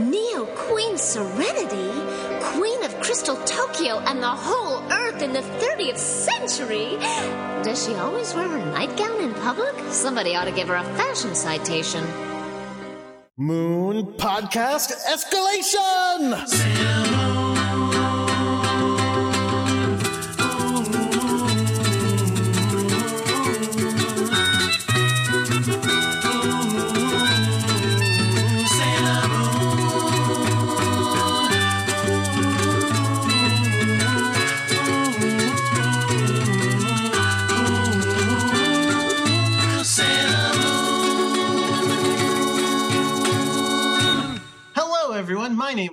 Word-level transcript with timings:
Neo 0.00 0.46
Queen 0.56 0.96
Serenity, 0.96 1.90
Queen 2.40 2.82
of 2.84 2.98
Crystal 3.00 3.36
Tokyo 3.44 3.98
and 3.98 4.22
the 4.22 4.26
whole 4.26 4.82
Earth 4.90 5.20
in 5.20 5.34
the 5.34 5.40
30th 5.40 5.98
century. 5.98 6.96
Does 7.62 7.84
she 7.84 7.94
always 7.96 8.34
wear 8.34 8.48
her 8.48 8.64
nightgown 8.72 9.20
in 9.20 9.34
public? 9.34 9.74
Somebody 9.90 10.34
ought 10.34 10.46
to 10.46 10.52
give 10.52 10.68
her 10.68 10.76
a 10.76 10.84
fashion 10.96 11.34
citation. 11.34 12.02
Moon 13.36 14.06
Podcast 14.14 14.92
Escalation! 15.06 16.34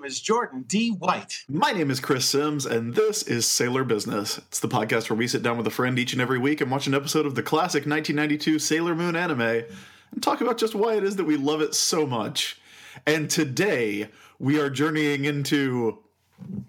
Is 0.08 0.22
Jordan 0.22 0.64
D. 0.66 0.92
White. 0.92 1.44
My 1.50 1.72
name 1.72 1.92
is 1.92 2.00
Chris 2.00 2.26
Sims, 2.26 2.66
and 2.66 2.96
this 2.96 3.24
is 3.24 3.46
Sailor 3.46 3.84
Business. 3.84 4.38
It's 4.38 4.62
the 4.62 4.70
podcast 4.70 5.10
where 5.10 5.18
we 5.18 5.28
sit 5.28 5.44
down 5.44 5.58
with 5.58 5.68
a 5.68 5.70
friend 5.70 6.00
each 6.00 6.14
and 6.14 6.22
every 6.22 6.40
week 6.40 6.62
and 6.62 6.72
watch 6.72 6.88
an 6.88 6.94
episode 6.94 7.26
of 7.26 7.36
the 7.36 7.44
classic 7.44 7.86
1992 7.86 8.58
Sailor 8.58 8.96
Moon 8.96 9.18
anime 9.18 9.42
and 9.42 10.24
talk 10.24 10.40
about 10.40 10.58
just 10.58 10.76
why 10.76 10.96
it 10.96 11.04
is 11.04 11.18
that 11.18 11.26
we 11.26 11.36
love 11.36 11.60
it 11.60 11.76
so 11.76 12.08
much. 12.08 12.58
And 13.06 13.30
today, 13.30 14.08
we 14.40 14.62
are 14.62 14.70
journeying 14.70 15.26
into 15.26 16.00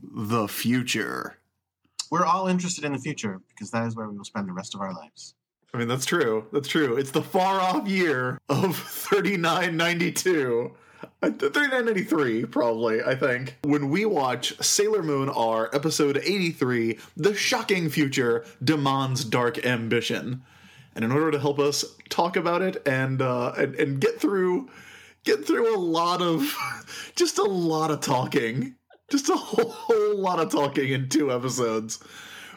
the 0.02 0.48
future. 0.48 1.38
We're 2.10 2.26
all 2.26 2.48
interested 2.48 2.84
in 2.84 2.92
the 2.92 2.98
future 2.98 3.40
because 3.50 3.70
that 3.70 3.86
is 3.86 3.94
where 3.94 4.08
we 4.08 4.16
will 4.16 4.24
spend 4.24 4.48
the 4.48 4.52
rest 4.52 4.74
of 4.74 4.80
our 4.80 4.92
lives. 4.92 5.34
I 5.72 5.78
mean, 5.78 5.86
that's 5.86 6.06
true. 6.06 6.44
That's 6.52 6.66
true. 6.66 6.96
It's 6.96 7.12
the 7.12 7.22
far 7.22 7.60
off 7.60 7.86
year 7.86 8.40
of 8.48 8.76
3992. 8.76 10.74
Uh, 11.20 11.30
3993, 11.30 12.46
probably, 12.46 13.02
I 13.02 13.14
think. 13.16 13.56
When 13.62 13.90
we 13.90 14.04
watch 14.04 14.56
Sailor 14.62 15.02
Moon 15.02 15.28
R, 15.28 15.68
episode 15.72 16.16
83, 16.16 16.98
The 17.16 17.34
Shocking 17.34 17.88
Future 17.88 18.44
Demands 18.62 19.24
Dark 19.24 19.64
Ambition. 19.66 20.42
And 20.94 21.04
in 21.04 21.10
order 21.10 21.32
to 21.32 21.40
help 21.40 21.58
us 21.58 21.84
talk 22.08 22.36
about 22.36 22.62
it 22.62 22.86
and, 22.86 23.20
uh, 23.20 23.52
and, 23.56 23.74
and 23.74 24.00
get 24.00 24.20
through 24.20 24.70
get 25.24 25.44
through 25.44 25.76
a 25.76 25.78
lot 25.78 26.22
of 26.22 26.56
just 27.16 27.38
a 27.38 27.44
lot 27.44 27.90
of 27.90 28.00
talking 28.00 28.76
just 29.10 29.28
a 29.28 29.36
whole, 29.36 29.70
whole 29.70 30.16
lot 30.16 30.38
of 30.38 30.50
talking 30.50 30.90
in 30.90 31.08
two 31.08 31.32
episodes 31.32 31.98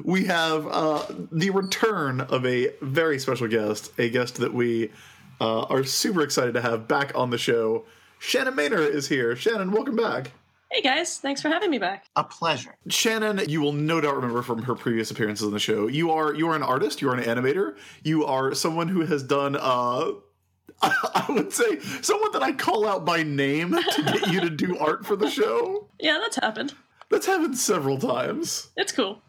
we 0.04 0.26
have 0.26 0.68
uh, 0.68 1.06
the 1.32 1.50
return 1.50 2.22
of 2.22 2.46
a 2.46 2.72
very 2.82 3.20
special 3.20 3.48
guest, 3.48 3.92
a 3.98 4.10
guest 4.10 4.38
that 4.38 4.54
we 4.54 4.92
uh, 5.40 5.62
are 5.64 5.84
super 5.84 6.22
excited 6.22 6.54
to 6.54 6.62
have 6.62 6.88
back 6.88 7.12
on 7.16 7.30
the 7.30 7.38
show. 7.38 7.86
Shannon 8.22 8.54
Maynor 8.54 8.88
is 8.88 9.08
here. 9.08 9.36
Shannon, 9.36 9.72
welcome 9.72 9.96
back. 9.96 10.32
Hey 10.70 10.82
guys, 10.84 11.18
thanks 11.18 11.42
for 11.42 11.50
having 11.50 11.72
me 11.72 11.80
back. 11.80 12.06
A 12.16 12.24
pleasure. 12.24 12.76
Shannon, 12.88 13.42
you 13.50 13.62
will 13.62 13.74
no 13.74 14.00
doubt 14.00 14.16
remember 14.16 14.44
from 14.44 14.62
her 14.62 14.76
previous 14.76 15.10
appearances 15.10 15.48
on 15.48 15.54
the 15.54 15.60
show. 15.60 15.88
You 15.88 16.12
are 16.12 16.32
you 16.36 16.48
are 16.48 16.56
an 16.56 16.62
artist. 16.62 17.02
You 17.02 17.10
are 17.10 17.16
an 17.16 17.24
animator. 17.24 17.78
You 18.04 18.24
are 18.26 18.54
someone 18.54 18.88
who 18.90 19.02
has 19.02 19.24
done. 19.24 19.58
Uh, 19.60 20.12
I 20.84 21.26
would 21.30 21.52
say 21.52 21.80
someone 22.04 22.32
that 22.34 22.44
I 22.44 22.52
call 22.52 22.88
out 22.88 23.06
by 23.06 23.24
name 23.24 23.72
to 23.72 24.04
get 24.04 24.28
you 24.28 24.40
to 24.42 24.52
do 24.52 24.78
art 24.78 25.04
for 25.04 25.16
the 25.16 25.30
show. 25.30 25.88
Yeah, 26.00 26.20
that's 26.22 26.36
happened. 26.36 26.76
That's 27.10 27.26
happened 27.26 27.58
several 27.58 27.98
times. 27.98 28.70
It's 28.78 28.92
cool. 28.92 29.20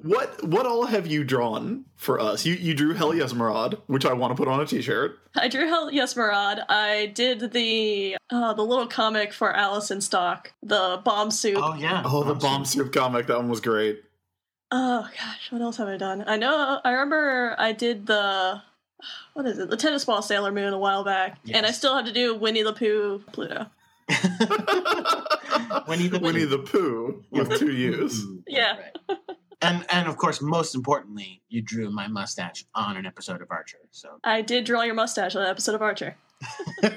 What 0.00 0.42
what 0.44 0.64
all 0.64 0.86
have 0.86 1.06
you 1.06 1.22
drawn 1.24 1.84
for 1.96 2.18
us? 2.18 2.46
You 2.46 2.54
you 2.54 2.74
drew 2.74 2.94
Hell 2.94 3.14
Yes 3.14 3.32
Marad, 3.32 3.78
which 3.86 4.06
I 4.06 4.12
want 4.14 4.30
to 4.30 4.34
put 4.34 4.48
on 4.48 4.60
a 4.60 4.66
t-shirt. 4.66 5.18
I 5.36 5.48
drew 5.48 5.66
Hell 5.68 5.92
Yes 5.92 6.14
Marad. 6.14 6.64
I 6.68 7.06
did 7.14 7.52
the 7.52 8.16
uh, 8.30 8.54
the 8.54 8.62
little 8.62 8.86
comic 8.86 9.32
for 9.32 9.54
Allison 9.54 10.00
Stock, 10.00 10.52
the 10.62 11.00
bomb 11.04 11.30
soup. 11.30 11.58
Oh, 11.60 11.74
yeah. 11.74 12.02
Oh, 12.04 12.24
the 12.24 12.34
bomb 12.34 12.64
soup 12.64 12.92
comic, 12.92 13.26
that 13.26 13.36
one 13.36 13.48
was 13.48 13.60
great. 13.60 14.02
Oh 14.70 15.06
gosh, 15.18 15.52
what 15.52 15.60
else 15.60 15.76
have 15.76 15.88
I 15.88 15.98
done? 15.98 16.24
I 16.26 16.36
know 16.36 16.80
I 16.82 16.92
remember 16.92 17.54
I 17.58 17.72
did 17.72 18.06
the 18.06 18.62
what 19.34 19.46
is 19.46 19.58
it? 19.58 19.68
The 19.68 19.76
tennis 19.76 20.04
ball 20.06 20.22
Sailor 20.22 20.52
Moon 20.52 20.72
a 20.72 20.78
while 20.78 21.04
back, 21.04 21.38
and 21.52 21.66
I 21.66 21.70
still 21.72 21.94
have 21.94 22.06
to 22.06 22.12
do 22.12 22.34
Winnie 22.34 22.62
the 22.62 22.72
Pooh 22.72 23.22
Pluto. 23.32 23.66
Winnie 25.86 26.08
the 26.08 26.18
Winnie 26.20 26.46
Pooh. 26.46 26.48
the 26.48 26.58
Pooh 26.58 27.24
with 27.30 27.58
two 27.58 27.72
U's. 27.72 28.24
Yeah. 28.46 28.76
And, 29.62 29.86
and 29.90 30.08
of 30.08 30.16
course, 30.16 30.42
most 30.42 30.74
importantly, 30.74 31.40
you 31.48 31.62
drew 31.62 31.90
my 31.90 32.08
mustache 32.08 32.64
on 32.74 32.96
an 32.96 33.06
episode 33.06 33.40
of 33.40 33.50
Archer. 33.50 33.78
So 33.92 34.18
I 34.24 34.42
did 34.42 34.64
draw 34.64 34.82
your 34.82 34.94
mustache 34.94 35.36
on 35.36 35.42
an 35.42 35.48
episode 35.48 35.74
of 35.74 35.82
Archer. 35.82 36.16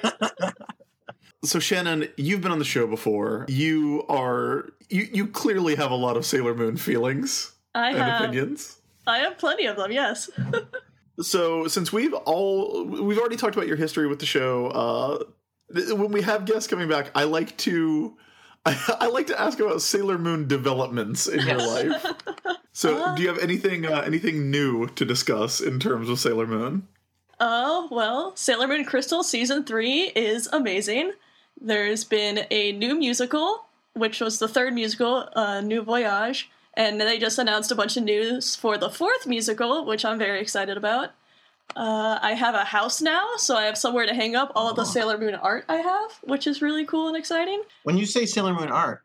So 1.45 1.59
Shannon, 1.59 2.07
you've 2.17 2.41
been 2.41 2.51
on 2.51 2.59
the 2.59 2.65
show 2.65 2.87
before. 2.87 3.45
You 3.47 4.03
are 4.09 4.69
you 4.89 5.07
you 5.11 5.27
clearly 5.27 5.75
have 5.75 5.91
a 5.91 5.95
lot 5.95 6.17
of 6.17 6.25
Sailor 6.25 6.55
Moon 6.55 6.75
feelings 6.75 7.53
I 7.73 7.89
and 7.89 7.97
have 7.97 8.21
opinions. 8.21 8.77
I 9.05 9.19
have 9.19 9.37
plenty 9.37 9.67
of 9.67 9.77
them. 9.77 9.91
Yes. 9.91 10.29
So 11.21 11.69
since 11.69 11.93
we've 11.93 12.13
all 12.13 12.83
we've 12.83 13.17
already 13.17 13.37
talked 13.37 13.55
about 13.55 13.69
your 13.69 13.77
history 13.77 14.05
with 14.05 14.19
the 14.19 14.25
show, 14.25 14.67
uh, 14.67 15.23
th- 15.73 15.93
when 15.93 16.11
we 16.11 16.21
have 16.21 16.43
guests 16.43 16.67
coming 16.67 16.89
back, 16.89 17.09
I 17.15 17.23
like 17.23 17.55
to 17.59 18.17
I, 18.65 18.97
I 18.99 19.07
like 19.07 19.27
to 19.27 19.39
ask 19.39 19.57
about 19.61 19.81
Sailor 19.81 20.17
Moon 20.17 20.45
developments 20.45 21.25
in 21.27 21.39
your 21.47 21.59
life. 21.59 22.05
So, 22.75 23.15
do 23.15 23.21
you 23.21 23.29
have 23.29 23.37
anything 23.37 23.85
uh, 23.85 24.01
anything 24.01 24.51
new 24.51 24.87
to 24.87 25.05
discuss 25.05 25.61
in 25.61 25.79
terms 25.79 26.09
of 26.09 26.19
Sailor 26.19 26.45
Moon? 26.45 26.85
Oh, 27.39 27.87
well, 27.89 28.35
Sailor 28.35 28.67
Moon 28.67 28.83
Crystal 28.83 29.23
season 29.23 29.63
3 29.63 30.11
is 30.13 30.49
amazing. 30.51 31.13
There's 31.59 32.03
been 32.03 32.45
a 32.51 32.73
new 32.73 32.99
musical, 32.99 33.63
which 33.93 34.19
was 34.19 34.39
the 34.39 34.49
third 34.49 34.73
musical, 34.73 35.29
uh, 35.37 35.61
New 35.61 35.83
Voyage, 35.83 36.49
and 36.73 36.99
they 36.99 37.17
just 37.17 37.39
announced 37.39 37.71
a 37.71 37.75
bunch 37.75 37.95
of 37.95 38.03
news 38.03 38.57
for 38.57 38.77
the 38.77 38.89
fourth 38.89 39.25
musical, 39.25 39.85
which 39.85 40.03
I'm 40.03 40.19
very 40.19 40.41
excited 40.41 40.75
about. 40.75 41.11
Uh, 41.77 42.19
I 42.21 42.33
have 42.33 42.55
a 42.55 42.65
house 42.65 43.01
now, 43.01 43.25
so 43.37 43.55
I 43.55 43.63
have 43.63 43.77
somewhere 43.77 44.05
to 44.05 44.13
hang 44.13 44.35
up 44.35 44.51
all 44.53 44.69
of 44.69 44.75
the 44.75 44.83
Sailor 44.83 45.17
Moon 45.17 45.35
art 45.35 45.63
I 45.69 45.77
have, 45.77 46.11
which 46.23 46.45
is 46.45 46.61
really 46.61 46.85
cool 46.85 47.07
and 47.07 47.15
exciting. 47.15 47.63
when 47.83 47.95
you 47.97 48.05
say 48.05 48.25
Sailor 48.25 48.53
Moon 48.53 48.69
art, 48.69 49.01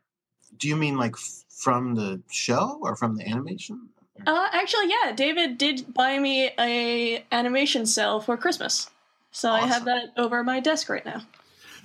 do 0.57 0.67
you 0.67 0.75
mean 0.75 0.97
like 0.97 1.13
f- 1.13 1.43
from 1.61 1.93
the 1.93 2.19
show 2.31 2.79
or 2.81 2.95
from 2.95 3.15
the 3.15 3.27
animation? 3.27 3.87
Uh, 4.25 4.47
actually, 4.51 4.89
yeah, 4.89 5.11
David 5.11 5.57
did 5.57 5.93
buy 5.93 6.17
me 6.19 6.49
a 6.59 7.23
animation 7.31 7.85
cell 7.85 8.19
for 8.19 8.35
Christmas, 8.35 8.89
so 9.31 9.51
I 9.51 9.61
have 9.61 9.85
that 9.85 10.09
over 10.17 10.43
my 10.43 10.59
desk 10.59 10.89
right 10.89 11.05
now. 11.05 11.21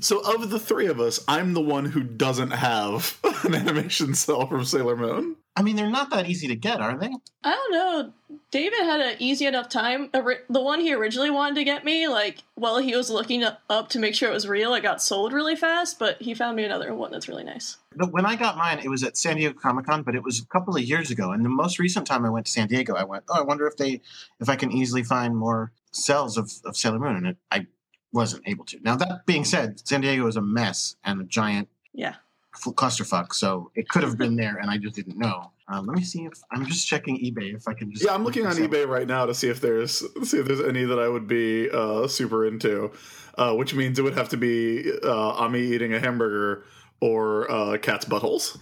So, 0.00 0.20
of 0.20 0.50
the 0.50 0.59
three 0.59 0.87
of 0.87 1.00
us, 1.00 1.22
I'm 1.28 1.54
the 1.54 1.60
one 1.60 1.87
who 1.87 2.03
doesn't 2.03 2.50
have 2.50 3.19
an 3.44 3.54
animation 3.54 4.14
cell 4.14 4.47
from 4.47 4.64
Sailor 4.64 4.97
Moon. 4.97 5.37
I 5.59 5.62
mean, 5.62 5.75
they're 5.75 5.91
not 5.91 6.11
that 6.11 6.28
easy 6.28 6.49
to 6.49 6.55
get, 6.55 6.83
are 6.83 6.99
they? 6.99 7.11
I 7.43 7.50
don't 7.50 7.72
know. 7.72 8.12
David 8.50 8.81
had 8.81 9.00
an 9.00 9.17
easy 9.19 9.47
enough 9.47 9.71
time. 9.71 10.11
The 10.12 10.61
one 10.61 10.81
he 10.81 10.93
originally 10.93 11.31
wanted 11.31 11.55
to 11.55 11.65
get 11.65 11.83
me, 11.83 12.09
like, 12.09 12.43
while 12.56 12.77
he 12.77 12.94
was 12.94 13.09
looking 13.09 13.43
up 13.43 13.89
to 13.89 13.99
make 13.99 14.15
sure 14.15 14.28
it 14.28 14.34
was 14.34 14.47
real, 14.47 14.75
it 14.75 14.83
got 14.83 15.03
sold 15.03 15.33
really 15.33 15.56
fast, 15.56 15.99
but 15.99 16.21
he 16.21 16.34
found 16.34 16.56
me 16.56 16.65
another 16.65 16.94
one 16.94 17.11
that's 17.11 17.27
really 17.27 17.44
nice. 17.44 17.78
No, 17.94 18.06
When 18.06 18.27
I 18.27 18.37
got 18.37 18.59
mine, 18.59 18.81
it 18.81 18.89
was 18.91 19.03
at 19.03 19.17
San 19.17 19.37
Diego 19.37 19.59
Comic 19.59 19.87
Con, 19.87 20.03
but 20.03 20.15
it 20.15 20.22
was 20.22 20.41
a 20.41 20.47
couple 20.47 20.77
of 20.77 20.83
years 20.83 21.11
ago. 21.11 21.33
And 21.33 21.43
the 21.43 21.49
most 21.49 21.78
recent 21.78 22.06
time 22.06 22.27
I 22.27 22.31
went 22.31 22.44
to 22.47 22.53
San 22.53 22.69
Diego, 22.69 22.94
I 22.94 23.05
went, 23.05 23.25
"Oh, 23.31 23.38
I 23.41 23.43
wonder 23.43 23.67
if 23.67 23.78
they, 23.78 24.03
if 24.41 24.50
I 24.50 24.56
can 24.56 24.71
easily 24.71 25.03
find 25.03 25.34
more 25.34 25.73
cells 25.91 26.37
of, 26.37 26.53
of 26.67 26.77
Sailor 26.77 26.99
Moon." 26.99 27.17
And 27.17 27.27
it, 27.28 27.37
I 27.50 27.67
wasn't 28.12 28.43
able 28.47 28.67
to. 28.67 28.78
Now 28.83 28.97
that 28.97 29.25
being 29.25 29.44
said, 29.44 29.87
San 29.88 30.03
Diego 30.03 30.27
is 30.27 30.37
a 30.37 30.43
mess 30.43 30.97
and 31.03 31.21
a 31.21 31.25
giant 31.25 31.69
Yeah. 31.94 32.17
Clusterfuck, 32.56 33.32
so 33.32 33.70
it 33.75 33.88
could 33.88 34.03
have 34.03 34.17
been 34.19 34.37
there, 34.37 34.56
and 34.56 34.70
I 34.70 34.79
just 34.79 34.94
didn't 34.94 35.19
know. 35.19 35.53
Uh, 35.73 35.81
let 35.82 35.97
me 35.97 36.05
see 36.05 36.25
if 36.25 36.35
I'm 36.53 36.64
just 36.67 36.87
checking 36.87 37.17
eBay 37.19 37.55
if 37.55 37.67
I 37.67 37.75
can 37.75 37.91
just. 37.91 38.05
Yeah, 38.05 38.14
I'm 38.14 38.25
looking 38.25 38.47
on 38.47 38.55
So- 38.55 38.69
eBay 38.69 38.87
right 38.87 39.06
now 39.06 39.26
to 39.26 39.35
see 39.35 39.49
if 39.49 39.61
there's 39.61 39.99
see 40.29 40.38
if 40.38 40.47
there's 40.47 40.61
any 40.61 40.85
that 40.85 40.99
I 40.99 41.08
would 41.08 41.26
be 41.26 41.69
uh, 41.70 42.06
super 42.06 42.47
into, 42.47 42.93
uh, 43.37 43.55
which 43.55 43.75
means 43.75 43.99
it 43.99 44.03
would 44.03 44.17
have 44.17 44.29
to 44.31 44.37
be 44.37 44.93
uh, 45.03 45.31
Ami 45.31 45.61
eating 45.61 45.93
a 45.94 46.00
hamburger 46.00 46.64
or 47.00 47.50
uh, 47.50 47.79
cat's 47.79 48.05
buttholes. 48.05 48.58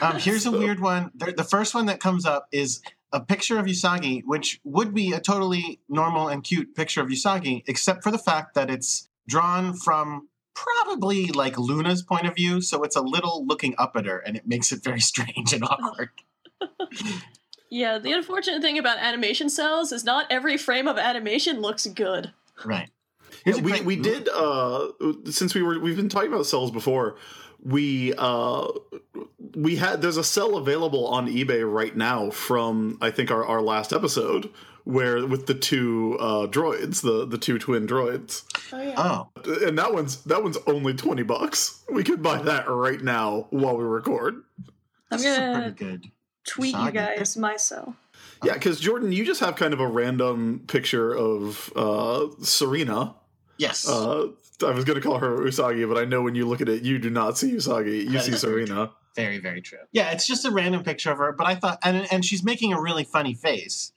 Um, 0.00 0.18
here's 0.18 0.46
a 0.46 0.50
weird 0.50 0.80
one. 0.80 1.10
The, 1.14 1.32
the 1.32 1.44
first 1.44 1.74
one 1.74 1.86
that 1.86 2.00
comes 2.00 2.24
up 2.24 2.48
is 2.50 2.80
a 3.12 3.20
picture 3.20 3.58
of 3.58 3.66
Usagi, 3.66 4.22
which 4.24 4.60
would 4.64 4.94
be 4.94 5.12
a 5.12 5.20
totally 5.20 5.80
normal 5.88 6.28
and 6.28 6.42
cute 6.44 6.74
picture 6.74 7.00
of 7.00 7.08
Usagi, 7.08 7.62
except 7.66 8.02
for 8.02 8.10
the 8.10 8.18
fact 8.18 8.54
that 8.54 8.70
it's 8.70 9.08
drawn 9.26 9.74
from 9.74 10.28
probably 10.58 11.28
like 11.28 11.58
Luna's 11.58 12.02
point 12.02 12.26
of 12.26 12.34
view, 12.34 12.60
so 12.60 12.82
it's 12.82 12.96
a 12.96 13.00
little 13.00 13.46
looking 13.46 13.74
up 13.78 13.96
at 13.96 14.06
her, 14.06 14.18
and 14.18 14.36
it 14.36 14.46
makes 14.46 14.72
it 14.72 14.82
very 14.82 15.00
strange 15.12 15.52
and 15.52 15.64
awkward. 15.64 16.10
Yeah, 17.70 17.98
the 17.98 18.12
unfortunate 18.12 18.62
thing 18.62 18.78
about 18.78 18.98
animation 18.98 19.50
cells 19.50 19.92
is 19.92 20.04
not 20.04 20.26
every 20.30 20.56
frame 20.56 20.88
of 20.88 20.96
animation 20.96 21.60
looks 21.60 21.86
good. 21.86 22.32
Right. 22.64 22.88
Yeah, 23.44 23.56
we 23.60 23.80
we 23.82 23.96
did 23.96 24.28
uh 24.28 24.88
since 25.26 25.54
we 25.54 25.62
were 25.62 25.78
we've 25.78 25.96
been 25.96 26.08
talking 26.08 26.32
about 26.32 26.46
cells 26.46 26.70
before. 26.70 27.16
We 27.62 28.14
uh 28.16 28.68
we 29.54 29.76
had 29.76 30.00
there's 30.00 30.16
a 30.16 30.24
cell 30.24 30.56
available 30.56 31.06
on 31.06 31.28
eBay 31.28 31.70
right 31.70 31.96
now 31.96 32.30
from 32.30 32.98
I 33.00 33.10
think 33.10 33.30
our, 33.30 33.44
our 33.44 33.60
last 33.60 33.92
episode 33.92 34.50
where 34.88 35.26
with 35.26 35.46
the 35.46 35.52
two 35.54 36.16
uh 36.18 36.46
droids, 36.46 37.02
the 37.02 37.26
the 37.26 37.36
two 37.36 37.58
twin 37.58 37.86
droids. 37.86 38.42
Oh 38.72 38.80
yeah. 38.80 38.94
Oh, 38.96 39.28
And 39.66 39.78
that 39.78 39.92
one's 39.92 40.22
that 40.24 40.42
one's 40.42 40.56
only 40.66 40.94
20 40.94 41.22
bucks. 41.24 41.84
We 41.92 42.02
could 42.04 42.22
buy 42.22 42.40
that 42.42 42.68
right 42.70 43.00
now 43.00 43.48
while 43.50 43.76
we 43.76 43.84
record. 43.84 44.42
I'm 45.10 45.18
this 45.18 45.26
is 45.26 45.36
a 45.36 45.40
gonna 45.40 45.72
pretty 45.72 45.84
good. 45.84 46.04
tweet 46.46 46.74
you 46.74 46.90
guys 46.90 47.36
my 47.36 47.56
cell. 47.56 47.96
Yeah, 48.42 48.56
cuz 48.56 48.80
Jordan, 48.80 49.12
you 49.12 49.26
just 49.26 49.40
have 49.40 49.56
kind 49.56 49.74
of 49.74 49.80
a 49.80 49.86
random 49.86 50.64
picture 50.66 51.12
of 51.14 51.70
uh 51.76 52.26
Serena. 52.42 53.14
Yes. 53.58 53.86
Uh 53.86 54.28
I 54.64 54.70
was 54.70 54.84
going 54.84 55.00
to 55.00 55.06
call 55.06 55.18
her 55.18 55.36
Usagi, 55.38 55.86
but 55.88 55.96
I 56.02 56.04
know 56.04 56.20
when 56.22 56.34
you 56.34 56.44
look 56.44 56.60
at 56.60 56.68
it, 56.68 56.82
you 56.82 56.98
do 56.98 57.10
not 57.10 57.38
see 57.38 57.52
Usagi. 57.52 58.04
You 58.04 58.10
That 58.10 58.24
see 58.24 58.32
Serena. 58.32 58.90
Very, 59.14 59.38
very 59.38 59.60
true. 59.62 59.78
Yeah, 59.92 60.10
it's 60.10 60.26
just 60.26 60.44
a 60.44 60.50
random 60.50 60.82
picture 60.82 61.12
of 61.12 61.18
her, 61.18 61.30
but 61.32 61.46
I 61.46 61.54
thought, 61.54 61.78
and 61.84 62.06
and 62.12 62.24
she's 62.24 62.42
making 62.42 62.72
a 62.72 62.80
really 62.80 63.04
funny 63.04 63.34
face. 63.34 63.92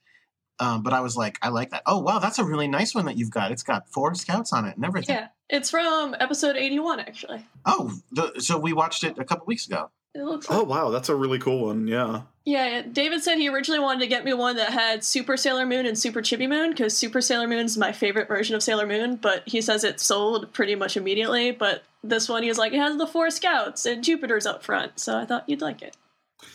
Um, 0.61 0.83
but 0.83 0.93
I 0.93 1.01
was 1.01 1.17
like, 1.17 1.39
I 1.41 1.49
like 1.49 1.71
that. 1.71 1.81
Oh 1.87 1.97
wow, 1.97 2.19
that's 2.19 2.37
a 2.37 2.43
really 2.45 2.67
nice 2.67 2.93
one 2.93 3.05
that 3.05 3.17
you've 3.17 3.31
got. 3.31 3.51
It's 3.51 3.63
got 3.63 3.89
four 3.89 4.13
scouts 4.13 4.53
on 4.53 4.65
it 4.65 4.75
and 4.75 4.85
everything. 4.85 5.15
Yeah, 5.15 5.29
it's 5.49 5.71
from 5.71 6.15
episode 6.19 6.55
81 6.55 6.99
actually. 6.99 7.43
Oh, 7.65 7.91
the, 8.11 8.39
so 8.39 8.59
we 8.59 8.71
watched 8.71 9.03
it 9.03 9.17
a 9.17 9.25
couple 9.25 9.47
weeks 9.47 9.65
ago. 9.65 9.89
It 10.13 10.21
looks 10.21 10.45
Oh 10.49 10.63
wow, 10.63 10.91
that's 10.91 11.09
a 11.09 11.15
really 11.15 11.39
cool 11.39 11.65
one. 11.65 11.87
Yeah. 11.87 12.21
Yeah, 12.45 12.83
David 12.83 13.23
said 13.23 13.37
he 13.37 13.49
originally 13.49 13.79
wanted 13.79 14.01
to 14.01 14.07
get 14.07 14.23
me 14.23 14.33
one 14.33 14.55
that 14.57 14.69
had 14.71 15.03
Super 15.03 15.35
Sailor 15.35 15.65
Moon 15.65 15.87
and 15.87 15.97
Super 15.97 16.21
Chibi 16.21 16.47
Moon 16.47 16.71
because 16.71 16.95
Super 16.95 17.21
Sailor 17.21 17.47
Moon 17.47 17.65
is 17.65 17.77
my 17.77 17.91
favorite 17.91 18.27
version 18.27 18.55
of 18.55 18.61
Sailor 18.61 18.85
Moon, 18.85 19.15
but 19.15 19.41
he 19.47 19.61
says 19.61 19.83
it 19.83 19.99
sold 19.99 20.53
pretty 20.53 20.75
much 20.75 20.95
immediately. 20.95 21.51
But 21.51 21.83
this 22.03 22.29
one, 22.29 22.43
he 22.43 22.49
was 22.49 22.57
like, 22.57 22.73
it 22.73 22.79
has 22.79 22.97
the 22.97 23.07
four 23.07 23.31
scouts 23.31 23.85
and 23.85 24.03
Jupiter's 24.03 24.45
up 24.45 24.63
front, 24.63 24.99
so 24.99 25.17
I 25.17 25.25
thought 25.25 25.49
you'd 25.49 25.61
like 25.61 25.81
it. 25.81 25.95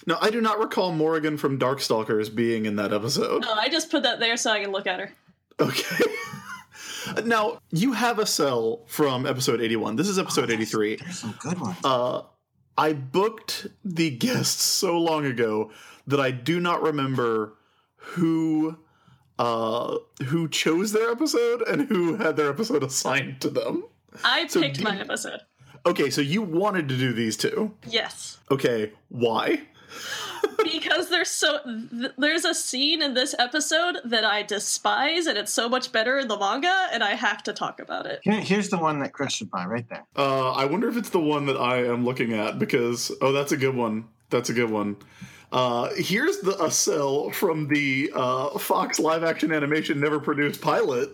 No, 0.06 0.19
I 0.21 0.31
do 0.31 0.41
not 0.41 0.59
recall 0.59 0.93
Morrigan 0.93 1.37
from 1.37 1.59
Darkstalkers 1.59 2.35
being 2.35 2.67
in 2.67 2.77
that 2.77 2.93
episode. 2.93 3.43
No, 3.43 3.53
I 3.53 3.69
just 3.69 3.91
put 3.91 4.03
that 4.05 4.21
there 4.21 4.37
so 4.37 4.50
I 4.50 4.61
can 4.62 4.73
look 4.73 4.87
at 4.87 5.00
her. 5.00 5.12
Okay. 5.61 6.05
now, 7.25 7.61
you 7.71 7.93
have 7.93 8.19
a 8.19 8.27
cell 8.27 8.83
from 8.87 9.27
episode 9.27 9.61
81. 9.61 9.97
This 9.97 10.09
is 10.09 10.19
episode 10.19 10.50
83. 10.50 10.97
There's 10.97 11.19
some 11.19 11.35
good 11.38 11.61
ones. 11.61 11.77
Uh, 11.85 12.23
I 12.79 12.93
booked 12.93 13.67
the 13.85 14.11
guests 14.11 14.62
so 14.62 14.99
long 14.99 15.25
ago 15.25 15.71
that 16.06 16.21
I 16.21 16.31
do 16.31 16.61
not 16.61 16.83
remember 16.83 17.55
who 17.97 18.79
uh 19.38 19.99
who 20.27 20.49
chose 20.49 20.93
their 20.93 21.11
episode 21.11 21.61
and 21.62 21.88
who 21.88 22.17
had 22.17 22.37
their 22.37 22.49
episode 22.49 22.83
assigned 22.83 23.41
to 23.43 23.50
them. 23.50 23.85
I 24.25 24.47
So 24.47 24.62
picked 24.62 24.79
do 24.79 24.85
my 24.85 24.99
episode. 24.99 25.41
Okay, 25.85 26.11
so 26.11 26.21
you 26.21 26.43
wanted 26.43 26.88
to 26.88 26.97
do 26.97 27.12
these 27.12 27.37
two. 27.37 27.75
Yes. 27.87 28.38
Okay, 28.50 28.93
why? 29.09 29.62
Because 30.62 31.09
there's 31.09 31.29
so 31.29 31.61
th- 31.65 32.12
there's 32.19 32.44
a 32.44 32.55
scene 32.55 33.03
in 33.03 33.15
this 33.15 33.35
episode 33.38 33.99
that 34.05 34.25
I 34.25 34.43
despise 34.43 35.27
and 35.27 35.37
it's 35.38 35.53
so 35.53 35.69
much 35.69 35.93
better 35.93 36.19
in 36.19 36.29
the 36.29 36.38
manga 36.38 36.88
and 36.93 37.03
I 37.05 37.15
have 37.15 37.43
to 37.44 37.53
talk 37.53 37.81
about 37.81 38.06
it. 38.06 38.21
Here, 38.23 38.41
here's 38.41 38.69
the 38.69 38.79
one 38.79 38.99
that 39.00 39.12
Chris 39.12 39.33
should 39.35 39.50
buy 39.50 39.65
right 39.67 39.88
there. 39.88 40.05
Uh, 40.17 40.53
I 40.53 40.65
wonder 40.65 40.88
if 40.88 40.97
it's 40.97 41.11
the 41.11 41.21
one 41.21 41.47
that 41.47 41.56
I 41.56 41.85
am 41.85 42.05
looking 42.05 42.33
at 42.33 42.59
because 42.59 43.12
oh, 43.21 43.33
that's 43.33 43.53
a 43.53 43.56
good 43.56 43.75
one. 43.75 44.06
That's 44.31 44.50
a 44.50 44.53
good 44.53 44.71
one. 44.71 44.97
Uh, 45.53 45.91
here's 45.97 46.38
the 46.38 46.62
a 46.62 46.71
cell 46.71 47.31
from 47.31 47.69
the 47.69 48.11
uh, 48.15 48.59
Fox 48.59 48.99
live 48.99 49.23
action 49.23 49.53
animation 49.53 50.00
never 50.00 50.19
produced 50.19 50.61
pilot 50.61 51.11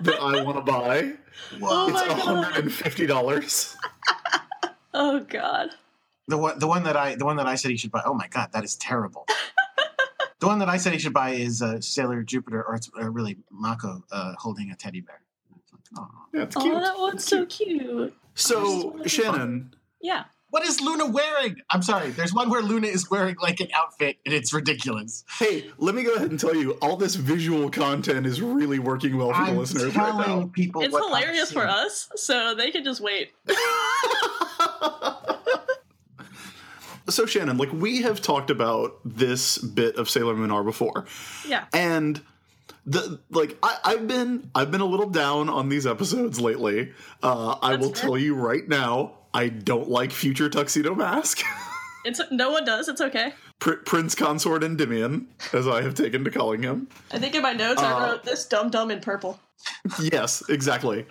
that 0.00 0.20
I 0.20 0.42
want 0.42 0.56
to 0.64 0.72
buy. 0.72 1.12
Oh 1.62 1.88
It's 1.88 2.08
my 2.08 2.14
hundred 2.14 2.56
and 2.56 2.72
fifty 2.72 3.06
dollars. 3.06 3.76
Oh 4.98 5.20
god. 5.20 5.68
The 6.28 6.36
one, 6.36 6.58
the 6.58 6.66
one 6.66 6.82
that 6.84 6.96
I, 6.96 7.14
the 7.14 7.24
one 7.24 7.36
that 7.36 7.46
I 7.46 7.54
said 7.54 7.70
he 7.70 7.76
should 7.76 7.92
buy. 7.92 8.02
Oh 8.04 8.14
my 8.14 8.26
god, 8.28 8.50
that 8.52 8.64
is 8.64 8.74
terrible. 8.76 9.26
the 10.40 10.46
one 10.46 10.58
that 10.58 10.68
I 10.68 10.76
said 10.76 10.92
he 10.92 10.98
should 10.98 11.12
buy 11.14 11.30
is 11.30 11.62
uh, 11.62 11.80
Sailor 11.80 12.22
Jupiter, 12.22 12.62
or 12.64 12.74
it's 12.74 12.90
uh, 13.00 13.08
really 13.10 13.36
Mako 13.50 14.02
uh, 14.10 14.34
holding 14.38 14.70
a 14.70 14.76
teddy 14.76 15.00
bear. 15.00 15.20
Aw. 15.96 16.08
Yeah, 16.34 16.42
it's 16.42 16.56
Oh, 16.58 16.80
that 16.80 16.98
one's 16.98 17.24
so 17.24 17.46
cute. 17.46 18.12
So 18.34 19.00
Shannon, 19.06 19.74
Yeah. 20.00 20.24
What 20.50 20.64
is 20.64 20.80
Luna 20.80 21.06
wearing? 21.06 21.56
I'm 21.70 21.82
sorry. 21.82 22.10
There's 22.10 22.32
one 22.32 22.48
where 22.48 22.62
Luna 22.62 22.86
is 22.86 23.10
wearing 23.10 23.36
like 23.42 23.60
an 23.60 23.68
outfit, 23.74 24.16
and 24.24 24.32
it's 24.34 24.52
ridiculous. 24.54 25.24
hey, 25.38 25.70
let 25.76 25.94
me 25.94 26.02
go 26.02 26.14
ahead 26.14 26.30
and 26.30 26.38
tell 26.40 26.54
you, 26.54 26.72
all 26.80 26.96
this 26.96 27.14
visual 27.16 27.68
content 27.68 28.26
is 28.26 28.40
really 28.40 28.78
working 28.78 29.16
well 29.16 29.32
for 29.32 29.44
the 29.44 29.50
I'm 29.50 29.56
listeners 29.58 29.92
telling 29.92 30.16
right 30.18 30.28
now. 30.28 30.50
people 30.52 30.82
It's 30.82 30.96
hilarious 30.96 31.52
for 31.52 31.66
us, 31.66 32.08
so 32.14 32.54
they 32.54 32.70
can 32.70 32.84
just 32.84 33.00
wait. 33.00 33.32
So 37.08 37.26
Shannon, 37.26 37.56
like 37.58 37.72
we 37.72 38.02
have 38.02 38.20
talked 38.20 38.50
about 38.50 38.98
this 39.04 39.58
bit 39.58 39.96
of 39.96 40.08
Sailor 40.10 40.34
Moon 40.34 40.50
R 40.50 40.64
before. 40.64 41.06
Yeah. 41.46 41.66
and 41.72 42.20
the 42.84 43.20
like 43.30 43.56
I, 43.62 43.78
I've 43.84 44.06
been 44.08 44.50
I've 44.54 44.70
been 44.70 44.80
a 44.80 44.86
little 44.86 45.08
down 45.10 45.48
on 45.48 45.68
these 45.68 45.86
episodes 45.86 46.40
lately. 46.40 46.92
Uh, 47.22 47.56
I 47.62 47.74
will 47.76 47.92
fair. 47.92 48.02
tell 48.02 48.18
you 48.18 48.34
right 48.34 48.66
now, 48.68 49.12
I 49.34 49.48
don't 49.48 49.88
like 49.88 50.12
Future 50.12 50.48
Tuxedo 50.48 50.94
Mask, 50.94 51.42
It's 52.04 52.20
no 52.30 52.50
one 52.52 52.64
does, 52.64 52.88
it's 52.88 53.00
okay. 53.00 53.32
Pr- 53.58 53.82
Prince 53.84 54.14
Consort 54.14 54.62
Endymion, 54.62 55.26
as 55.52 55.66
I 55.66 55.82
have 55.82 55.94
taken 55.94 56.22
to 56.24 56.30
calling 56.30 56.62
him. 56.62 56.88
I 57.10 57.18
think 57.18 57.34
in 57.34 57.42
my 57.42 57.52
notes 57.52 57.82
Uh, 57.82 57.86
I 57.86 58.06
wrote 58.10 58.22
this 58.24 58.46
dumb 58.46 58.70
dumb 58.70 58.90
in 58.92 59.00
purple. 59.00 59.40
Yes, 60.00 60.42
exactly. 60.48 61.06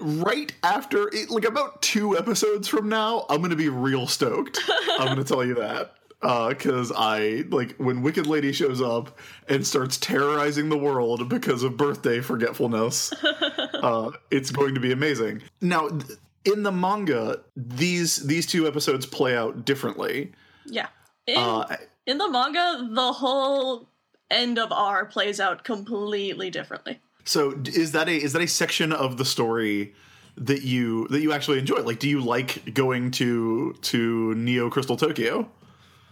Right 0.00 0.52
after, 0.62 1.08
it, 1.08 1.30
like 1.30 1.44
about 1.44 1.80
two 1.82 2.16
episodes 2.16 2.68
from 2.68 2.88
now, 2.88 3.26
I'm 3.28 3.40
gonna 3.42 3.56
be 3.56 3.68
real 3.68 4.06
stoked. 4.06 4.58
I'm 4.98 5.08
gonna 5.08 5.24
tell 5.24 5.44
you 5.44 5.54
that. 5.54 5.92
Because 6.20 6.92
I 6.96 7.44
like 7.50 7.76
when 7.76 8.02
Wicked 8.02 8.26
Lady 8.26 8.50
shows 8.52 8.80
up 8.80 9.18
and 9.48 9.64
starts 9.66 9.96
terrorizing 9.98 10.68
the 10.70 10.78
world 10.78 11.28
because 11.28 11.62
of 11.62 11.76
birthday 11.76 12.20
forgetfulness. 12.20 13.12
uh, 13.22 14.10
it's 14.30 14.50
going 14.50 14.74
to 14.74 14.80
be 14.80 14.92
amazing. 14.92 15.42
Now, 15.60 15.88
th- 15.88 16.18
in 16.44 16.62
the 16.62 16.72
manga, 16.72 17.42
these 17.54 18.16
these 18.26 18.46
two 18.46 18.66
episodes 18.66 19.04
play 19.06 19.36
out 19.36 19.64
differently. 19.64 20.32
Yeah. 20.64 20.88
In, 21.26 21.36
Uh, 21.36 21.76
in 22.06 22.18
the 22.18 22.28
manga, 22.30 22.88
the 22.90 23.12
whole 23.12 23.88
end 24.30 24.58
of 24.58 24.72
R 24.72 25.04
plays 25.04 25.38
out 25.38 25.64
completely 25.64 26.50
differently. 26.50 27.00
So, 27.26 27.52
is 27.66 27.92
that 27.92 28.08
a 28.08 28.12
is 28.16 28.32
that 28.32 28.40
a 28.42 28.48
section 28.48 28.92
of 28.92 29.18
the 29.18 29.24
story 29.24 29.94
that 30.36 30.62
you 30.62 31.06
that 31.08 31.20
you 31.20 31.32
actually 31.32 31.58
enjoy? 31.58 31.82
Like, 31.82 31.98
do 31.98 32.08
you 32.08 32.20
like 32.20 32.72
going 32.74 33.10
to 33.12 33.74
to 33.82 34.34
Neo 34.34 34.70
Crystal 34.70 34.96
Tokyo? 34.96 35.50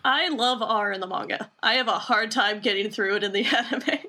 I 0.05 0.29
love 0.29 0.61
R 0.61 0.93
in 0.93 1.01
the 1.01 1.07
manga. 1.07 1.51
I 1.63 1.75
have 1.75 1.89
a 1.89 1.93
hard 1.99 2.31
time 2.31 2.61
getting 2.61 2.91
through 2.91 3.17
it 3.17 3.25
in 3.25 3.33
the 3.33 3.45
anime. 3.57 4.01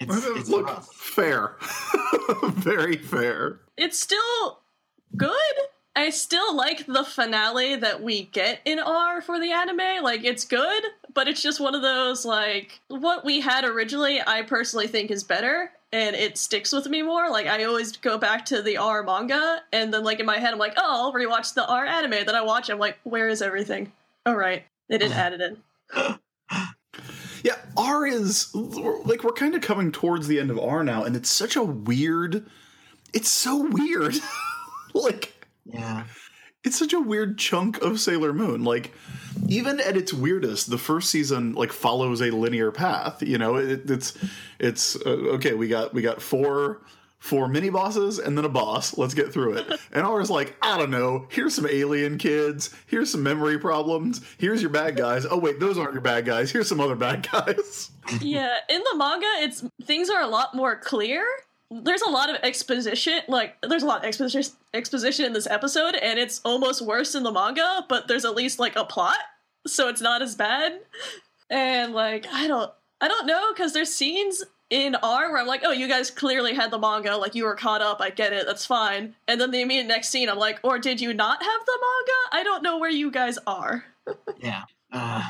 It's, 0.00 0.26
uh, 0.26 0.34
it's 0.34 0.48
Look, 0.48 0.66
rough. 0.66 0.88
fair, 0.94 1.56
very 2.44 2.96
fair. 2.96 3.60
It's 3.76 3.98
still 3.98 4.60
good. 5.16 5.36
I 5.94 6.08
still 6.08 6.56
like 6.56 6.86
the 6.86 7.04
finale 7.04 7.76
that 7.76 8.02
we 8.02 8.22
get 8.24 8.60
in 8.64 8.78
R 8.78 9.20
for 9.20 9.38
the 9.38 9.52
anime. 9.52 10.02
Like, 10.02 10.24
it's 10.24 10.46
good, 10.46 10.82
but 11.12 11.28
it's 11.28 11.42
just 11.42 11.60
one 11.60 11.74
of 11.74 11.82
those, 11.82 12.24
like, 12.24 12.80
what 12.88 13.26
we 13.26 13.40
had 13.40 13.64
originally, 13.64 14.20
I 14.26 14.40
personally 14.42 14.86
think 14.86 15.10
is 15.10 15.22
better, 15.22 15.70
and 15.92 16.16
it 16.16 16.38
sticks 16.38 16.72
with 16.72 16.88
me 16.88 17.02
more. 17.02 17.30
Like, 17.30 17.46
I 17.46 17.64
always 17.64 17.96
go 17.96 18.18
back 18.18 18.44
to 18.46 18.62
the 18.62 18.78
R 18.78 19.02
manga, 19.02 19.62
and 19.72 19.92
then, 19.92 20.04
like, 20.04 20.20
in 20.20 20.26
my 20.26 20.38
head, 20.38 20.52
I'm 20.52 20.58
like, 20.58 20.74
oh, 20.76 20.82
I'll 20.84 21.12
rewatch 21.12 21.54
the 21.54 21.66
R 21.66 21.84
anime. 21.84 22.24
Then 22.26 22.34
I 22.34 22.42
watch, 22.42 22.70
I'm 22.70 22.78
like, 22.78 22.98
where 23.04 23.28
is 23.28 23.42
everything? 23.42 23.92
Oh, 24.24 24.34
right. 24.34 24.64
They 24.88 24.98
didn't 24.98 25.16
add 25.16 25.32
it 25.34 25.40
in. 25.40 26.18
Yeah, 27.42 27.56
R 27.76 28.06
is 28.06 28.54
like 28.54 29.24
we're 29.24 29.32
kind 29.32 29.56
of 29.56 29.62
coming 29.62 29.90
towards 29.90 30.28
the 30.28 30.38
end 30.38 30.50
of 30.50 30.60
R 30.60 30.84
now, 30.84 31.02
and 31.02 31.16
it's 31.16 31.28
such 31.28 31.56
a 31.56 31.64
weird. 31.64 32.46
It's 33.12 33.28
so 33.28 33.68
weird. 33.68 34.14
like 34.94 35.46
Yeah. 35.64 36.04
It's 36.64 36.78
such 36.78 36.92
a 36.92 37.00
weird 37.00 37.38
chunk 37.38 37.80
of 37.82 38.00
Sailor 38.00 38.32
Moon. 38.32 38.64
Like 38.64 38.92
even 39.48 39.80
at 39.80 39.96
its 39.96 40.12
weirdest, 40.12 40.70
the 40.70 40.78
first 40.78 41.10
season 41.10 41.54
like 41.54 41.72
follows 41.72 42.20
a 42.20 42.30
linear 42.30 42.70
path. 42.70 43.22
You 43.22 43.38
know, 43.38 43.56
it, 43.56 43.90
it's 43.90 44.16
it's 44.58 44.96
uh, 44.96 45.10
okay. 45.34 45.54
We 45.54 45.68
got 45.68 45.92
we 45.92 46.02
got 46.02 46.22
four 46.22 46.82
four 47.18 47.46
mini 47.46 47.70
bosses 47.70 48.18
and 48.18 48.36
then 48.36 48.44
a 48.44 48.48
boss. 48.48 48.98
Let's 48.98 49.14
get 49.14 49.32
through 49.32 49.54
it. 49.58 49.80
And 49.92 50.06
ours 50.06 50.30
like 50.30 50.56
I 50.62 50.78
don't 50.78 50.90
know. 50.90 51.26
Here's 51.30 51.54
some 51.54 51.66
alien 51.66 52.16
kids. 52.16 52.74
Here's 52.86 53.10
some 53.10 53.22
memory 53.22 53.58
problems. 53.58 54.22
Here's 54.38 54.62
your 54.62 54.70
bad 54.70 54.96
guys. 54.96 55.26
Oh 55.30 55.38
wait, 55.38 55.60
those 55.60 55.76
aren't 55.76 55.92
your 55.92 56.00
bad 56.00 56.24
guys. 56.24 56.50
Here's 56.50 56.68
some 56.68 56.80
other 56.80 56.96
bad 56.96 57.28
guys. 57.32 57.90
yeah, 58.20 58.56
in 58.70 58.82
the 58.90 58.96
manga, 58.96 59.26
it's 59.40 59.62
things 59.84 60.08
are 60.08 60.22
a 60.22 60.26
lot 60.26 60.54
more 60.54 60.76
clear. 60.76 61.24
There's 61.72 62.02
a 62.02 62.10
lot 62.10 62.28
of 62.28 62.36
exposition, 62.42 63.20
like 63.28 63.56
there's 63.62 63.82
a 63.82 63.86
lot 63.86 64.00
of 64.00 64.04
exposition 64.04 64.52
exposition 64.74 65.24
in 65.24 65.32
this 65.32 65.46
episode, 65.46 65.94
and 65.94 66.18
it's 66.18 66.40
almost 66.44 66.82
worse 66.82 67.14
in 67.14 67.22
the 67.22 67.32
manga. 67.32 67.86
But 67.88 68.08
there's 68.08 68.24
at 68.24 68.34
least 68.34 68.58
like 68.58 68.76
a 68.76 68.84
plot, 68.84 69.18
so 69.66 69.88
it's 69.88 70.00
not 70.00 70.22
as 70.22 70.34
bad. 70.34 70.80
And 71.48 71.94
like 71.94 72.26
I 72.30 72.46
don't, 72.46 72.70
I 73.00 73.08
don't 73.08 73.26
know, 73.26 73.52
because 73.52 73.72
there's 73.72 73.94
scenes 73.94 74.44
in 74.72 74.96
R, 75.02 75.30
where 75.30 75.40
I'm 75.40 75.46
like, 75.46 75.62
oh, 75.64 75.70
you 75.70 75.86
guys 75.86 76.10
clearly 76.10 76.54
had 76.54 76.70
the 76.70 76.78
manga, 76.78 77.16
like 77.16 77.34
you 77.34 77.44
were 77.44 77.54
caught 77.54 77.82
up, 77.82 78.00
I 78.00 78.08
get 78.08 78.32
it, 78.32 78.46
that's 78.46 78.64
fine. 78.64 79.14
And 79.28 79.38
then 79.38 79.50
the 79.50 79.60
immediate 79.60 79.86
next 79.86 80.08
scene, 80.08 80.30
I'm 80.30 80.38
like, 80.38 80.60
or 80.62 80.78
did 80.78 80.98
you 81.00 81.12
not 81.12 81.42
have 81.42 81.60
the 81.66 81.78
manga? 81.80 82.18
I 82.32 82.42
don't 82.42 82.62
know 82.62 82.78
where 82.78 82.90
you 82.90 83.10
guys 83.10 83.38
are. 83.46 83.84
Yeah. 84.40 84.62
Uh, 84.90 85.22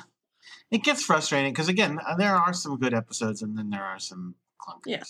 it 0.71 0.83
gets 0.83 1.05
frustrating 1.05 1.53
because 1.53 1.69
again, 1.69 2.01
there 2.17 2.35
are 2.35 2.55
some 2.55 2.79
good 2.79 2.95
episodes 2.95 3.43
and 3.43 3.59
then 3.59 3.69
there 3.69 3.85
are 3.85 3.99
some 3.99 4.35
clunkers. 4.63 4.87
Yeah. 4.87 5.03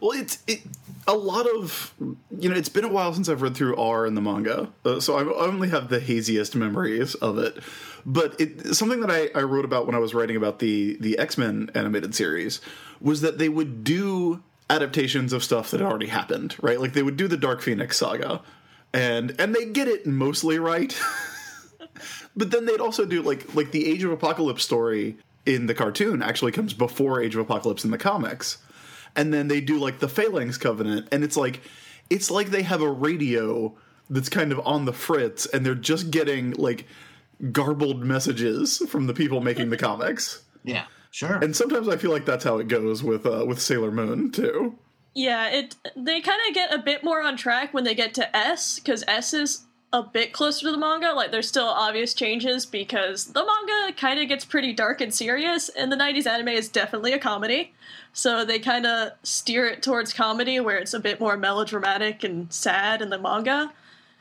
Well, 0.00 0.12
it's 0.12 0.42
it 0.46 0.60
a 1.06 1.14
lot 1.14 1.46
of 1.46 1.94
you 2.38 2.48
know. 2.48 2.54
It's 2.54 2.68
been 2.68 2.84
a 2.84 2.88
while 2.88 3.12
since 3.12 3.28
I've 3.28 3.42
read 3.42 3.56
through 3.56 3.76
R 3.76 4.06
in 4.06 4.14
the 4.14 4.20
manga, 4.20 4.68
uh, 4.84 5.00
so 5.00 5.16
I 5.16 5.46
only 5.46 5.68
have 5.70 5.88
the 5.88 6.00
haziest 6.00 6.54
memories 6.54 7.14
of 7.16 7.38
it. 7.38 7.58
But 8.06 8.40
it, 8.40 8.74
something 8.74 9.00
that 9.00 9.10
I, 9.10 9.30
I 9.38 9.42
wrote 9.42 9.64
about 9.64 9.86
when 9.86 9.94
I 9.94 9.98
was 9.98 10.14
writing 10.14 10.36
about 10.36 10.60
the 10.60 10.96
the 11.00 11.18
X 11.18 11.36
Men 11.36 11.70
animated 11.74 12.14
series 12.14 12.60
was 13.00 13.20
that 13.22 13.38
they 13.38 13.48
would 13.48 13.84
do 13.84 14.42
adaptations 14.70 15.32
of 15.32 15.42
stuff 15.42 15.70
that 15.70 15.80
had 15.80 15.88
already 15.88 16.08
happened, 16.08 16.56
right? 16.60 16.80
Like 16.80 16.92
they 16.92 17.02
would 17.02 17.16
do 17.16 17.28
the 17.28 17.36
Dark 17.36 17.60
Phoenix 17.60 17.96
saga, 17.96 18.42
and 18.92 19.34
and 19.38 19.54
they 19.54 19.64
get 19.66 19.88
it 19.88 20.06
mostly 20.06 20.58
right. 20.58 20.98
but 22.36 22.50
then 22.50 22.66
they'd 22.66 22.80
also 22.80 23.04
do 23.04 23.22
like 23.22 23.54
like 23.54 23.72
the 23.72 23.88
Age 23.88 24.04
of 24.04 24.12
Apocalypse 24.12 24.64
story 24.64 25.16
in 25.46 25.66
the 25.66 25.74
cartoon 25.74 26.22
actually 26.22 26.52
comes 26.52 26.74
before 26.74 27.20
Age 27.20 27.34
of 27.34 27.40
Apocalypse 27.40 27.84
in 27.84 27.90
the 27.90 27.98
comics 27.98 28.58
and 29.18 29.34
then 29.34 29.48
they 29.48 29.60
do 29.60 29.78
like 29.78 29.98
the 29.98 30.08
Phalanx 30.08 30.56
Covenant, 30.56 31.08
and 31.12 31.24
it's 31.24 31.36
like 31.36 31.60
it's 32.08 32.30
like 32.30 32.50
they 32.50 32.62
have 32.62 32.80
a 32.80 32.90
radio 32.90 33.76
that's 34.08 34.28
kind 34.30 34.52
of 34.52 34.60
on 34.64 34.86
the 34.86 34.92
fritz, 34.92 35.44
and 35.44 35.66
they're 35.66 35.74
just 35.74 36.10
getting 36.10 36.52
like 36.52 36.86
garbled 37.52 38.04
messages 38.04 38.78
from 38.88 39.06
the 39.06 39.12
people 39.12 39.42
making 39.42 39.68
the 39.68 39.76
comics. 39.76 40.42
Yeah, 40.64 40.84
sure. 41.12 41.36
And 41.36 41.56
sometimes 41.56 41.88
I 41.88 41.96
feel 41.96 42.10
like 42.10 42.26
that's 42.26 42.44
how 42.44 42.58
it 42.58 42.68
goes 42.68 43.02
with 43.02 43.24
uh, 43.24 43.44
with 43.46 43.58
Sailor 43.58 43.90
Moon 43.90 44.30
too. 44.30 44.76
Yeah, 45.14 45.48
it 45.48 45.76
they 45.96 46.20
kind 46.20 46.40
of 46.46 46.54
get 46.54 46.74
a 46.74 46.78
bit 46.78 47.02
more 47.02 47.22
on 47.22 47.38
track 47.38 47.72
when 47.72 47.84
they 47.84 47.94
get 47.94 48.12
to 48.14 48.36
S 48.36 48.78
because 48.78 49.02
S 49.08 49.32
is 49.32 49.64
a 49.92 50.02
bit 50.02 50.32
closer 50.32 50.66
to 50.66 50.70
the 50.70 50.78
manga. 50.78 51.12
Like 51.12 51.30
there's 51.30 51.48
still 51.48 51.66
obvious 51.66 52.14
changes 52.14 52.66
because 52.66 53.26
the 53.26 53.44
manga 53.44 53.92
kind 53.96 54.20
of 54.20 54.28
gets 54.28 54.44
pretty 54.44 54.72
dark 54.72 55.00
and 55.00 55.12
serious, 55.12 55.68
and 55.68 55.90
the 55.90 55.96
'90s 55.96 56.26
anime 56.26 56.48
is 56.48 56.68
definitely 56.68 57.12
a 57.12 57.18
comedy. 57.18 57.72
So 58.12 58.44
they 58.44 58.58
kind 58.58 58.86
of 58.86 59.12
steer 59.22 59.66
it 59.66 59.82
towards 59.82 60.12
comedy 60.12 60.60
where 60.60 60.76
it's 60.76 60.94
a 60.94 61.00
bit 61.00 61.20
more 61.20 61.36
melodramatic 61.36 62.24
and 62.24 62.52
sad 62.52 63.00
in 63.00 63.10
the 63.10 63.18
manga. 63.18 63.72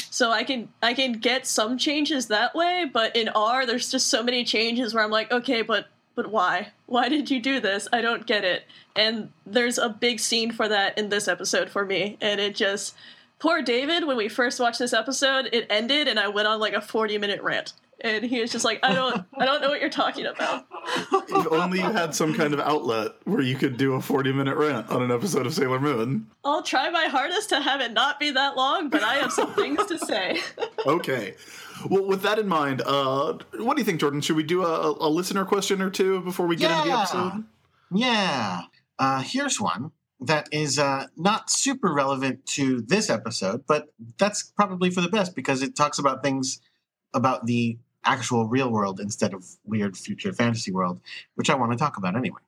So 0.10 0.32
I 0.32 0.44
can 0.44 0.70
I 0.82 0.94
can 0.94 1.14
get 1.14 1.48
some 1.48 1.78
changes 1.78 2.28
that 2.28 2.56
way, 2.56 2.90
but 2.92 3.16
in 3.16 3.30
R 3.30 3.66
there's 3.66 3.92
just 3.92 4.08
so 4.08 4.24
many 4.24 4.44
changes 4.44 4.94
where 4.94 5.04
I'm 5.04 5.12
like, 5.12 5.32
okay, 5.32 5.62
but 5.62 5.88
but 6.16 6.32
why? 6.32 6.72
Why 6.88 7.10
did 7.10 7.30
you 7.30 7.40
do 7.40 7.60
this? 7.60 7.88
I 7.94 8.02
don't 8.02 8.26
get 8.26 8.44
it. 8.44 8.64
And 8.96 9.32
there's 9.46 9.78
a 9.78 9.90
big 9.90 10.20
scene 10.20 10.52
for 10.52 10.68
that 10.68 10.98
in 10.98 11.10
this 11.10 11.28
episode 11.28 11.70
for 11.70 11.86
me, 11.86 12.18
and 12.22 12.40
it 12.40 12.56
just 12.56 12.96
poor 13.40 13.62
David 13.62 14.06
when 14.06 14.18
we 14.18 14.30
first 14.30 14.60
watched 14.60 14.80
this 14.80 14.94
episode, 14.94 15.50
it 15.52 15.68
ended 15.70 16.08
and 16.08 16.20
I 16.20 16.28
went 16.28 16.48
on 16.48 16.60
like 16.60 16.74
a 16.74 16.82
40 16.82 17.18
minute 17.18 17.42
rant 17.42 17.74
and 18.02 18.24
he 18.24 18.42
was 18.42 18.52
just 18.52 18.64
like, 18.64 18.80
I 18.84 18.94
don't, 18.94 19.26
I 19.38 19.46
don't 19.46 19.62
know 19.62 19.70
what 19.70 19.82
you're 19.82 19.90
talking 19.90 20.26
about. 20.26 20.66
if 21.12 21.52
only 21.52 21.80
you 21.80 21.92
had 21.92 22.14
some 22.14 22.34
kind 22.34 22.54
of 22.54 22.60
outlet 22.60 23.14
where 23.24 23.42
you 23.42 23.56
could 23.56 23.78
do 23.78 23.94
a 23.94 24.02
40 24.02 24.34
minute 24.34 24.56
rant 24.56 24.90
on 24.90 25.02
an 25.02 25.12
episode 25.12 25.46
of 25.46 25.54
Sailor 25.54 25.80
Moon. 25.80 26.28
I'll 26.44 26.62
try 26.62 26.90
my 26.90 27.06
hardest 27.06 27.50
to 27.50 27.60
have 27.60 27.82
it 27.82 27.94
not 27.94 28.20
be 28.20 28.32
that 28.32 28.56
long, 28.56 28.90
but 28.90 29.04
I 29.04 29.16
have 29.16 29.34
some 29.34 29.54
things 29.54 29.84
to 29.88 29.98
say. 29.98 30.40
okay. 30.86 31.36
Well, 31.90 32.06
with 32.06 32.22
that 32.22 32.40
in 32.40 32.48
mind, 32.48 32.82
uh, 32.86 33.38
what 33.58 33.76
do 33.76 33.82
you 33.82 33.86
think, 33.86 34.00
Jordan? 34.00 34.22
Should 34.22 34.36
we 34.36 34.44
do 34.44 34.64
a, 34.64 34.92
a 34.92 35.10
listener 35.10 35.46
question 35.46 35.82
or 35.82 35.90
two 35.90 36.22
before 36.22 36.48
we 36.48 36.56
get 36.56 36.70
yeah. 36.70 36.78
into 36.78 36.90
the 36.90 36.98
episode? 36.98 37.44
Yeah. 37.92 38.62
Uh, 39.00 39.22
here's 39.22 39.60
one 39.60 39.92
that 40.20 40.50
is 40.52 40.80
uh, 40.80 41.08
not 41.16 41.50
super 41.50 41.94
relevant 41.94 42.46
to 42.46 42.82
this 42.82 43.10
episode, 43.10 43.66
but 43.68 43.94
that's 44.18 44.44
probably 44.44 44.90
for 44.90 45.02
the 45.02 45.10
best 45.10 45.36
because 45.36 45.62
it 45.62 45.76
talks 45.76 46.00
about 46.00 46.24
things 46.24 46.60
about 47.14 47.46
the 47.46 47.78
actual 48.04 48.46
real 48.46 48.72
world 48.72 49.00
instead 49.00 49.34
of 49.34 49.46
weird 49.66 49.96
future 49.98 50.34
fantasy 50.34 50.72
world, 50.72 51.00
which 51.36 51.50
I 51.50 51.56
want 51.56 51.72
to 51.72 51.78
talk 51.78 51.98
about 51.98 52.16
anyway. 52.16 52.42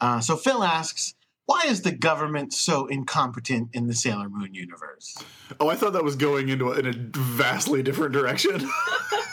Uh, 0.00 0.20
so 0.20 0.36
Phil 0.36 0.62
asks, 0.62 1.14
why 1.46 1.62
is 1.66 1.82
the 1.82 1.92
government 1.92 2.54
so 2.54 2.86
incompetent 2.86 3.68
in 3.74 3.86
the 3.86 3.94
Sailor 3.94 4.28
Moon 4.30 4.54
universe? 4.54 5.16
Oh, 5.60 5.68
I 5.68 5.76
thought 5.76 5.92
that 5.92 6.04
was 6.04 6.16
going 6.16 6.48
into 6.48 6.72
a, 6.72 6.78
in 6.78 6.86
a 6.86 6.92
vastly 7.12 7.82
different 7.82 8.12
direction. 8.12 8.66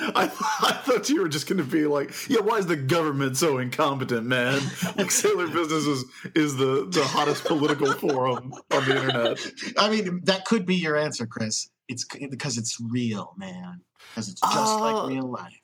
I, 0.00 0.24
I, 0.24 0.72
thought 0.84 1.08
you 1.08 1.22
were 1.22 1.28
just 1.28 1.48
going 1.48 1.58
to 1.58 1.64
be 1.64 1.86
like, 1.86 2.12
yeah, 2.28 2.40
why 2.40 2.58
is 2.58 2.66
the 2.66 2.76
government 2.76 3.36
so 3.36 3.58
incompetent, 3.58 4.26
man? 4.26 4.60
Like 4.96 5.10
Sailor 5.10 5.48
Business 5.48 5.86
is, 5.86 6.04
is 6.34 6.56
the, 6.56 6.88
the 6.90 7.04
hottest 7.04 7.44
political 7.44 7.92
forum 7.92 8.52
on 8.72 8.84
the 8.84 8.96
internet. 8.96 9.38
I 9.78 9.90
mean, 9.90 10.20
that 10.24 10.44
could 10.44 10.66
be 10.66 10.76
your 10.76 10.96
answer, 10.96 11.26
Chris. 11.26 11.68
It's 11.88 12.04
because 12.04 12.58
it's 12.58 12.78
real, 12.80 13.34
man 13.36 13.80
because 14.10 14.28
it's 14.28 14.40
just 14.40 14.56
uh, 14.56 14.80
like 14.80 15.08
real 15.08 15.30
life. 15.30 15.60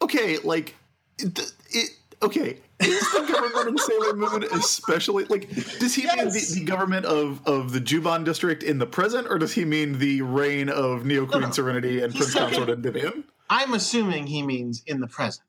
Okay, 0.00 0.38
like 0.38 0.74
it, 1.18 1.52
it 1.70 1.90
okay. 2.22 2.58
Is 2.80 3.12
the 3.12 3.26
government 3.30 3.68
in 3.68 3.78
Sailor 3.78 4.14
Moon 4.14 4.44
especially 4.52 5.24
like? 5.26 5.48
Does 5.78 5.94
he 5.94 6.02
yes. 6.02 6.16
mean 6.16 6.32
the, 6.32 6.60
the, 6.60 6.64
government 6.64 7.06
of 7.06 7.46
of 7.46 7.72
the 7.72 7.80
Juban 7.80 8.24
district 8.24 8.62
in 8.62 8.78
the 8.78 8.86
present, 8.86 9.28
or 9.28 9.38
does 9.38 9.52
he 9.52 9.64
mean 9.64 9.98
the 9.98 10.22
reign 10.22 10.68
of 10.68 11.04
Neo 11.04 11.26
Queen 11.26 11.42
no, 11.42 11.46
no. 11.48 11.52
Serenity 11.52 12.02
and 12.02 12.14
Prince 12.14 12.34
Consort 12.34 12.70
Endymion? 12.70 13.24
I'm 13.52 13.74
assuming 13.74 14.28
he 14.28 14.42
means 14.42 14.82
in 14.86 15.00
the 15.00 15.06
present. 15.06 15.46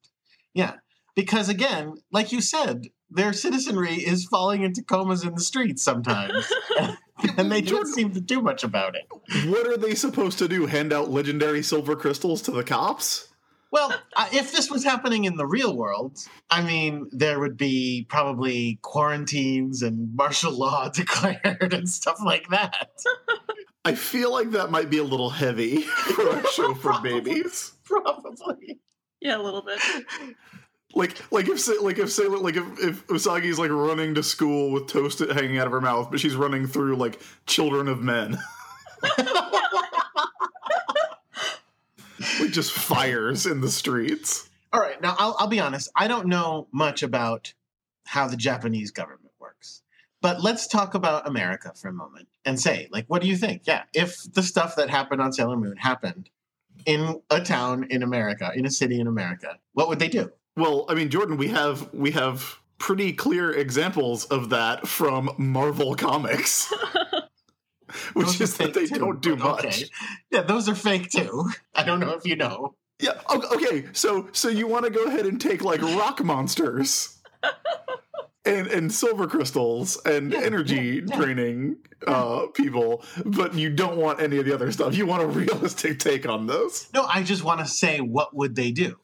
Yeah, 0.53 0.74
because 1.15 1.48
again, 1.48 1.95
like 2.12 2.33
you 2.33 2.41
said, 2.41 2.88
their 3.10 3.31
citizenry 3.31 3.93
is 3.93 4.25
falling 4.25 4.62
into 4.63 4.83
comas 4.83 5.24
in 5.24 5.36
the 5.36 5.41
streets 5.41 5.81
sometimes. 5.83 6.51
and 7.38 7.50
they 7.50 7.62
don't 7.62 7.88
seem 7.88 8.12
to 8.12 8.19
do 8.19 8.41
much 8.41 8.65
about 8.65 8.95
it. 8.95 9.07
What 9.48 9.67
are 9.67 9.77
they 9.77 9.95
supposed 9.95 10.38
to 10.39 10.50
do? 10.50 10.65
Hand 10.65 10.91
out 10.91 11.12
legendary 11.12 11.63
silver 11.63 11.95
crystals 11.95 12.41
to 12.41 12.51
the 12.51 12.62
cops? 12.62 13.29
Well, 13.72 13.93
uh, 14.17 14.27
if 14.33 14.51
this 14.51 14.69
was 14.69 14.83
happening 14.83 15.24
in 15.24 15.38
the 15.38 15.48
real 15.48 15.74
world, 15.74 16.19
I 16.50 16.62
mean, 16.62 17.07
there 17.13 17.39
would 17.39 17.55
be 17.55 18.05
probably 18.10 18.79
quarantines 18.81 19.81
and 19.81 20.13
martial 20.13 20.51
law 20.51 20.89
declared 20.93 21.74
and 21.74 21.88
stuff 21.88 22.19
like 22.22 22.50
that. 22.50 22.89
I 23.86 23.95
feel 23.95 24.33
like 24.33 24.51
that 24.51 24.72
might 24.72 24.89
be 24.89 24.98
a 24.98 25.03
little 25.05 25.29
heavy 25.29 25.81
for 26.15 26.27
a 26.27 26.48
show 26.48 26.74
for 26.74 27.00
babies. 27.01 27.73
Probably. 27.85 28.79
Yeah, 29.21 29.37
a 29.37 29.41
little 29.41 29.61
bit 29.61 29.79
like 30.95 31.31
like 31.31 31.47
if 31.47 31.67
like 31.81 31.97
if 31.97 32.11
say 32.11 32.27
like 32.27 32.55
if 32.55 32.63
if 32.79 33.07
Usagi's 33.07 33.59
like 33.59 33.71
running 33.71 34.15
to 34.15 34.23
school 34.23 34.71
with 34.71 34.87
toast 34.87 35.19
hanging 35.19 35.57
out 35.57 35.67
of 35.67 35.73
her 35.73 35.81
mouth, 35.81 36.09
but 36.11 36.19
she's 36.19 36.35
running 36.35 36.67
through 36.67 36.95
like 36.95 37.21
children 37.45 37.87
of 37.87 38.01
men. 38.01 38.37
like 42.39 42.51
just 42.51 42.71
fires 42.71 43.45
in 43.45 43.61
the 43.61 43.69
streets. 43.69 44.49
All 44.71 44.79
right, 44.79 45.01
now 45.01 45.15
I'll, 45.19 45.35
I'll 45.39 45.47
be 45.47 45.59
honest. 45.59 45.91
I 45.95 46.07
don't 46.07 46.27
know 46.27 46.67
much 46.71 47.03
about 47.03 47.53
how 48.05 48.27
the 48.27 48.37
Japanese 48.37 48.91
government 48.91 49.33
works, 49.39 49.81
but 50.21 50.41
let's 50.41 50.67
talk 50.67 50.93
about 50.93 51.27
America 51.27 51.73
for 51.75 51.89
a 51.89 51.93
moment 51.93 52.27
and 52.45 52.59
say, 52.59 52.87
like, 52.91 53.05
what 53.07 53.21
do 53.21 53.27
you 53.27 53.37
think? 53.37 53.63
Yeah, 53.65 53.83
if 53.93 54.23
the 54.33 54.43
stuff 54.43 54.75
that 54.77 54.89
happened 54.89 55.21
on 55.21 55.33
Sailor 55.33 55.57
Moon 55.57 55.77
happened 55.77 56.29
in 56.85 57.21
a 57.29 57.41
town 57.41 57.85
in 57.89 58.03
America, 58.03 58.51
in 58.55 58.65
a 58.65 58.69
city 58.69 58.99
in 58.99 59.07
America, 59.07 59.57
what 59.73 59.89
would 59.89 59.99
they 59.99 60.09
do? 60.09 60.31
Well, 60.55 60.85
I 60.89 60.93
mean, 60.93 61.09
Jordan, 61.09 61.37
we 61.37 61.47
have 61.47 61.93
we 61.93 62.11
have 62.11 62.59
pretty 62.77 63.13
clear 63.13 63.51
examples 63.51 64.25
of 64.25 64.49
that 64.49 64.87
from 64.87 65.31
Marvel 65.37 65.95
Comics. 65.95 66.71
Which 68.13 68.41
is 68.41 68.57
that 68.57 68.73
they 68.73 68.85
too, 68.85 68.99
don't 68.99 69.21
do 69.21 69.35
much. 69.35 69.65
Okay. 69.65 69.83
Yeah, 70.31 70.41
those 70.41 70.67
are 70.67 70.75
fake 70.75 71.09
too. 71.09 71.49
I 71.75 71.83
don't 71.83 71.99
know 71.99 72.13
if 72.13 72.25
you 72.25 72.35
know. 72.35 72.75
Yeah. 72.99 73.19
Okay. 73.29 73.85
So 73.93 74.29
so 74.31 74.49
you 74.49 74.67
want 74.67 74.85
to 74.85 74.91
go 74.91 75.05
ahead 75.05 75.25
and 75.25 75.39
take 75.39 75.63
like 75.63 75.81
rock 75.81 76.23
monsters 76.23 77.21
and 78.45 78.67
and 78.67 78.91
silver 78.91 79.27
crystals 79.27 79.97
and 80.05 80.33
yeah, 80.33 80.41
energy 80.41 81.03
yeah, 81.05 81.15
draining 81.15 81.77
uh, 82.07 82.47
people, 82.53 83.03
but 83.25 83.53
you 83.53 83.69
don't 83.69 83.97
want 83.97 84.21
any 84.21 84.38
of 84.38 84.45
the 84.45 84.53
other 84.53 84.71
stuff. 84.71 84.95
You 84.95 85.05
want 85.05 85.23
a 85.23 85.27
realistic 85.27 86.00
take 86.00 86.27
on 86.27 86.47
this. 86.47 86.89
No, 86.93 87.05
I 87.05 87.23
just 87.23 87.43
want 87.43 87.62
to 87.62 87.65
say 87.65 88.00
what 88.00 88.35
would 88.35 88.55
they 88.55 88.71
do? 88.71 89.00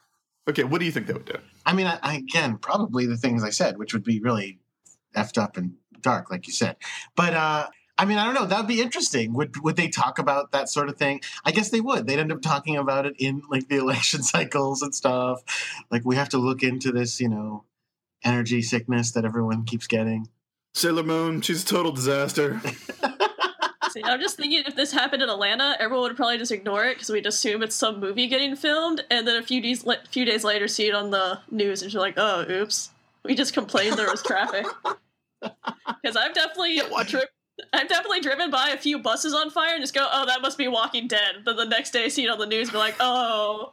Okay, 0.48 0.64
what 0.64 0.80
do 0.80 0.84
you 0.84 0.92
think 0.92 1.06
they 1.06 1.12
would 1.12 1.26
do? 1.26 1.38
I 1.64 1.72
mean, 1.72 1.86
I, 1.86 1.98
I, 2.02 2.14
again, 2.16 2.58
probably 2.58 3.06
the 3.06 3.16
things 3.16 3.44
I 3.44 3.50
said, 3.50 3.78
which 3.78 3.92
would 3.92 4.04
be 4.04 4.20
really 4.20 4.58
effed 5.14 5.38
up 5.38 5.56
and 5.56 5.74
dark, 6.00 6.30
like 6.30 6.46
you 6.46 6.52
said. 6.52 6.76
But 7.14 7.34
uh, 7.34 7.68
I 7.98 8.04
mean, 8.06 8.18
I 8.18 8.24
don't 8.24 8.34
know. 8.34 8.46
That 8.46 8.58
would 8.60 8.68
be 8.68 8.80
interesting. 8.80 9.34
Would 9.34 9.62
would 9.62 9.76
they 9.76 9.88
talk 9.88 10.18
about 10.18 10.52
that 10.52 10.68
sort 10.68 10.88
of 10.88 10.96
thing? 10.96 11.20
I 11.44 11.50
guess 11.50 11.70
they 11.70 11.80
would. 11.80 12.06
They'd 12.06 12.18
end 12.18 12.32
up 12.32 12.42
talking 12.42 12.76
about 12.76 13.06
it 13.06 13.14
in 13.18 13.42
like 13.50 13.68
the 13.68 13.76
election 13.76 14.22
cycles 14.34 14.82
and 14.82 14.94
stuff. 14.94 15.42
Like 15.90 16.04
we 16.04 16.16
have 16.16 16.30
to 16.30 16.38
look 16.38 16.62
into 16.62 16.92
this, 16.92 17.20
you 17.20 17.28
know, 17.28 17.64
energy 18.24 18.62
sickness 18.62 19.12
that 19.12 19.24
everyone 19.24 19.64
keeps 19.64 19.86
getting. 19.86 20.28
Sailor 20.74 21.02
Moon, 21.02 21.40
she's 21.40 21.62
a 21.62 21.66
total 21.66 21.92
disaster. 21.92 22.60
See, 23.90 24.02
I'm 24.04 24.20
just 24.20 24.36
thinking 24.36 24.62
if 24.66 24.76
this 24.76 24.92
happened 24.92 25.22
in 25.22 25.28
Atlanta, 25.28 25.76
everyone 25.80 26.08
would 26.08 26.16
probably 26.16 26.38
just 26.38 26.52
ignore 26.52 26.84
it 26.84 26.94
because 26.94 27.10
we'd 27.10 27.26
assume 27.26 27.62
it's 27.62 27.74
some 27.74 27.98
movie 27.98 28.28
getting 28.28 28.54
filmed, 28.54 29.04
and 29.10 29.26
then 29.26 29.36
a 29.36 29.42
few 29.42 29.60
days 29.60 29.84
few 30.10 30.24
days 30.24 30.44
later 30.44 30.68
see 30.68 30.86
it 30.86 30.94
on 30.94 31.10
the 31.10 31.40
news, 31.50 31.82
and 31.82 31.92
you're 31.92 32.00
like, 32.00 32.14
oh, 32.16 32.48
oops, 32.48 32.90
we 33.24 33.34
just 33.34 33.52
complained 33.52 33.96
there 33.96 34.10
was 34.10 34.22
traffic. 34.22 34.66
Because 36.02 36.16
I've 36.16 36.34
definitely 36.34 36.80
watch 36.90 37.10
dri- 37.10 37.22
I've 37.72 37.88
definitely 37.88 38.20
driven 38.20 38.50
by 38.50 38.70
a 38.70 38.76
few 38.78 38.98
buses 38.98 39.34
on 39.34 39.50
fire 39.50 39.74
and 39.74 39.82
just 39.82 39.94
go, 39.94 40.06
oh, 40.10 40.26
that 40.26 40.42
must 40.42 40.58
be 40.58 40.68
Walking 40.68 41.08
Dead. 41.08 41.36
Then 41.44 41.56
the 41.56 41.64
next 41.64 41.90
day, 41.92 42.08
see 42.08 42.24
it 42.24 42.28
on 42.28 42.38
the 42.38 42.46
news, 42.46 42.70
be 42.70 42.76
like, 42.76 42.96
oh, 43.00 43.72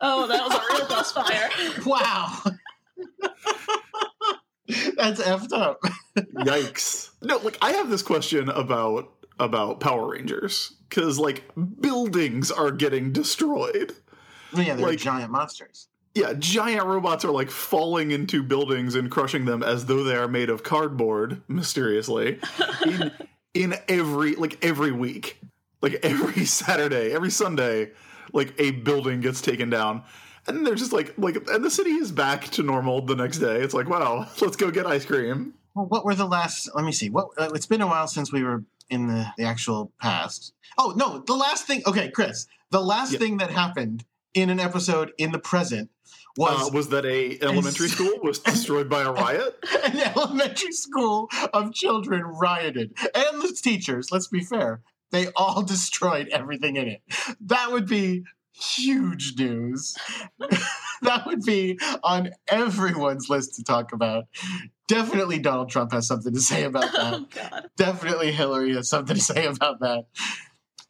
oh, 0.00 0.26
that 0.26 0.42
was 0.46 0.54
a 0.54 0.74
real 0.74 0.88
bus 0.88 1.12
fire. 1.12 1.48
Wow. 1.86 2.38
That's 4.96 5.20
effed 5.20 5.52
up. 5.52 5.80
Yikes. 6.16 7.10
No, 7.22 7.36
like 7.38 7.58
I 7.60 7.72
have 7.72 7.90
this 7.90 8.02
question 8.02 8.48
about 8.48 9.10
about 9.38 9.80
Power 9.80 10.10
Rangers 10.12 10.72
cuz 10.90 11.18
like 11.18 11.44
buildings 11.80 12.50
are 12.50 12.70
getting 12.70 13.12
destroyed. 13.12 13.94
Yeah, 14.54 14.74
they're 14.76 14.86
Like- 14.86 14.98
giant 14.98 15.30
monsters. 15.32 15.88
Yeah, 16.14 16.32
giant 16.38 16.86
robots 16.86 17.24
are 17.24 17.32
like 17.32 17.50
falling 17.50 18.12
into 18.12 18.42
buildings 18.44 18.94
and 18.94 19.10
crushing 19.10 19.46
them 19.46 19.64
as 19.64 19.86
though 19.86 20.04
they 20.04 20.14
are 20.14 20.28
made 20.28 20.48
of 20.48 20.62
cardboard 20.62 21.42
mysteriously 21.48 22.38
in 22.86 23.10
in 23.52 23.74
every 23.88 24.36
like 24.36 24.64
every 24.64 24.92
week. 24.92 25.40
Like 25.82 25.94
every 26.04 26.44
Saturday, 26.46 27.12
every 27.12 27.30
Sunday, 27.30 27.90
like 28.32 28.54
a 28.58 28.70
building 28.70 29.20
gets 29.20 29.42
taken 29.42 29.68
down. 29.70 30.04
And 30.46 30.56
then 30.58 30.64
they're 30.64 30.74
just 30.74 30.92
like 30.92 31.14
like 31.16 31.36
and 31.48 31.64
the 31.64 31.70
city 31.70 31.90
is 31.90 32.12
back 32.12 32.44
to 32.50 32.62
normal 32.62 33.00
the 33.00 33.16
next 33.16 33.38
day. 33.38 33.60
It's 33.60 33.74
like, 33.74 33.88
wow, 33.88 34.26
let's 34.40 34.56
go 34.56 34.70
get 34.70 34.86
ice 34.86 35.04
cream. 35.04 35.54
Well, 35.74 35.86
what 35.86 36.04
were 36.04 36.14
the 36.14 36.26
last? 36.26 36.68
Let 36.74 36.84
me 36.84 36.92
see. 36.92 37.10
What? 37.10 37.28
Uh, 37.36 37.50
it's 37.54 37.66
been 37.66 37.80
a 37.80 37.86
while 37.86 38.06
since 38.06 38.32
we 38.32 38.42
were 38.44 38.62
in 38.90 39.06
the, 39.08 39.26
the 39.38 39.44
actual 39.44 39.90
past. 40.00 40.52
Oh 40.78 40.92
no, 40.96 41.18
the 41.20 41.34
last 41.34 41.66
thing. 41.66 41.82
Okay, 41.86 42.10
Chris. 42.10 42.46
The 42.70 42.80
last 42.80 43.12
Yeah. 43.12 43.18
thing 43.20 43.36
that 43.38 43.50
happened 43.50 44.04
in 44.34 44.50
an 44.50 44.60
episode 44.60 45.12
in 45.18 45.32
the 45.32 45.38
present 45.38 45.90
was 46.36 46.68
uh, 46.68 46.70
was 46.72 46.88
that 46.88 47.04
a 47.06 47.38
elementary 47.42 47.88
school 47.88 48.18
was 48.22 48.38
destroyed 48.38 48.88
by 48.88 49.02
a 49.02 49.12
riot? 49.12 49.56
an 49.84 49.98
elementary 49.98 50.72
school 50.72 51.28
of 51.52 51.72
children 51.72 52.22
rioted, 52.22 52.96
and 53.14 53.42
the 53.42 53.56
teachers. 53.62 54.10
Let's 54.12 54.28
be 54.28 54.40
fair. 54.40 54.80
They 55.10 55.28
all 55.36 55.62
destroyed 55.62 56.28
everything 56.28 56.74
in 56.74 56.88
it. 56.88 57.02
That 57.40 57.70
would 57.70 57.86
be 57.86 58.24
huge 58.54 59.34
news. 59.38 59.96
that 61.02 61.26
would 61.26 61.42
be 61.42 61.78
on 62.02 62.30
everyone's 62.48 63.28
list 63.28 63.56
to 63.56 63.64
talk 63.64 63.92
about. 63.92 64.24
Definitely 64.88 65.38
Donald 65.38 65.70
Trump 65.70 65.92
has 65.92 66.06
something 66.06 66.32
to 66.32 66.40
say 66.40 66.64
about 66.64 66.82
that. 66.92 67.14
Oh, 67.14 67.26
God. 67.34 67.68
Definitely 67.76 68.32
Hillary 68.32 68.74
has 68.74 68.88
something 68.88 69.16
to 69.16 69.22
say 69.22 69.46
about 69.46 69.80
that. 69.80 70.06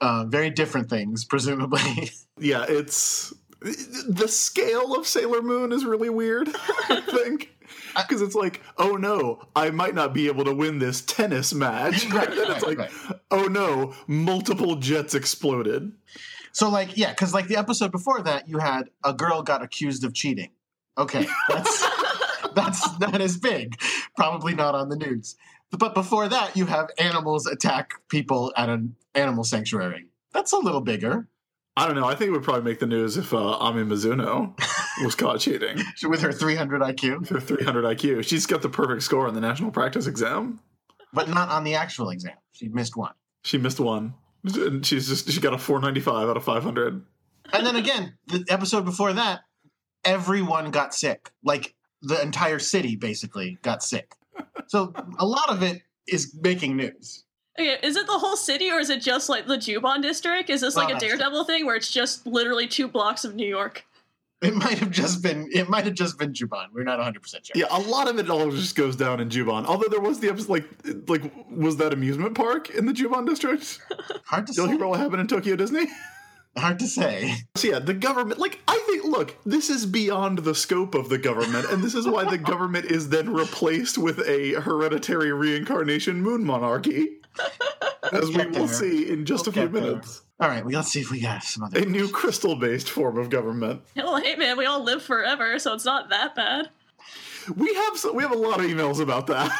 Uh, 0.01 0.25
very 0.25 0.51
different 0.51 0.91
things, 0.91 1.25
presumably. 1.25 2.11
Yeah, 2.37 2.67
it's 2.69 3.33
the 3.61 4.27
scale 4.27 4.97
of 4.97 5.07
Sailor 5.07 5.41
Moon 5.41 5.71
is 5.71 5.85
really 5.85 6.11
weird. 6.11 6.49
I 6.89 7.01
think 7.01 7.55
because 7.97 8.23
it's 8.23 8.35
like, 8.35 8.61
oh 8.77 8.97
no, 8.97 9.41
I 9.55 9.71
might 9.71 9.95
not 9.95 10.13
be 10.13 10.27
able 10.27 10.45
to 10.45 10.53
win 10.53 10.81
this 10.81 11.01
tennis 11.01 11.55
match. 11.55 12.11
Right, 12.11 12.29
and 12.29 12.39
then 12.39 12.51
it's 12.51 12.65
right, 12.65 12.77
like, 12.77 13.09
right. 13.09 13.21
oh 13.31 13.45
no, 13.45 13.95
multiple 14.09 14.75
jets 14.77 15.15
exploded. 15.15 15.93
So, 16.55 16.71
like, 16.71 16.97
yeah, 16.97 17.11
because 17.11 17.35
like 17.35 17.49
the 17.49 17.57
episode 17.57 17.91
before 17.93 18.23
that, 18.23 18.49
you 18.49 18.59
had 18.59 18.89
a 19.05 19.13
girl 19.13 19.43
got 19.43 19.63
accused 19.63 20.05
of 20.05 20.15
cheating. 20.15 20.51
Okay, 20.97 21.27
that's 21.49 21.85
that's 22.55 22.97
that 22.99 23.21
is 23.21 23.37
big. 23.37 23.77
Probably 24.17 24.55
not 24.55 24.75
on 24.75 24.89
the 24.89 24.97
news. 24.97 25.37
But 25.77 25.95
before 25.95 26.29
that, 26.29 26.57
you 26.57 26.67
have 26.67 26.89
animals 26.99 27.47
attack 27.47 27.95
people 28.09 28.53
at 28.57 28.69
an 28.69 28.95
animal 29.17 29.43
sanctuary. 29.43 30.07
That's 30.33 30.53
a 30.53 30.59
little 30.59 30.81
bigger. 30.81 31.27
I 31.77 31.87
don't 31.87 31.97
know. 31.97 32.07
I 32.07 32.15
think 32.15 32.29
it 32.29 32.31
would 32.31 32.45
probably 32.45 32.63
make 32.63 32.79
the 32.79 32.87
news 32.87 33.17
if 33.17 33.35
uh, 33.35 33.37
Ami 33.59 33.83
Mizuno 33.83 34.57
was 35.03 35.17
caught 35.17 35.41
cheating. 35.41 35.83
With 36.05 36.21
her 36.21 36.31
300 36.31 36.81
IQ, 36.83 37.29
Her 37.31 37.41
300 37.41 37.85
IQ. 37.85 38.25
She's 38.25 38.47
got 38.47 38.63
the 38.63 38.69
perfect 38.69 39.03
score 39.03 39.27
on 39.27 39.35
the 39.35 39.41
national 39.41 39.73
practice 39.73 40.07
exam. 40.07 40.61
but 41.13 41.29
not 41.29 41.49
on 41.49 41.65
the 41.65 41.75
actual 41.75 42.11
exam. 42.11 42.37
She 42.53 42.69
missed 42.69 42.97
one. 42.97 43.15
She 43.43 43.59
missed 43.59 43.81
one. 43.81 44.15
And 44.45 44.85
she's 44.85 45.09
just 45.09 45.31
she 45.31 45.41
got 45.41 45.55
a 45.55 45.59
495 45.59 46.29
out 46.29 46.37
of 46.37 46.45
500. 46.45 47.03
And 47.53 47.67
then 47.67 47.77
again, 47.77 48.17
the 48.27 48.45
episode 48.49 48.85
before 48.85 49.13
that, 49.15 49.41
everyone 50.05 50.71
got 50.71 50.95
sick. 50.95 51.31
Like 51.43 51.75
the 52.03 52.21
entire 52.21 52.59
city 52.59 52.97
basically 52.97 53.59
got 53.63 53.83
sick. 53.83 54.15
So 54.67 54.93
a 55.19 55.27
lot 55.27 55.49
of 55.51 55.63
it 55.63 55.83
is 56.07 56.35
making 56.41 56.77
news. 56.77 57.25
Okay, 57.59 57.79
is 57.83 57.97
it 57.97 58.07
the 58.07 58.19
whole 58.19 58.37
city 58.37 58.71
or 58.71 58.81
is 58.81 58.91
it 58.91 59.01
just 59.01 59.29
like 59.29 59.47
the 59.47 59.57
Juban 59.57 60.03
district? 60.03 60.51
Is 60.51 60.61
this 60.61 60.75
like 60.77 60.89
Well, 60.89 60.97
a 60.97 61.01
that's- 61.01 61.19
Daredevil 61.19 61.45
thing 61.45 61.65
where 61.67 61.77
it's 61.77 61.91
just 61.91 62.27
literally 62.27 62.67
two 62.67 62.89
blocks 62.89 63.25
of 63.25 63.35
New 63.35 63.47
York? 63.47 63.85
It 64.43 64.55
might 64.55 64.79
have 64.79 64.91
just 64.91 65.23
been. 65.23 65.49
It 65.53 65.69
might 65.69 65.85
have 65.85 65.95
just 65.95 66.19
been 66.19 66.33
Juban. 66.33 66.67
We're 66.73 66.85
not 66.85 66.99
100 66.99 67.23
percent 67.23 67.47
sure. 67.47 67.53
Yeah, 67.57 67.67
a 67.71 67.81
lot 67.81 68.09
of 68.09 68.19
it 68.19 68.29
all 68.29 68.51
just 68.51 68.77
goes 68.77 68.95
down 68.97 69.21
in 69.21 69.29
Juban. 69.31 69.65
Although 69.65 69.89
there 69.89 70.01
was 70.01 70.21
the 70.21 70.29
episode, 70.29 70.49
like, 70.51 70.65
like 71.09 71.33
was 71.51 71.79
that 71.79 71.93
amusement 71.93 72.35
park 72.35 72.69
in 72.71 72.85
the 72.87 72.93
Juban 72.93 73.27
district? 73.27 73.81
Hard 74.27 74.47
to 74.49 74.53
Do 74.53 74.63
you 74.63 74.69
say. 74.69 74.77
hear 74.77 74.87
what 74.87 75.01
happened 75.01 75.21
in 75.21 75.27
Tokyo 75.29 75.57
Disney? 75.57 75.87
Hard 76.57 76.79
to 76.81 76.87
say. 76.87 77.35
So 77.57 77.69
yeah, 77.69 77.79
the 77.81 77.95
government, 77.95 78.39
like, 78.39 78.61
I 78.69 78.81
think, 78.87 79.05
look, 79.05 79.37
this 79.45 79.71
is 79.71 79.87
beyond 79.87 80.39
the 80.39 80.55
scope 80.55 80.95
of 80.95 81.09
the 81.09 81.19
government, 81.19 81.67
and 81.71 81.83
this 81.83 81.95
is 81.97 82.07
why 82.07 82.25
the 82.31 82.39
government 82.39 82.85
is 82.85 83.09
then 83.09 83.33
replaced 83.33 83.99
with 83.99 84.21
a 84.21 84.53
hereditary 84.61 85.33
reincarnation 85.33 86.21
moon 86.23 86.45
monarchy, 86.45 87.17
as 88.13 88.29
we 88.29 88.37
will 88.47 88.51
there. 88.53 88.69
see 88.69 89.09
in 89.11 89.25
just 89.25 89.47
We'll 89.47 89.51
a 89.51 89.53
few 89.55 89.63
get 89.69 89.73
there. 89.73 89.83
minutes. 89.83 90.23
All 90.41 90.49
right, 90.49 90.65
well, 90.65 90.75
let's 90.75 90.89
see 90.93 91.01
if 91.01 91.11
we 91.11 91.21
got 91.21 91.43
some 91.45 91.65
other. 91.65 91.81
A 91.81 91.85
new 91.85 92.09
crystal-based 92.09 92.91
form 92.91 93.19
of 93.19 93.31
government. 93.31 93.83
Well, 93.97 94.17
hey 94.21 94.37
man, 94.37 94.59
we 94.59 94.67
all 94.67 94.83
live 94.83 95.03
forever, 95.03 95.59
so 95.59 95.73
it's 95.75 95.85
not 95.85 96.11
that 96.11 96.35
bad. 96.35 96.71
We 97.57 97.73
have 97.75 97.97
so, 97.99 98.13
we 98.13 98.23
have 98.23 98.33
a 98.33 98.37
lot 98.39 98.59
of 98.61 98.67
emails 98.67 99.01
about 99.01 99.27
that. 99.29 99.51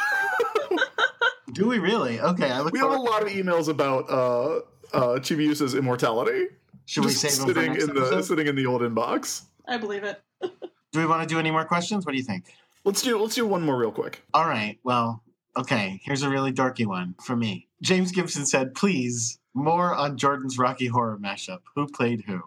Do 1.53 1.67
we 1.67 1.79
really? 1.79 2.19
Okay, 2.19 2.49
I 2.51 2.61
look. 2.61 2.73
we 2.73 2.79
have 2.79 2.91
a 2.91 2.97
lot 2.97 3.21
of 3.21 3.29
emails 3.29 3.69
about 3.69 4.09
uh, 4.09 4.55
uh, 4.93 5.19
Chibiusa's 5.19 5.73
immortality. 5.75 6.47
Should 6.85 7.05
we 7.05 7.11
just 7.11 7.21
save 7.21 7.37
them 7.37 7.47
for 7.47 7.53
sitting 7.53 7.73
next 7.73 7.83
in 7.87 7.95
the 7.95 8.21
sitting 8.23 8.47
in 8.47 8.55
the 8.55 8.65
old 8.65 8.81
inbox. 8.81 9.43
I 9.67 9.77
believe 9.77 10.03
it. 10.03 10.21
Do 10.41 10.99
we 10.99 11.05
want 11.05 11.27
to 11.27 11.27
do 11.33 11.39
any 11.39 11.51
more 11.51 11.65
questions? 11.65 12.05
What 12.05 12.11
do 12.13 12.17
you 12.17 12.23
think? 12.23 12.45
Let's 12.83 13.01
do 13.01 13.17
let's 13.19 13.35
do 13.35 13.45
one 13.47 13.63
more 13.63 13.77
real 13.77 13.91
quick. 13.91 14.21
All 14.33 14.45
right. 14.45 14.77
Well, 14.83 15.21
okay. 15.57 15.99
Here's 16.03 16.23
a 16.23 16.29
really 16.29 16.51
dorky 16.51 16.85
one 16.85 17.15
for 17.23 17.35
me. 17.35 17.67
James 17.81 18.11
Gibson 18.11 18.45
said, 18.45 18.73
"Please 18.75 19.39
more 19.53 19.93
on 19.95 20.17
Jordan's 20.17 20.57
Rocky 20.57 20.87
Horror 20.87 21.17
mashup. 21.21 21.59
Who 21.75 21.87
played 21.87 22.23
who?" 22.27 22.41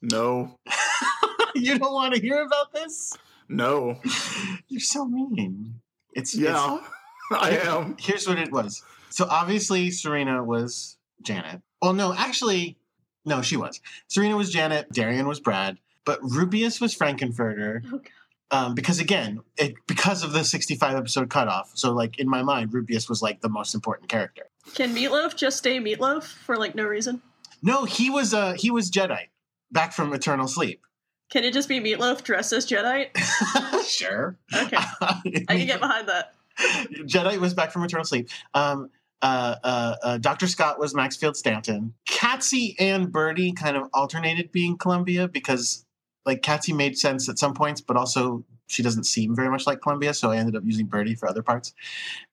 No, 0.00 0.58
you 1.54 1.78
don't 1.78 1.92
want 1.92 2.14
to 2.14 2.20
hear 2.20 2.42
about 2.42 2.72
this? 2.72 3.16
no, 3.48 3.98
You're 4.68 4.80
so 4.80 5.04
mean. 5.06 5.80
It's 6.14 6.34
yeah, 6.34 6.78
I 7.30 7.58
am. 7.58 7.96
here's 7.98 8.26
what 8.26 8.38
it 8.38 8.50
was. 8.52 8.82
So 9.10 9.26
obviously 9.28 9.90
Serena 9.90 10.42
was 10.42 10.96
Janet. 11.22 11.62
Well, 11.80 11.92
no, 11.92 12.14
actually, 12.14 12.78
no, 13.24 13.42
she 13.42 13.56
was. 13.56 13.80
Serena 14.08 14.36
was 14.36 14.50
Janet. 14.50 14.90
Darien 14.92 15.26
was 15.28 15.40
Brad. 15.40 15.78
But 16.04 16.20
Rubeus 16.22 16.80
was 16.80 16.94
Frank-N-Furter. 16.94 17.82
Oh, 17.86 17.90
God. 17.98 18.08
Um, 18.52 18.74
because 18.74 19.00
again, 19.00 19.40
it, 19.56 19.74
because 19.86 20.22
of 20.22 20.32
the 20.32 20.44
65 20.44 20.94
episode 20.94 21.30
cutoff. 21.30 21.72
So 21.74 21.92
like 21.92 22.18
in 22.18 22.28
my 22.28 22.42
mind, 22.42 22.70
Rubeus 22.70 23.08
was 23.08 23.22
like 23.22 23.40
the 23.40 23.48
most 23.48 23.74
important 23.74 24.08
character. 24.08 24.44
Can 24.74 24.94
Meatloaf 24.94 25.34
just 25.34 25.58
stay 25.58 25.78
Meatloaf 25.78 26.24
for 26.24 26.56
like 26.56 26.74
no 26.74 26.84
reason? 26.84 27.22
No, 27.62 27.84
he 27.84 28.10
was 28.10 28.34
uh 28.34 28.52
he 28.52 28.70
was 28.70 28.90
Jedite, 28.90 29.30
back 29.70 29.92
from 29.92 30.12
eternal 30.12 30.46
sleep. 30.46 30.84
Can 31.30 31.44
it 31.44 31.54
just 31.54 31.68
be 31.68 31.80
Meatloaf 31.80 32.22
dressed 32.22 32.52
as 32.52 32.66
Jedite? 32.66 33.16
sure. 33.88 34.36
Okay, 34.54 34.76
I 35.00 35.22
can 35.48 35.66
get 35.66 35.80
behind 35.80 36.08
that. 36.08 36.34
Jedite 37.06 37.38
was 37.38 37.54
back 37.54 37.72
from 37.72 37.82
eternal 37.84 38.04
sleep. 38.04 38.28
Um, 38.52 38.90
uh, 39.22 39.54
uh, 39.62 39.96
uh, 40.02 40.18
Dr. 40.18 40.48
Scott 40.48 40.78
was 40.78 40.94
Maxfield 40.94 41.36
Stanton. 41.36 41.94
Catzy 42.08 42.74
and 42.78 43.10
Birdie 43.10 43.52
kind 43.52 43.76
of 43.76 43.88
alternated 43.94 44.50
being 44.50 44.76
Columbia 44.76 45.28
because, 45.28 45.86
like, 46.24 46.42
Catzy 46.42 46.74
made 46.74 46.98
sense 46.98 47.28
at 47.28 47.38
some 47.38 47.54
points, 47.54 47.80
but 47.80 47.96
also 47.96 48.44
she 48.66 48.82
doesn't 48.82 49.04
seem 49.04 49.34
very 49.34 49.50
much 49.50 49.66
like 49.66 49.80
Columbia, 49.80 50.14
so 50.14 50.30
I 50.30 50.36
ended 50.36 50.56
up 50.56 50.62
using 50.64 50.86
Birdie 50.86 51.14
for 51.14 51.28
other 51.28 51.42
parts. 51.42 51.74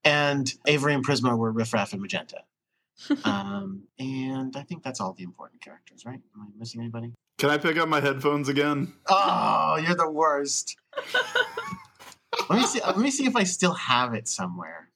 And 0.04 0.54
Avery 0.68 0.94
and 0.94 1.06
Prisma 1.06 1.38
were 1.38 1.52
Riff 1.52 1.74
Raff 1.74 1.94
and 1.94 2.02
Magenta. 2.02 2.44
um, 3.24 3.84
and 3.98 4.56
I 4.56 4.64
think 4.64 4.84
that's 4.84 5.00
all 5.00 5.14
the 5.14 5.24
important 5.24 5.62
characters, 5.62 6.06
right? 6.06 6.20
Am 6.36 6.42
I 6.42 6.46
missing 6.58 6.82
anybody? 6.82 7.14
Can 7.38 7.50
I 7.50 7.58
pick 7.58 7.78
up 7.78 7.88
my 7.88 8.02
headphones 8.02 8.50
again? 8.50 8.94
Oh, 9.08 9.82
you're 9.86 9.96
the 9.96 10.10
worst. 10.10 10.76
let 12.50 12.60
me 12.60 12.66
see. 12.66 12.82
Let 12.86 12.98
me 12.98 13.12
see 13.12 13.26
if 13.26 13.36
I 13.36 13.44
still 13.44 13.74
have 13.74 14.14
it 14.14 14.28
somewhere. 14.28 14.89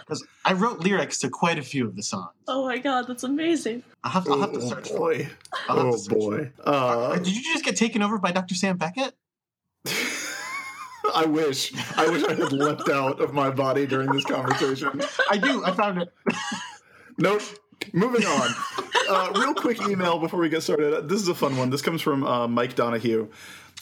Because 0.00 0.24
I 0.44 0.52
wrote 0.54 0.80
lyrics 0.80 1.18
to 1.20 1.28
quite 1.28 1.58
a 1.58 1.62
few 1.62 1.86
of 1.86 1.96
the 1.96 2.02
songs. 2.02 2.30
Oh 2.46 2.64
my 2.66 2.78
god, 2.78 3.06
that's 3.06 3.22
amazing. 3.24 3.82
I'll 4.04 4.10
have, 4.12 4.28
I'll 4.28 4.40
have 4.40 4.52
to 4.52 4.58
oh 4.60 4.68
search 4.68 4.88
for 4.88 5.12
it. 5.12 5.26
boy! 5.26 5.30
Oh 5.68 5.92
to 5.92 5.98
search 5.98 6.12
for 6.12 6.18
boy! 6.18 6.50
Uh, 6.64 7.16
Did 7.16 7.36
you 7.36 7.42
just 7.42 7.64
get 7.64 7.76
taken 7.76 8.02
over 8.02 8.18
by 8.18 8.32
Dr. 8.32 8.54
Sam 8.54 8.76
Beckett? 8.76 9.14
I 11.14 11.24
wish. 11.26 11.72
I 11.96 12.08
wish 12.08 12.24
I 12.24 12.34
had 12.34 12.52
leapt 12.52 12.88
out 12.88 13.20
of 13.20 13.32
my 13.32 13.50
body 13.50 13.86
during 13.86 14.10
this 14.12 14.24
conversation. 14.24 15.00
I 15.30 15.38
do. 15.38 15.64
I 15.64 15.72
found 15.72 16.02
it. 16.02 16.12
Nope. 17.20 17.42
Moving 17.92 18.24
on. 18.24 18.54
Uh, 19.08 19.32
real 19.34 19.52
quick 19.52 19.80
email 19.82 20.20
before 20.20 20.38
we 20.38 20.48
get 20.48 20.62
started. 20.62 21.08
This 21.08 21.20
is 21.20 21.26
a 21.26 21.34
fun 21.34 21.56
one. 21.56 21.68
This 21.68 21.82
comes 21.82 22.00
from 22.00 22.24
uh, 22.24 22.46
Mike 22.46 22.76
Donahue. 22.76 23.28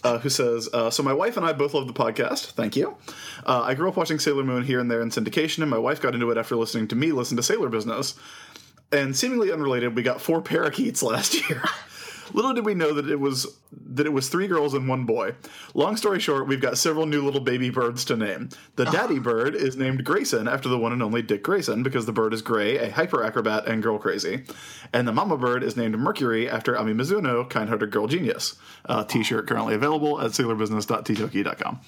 Uh, 0.04 0.18
who 0.18 0.28
says, 0.28 0.68
uh, 0.72 0.90
So, 0.90 1.02
my 1.02 1.12
wife 1.12 1.36
and 1.36 1.44
I 1.44 1.52
both 1.52 1.74
love 1.74 1.86
the 1.86 1.92
podcast. 1.92 2.52
Thank 2.52 2.76
you. 2.76 2.96
Uh, 3.44 3.62
I 3.62 3.74
grew 3.74 3.88
up 3.88 3.96
watching 3.96 4.18
Sailor 4.18 4.44
Moon 4.44 4.62
here 4.62 4.78
and 4.78 4.90
there 4.90 5.00
in 5.00 5.10
syndication, 5.10 5.62
and 5.62 5.70
my 5.70 5.78
wife 5.78 6.00
got 6.00 6.14
into 6.14 6.30
it 6.30 6.38
after 6.38 6.54
listening 6.54 6.86
to 6.88 6.96
me 6.96 7.12
listen 7.12 7.36
to 7.38 7.42
Sailor 7.42 7.68
Business. 7.68 8.14
And 8.92 9.16
seemingly 9.16 9.50
unrelated, 9.50 9.96
we 9.96 10.02
got 10.02 10.20
four 10.20 10.40
parakeets 10.42 11.02
last 11.02 11.48
year. 11.48 11.62
Little 12.32 12.54
did 12.54 12.64
we 12.64 12.74
know 12.74 12.92
that 12.92 13.08
it 13.08 13.20
was 13.20 13.46
that 13.88 14.06
it 14.06 14.12
was 14.12 14.28
three 14.28 14.46
girls 14.46 14.74
and 14.74 14.88
one 14.88 15.04
boy. 15.04 15.34
Long 15.74 15.96
story 15.96 16.20
short, 16.20 16.46
we've 16.46 16.60
got 16.60 16.78
several 16.78 17.06
new 17.06 17.22
little 17.22 17.40
baby 17.40 17.70
birds 17.70 18.04
to 18.06 18.16
name. 18.16 18.50
The 18.76 18.84
daddy 18.84 19.18
bird 19.18 19.54
is 19.54 19.76
named 19.76 20.04
Grayson 20.04 20.48
after 20.48 20.68
the 20.68 20.78
one 20.78 20.92
and 20.92 21.02
only 21.02 21.22
Dick 21.22 21.42
Grayson 21.42 21.82
because 21.82 22.06
the 22.06 22.12
bird 22.12 22.32
is 22.32 22.42
gray, 22.42 22.78
a 22.78 22.90
hyper 22.90 23.22
acrobat, 23.22 23.66
and 23.66 23.82
girl 23.82 23.98
crazy. 23.98 24.44
And 24.92 25.06
the 25.06 25.12
mama 25.12 25.36
bird 25.36 25.62
is 25.62 25.76
named 25.76 25.98
Mercury 25.98 26.48
after 26.48 26.76
Ami 26.76 26.92
Mizuno, 26.92 27.48
kind-hearted 27.48 27.90
girl 27.90 28.06
genius. 28.06 28.56
Uh, 28.84 29.04
t-shirt 29.04 29.46
currently 29.46 29.74
available 29.74 30.20
at 30.20 30.30
sailorbusiness.ttoki.com. 30.30 31.80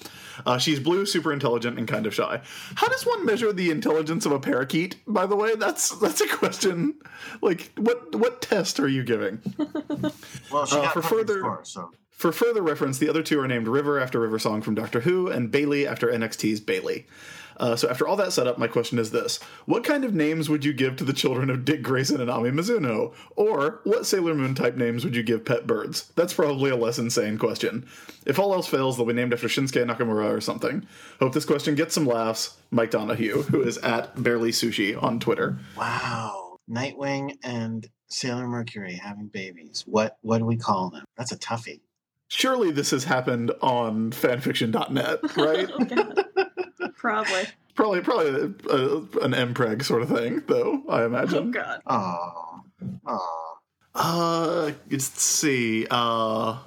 Uh, 0.45 0.57
she's 0.57 0.79
blue, 0.79 1.05
super 1.05 1.33
intelligent, 1.33 1.77
and 1.77 1.87
kind 1.87 2.05
of 2.05 2.13
shy. 2.13 2.41
How 2.75 2.87
does 2.87 3.05
one 3.05 3.25
measure 3.25 3.51
the 3.51 3.71
intelligence 3.71 4.25
of 4.25 4.31
a 4.31 4.39
parakeet? 4.39 4.97
By 5.07 5.25
the 5.25 5.35
way, 5.35 5.55
that's 5.55 5.97
that's 5.99 6.21
a 6.21 6.27
question. 6.27 6.95
Like, 7.41 7.71
what 7.77 8.15
what 8.15 8.41
test 8.41 8.79
are 8.79 8.87
you 8.87 9.03
giving? 9.03 9.41
Well, 10.51 10.65
she 10.65 10.75
Uh, 10.77 10.81
got 10.83 10.93
for 10.93 11.01
further- 11.01 11.39
score, 11.39 11.59
so 11.63 11.91
For 12.11 12.31
further 12.33 12.61
reference, 12.61 12.97
the 12.97 13.07
other 13.07 13.23
two 13.23 13.39
are 13.39 13.47
named 13.47 13.67
River 13.69 13.97
after 13.97 14.19
River 14.19 14.39
Song 14.39 14.61
from 14.61 14.75
Doctor 14.75 14.99
Who 15.01 15.27
and 15.29 15.49
Bailey 15.51 15.87
after 15.87 16.07
NXT's 16.11 16.59
Bayley. 16.59 17.07
Uh, 17.55 17.75
so 17.77 17.89
after 17.89 18.05
all 18.07 18.15
that 18.17 18.31
setup, 18.33 18.57
my 18.57 18.67
question 18.67 18.97
is 18.99 19.11
this: 19.11 19.37
What 19.65 19.83
kind 19.85 20.03
of 20.05 20.13
names 20.13 20.49
would 20.49 20.63
you 20.65 20.71
give 20.73 20.95
to 20.97 21.03
the 21.05 21.11
children 21.13 21.49
of 21.49 21.63
Dick 21.65 21.81
Grayson 21.81 22.19
and 22.21 22.29
Ami 22.29 22.51
Mizuno? 22.51 23.13
Or 23.37 23.79
what 23.85 24.05
Sailor 24.05 24.33
Moon 24.33 24.53
type 24.55 24.75
names 24.75 25.03
would 25.05 25.13
you 25.15 25.23
give 25.23 25.43
pet 25.45 25.65
birds? 25.67 26.11
That's 26.15 26.33
probably 26.33 26.71
a 26.71 26.75
less 26.77 26.99
insane 26.99 27.37
question. 27.37 27.85
If 28.25 28.37
all 28.39 28.53
else 28.53 28.67
fails, 28.67 28.95
they'll 28.97 29.05
be 29.05 29.13
named 29.13 29.33
after 29.33 29.47
Shinsuke 29.47 29.85
Nakamura 29.85 30.29
or 30.35 30.39
something. 30.41 30.85
Hope 31.19 31.33
this 31.33 31.43
question 31.45 31.75
gets 31.75 31.93
some 31.95 32.05
laughs. 32.05 32.57
Mike 32.71 32.91
Donahue, 32.91 33.43
who 33.43 33.61
is 33.61 33.77
at 33.79 34.21
Barely 34.21 34.51
Sushi 34.51 35.01
on 35.01 35.19
Twitter. 35.19 35.57
wow, 35.77 36.48
Nightwing 36.69 37.37
and 37.43 37.87
Sailor 38.07 38.47
Mercury 38.47 38.93
having 38.93 39.27
babies. 39.27 39.83
What 39.87 40.17
what 40.21 40.39
do 40.39 40.45
we 40.45 40.57
call 40.57 40.89
them? 40.89 41.05
That's 41.17 41.31
a 41.31 41.37
toughie. 41.37 41.81
Surely 42.27 42.71
this 42.71 42.91
has 42.91 43.03
happened 43.03 43.51
on 43.61 44.11
fanfiction.net, 44.11 45.19
right? 45.37 45.69
Oh, 45.71 46.89
Probably. 46.95 47.43
Probably, 47.75 48.01
probably 48.01 48.53
a, 48.69 48.97
an 49.23 49.53
mpreg 49.53 49.83
sort 49.83 50.01
of 50.01 50.09
thing, 50.09 50.43
though. 50.47 50.83
I 50.89 51.05
imagine. 51.05 51.47
Oh. 51.47 51.51
God. 51.51 51.81
Oh, 51.87 52.61
oh. 53.05 53.57
Uh, 53.95 54.71
let's 54.91 55.21
see. 55.21 55.87
Uh, 55.89 56.57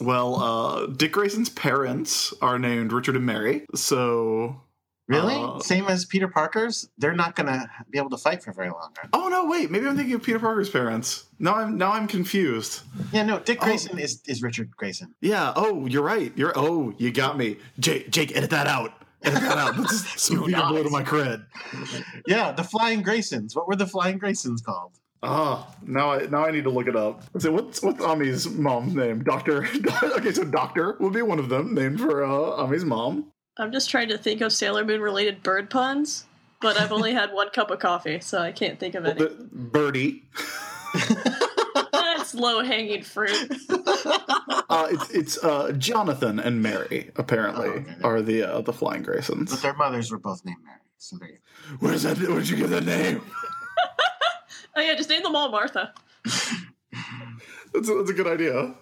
well, 0.00 0.36
uh, 0.36 0.86
Dick 0.86 1.12
Grayson's 1.12 1.50
parents 1.50 2.32
are 2.40 2.58
named 2.58 2.92
Richard 2.92 3.16
and 3.16 3.26
Mary, 3.26 3.66
so. 3.74 4.62
Really? 5.10 5.34
Uh, 5.34 5.58
Same 5.60 5.86
as 5.88 6.04
Peter 6.04 6.28
Parker's? 6.28 6.88
They're 6.98 7.14
not 7.14 7.34
going 7.34 7.48
to 7.48 7.68
be 7.90 7.98
able 7.98 8.10
to 8.10 8.16
fight 8.16 8.42
for 8.42 8.52
very 8.52 8.70
long. 8.70 8.92
Oh 9.12 9.28
no! 9.28 9.46
Wait, 9.46 9.70
maybe 9.70 9.86
I'm 9.86 9.96
thinking 9.96 10.14
of 10.14 10.22
Peter 10.22 10.38
Parker's 10.38 10.70
parents. 10.70 11.24
Now 11.38 11.56
I'm 11.56 11.76
now 11.76 11.92
I'm 11.92 12.06
confused. 12.06 12.82
Yeah, 13.12 13.24
no. 13.24 13.40
Dick 13.40 13.58
Oh. 13.60 13.64
Grayson 13.64 13.98
is, 13.98 14.22
is 14.26 14.42
Richard 14.42 14.70
Grayson. 14.76 15.14
Yeah. 15.20 15.52
Oh, 15.56 15.86
you're 15.86 16.02
right. 16.04 16.32
You're. 16.36 16.52
Oh, 16.54 16.94
you 16.98 17.10
got 17.12 17.36
me. 17.36 17.58
Jake, 17.78 18.10
Jake, 18.10 18.36
edit 18.36 18.50
that 18.50 18.66
out. 18.66 18.92
Edit 19.22 19.40
that 19.40 19.58
out. 19.58 19.76
That's 19.76 20.22
some 20.22 20.42
weird 20.42 20.52
blow 20.68 20.82
to 20.82 20.90
my 20.90 21.02
cred. 21.02 21.44
Yeah, 22.26 22.52
the 22.52 22.64
Flying 22.64 23.02
Graysons. 23.02 23.54
What 23.56 23.66
were 23.68 23.76
the 23.76 23.86
Flying 23.86 24.18
Graysons 24.18 24.62
called? 24.64 24.92
Oh, 25.22 25.66
now 25.82 26.12
I 26.12 26.26
now 26.26 26.46
I 26.46 26.50
need 26.50 26.64
to 26.64 26.70
look 26.70 26.86
it 26.86 26.96
up. 26.96 27.22
So 27.38 27.52
what's 27.52 27.82
what's 27.82 28.02
Ami's 28.02 28.48
mom's 28.48 28.94
name? 28.94 29.22
Doctor. 29.22 29.66
okay, 30.16 30.32
so 30.32 30.44
Doctor 30.44 30.96
would 31.00 31.12
be 31.12 31.20
one 31.22 31.38
of 31.38 31.48
them, 31.50 31.74
named 31.74 32.00
for 32.00 32.24
uh, 32.24 32.64
Ami's 32.64 32.84
mom. 32.86 33.30
I'm 33.58 33.72
just 33.72 33.90
trying 33.90 34.08
to 34.08 34.18
think 34.18 34.40
of 34.40 34.52
Sailor 34.52 34.84
Moon 34.84 35.00
related 35.00 35.42
bird 35.42 35.68
puns, 35.70 36.24
but 36.60 36.78
I've 36.80 36.92
only 36.92 37.12
had 37.12 37.32
one 37.32 37.50
cup 37.50 37.70
of 37.70 37.78
coffee, 37.78 38.20
so 38.20 38.38
I 38.40 38.52
can't 38.52 38.78
think 38.78 38.94
of 38.94 39.04
any. 39.04 39.18
The- 39.18 39.48
Birdie. 39.52 40.24
That's 41.92 42.34
low 42.34 42.62
hanging 42.62 43.02
fruit. 43.02 43.36
Uh, 44.70 44.86
it's 44.92 45.10
it's 45.10 45.44
uh, 45.44 45.72
Jonathan 45.72 46.38
and 46.38 46.62
Mary 46.62 47.10
apparently 47.16 47.66
Oh, 47.68 47.72
okay. 47.72 47.94
are 48.04 48.22
the 48.22 48.42
uh, 48.44 48.60
the 48.60 48.72
Flying 48.72 49.02
Graysons. 49.02 49.50
But 49.50 49.62
their 49.62 49.74
mothers 49.74 50.12
were 50.12 50.18
both 50.18 50.44
named 50.44 50.58
Mary. 50.64 50.78
So 50.98 51.16
there 51.18 51.28
you 51.28 51.34
go. 51.34 51.76
Where's 51.80 52.04
that? 52.04 52.18
Where'd 52.18 52.48
you 52.48 52.56
get 52.56 52.70
that 52.70 52.84
name? 52.86 53.20
Oh 54.76 54.80
yeah, 54.80 54.94
just 54.94 55.10
name 55.10 55.24
them 55.24 55.34
all 55.34 55.50
Martha. 55.50 55.92
That's 56.24 57.88
a, 57.88 57.94
that's 57.94 58.10
a 58.10 58.14
good 58.14 58.28
idea. 58.28 58.72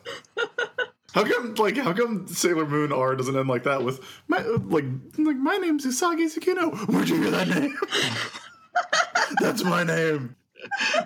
How 1.18 1.24
come 1.24 1.54
like 1.56 1.76
how 1.76 1.92
come 1.92 2.28
Sailor 2.28 2.64
Moon 2.64 2.92
R 2.92 3.16
doesn't 3.16 3.36
end 3.36 3.48
like 3.48 3.64
that 3.64 3.82
with 3.82 3.98
my 4.28 4.38
like 4.38 4.84
like 5.16 5.36
my 5.36 5.56
name's 5.56 5.84
Usagi 5.84 6.26
Tsukino? 6.26 6.72
Where'd 6.88 7.08
you 7.08 7.20
hear 7.20 7.32
that 7.32 7.48
name? 7.48 7.76
that's 9.40 9.64
my 9.64 9.82
name. 9.82 10.36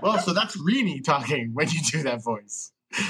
Well, 0.03 0.19
so 0.19 0.35
that's 0.35 0.55
Rini 0.61 1.03
talking 1.03 1.55
when 1.55 1.71
you 1.71 1.81
do 1.81 2.03
that 2.03 2.23
voice. 2.23 2.73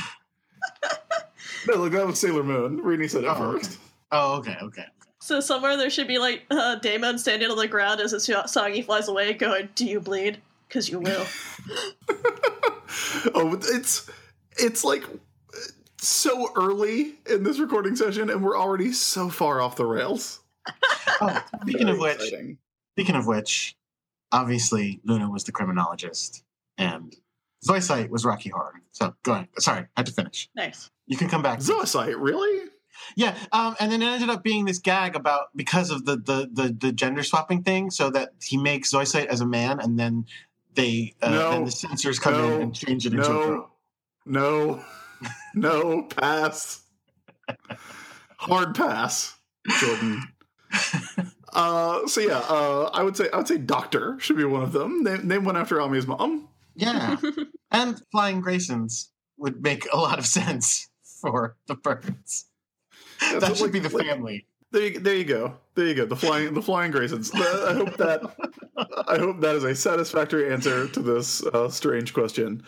No, 1.69 1.77
like 1.77 1.93
that 1.93 2.05
was 2.07 2.19
Sailor 2.19 2.43
Moon. 2.43 2.81
Rini 2.81 3.09
said 3.09 3.23
it 3.23 3.29
Oh, 3.29 3.35
first. 3.35 3.79
Oh, 4.11 4.39
okay, 4.39 4.57
okay. 4.63 4.87
So 5.21 5.39
somewhere 5.39 5.77
there 5.77 5.91
should 5.91 6.09
be 6.09 6.19
like 6.19 6.43
uh, 6.51 6.77
Damon 6.77 7.19
standing 7.19 7.49
on 7.51 7.57
the 7.57 7.69
ground 7.69 8.01
as 8.01 8.13
Usagi 8.13 8.85
flies 8.85 9.07
away, 9.07 9.33
going, 9.33 9.69
"Do 9.77 9.87
you 9.87 10.01
bleed? 10.01 10.39
Because 10.67 10.89
you 10.89 10.99
will." 10.99 11.25
oh, 13.35 13.57
it's 13.63 14.11
it's 14.57 14.83
like 14.83 15.05
so 16.03 16.51
early 16.57 17.15
in 17.31 17.45
this 17.45 17.59
recording 17.59 17.97
session, 17.97 18.29
and 18.31 18.43
we're 18.43 18.59
already 18.59 18.93
so 18.93 19.29
far 19.29 19.61
off 19.61 19.77
the 19.77 19.87
rails. 19.87 20.41
Oh, 21.21 21.45
speaking 21.63 21.89
of 21.89 21.99
which, 21.99 22.15
exciting. 22.17 22.59
speaking 22.95 23.15
of 23.15 23.27
which, 23.27 23.77
obviously 24.33 25.01
Luna 25.05 25.31
was 25.31 25.45
the 25.45 25.53
criminologist, 25.53 26.43
and 26.79 27.15
Zoisite 27.67 28.11
was 28.11 28.25
Rocky 28.25 28.51
Horror. 28.51 28.81
So 28.93 29.15
go 29.23 29.33
ahead. 29.33 29.49
Sorry, 29.59 29.81
I 29.83 29.87
had 30.01 30.07
to 30.07 30.13
finish. 30.13 30.49
nice. 30.55 30.91
You 31.07 31.17
can 31.17 31.29
come 31.29 31.43
back. 31.43 31.59
Zoisite, 31.61 32.15
really? 32.19 32.69
Yeah, 33.17 33.37
um, 33.53 33.75
and 33.81 33.91
then 33.91 34.03
it 34.03 34.07
ended 34.07 34.31
up 34.31 34.43
being 34.45 34.65
this 34.65 34.79
gag 34.79 35.17
about 35.17 35.47
because 35.57 35.91
of 35.91 36.05
the 36.05 36.17
the 36.17 36.49
the, 36.53 36.77
the 36.79 36.93
gender 36.93 37.23
swapping 37.23 37.63
thing, 37.63 37.91
so 37.91 38.11
that 38.11 38.31
he 38.43 38.57
makes 38.57 38.93
Zoisite 38.93 39.27
as 39.27 39.41
a 39.41 39.47
man, 39.47 39.81
and 39.81 39.99
then 39.99 40.27
they 40.75 41.15
uh, 41.23 41.31
No. 41.31 41.51
then 41.51 41.65
the 41.65 41.71
censors 41.71 42.19
come 42.19 42.35
No. 42.35 42.55
in 42.57 42.63
and 42.63 42.75
change 42.75 43.07
it 43.07 43.13
into 43.15 43.27
a 43.27 43.29
No, 43.33 43.47
girl. 43.47 43.71
no, 44.27 44.85
no, 45.55 46.03
pass. 46.05 46.83
Hard 48.39 48.75
pass, 48.75 49.37
Jordan. 49.81 50.23
Uh, 51.53 52.07
so 52.07 52.21
yeah, 52.21 52.39
uh, 52.49 52.91
I 52.93 53.03
would 53.03 53.17
say 53.17 53.29
I 53.33 53.37
would 53.37 53.49
say 53.49 53.59
Doctor 53.59 54.17
should 54.21 54.37
be 54.37 54.45
one 54.45 54.63
of 54.63 54.73
them. 54.73 55.03
Name, 55.05 55.29
name 55.29 55.45
one 55.45 55.57
after 55.57 55.81
Ami's 55.81 56.07
mom. 56.07 56.49
Yeah, 56.75 57.17
and 57.71 58.01
Flying 58.11 58.43
Graysons 58.43 59.09
would 59.37 59.63
make 59.63 59.87
a 59.93 59.99
lot 59.99 60.19
of 60.19 60.27
sense 60.27 60.89
for 61.21 61.57
the 61.67 61.75
birds. 61.75 62.47
That's 63.21 63.33
that 63.35 63.43
what, 63.43 63.57
should 63.59 63.63
like- 63.65 63.73
be 63.73 63.79
the 63.81 63.89
like- 63.97 64.07
family. 64.07 64.47
There 64.71 64.83
you, 64.87 64.99
there 65.01 65.15
you 65.15 65.25
go. 65.25 65.59
There 65.75 65.87
you 65.87 65.95
go. 65.95 66.07
The 66.07 66.17
flying 66.17 66.55
the 66.55 66.63
flying 66.63 66.93
Graysons. 66.93 67.31
I 67.35 67.75
hope 67.75 67.95
that 67.99 68.23
I 69.07 69.19
hope 69.19 69.41
that 69.43 69.55
is 69.57 69.65
a 69.65 69.75
satisfactory 69.75 70.51
answer 70.51 70.89
to 70.89 71.01
this 71.01 71.45
uh, 71.45 71.69
strange 71.69 72.15
question. 72.15 72.63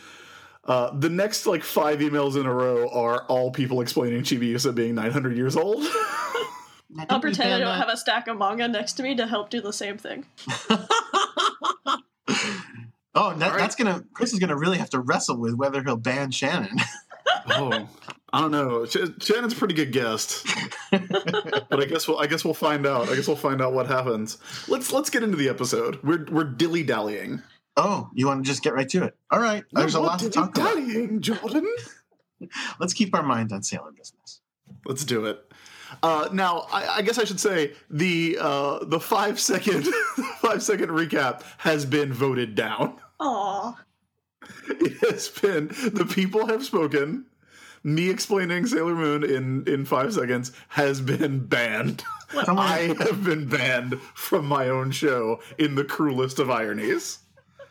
Uh, 0.67 0.91
the 0.99 1.11
next 1.11 1.47
like 1.47 1.63
five 1.63 1.99
emails 1.99 2.41
in 2.41 2.47
a 2.47 2.53
row 2.53 2.89
are 2.89 3.25
all 3.27 3.51
people 3.51 3.81
explaining 3.81 4.23
Chibiusa 4.23 4.75
being 4.75 4.95
900 4.95 5.37
years 5.37 5.57
old. 5.57 5.85
I'll 7.11 7.21
pretend 7.21 7.53
I 7.53 7.59
don't 7.59 7.77
have 7.77 7.89
a 7.89 7.97
stack 7.97 8.29
of 8.29 8.39
manga 8.39 8.67
next 8.67 8.95
to 8.95 9.03
me 9.03 9.15
to 9.17 9.27
help 9.27 9.51
do 9.51 9.61
the 9.61 9.73
same 9.73 9.99
thing. 9.99 10.25
Oh, 13.15 13.33
that, 13.35 13.51
right. 13.53 13.59
that's 13.59 13.77
gonna. 13.77 14.05
Chris 14.13 14.33
is 14.33 14.41
gonna 14.41 14.57
really 14.57 14.79
have 14.79 14.91
to 14.91 14.99
wrestle 14.99 15.39
with 15.39 15.55
whether 15.55 15.83
he'll 15.83 15.97
ban 15.97 16.33
Shannon. 16.33 16.77
oh, 17.51 17.89
I 18.33 18.41
don't 18.41 18.51
know. 18.51 18.87
Sh- 18.87 18.97
Shannon's 19.21 19.53
a 19.53 19.57
pretty 19.57 19.75
good 19.75 19.93
guest, 19.93 20.45
but 20.91 21.81
I 21.81 21.85
guess 21.85 22.09
we'll 22.09 22.19
I 22.19 22.27
guess 22.27 22.45
we'll 22.45 22.55
find 22.55 22.87
out. 22.87 23.09
I 23.09 23.15
guess 23.15 23.29
we'll 23.29 23.37
find 23.37 23.63
out 23.63 23.73
what 23.73 23.87
happens. 23.87 24.39
Let's 24.67 24.93
let's 24.93 25.11
get 25.11 25.23
into 25.23 25.37
the 25.37 25.49
episode. 25.49 26.03
We're 26.03 26.25
we're 26.25 26.45
dilly 26.45 26.83
dallying. 26.83 27.41
Oh, 27.77 28.09
you 28.15 28.27
want 28.27 28.45
to 28.45 28.49
just 28.49 28.63
get 28.63 28.75
right 28.75 28.89
to 28.91 29.05
it? 29.05 29.17
All 29.31 29.41
right. 29.41 29.65
There's 29.73 29.95
a 29.95 30.01
lot 30.01 30.19
to 30.21 30.31
talk 30.31 30.57
about. 30.57 30.75
Dallying, 30.75 31.21
Jordan. 31.21 31.69
Let's 32.81 32.93
keep 32.93 33.15
our 33.15 33.23
mind 33.23 33.53
on 33.53 33.63
sailor 33.63 33.93
business. 33.93 34.41
Let's 34.87 35.05
do 35.05 35.27
it. 35.27 35.53
Uh, 36.03 36.29
now, 36.33 36.67
I, 36.73 36.97
I 36.97 37.03
guess 37.03 37.19
I 37.19 37.25
should 37.25 37.41
say 37.41 37.73
the 37.91 38.39
uh, 38.41 38.85
the 38.85 39.01
five 39.01 39.39
second 39.39 39.85
five 40.41 40.63
second 40.63 40.89
recap 40.91 41.43
has 41.59 41.85
been 41.85 42.13
voted 42.13 42.55
down. 42.55 42.97
Aw. 43.21 43.79
It 44.67 44.99
has 45.11 45.29
been 45.29 45.69
the 45.69 46.07
people 46.07 46.47
have 46.47 46.65
spoken. 46.65 47.27
Me 47.83 48.11
explaining 48.11 48.67
Sailor 48.67 48.95
Moon 48.95 49.25
in 49.25 49.65
in 49.67 49.85
five 49.85 50.13
seconds 50.13 50.53
has 50.69 51.01
been 51.01 51.47
banned. 51.47 52.03
I 52.35 52.95
have 52.99 53.25
been 53.25 53.47
banned 53.49 54.01
from 54.15 54.47
my 54.47 54.69
own 54.69 54.91
show 54.91 55.41
in 55.59 55.75
the 55.75 55.85
cruelest 55.85 56.39
of 56.39 56.51
ironies. 56.51 57.21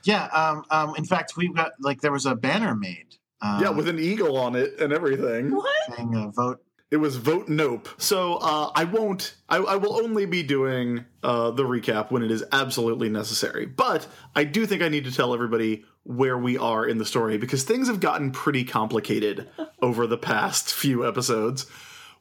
Yeah. 0.03 0.25
Um, 0.25 0.65
um, 0.69 0.95
in 0.95 1.05
fact, 1.05 1.37
we've 1.37 1.55
got 1.55 1.71
like 1.79 2.01
there 2.01 2.11
was 2.11 2.25
a 2.25 2.35
banner 2.35 2.75
made. 2.75 3.15
Uh, 3.41 3.59
yeah, 3.61 3.69
with 3.69 3.89
an 3.89 3.99
eagle 3.99 4.37
on 4.37 4.55
it 4.55 4.79
and 4.79 4.93
everything. 4.93 5.53
What? 5.53 5.95
saying 5.95 6.15
uh, 6.15 6.29
vote. 6.29 6.63
It 6.91 6.97
was 6.97 7.17
vote 7.17 7.49
nope. 7.49 7.89
So 7.97 8.35
uh, 8.35 8.71
I 8.75 8.83
won't. 8.83 9.35
I, 9.49 9.57
I 9.57 9.75
will 9.77 9.95
only 9.95 10.25
be 10.25 10.43
doing 10.43 11.05
uh, 11.23 11.51
the 11.51 11.63
recap 11.63 12.11
when 12.11 12.21
it 12.21 12.31
is 12.31 12.43
absolutely 12.51 13.09
necessary. 13.09 13.65
But 13.65 14.07
I 14.35 14.43
do 14.43 14.65
think 14.65 14.81
I 14.81 14.89
need 14.89 15.05
to 15.05 15.11
tell 15.11 15.33
everybody 15.33 15.85
where 16.03 16.37
we 16.37 16.57
are 16.57 16.85
in 16.85 16.99
the 16.99 17.05
story 17.05 17.37
because 17.37 17.63
things 17.63 17.87
have 17.87 17.99
gotten 17.99 18.31
pretty 18.31 18.63
complicated 18.63 19.49
over 19.81 20.05
the 20.05 20.17
past 20.17 20.71
few 20.73 21.05
episodes. 21.05 21.65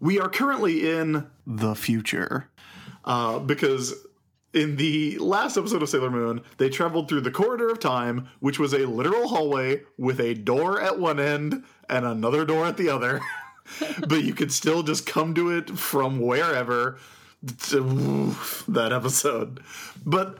We 0.00 0.18
are 0.18 0.28
currently 0.28 0.90
in 0.90 1.26
the 1.46 1.74
future 1.74 2.48
uh, 3.04 3.40
because 3.40 3.94
in 4.54 4.76
the 4.76 5.18
last 5.18 5.56
episode 5.56 5.82
of 5.82 5.88
Sailor 5.88 6.10
Moon, 6.10 6.42
they 6.58 6.68
traveled 6.68 7.08
through 7.08 7.22
the 7.22 7.30
corridor 7.30 7.68
of 7.70 7.80
time, 7.80 8.28
which 8.40 8.58
was 8.58 8.72
a 8.72 8.86
literal 8.86 9.28
hallway 9.28 9.82
with 9.96 10.20
a 10.20 10.34
door 10.34 10.80
at 10.80 10.98
one 10.98 11.18
end 11.18 11.64
and 11.88 12.04
another 12.04 12.44
door 12.44 12.66
at 12.66 12.76
the 12.76 12.88
other. 12.88 13.20
but 14.08 14.22
you 14.22 14.34
could 14.34 14.52
still 14.52 14.82
just 14.82 15.06
come 15.06 15.34
to 15.34 15.50
it 15.50 15.70
from 15.70 16.20
wherever. 16.20 16.98
That 17.42 18.90
episode. 18.92 19.60
But 20.06 20.38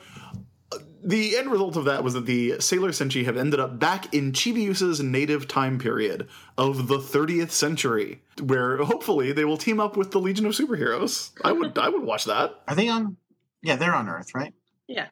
uh, 0.71 0.79
the 1.03 1.37
end 1.37 1.51
result 1.51 1.77
of 1.77 1.87
that 1.87 2.05
was 2.05 2.15
that 2.15 2.27
the 2.27 2.61
Sailor 2.61 2.91
Senshi 2.91 3.25
have 3.25 3.37
ended 3.37 3.59
up 3.59 3.81
back 3.81 4.15
in 4.15 4.31
Chibiusa's 4.31 5.01
native 5.01 5.49
time 5.49 5.81
period 5.81 6.29
of 6.57 6.87
the 6.87 6.99
30th 6.99 7.51
century, 7.51 8.23
where 8.41 8.77
hopefully 8.77 9.33
they 9.33 9.45
will 9.45 9.57
team 9.57 9.81
up 9.81 9.97
with 9.97 10.13
the 10.13 10.21
Legion 10.21 10.47
of 10.47 10.53
Superheroes. 10.53 11.33
I 11.43 11.51
would 11.51 11.77
I 11.77 11.89
would 11.89 12.05
watch 12.05 12.27
that. 12.27 12.61
Are 12.69 12.77
they 12.77 12.89
on? 12.89 13.17
Yeah, 13.63 13.77
they're 13.77 13.95
on 13.95 14.09
Earth, 14.09 14.35
right? 14.35 14.55
Yeah. 14.89 15.09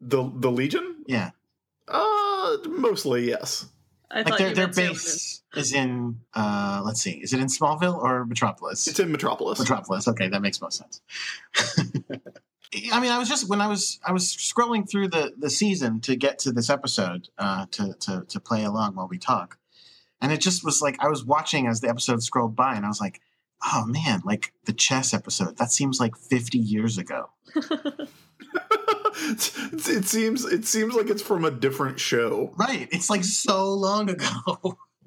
The 0.00 0.30
the 0.34 0.50
Legion? 0.50 1.04
Yeah. 1.06 1.30
Uh 1.88 2.56
mostly 2.68 3.28
yes. 3.28 3.66
I 4.10 4.18
Like 4.18 4.26
thought 4.28 4.38
their 4.38 4.48
you 4.50 4.54
their 4.54 4.66
meant 4.66 4.76
base 4.76 5.42
is 5.54 5.72
in. 5.72 6.20
uh 6.34 6.82
Let's 6.84 7.00
see. 7.00 7.12
Is 7.22 7.32
it 7.32 7.40
in 7.40 7.46
Smallville 7.46 7.96
or 7.96 8.24
Metropolis? 8.26 8.86
It's 8.86 8.98
in 9.00 9.10
Metropolis. 9.12 9.58
Metropolis. 9.58 10.08
Okay, 10.08 10.28
that 10.28 10.42
makes 10.42 10.60
most 10.60 10.78
sense. 10.78 11.00
I 12.92 13.00
mean, 13.00 13.10
I 13.10 13.18
was 13.18 13.28
just 13.28 13.48
when 13.48 13.60
I 13.60 13.66
was 13.68 14.00
I 14.04 14.12
was 14.12 14.24
scrolling 14.24 14.88
through 14.90 15.08
the 15.08 15.32
the 15.38 15.50
season 15.50 16.00
to 16.02 16.16
get 16.16 16.38
to 16.40 16.52
this 16.52 16.70
episode 16.70 17.28
uh, 17.38 17.66
to 17.72 17.94
to 18.00 18.24
to 18.28 18.40
play 18.40 18.64
along 18.64 18.94
while 18.94 19.08
we 19.08 19.18
talk, 19.18 19.58
and 20.22 20.32
it 20.32 20.40
just 20.40 20.64
was 20.64 20.80
like 20.80 20.96
I 20.98 21.08
was 21.08 21.22
watching 21.24 21.66
as 21.66 21.80
the 21.82 21.88
episode 21.90 22.22
scrolled 22.22 22.56
by, 22.56 22.74
and 22.74 22.84
I 22.86 22.88
was 22.88 23.00
like, 23.00 23.20
oh 23.64 23.84
man, 23.86 24.22
like 24.24 24.52
the 24.64 24.72
chess 24.72 25.14
episode 25.14 25.56
that 25.58 25.72
seems 25.72 26.00
like 26.00 26.16
fifty 26.16 26.58
years 26.58 26.98
ago. 26.98 27.30
It 29.14 30.04
seems 30.04 30.44
it 30.44 30.64
seems 30.64 30.94
like 30.94 31.08
it's 31.08 31.22
from 31.22 31.44
a 31.44 31.50
different 31.50 32.00
show. 32.00 32.54
Right? 32.56 32.88
It's 32.90 33.10
like 33.10 33.24
so 33.24 33.72
long 33.72 34.10
ago. 34.10 34.78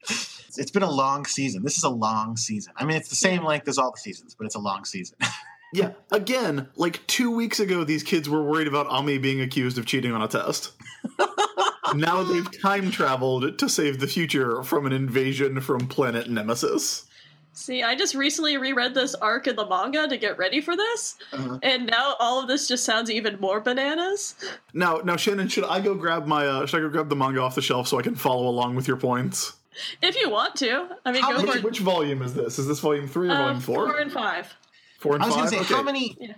it's 0.00 0.70
been 0.70 0.82
a 0.82 0.90
long 0.90 1.26
season. 1.26 1.62
This 1.62 1.76
is 1.76 1.84
a 1.84 1.90
long 1.90 2.36
season. 2.36 2.72
I 2.76 2.84
mean, 2.84 2.96
it's 2.96 3.08
the 3.08 3.16
same 3.16 3.44
length 3.44 3.68
as 3.68 3.78
all 3.78 3.92
the 3.92 3.98
seasons, 3.98 4.34
but 4.34 4.46
it's 4.46 4.54
a 4.54 4.60
long 4.60 4.84
season. 4.84 5.16
Yeah, 5.72 5.90
again, 6.12 6.68
like 6.76 7.04
two 7.08 7.34
weeks 7.34 7.58
ago, 7.58 7.82
these 7.82 8.04
kids 8.04 8.28
were 8.28 8.44
worried 8.44 8.68
about 8.68 8.86
Ami 8.86 9.18
being 9.18 9.40
accused 9.40 9.76
of 9.76 9.86
cheating 9.86 10.12
on 10.12 10.22
a 10.22 10.28
test. 10.28 10.70
now 11.96 12.22
they've 12.22 12.62
time 12.62 12.92
traveled 12.92 13.58
to 13.58 13.68
save 13.68 13.98
the 13.98 14.06
future 14.06 14.62
from 14.62 14.86
an 14.86 14.92
invasion 14.92 15.60
from 15.60 15.88
planet 15.88 16.30
Nemesis. 16.30 17.06
See, 17.56 17.82
I 17.84 17.94
just 17.94 18.14
recently 18.16 18.56
reread 18.56 18.94
this 18.94 19.14
arc 19.14 19.46
in 19.46 19.54
the 19.54 19.64
manga 19.66 20.08
to 20.08 20.16
get 20.16 20.36
ready 20.38 20.60
for 20.60 20.76
this, 20.76 21.14
Uh-huh. 21.32 21.58
and 21.62 21.86
now 21.86 22.16
all 22.18 22.40
of 22.40 22.48
this 22.48 22.66
just 22.66 22.84
sounds 22.84 23.10
even 23.10 23.38
more 23.40 23.60
bananas. 23.60 24.34
Now, 24.72 24.96
now, 25.04 25.16
Shannon, 25.16 25.46
should 25.48 25.64
I 25.64 25.80
go 25.80 25.94
grab 25.94 26.26
my? 26.26 26.46
Uh, 26.46 26.66
should 26.66 26.78
I 26.78 26.80
go 26.80 26.88
grab 26.88 27.08
the 27.08 27.16
manga 27.16 27.40
off 27.40 27.54
the 27.54 27.62
shelf 27.62 27.86
so 27.86 27.98
I 27.98 28.02
can 28.02 28.16
follow 28.16 28.48
along 28.48 28.74
with 28.74 28.88
your 28.88 28.96
points? 28.96 29.52
If 30.02 30.16
you 30.20 30.30
want 30.30 30.56
to, 30.56 30.88
I 31.04 31.12
mean, 31.12 31.22
How 31.22 31.30
go 31.32 31.36
many- 31.38 31.46
for 31.46 31.52
Which, 31.52 31.58
it. 31.58 31.64
which 31.64 31.78
volume 31.80 32.22
is 32.22 32.34
this? 32.34 32.58
Is 32.58 32.66
this 32.66 32.80
volume 32.80 33.06
three 33.08 33.28
or 33.28 33.32
Uh, 33.32 33.36
volume 33.36 33.60
four? 33.60 33.86
four 33.88 33.98
and 33.98 34.12
five. 34.12 34.52
Four 34.98 35.14
and 35.14 35.22
I 35.22 35.26
was 35.26 35.36
going 35.36 35.48
to 35.48 35.54
say 35.56 35.60
okay. 35.60 35.74
how 35.74 35.82
many, 35.82 36.16
Yeah. 36.20 36.34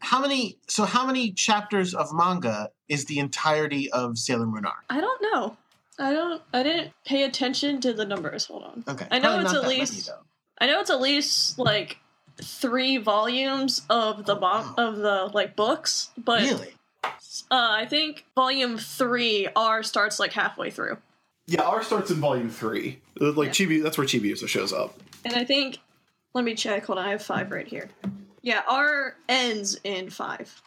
how 0.00 0.20
many, 0.20 0.58
so 0.68 0.84
how 0.84 1.06
many 1.06 1.32
chapters 1.32 1.94
of 1.94 2.12
manga 2.12 2.70
is 2.88 3.04
the 3.06 3.18
entirety 3.20 3.90
of 3.92 4.18
Sailor 4.18 4.46
Moon 4.46 4.64
R? 4.66 4.84
I 4.90 5.00
don't 5.00 5.22
know. 5.22 5.56
I 5.98 6.12
don't. 6.12 6.42
I 6.52 6.62
didn't 6.62 6.92
pay 7.04 7.22
attention 7.22 7.80
to 7.80 7.92
the 7.92 8.04
numbers. 8.04 8.44
Hold 8.46 8.64
on. 8.64 8.84
Okay, 8.86 9.06
I 9.10 9.18
know 9.18 9.30
probably 9.40 9.44
it's 9.44 9.52
not 9.52 9.56
at 9.56 9.62
that 9.62 9.68
many, 9.68 9.80
least. 9.80 10.06
though. 10.06 10.22
I 10.58 10.66
know 10.66 10.80
it's 10.80 10.90
at 10.90 11.00
least 11.00 11.58
like 11.58 11.98
three 12.40 12.96
volumes 12.98 13.82
of 13.90 14.24
the 14.26 14.34
bon- 14.34 14.74
of 14.78 14.96
the 14.96 15.30
like 15.32 15.56
books, 15.56 16.10
but 16.16 16.42
really. 16.42 16.74
uh, 17.04 17.10
I 17.50 17.86
think 17.86 18.24
volume 18.34 18.78
three 18.78 19.48
R 19.54 19.82
starts 19.82 20.18
like 20.18 20.32
halfway 20.32 20.70
through, 20.70 20.98
Yeah, 21.46 21.62
R 21.62 21.82
starts 21.82 22.10
in 22.10 22.16
volume 22.16 22.50
three. 22.50 23.00
Uh, 23.20 23.32
Like 23.32 23.50
Chibi, 23.50 23.82
that's 23.82 23.96
where 23.98 24.06
Chibiusa 24.06 24.48
shows 24.48 24.72
up. 24.72 24.98
and 25.24 25.34
I 25.34 25.44
think. 25.44 25.78
Let 26.34 26.44
me 26.44 26.54
check. 26.54 26.84
Hold 26.84 26.98
on, 26.98 27.06
I 27.06 27.10
have 27.12 27.22
five 27.22 27.50
right 27.50 27.66
here. 27.66 27.88
Yeah, 28.42 28.60
R 28.68 29.16
ends 29.26 29.78
in 29.84 30.10
five. 30.10 30.60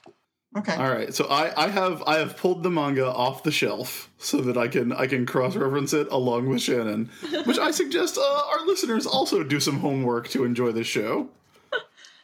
Okay. 0.57 0.75
All 0.75 0.91
right, 0.91 1.13
so 1.13 1.27
I, 1.27 1.65
I 1.65 1.67
have 1.67 2.01
I 2.07 2.17
have 2.17 2.35
pulled 2.35 2.63
the 2.63 2.71
manga 2.71 3.05
off 3.05 3.43
the 3.43 3.51
shelf 3.51 4.09
so 4.17 4.41
that 4.41 4.57
I 4.57 4.67
can 4.67 4.91
I 4.91 5.05
can 5.05 5.27
cross 5.27 5.55
reference 5.55 5.93
it 5.93 6.07
along 6.11 6.49
with 6.49 6.61
Shannon, 6.61 7.11
which 7.45 7.59
I 7.59 7.69
suggest 7.69 8.17
uh, 8.17 8.41
our 8.51 8.65
listeners 8.65 9.05
also 9.05 9.43
do 9.43 9.59
some 9.59 9.79
homework 9.79 10.27
to 10.29 10.43
enjoy 10.45 10.71
this 10.71 10.87
show. 10.87 11.29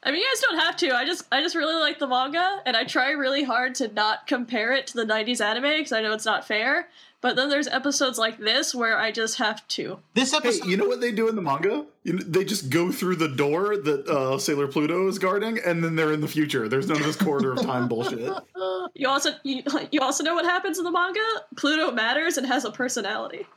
I 0.01 0.11
mean, 0.11 0.21
you 0.21 0.27
guys 0.27 0.41
don't 0.41 0.59
have 0.59 0.75
to. 0.77 0.95
I 0.95 1.03
just, 1.03 1.25
I 1.31 1.41
just 1.41 1.55
really 1.55 1.79
like 1.79 1.97
the 1.97 2.07
manga, 2.07 2.61
and 2.67 2.77
I 2.77 2.83
try 2.83 3.09
really 3.11 3.43
hard 3.43 3.73
to 3.75 3.87
not 3.87 4.27
compare 4.27 4.71
it 4.71 4.85
to 4.87 4.97
the 4.97 5.05
'90s 5.05 5.43
anime 5.43 5.77
because 5.77 5.91
I 5.91 6.01
know 6.01 6.13
it's 6.13 6.25
not 6.25 6.45
fair. 6.47 6.89
But 7.25 7.35
then 7.35 7.49
there's 7.49 7.67
episodes 7.67 8.19
like 8.19 8.37
this 8.37 8.75
where 8.75 8.99
I 8.99 9.11
just 9.11 9.39
have 9.39 9.67
to. 9.69 9.97
This 10.13 10.29
Hey, 10.29 10.37
episode. 10.37 10.67
you 10.67 10.77
know 10.77 10.85
what 10.85 11.01
they 11.01 11.11
do 11.11 11.27
in 11.27 11.35
the 11.35 11.41
manga? 11.41 11.87
You 12.03 12.13
know, 12.13 12.23
they 12.23 12.45
just 12.45 12.69
go 12.69 12.91
through 12.91 13.15
the 13.15 13.29
door 13.29 13.77
that 13.77 14.07
uh, 14.07 14.37
Sailor 14.37 14.67
Pluto 14.67 15.07
is 15.07 15.17
guarding, 15.17 15.57
and 15.65 15.83
then 15.83 15.95
they're 15.95 16.13
in 16.13 16.21
the 16.21 16.27
future. 16.27 16.69
There's 16.69 16.87
none 16.87 16.97
of 16.97 17.03
this 17.03 17.15
corridor 17.15 17.53
of 17.53 17.63
time 17.63 17.87
bullshit. 17.87 18.31
You 18.93 19.09
also, 19.09 19.31
you, 19.43 19.63
you 19.91 20.01
also 20.01 20.23
know 20.23 20.35
what 20.35 20.45
happens 20.45 20.77
in 20.77 20.83
the 20.83 20.91
manga. 20.91 21.19
Pluto 21.57 21.91
matters 21.91 22.37
and 22.37 22.45
has 22.45 22.63
a 22.63 22.69
personality. 22.71 23.47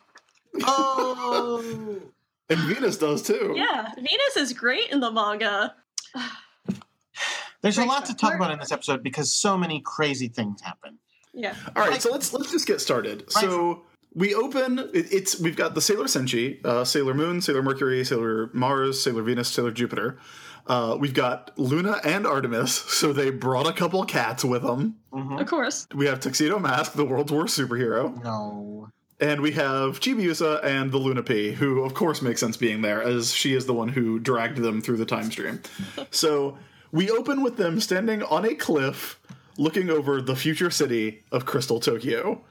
oh. 0.62 2.00
And 2.48 2.58
Venus 2.60 2.96
does 2.96 3.20
too. 3.20 3.52
Yeah, 3.54 3.92
Venus 3.96 4.36
is 4.38 4.54
great 4.54 4.90
in 4.90 5.00
the 5.00 5.12
manga. 5.12 5.74
There's 7.60 7.76
a 7.76 7.84
lot 7.84 8.06
to 8.06 8.16
talk 8.16 8.34
about 8.34 8.50
in 8.50 8.58
this 8.58 8.72
episode 8.72 9.02
because 9.02 9.30
so 9.30 9.58
many 9.58 9.82
crazy 9.82 10.28
things 10.28 10.62
happen. 10.62 10.98
Yeah, 11.34 11.54
All 11.76 11.86
right, 11.88 12.00
so 12.02 12.10
let's 12.10 12.32
let's 12.32 12.50
just 12.50 12.66
get 12.66 12.80
started. 12.80 13.30
So 13.30 13.82
we 14.14 14.34
open. 14.34 14.78
It, 14.92 15.12
it's 15.12 15.38
we've 15.40 15.56
got 15.56 15.74
the 15.74 15.80
Sailor 15.80 16.04
Senshi, 16.06 16.64
uh, 16.64 16.84
Sailor 16.84 17.14
Moon, 17.14 17.40
Sailor 17.40 17.62
Mercury, 17.62 18.04
Sailor 18.04 18.50
Mars, 18.52 19.00
Sailor 19.02 19.22
Venus, 19.22 19.48
Sailor 19.48 19.70
Jupiter. 19.70 20.18
Uh, 20.66 20.96
we've 21.00 21.14
got 21.14 21.50
Luna 21.58 21.98
and 22.04 22.26
Artemis, 22.26 22.72
so 22.88 23.12
they 23.12 23.30
brought 23.30 23.66
a 23.66 23.72
couple 23.72 24.04
cats 24.04 24.44
with 24.44 24.62
them. 24.62 24.96
of 25.12 25.46
course. 25.46 25.86
We 25.94 26.06
have 26.06 26.20
Tuxedo 26.20 26.58
Mask, 26.58 26.92
the 26.92 27.04
world's 27.06 27.32
worst 27.32 27.58
superhero, 27.58 28.22
No. 28.22 28.90
and 29.18 29.40
we 29.40 29.52
have 29.52 29.98
Chibiusa 30.00 30.62
and 30.62 30.92
the 30.92 30.98
Luna 30.98 31.22
P, 31.22 31.52
who 31.52 31.82
of 31.84 31.94
course 31.94 32.20
makes 32.20 32.40
sense 32.40 32.58
being 32.58 32.82
there, 32.82 33.02
as 33.02 33.32
she 33.34 33.54
is 33.54 33.64
the 33.64 33.72
one 33.72 33.88
who 33.88 34.18
dragged 34.18 34.58
them 34.58 34.82
through 34.82 34.98
the 34.98 35.06
time 35.06 35.30
stream. 35.30 35.62
so 36.10 36.58
we 36.92 37.10
open 37.10 37.42
with 37.42 37.56
them 37.56 37.80
standing 37.80 38.22
on 38.24 38.44
a 38.44 38.54
cliff, 38.54 39.17
looking 39.58 39.90
over 39.90 40.22
the 40.22 40.34
future 40.36 40.70
city 40.70 41.24
of 41.30 41.44
Crystal 41.44 41.80
Tokyo. 41.80 42.42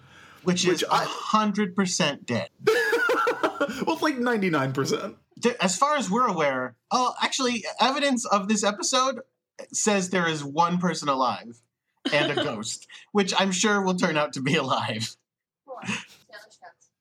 Which, 0.43 0.65
Which 0.65 0.76
is 0.76 0.84
a 0.84 0.93
I- 0.93 1.06
hundred 1.08 1.76
percent 1.76 2.26
dead. 2.26 2.50
Well, 3.86 3.96
it's 3.96 4.02
like 4.02 4.17
99%. 4.17 5.15
As 5.60 5.76
far 5.78 5.96
as 5.98 6.10
we're 6.10 6.28
aware, 6.28 6.76
oh, 6.89 7.13
actually, 7.22 7.65
evidence 7.82 8.26
of 8.26 8.48
this 8.48 8.63
episode 8.63 9.20
says 9.74 10.10
there 10.10 10.28
is 10.28 10.43
one 10.43 10.78
person 10.78 11.10
alive 11.10 11.60
and 12.13 12.32
a 12.32 12.36
ghost, 12.43 12.88
which 13.12 13.34
I'm 13.38 13.52
sure 13.52 13.82
will 13.82 13.96
turn 13.96 14.15
out 14.15 14.34
to 14.34 14.41
be 14.41 14.56
alive. 14.56 15.15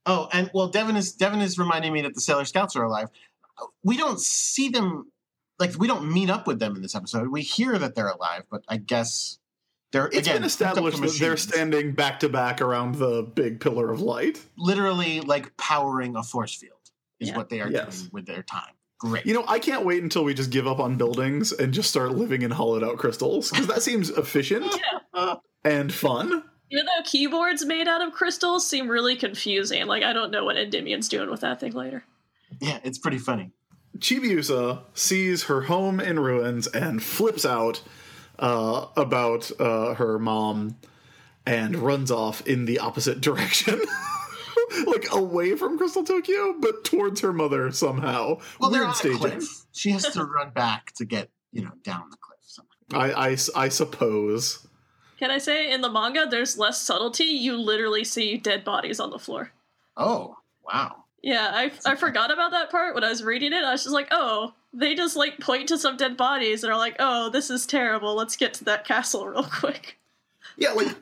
Oh, 0.08 0.28
and 0.32 0.48
well, 0.54 0.68
Devin 0.68 0.94
is 0.96 1.12
Devin 1.14 1.40
is 1.40 1.58
reminding 1.58 1.92
me 1.92 2.02
that 2.02 2.14
the 2.14 2.20
Sailor 2.20 2.44
Scouts 2.44 2.76
are 2.76 2.84
alive. 2.84 3.08
We 3.82 3.96
don't 3.96 4.20
see 4.20 4.68
them, 4.68 5.10
like 5.58 5.72
we 5.78 5.88
don't 5.88 6.12
meet 6.12 6.30
up 6.30 6.46
with 6.46 6.60
them 6.60 6.76
in 6.76 6.82
this 6.82 6.94
episode. 6.94 7.26
We 7.28 7.42
hear 7.42 7.76
that 7.76 7.96
they're 7.96 8.06
alive, 8.08 8.44
but 8.48 8.62
I 8.68 8.76
guess 8.76 9.38
they're 9.96 10.06
It's 10.06 10.18
again 10.28 10.36
been 10.36 10.44
established 10.44 11.00
that 11.00 11.16
they're 11.18 11.36
standing 11.36 11.92
back 11.92 12.20
to 12.20 12.28
back 12.28 12.60
around 12.60 12.96
the 12.96 13.22
big 13.22 13.60
pillar 13.60 13.90
of 13.90 14.00
light. 14.00 14.42
literally 14.58 15.20
like 15.20 15.56
powering 15.56 16.16
a 16.16 16.22
force 16.22 16.54
field 16.54 16.72
is 17.20 17.28
Yeah. 17.30 17.36
what 17.36 17.48
they 17.48 17.60
are 17.60 17.70
Yes. 17.70 17.98
doing 18.00 18.10
with 18.12 18.26
their 18.26 18.42
time. 18.42 18.72
Great. 18.98 19.26
You 19.26 19.34
know, 19.34 19.44
I 19.46 19.58
can't 19.58 19.84
wait 19.84 20.02
until 20.02 20.24
we 20.24 20.32
just 20.34 20.50
give 20.50 20.66
up 20.66 20.78
on 20.78 20.96
buildings 20.96 21.52
and 21.52 21.72
just 21.74 21.90
start 21.90 22.12
living 22.12 22.42
in 22.42 22.50
hollowed 22.50 22.82
out 22.82 22.96
crystals 22.98 23.50
because 23.50 23.66
that 23.66 23.82
seems 23.82 24.10
efficient 24.10 24.66
and 25.64 25.92
fun. 25.92 26.42
Even 26.70 26.84
though 26.86 27.02
keyboards 27.04 27.64
made 27.64 27.86
out 27.88 28.00
of 28.04 28.12
crystals 28.12 28.66
seem 28.66 28.88
really 28.88 29.14
confusing, 29.16 29.86
like 29.86 30.02
I 30.02 30.12
don't 30.12 30.30
know 30.30 30.44
what 30.44 30.56
Endymion's 30.56 31.08
doing 31.08 31.30
with 31.30 31.40
that 31.40 31.60
thing 31.60 31.72
later. 31.72 32.04
yeah, 32.60 32.78
it's 32.84 32.98
pretty 32.98 33.18
funny. 33.18 33.50
Chibiusa 33.98 34.80
sees 34.94 35.44
her 35.44 35.62
home 35.62 36.00
in 36.00 36.18
ruins 36.20 36.66
and 36.66 37.02
flips 37.02 37.44
out 37.46 37.82
uh, 38.38 38.86
about 38.96 39.50
uh, 39.60 39.94
her 39.94 40.18
mom. 40.18 40.76
and 41.46 41.76
runs 41.76 42.10
off 42.10 42.44
in 42.46 42.64
the 42.64 42.78
opposite 42.80 43.20
direction. 43.28 43.80
like 44.86 45.06
away 45.12 45.54
from 45.54 45.78
Crystal 45.78 46.02
Tokyo, 46.04 46.54
but 46.58 46.84
towards 46.84 47.20
her 47.20 47.32
mother 47.32 47.70
somehow. 47.70 48.38
Well, 48.60 48.70
Weird 48.70 48.86
on 48.86 48.94
staging. 48.94 49.42
She 49.72 49.90
has 49.90 50.08
to 50.10 50.24
run 50.24 50.50
back 50.50 50.92
to 50.96 51.04
get 51.04 51.30
you 51.52 51.62
know 51.62 51.72
down 51.84 52.04
the 52.10 52.16
cliff. 52.16 52.40
Somewhere. 52.42 53.14
I, 53.16 53.28
I, 53.30 53.36
I 53.54 53.68
suppose. 53.68 54.66
Can 55.18 55.30
I 55.30 55.38
say 55.38 55.72
in 55.72 55.80
the 55.80 55.90
manga 55.90 56.26
there's 56.28 56.58
less 56.58 56.82
subtlety? 56.82 57.24
You 57.24 57.56
literally 57.56 58.04
see 58.04 58.36
dead 58.36 58.64
bodies 58.64 58.98
on 59.00 59.10
the 59.10 59.18
floor. 59.18 59.52
Oh 59.96 60.36
wow! 60.64 61.04
Yeah, 61.26 61.50
I, 61.52 61.72
I 61.84 61.96
forgot 61.96 62.32
about 62.32 62.52
that 62.52 62.70
part 62.70 62.94
when 62.94 63.02
I 63.02 63.08
was 63.08 63.24
reading 63.24 63.52
it. 63.52 63.64
I 63.64 63.72
was 63.72 63.82
just 63.82 63.92
like, 63.92 64.06
oh, 64.12 64.54
they 64.72 64.94
just 64.94 65.16
like 65.16 65.40
point 65.40 65.66
to 65.70 65.76
some 65.76 65.96
dead 65.96 66.16
bodies 66.16 66.62
and 66.62 66.72
are 66.72 66.78
like, 66.78 66.94
oh, 67.00 67.30
this 67.30 67.50
is 67.50 67.66
terrible. 67.66 68.14
Let's 68.14 68.36
get 68.36 68.54
to 68.54 68.64
that 68.66 68.86
castle 68.86 69.26
real 69.30 69.42
quick. 69.42 69.98
Yeah, 70.56 70.70
like 70.70 70.96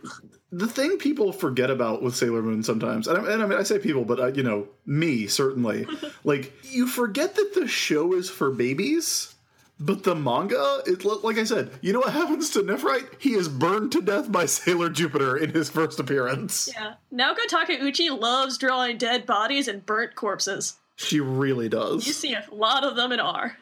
the 0.51 0.67
thing 0.67 0.97
people 0.97 1.31
forget 1.31 1.71
about 1.71 2.01
with 2.01 2.17
Sailor 2.17 2.41
Moon 2.41 2.63
sometimes, 2.63 3.07
and 3.07 3.19
I, 3.19 3.33
and 3.35 3.43
I 3.43 3.47
mean, 3.47 3.59
I 3.59 3.65
say 3.65 3.79
people, 3.79 4.07
but 4.07 4.19
uh, 4.19 4.29
you 4.29 4.43
know, 4.43 4.67
me 4.87 5.27
certainly, 5.27 5.87
like 6.25 6.55
you 6.71 6.87
forget 6.87 7.35
that 7.35 7.53
the 7.55 7.69
show 7.69 8.15
is 8.15 8.31
for 8.31 8.51
babies. 8.51 9.34
But 9.81 10.05
the 10.05 10.15
manga, 10.15 10.83
it 10.87 11.05
like 11.05 11.37
I 11.37 11.45
said, 11.45 11.71
you 11.81 11.93
know 11.93 11.99
what 12.01 12.13
happens 12.13 12.51
to 12.51 12.61
Nephrite? 12.61 13.21
He 13.21 13.35
is 13.35 13.49
burned 13.49 13.91
to 13.93 14.01
death 14.01 14.31
by 14.31 14.47
Sailor 14.47 14.89
Jupiter 14.89 15.37
in 15.37 15.51
his 15.51 15.69
first 15.69 15.99
appearance. 15.99 16.71
Yeah. 16.73 16.95
Naoko 17.13 17.45
Takeuchi 17.49 18.17
loves 18.19 18.57
drawing 18.57 18.99
dead 18.99 19.27
bodies 19.27 19.67
and 19.69 19.85
burnt 19.85 20.15
corpses. 20.15 20.77
She 20.97 21.19
really 21.21 21.69
does. 21.69 22.07
You 22.07 22.13
see 22.13 22.35
a 22.35 22.45
lot 22.53 22.85
of 22.85 22.95
them 22.95 23.11
in 23.11 23.19
R. 23.21 23.57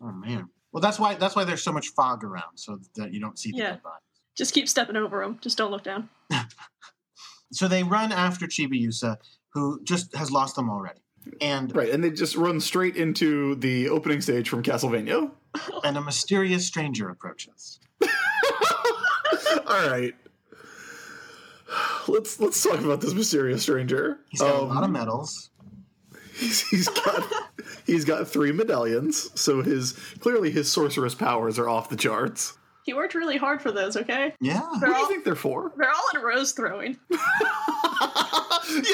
Oh 0.00 0.12
man. 0.12 0.48
Well, 0.72 0.80
that's 0.80 0.98
why 0.98 1.14
that's 1.14 1.36
why 1.36 1.44
there's 1.44 1.62
so 1.62 1.72
much 1.72 1.88
fog 1.88 2.24
around, 2.24 2.56
so 2.56 2.78
that 2.96 3.12
you 3.12 3.20
don't 3.20 3.38
see 3.38 3.52
the 3.52 3.58
Yeah. 3.58 3.70
dead 3.72 3.82
body. 3.82 4.02
Just 4.34 4.54
keep 4.54 4.66
stepping 4.66 4.96
over 4.96 5.22
them. 5.22 5.38
Just 5.42 5.58
don't 5.58 5.70
look 5.70 5.84
down. 5.84 6.08
So 7.54 7.68
they 7.68 7.82
run 7.82 8.12
after 8.12 8.46
Chibiusa, 8.46 9.18
who 9.52 9.78
just 9.84 10.16
has 10.16 10.30
lost 10.30 10.56
them 10.56 10.70
already. 10.70 11.00
And 11.40 11.74
Right, 11.74 11.90
and 11.90 12.02
they 12.02 12.10
just 12.10 12.36
run 12.36 12.60
straight 12.60 12.96
into 12.96 13.54
the 13.56 13.88
opening 13.88 14.20
stage 14.20 14.48
from 14.48 14.62
Castlevania. 14.62 15.30
and 15.84 15.96
a 15.96 16.00
mysterious 16.00 16.66
stranger 16.66 17.08
approaches. 17.08 17.78
All 19.66 19.88
right. 19.88 20.14
Let's 22.08 22.38
let's 22.40 22.62
talk 22.62 22.80
about 22.80 23.00
this 23.00 23.14
mysterious 23.14 23.62
stranger. 23.62 24.18
He's 24.28 24.40
got 24.40 24.54
a 24.54 24.62
Um, 24.62 24.68
lot 24.68 24.84
of 24.84 24.90
medals. 24.90 25.50
He's, 26.34 26.68
he's 26.68 26.88
got 26.88 27.24
he's 27.86 28.04
got 28.04 28.28
three 28.28 28.52
medallions, 28.52 29.30
so 29.40 29.62
his 29.62 29.92
clearly 30.20 30.50
his 30.50 30.70
sorceress 30.70 31.14
powers 31.14 31.58
are 31.58 31.68
off 31.68 31.88
the 31.88 31.96
charts. 31.96 32.58
He 32.84 32.94
worked 32.94 33.14
really 33.14 33.36
hard 33.36 33.62
for 33.62 33.70
those, 33.70 33.96
okay? 33.96 34.34
Yeah. 34.40 34.60
What 34.60 34.80
They're 34.80 34.92
do 34.92 34.98
you 34.98 35.08
think 35.08 35.24
they're 35.24 35.34
for? 35.36 35.72
they're 35.76 35.90
all 35.90 36.08
in 36.14 36.20
rose 36.20 36.52
throwing. 36.52 36.98
yeah, 37.10 37.18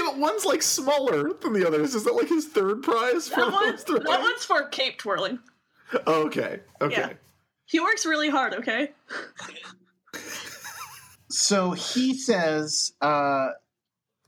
but 0.04 0.18
one's 0.18 0.44
like 0.44 0.62
smaller 0.62 1.32
than 1.34 1.52
the 1.54 1.66
others. 1.66 1.94
Is 1.94 2.04
that 2.04 2.14
like 2.14 2.28
his 2.28 2.46
third 2.48 2.82
prize 2.82 3.28
for 3.28 3.40
That, 3.40 3.52
one, 3.52 3.70
those 3.70 3.82
three? 3.84 4.00
that 4.00 4.20
one's 4.20 4.44
for 4.44 4.68
cape 4.68 4.98
twirling. 4.98 5.38
Okay, 6.06 6.60
okay. 6.82 6.94
Yeah. 7.00 7.12
He 7.64 7.80
works 7.80 8.04
really 8.04 8.28
hard, 8.28 8.54
okay? 8.54 8.92
So 11.30 11.72
he 11.72 12.14
says, 12.14 12.92
uh, 13.00 13.48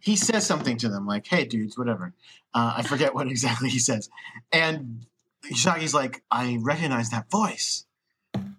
he 0.01 0.17
says 0.17 0.47
something 0.47 0.77
to 0.79 0.89
them 0.89 1.07
like, 1.07 1.27
"Hey, 1.27 1.45
dudes, 1.45 1.79
whatever." 1.79 2.13
Uh, 2.55 2.75
I 2.79 2.83
forget 2.83 3.15
what 3.15 3.27
exactly 3.31 3.69
he 3.71 3.79
says, 3.79 4.11
and 4.53 5.07
Shagi's 5.55 5.95
like, 5.95 6.23
"I 6.31 6.59
recognize 6.61 7.11
that 7.11 7.31
voice," 7.31 7.87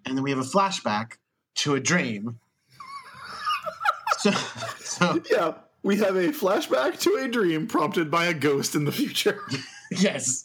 and 0.06 0.16
then 0.16 0.22
we 0.24 0.30
have 0.30 0.38
a 0.38 0.42
flashback 0.42 1.14
to 1.56 1.74
a 1.74 1.80
dream. 1.80 2.38
so, 4.18 4.30
so 4.78 5.22
Yeah, 5.30 5.54
we 5.82 5.96
have 5.96 6.16
a 6.16 6.28
flashback 6.28 6.98
to 7.00 7.16
a 7.16 7.28
dream 7.28 7.66
prompted 7.66 8.10
by 8.10 8.26
a 8.26 8.34
ghost 8.34 8.74
in 8.74 8.84
the 8.84 8.92
future. 8.92 9.40
yes. 9.90 10.44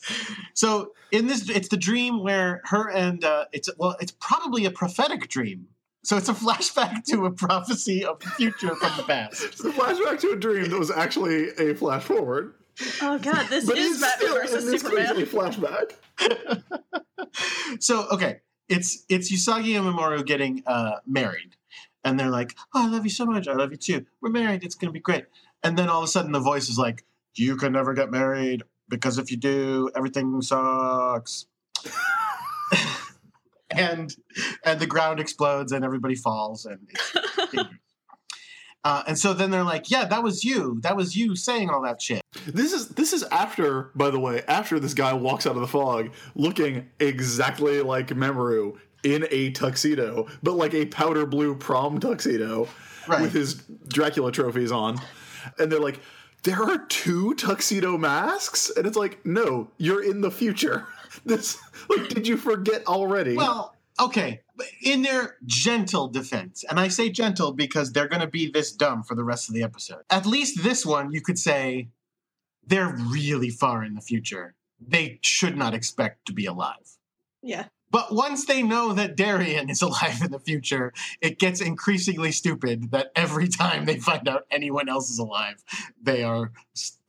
So 0.53 0.91
in 1.11 1.27
this, 1.27 1.49
it's 1.49 1.69
the 1.69 1.77
dream 1.77 2.21
where 2.21 2.61
her 2.65 2.89
and 2.89 3.23
uh, 3.23 3.45
it's 3.53 3.69
well, 3.77 3.95
it's 4.01 4.11
probably 4.19 4.65
a 4.65 4.71
prophetic 4.71 5.29
dream. 5.29 5.67
So 6.03 6.17
it's 6.17 6.27
a 6.29 6.33
flashback 6.33 7.03
to 7.05 7.25
a 7.25 7.31
prophecy 7.31 8.03
of 8.05 8.19
the 8.19 8.29
future 8.31 8.75
from 8.75 8.91
the 8.97 9.03
past. 9.03 9.43
It's 9.43 9.63
a 9.63 9.71
flashback 9.71 10.19
to 10.21 10.31
a 10.31 10.35
dream 10.35 10.69
that 10.69 10.79
was 10.79 10.91
actually 10.91 11.49
a 11.57 11.73
flash 11.75 12.03
forward. 12.03 12.53
Oh 13.01 13.17
god, 13.19 13.47
this 13.49 13.65
But 13.65 13.77
is 13.77 13.91
it's 13.91 14.01
Batman 14.01 14.17
still, 14.29 14.35
in 14.35 14.41
versus 14.47 14.65
this 14.71 14.81
Superman. 14.81 15.15
case, 15.15 15.33
a 15.33 15.35
flashback. 15.35 16.63
So 17.79 18.07
okay, 18.11 18.39
it's 18.69 19.05
it's 19.09 19.31
Usagi 19.31 19.77
and 19.77 19.85
Mamoru 19.85 20.25
getting 20.25 20.63
uh, 20.65 20.97
married, 21.05 21.55
and 22.03 22.19
they're 22.19 22.29
like, 22.29 22.55
"Oh, 22.73 22.87
I 22.87 22.89
love 22.89 23.03
you 23.03 23.09
so 23.09 23.25
much. 23.25 23.47
I 23.47 23.53
love 23.53 23.71
you 23.71 23.77
too. 23.77 24.05
We're 24.21 24.29
married. 24.29 24.63
It's 24.63 24.75
gonna 24.75 24.91
be 24.91 24.99
great." 24.99 25.25
And 25.63 25.77
then 25.77 25.89
all 25.89 25.99
of 25.99 26.05
a 26.05 26.07
sudden, 26.07 26.31
the 26.31 26.39
voice 26.39 26.69
is 26.69 26.77
like, 26.77 27.05
"You 27.35 27.55
can 27.57 27.73
never 27.73 27.93
get 27.93 28.11
married 28.11 28.63
because 28.89 29.17
if 29.17 29.31
you 29.31 29.37
do, 29.37 29.89
everything 29.95 30.41
sucks." 30.41 31.45
and 33.71 34.15
and 34.63 34.79
the 34.79 34.87
ground 34.87 35.19
explodes 35.19 35.71
and 35.71 35.83
everybody 35.85 36.15
falls 36.15 36.65
and. 36.65 36.89
Uh, 38.87 39.03
and 39.07 39.19
so 39.19 39.33
then 39.33 39.51
they're 39.51 39.63
like, 39.63 39.91
"Yeah, 39.91 40.05
that 40.05 40.23
was 40.23 40.45
you. 40.45 40.79
That 40.81 40.95
was 40.95 41.15
you 41.15 41.35
saying 41.35 41.69
all 41.69 41.81
that 41.81 42.01
shit." 42.01 42.21
This 42.45 42.71
is 42.71 42.87
this 42.89 43.11
is 43.11 43.23
after, 43.23 43.91
by 43.95 44.09
the 44.11 44.19
way, 44.19 44.43
after 44.47 44.79
this 44.79 44.93
guy 44.93 45.11
walks 45.13 45.45
out 45.45 45.55
of 45.55 45.61
the 45.61 45.67
fog 45.67 46.11
looking 46.35 46.87
exactly 46.99 47.81
like 47.81 48.07
Mamoru 48.07 48.77
in 49.03 49.27
a 49.29 49.51
tuxedo, 49.51 50.27
but 50.41 50.53
like 50.53 50.73
a 50.73 50.85
powder 50.85 51.25
blue 51.25 51.53
prom 51.55 51.99
tuxedo 51.99 52.67
Right. 53.07 53.21
with 53.21 53.33
his 53.33 53.55
Dracula 53.87 54.31
trophies 54.31 54.71
on. 54.71 54.99
And 55.59 55.71
they're 55.71 55.79
like, 55.79 55.99
there 56.43 56.61
are 56.61 56.77
two 56.87 57.33
tuxedo 57.35 57.97
masks? 57.97 58.69
And 58.75 58.85
it's 58.85 58.97
like, 58.97 59.25
no, 59.25 59.69
you're 59.77 60.03
in 60.03 60.21
the 60.21 60.31
future. 60.31 60.85
This 61.25 61.57
like 61.89 62.09
did 62.09 62.27
you 62.27 62.37
forget 62.37 62.85
already? 62.85 63.35
Well, 63.37 63.73
okay, 63.99 64.41
in 64.81 65.01
their 65.01 65.37
gentle 65.45 66.07
defense, 66.07 66.63
and 66.69 66.79
I 66.79 66.87
say 66.87 67.09
gentle 67.09 67.51
because 67.51 67.91
they're 67.91 68.07
going 68.07 68.21
to 68.21 68.27
be 68.27 68.49
this 68.49 68.71
dumb 68.71 69.03
for 69.03 69.15
the 69.15 69.23
rest 69.23 69.49
of 69.49 69.55
the 69.55 69.63
episode. 69.63 70.03
At 70.09 70.25
least 70.25 70.63
this 70.63 70.85
one, 70.85 71.11
you 71.11 71.21
could 71.21 71.39
say 71.39 71.89
they're 72.65 72.95
really 73.09 73.49
far 73.49 73.83
in 73.83 73.95
the 73.95 74.01
future. 74.01 74.55
They 74.79 75.19
should 75.21 75.57
not 75.57 75.73
expect 75.73 76.25
to 76.27 76.33
be 76.33 76.45
alive. 76.45 76.97
Yeah. 77.41 77.65
But 77.89 78.13
once 78.13 78.45
they 78.45 78.63
know 78.63 78.93
that 78.93 79.15
Darien 79.15 79.69
is 79.69 79.81
alive 79.87 80.21
in 80.23 80.31
the 80.31 80.39
future, 80.39 80.93
it 81.21 81.39
gets 81.39 81.61
increasingly 81.61 82.31
stupid 82.31 82.91
that 82.91 83.11
every 83.15 83.47
time 83.47 83.85
they 83.85 83.97
find 83.97 84.27
out 84.27 84.45
anyone 84.51 84.89
else 84.89 85.09
is 85.09 85.19
alive, 85.19 85.63
they 86.01 86.23
are 86.23 86.51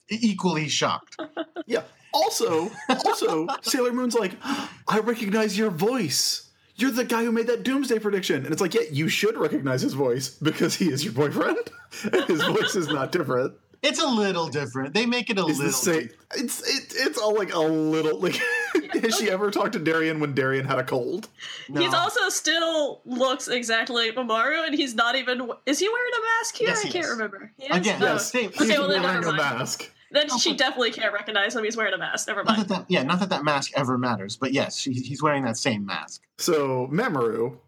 equally 0.09 0.69
shocked. 0.69 1.17
Yeah. 1.67 1.83
Also, 2.15 2.71
also, 2.89 3.47
Sailor 3.61 3.93
Moon's 3.93 4.15
like, 4.15 4.33
I 4.43 5.01
recognize 5.01 5.59
your 5.59 5.71
voice. 5.71 6.48
You're 6.79 6.91
the 6.93 7.05
guy 7.05 7.25
who 7.25 7.33
made 7.33 7.49
that 7.49 7.65
doomsday 7.65 7.99
prediction. 7.99 8.45
And 8.45 8.53
it's 8.53 8.61
like, 8.63 8.73
yeah, 8.73 8.83
you 8.91 9.09
should 9.09 9.37
recognize 9.37 9.83
his 9.83 9.95
voice 9.95 10.29
because 10.31 10.77
he 10.77 10.91
is 10.91 11.05
your 11.05 11.13
boyfriend. 11.13 11.59
and 12.13 12.25
his 12.25 12.43
voice 12.45 12.77
is 12.77 12.89
not 12.89 13.13
different. 13.13 13.55
It's 13.81 14.01
a 14.03 14.07
little 14.07 14.49
different. 14.49 14.93
They 14.93 15.07
make 15.07 15.31
it 15.31 15.39
a 15.39 15.47
It's 15.47 15.59
little 15.59 15.67
the 15.67 15.73
same. 15.73 16.11
It's 16.37 16.61
it, 16.63 16.95
it's 17.07 17.17
all 17.17 17.37
like 17.37 17.55
a 17.55 17.61
little 17.61 18.19
like. 18.19 18.41
has 19.03 19.17
she 19.17 19.31
ever 19.31 19.53
talked 19.53 19.73
to 19.75 19.79
Darien 19.79 20.19
when 20.19 20.35
Darien 20.35 20.65
had 20.65 20.81
a 20.81 20.85
cold? 20.85 21.29
No. 21.69 21.81
He's 21.81 21.95
also 21.95 22.29
still 22.29 23.01
looks 23.05 23.47
exactly 23.47 24.07
like 24.07 24.17
Mamoru, 24.17 24.67
and 24.67 24.75
he's 24.75 24.97
not 24.97 25.15
even. 25.15 25.49
Is 25.65 25.79
he 25.79 25.89
wearing 25.89 26.13
a 26.19 26.23
mask 26.23 26.57
here? 26.57 26.69
Yes, 26.71 26.81
I 26.83 26.87
he 26.89 26.93
can't 26.93 27.05
is. 27.05 27.11
remember. 27.13 27.53
He 27.57 27.67
is? 27.67 27.77
Again, 27.77 28.03
Oh. 28.03 28.07
yes, 28.07 28.33
same. 28.33 28.47
Okay, 28.49 28.65
He's 28.67 28.79
well 28.79 28.89
then 28.89 29.03
wearing 29.05 29.25
a 29.25 29.33
mask. 29.33 29.89
Then 30.11 30.29
she 30.39 30.57
definitely 30.57 30.91
can't 30.93 31.13
recognize 31.13 31.55
him. 31.55 31.65
He's 31.65 31.77
wearing 31.77 31.95
a 31.95 31.99
mask. 31.99 32.29
Never 32.29 32.45
Not 32.45 32.57
mind. 32.57 32.69
that, 32.69 32.75
that, 32.75 32.85
yeah, 32.89 33.03
not 33.03 33.21
that 33.21 33.29
that 33.31 33.45
mask 33.45 33.73
ever 33.77 33.99
matters, 33.99 34.37
but 34.37 34.53
yes, 34.53 34.79
she, 34.79 34.93
he's 34.93 35.23
wearing 35.23 35.45
that 35.45 35.57
same 35.57 35.85
mask. 35.87 36.23
So 36.39 36.89
Mamoru. 36.93 37.59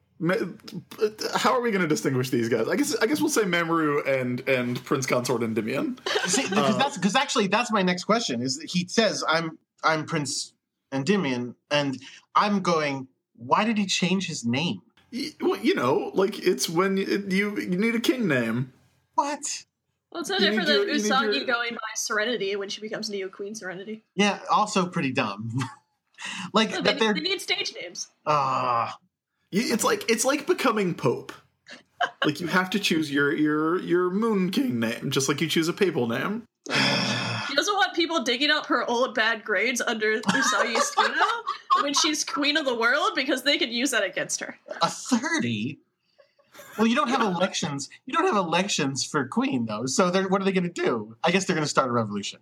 How 1.34 1.54
are 1.54 1.62
we 1.62 1.70
going 1.70 1.80
to 1.80 1.88
distinguish 1.88 2.28
these 2.28 2.50
guys? 2.50 2.68
I 2.68 2.76
guess 2.76 2.94
I 2.96 3.06
guess 3.06 3.22
we'll 3.22 3.30
say 3.30 3.44
Mamoru 3.44 4.06
and 4.06 4.46
and 4.46 4.84
Prince 4.84 5.06
Consort 5.06 5.42
and 5.42 5.56
Endymion. 5.56 5.98
See, 6.26 6.42
because 6.42 6.74
uh, 6.74 6.78
that's 6.78 6.98
because 6.98 7.16
actually 7.16 7.46
that's 7.46 7.72
my 7.72 7.80
next 7.80 8.04
question. 8.04 8.42
Is 8.42 8.58
that 8.58 8.68
he 8.70 8.86
says 8.86 9.24
I'm 9.26 9.58
I'm 9.82 10.04
Prince 10.04 10.52
Endymion, 10.92 11.54
and 11.70 11.98
I'm 12.34 12.60
going. 12.60 13.08
Why 13.36 13.64
did 13.64 13.78
he 13.78 13.86
change 13.86 14.26
his 14.26 14.44
name? 14.44 14.82
Well, 15.40 15.58
you 15.58 15.74
know, 15.74 16.10
like 16.12 16.38
it's 16.38 16.68
when 16.68 16.98
you 16.98 17.24
you, 17.30 17.58
you 17.58 17.78
need 17.78 17.94
a 17.94 18.00
king 18.00 18.28
name. 18.28 18.74
What? 19.14 19.64
Well, 20.12 20.20
it's 20.22 20.30
no 20.30 20.38
different 20.38 20.68
need 20.68 20.78
than 20.78 20.88
you 20.88 20.94
Usagi 20.94 21.34
your- 21.36 21.44
going 21.46 21.74
by 21.74 21.78
Serenity 21.94 22.56
when 22.56 22.68
she 22.68 22.80
becomes 22.80 23.08
Neo 23.10 23.28
Queen 23.28 23.54
Serenity. 23.54 24.02
Yeah, 24.14 24.40
also 24.50 24.86
pretty 24.86 25.12
dumb. 25.12 25.50
like 26.52 26.70
No, 26.70 26.80
that 26.82 26.94
they, 26.98 27.00
they're 27.06 27.14
they 27.14 27.20
need 27.20 27.40
stage 27.40 27.72
names. 27.80 28.08
ah 28.26 28.96
Y- 29.52 29.62
It's 29.66 29.84
like 29.84 30.08
it's 30.10 30.24
like 30.24 30.46
becoming 30.46 30.94
pope. 30.94 31.32
like 32.24 32.40
you 32.40 32.46
have 32.48 32.70
to 32.70 32.78
choose 32.78 33.10
your 33.12 33.32
your 33.34 33.80
your 33.80 34.10
moon 34.10 34.50
king 34.50 34.80
name, 34.80 35.10
just 35.10 35.28
like 35.28 35.40
you 35.40 35.48
choose 35.48 35.68
a 35.68 35.72
papal 35.72 36.08
name. 36.08 36.44
She 37.48 37.56
doesn't 37.56 37.74
want 37.74 37.94
people 37.94 38.22
digging 38.22 38.50
up 38.50 38.66
her 38.66 38.88
old 38.88 39.12
bad 39.16 39.42
grades 39.44 39.80
under 39.80 40.20
Usagi's 40.20 40.84
skin 40.84 41.12
when 41.82 41.94
she's 41.94 42.22
queen 42.22 42.56
of 42.56 42.64
the 42.64 42.74
world 42.76 43.10
because 43.16 43.42
they 43.42 43.58
could 43.58 43.70
use 43.72 43.90
that 43.90 44.04
against 44.04 44.38
her. 44.38 44.56
a 44.80 44.88
thirty. 44.88 45.78
Well, 46.80 46.88
you 46.88 46.96
don't 46.96 47.10
have 47.10 47.20
elections. 47.20 47.90
You 48.06 48.14
don't 48.14 48.24
have 48.24 48.36
elections 48.36 49.04
for 49.04 49.26
queen 49.28 49.66
though. 49.66 49.84
So 49.84 50.10
they're, 50.10 50.26
what 50.28 50.40
are 50.40 50.46
they 50.46 50.52
going 50.52 50.64
to 50.64 50.70
do? 50.70 51.14
I 51.22 51.30
guess 51.30 51.44
they're 51.44 51.54
going 51.54 51.66
to 51.66 51.68
start 51.68 51.90
a 51.90 51.92
revolution. 51.92 52.40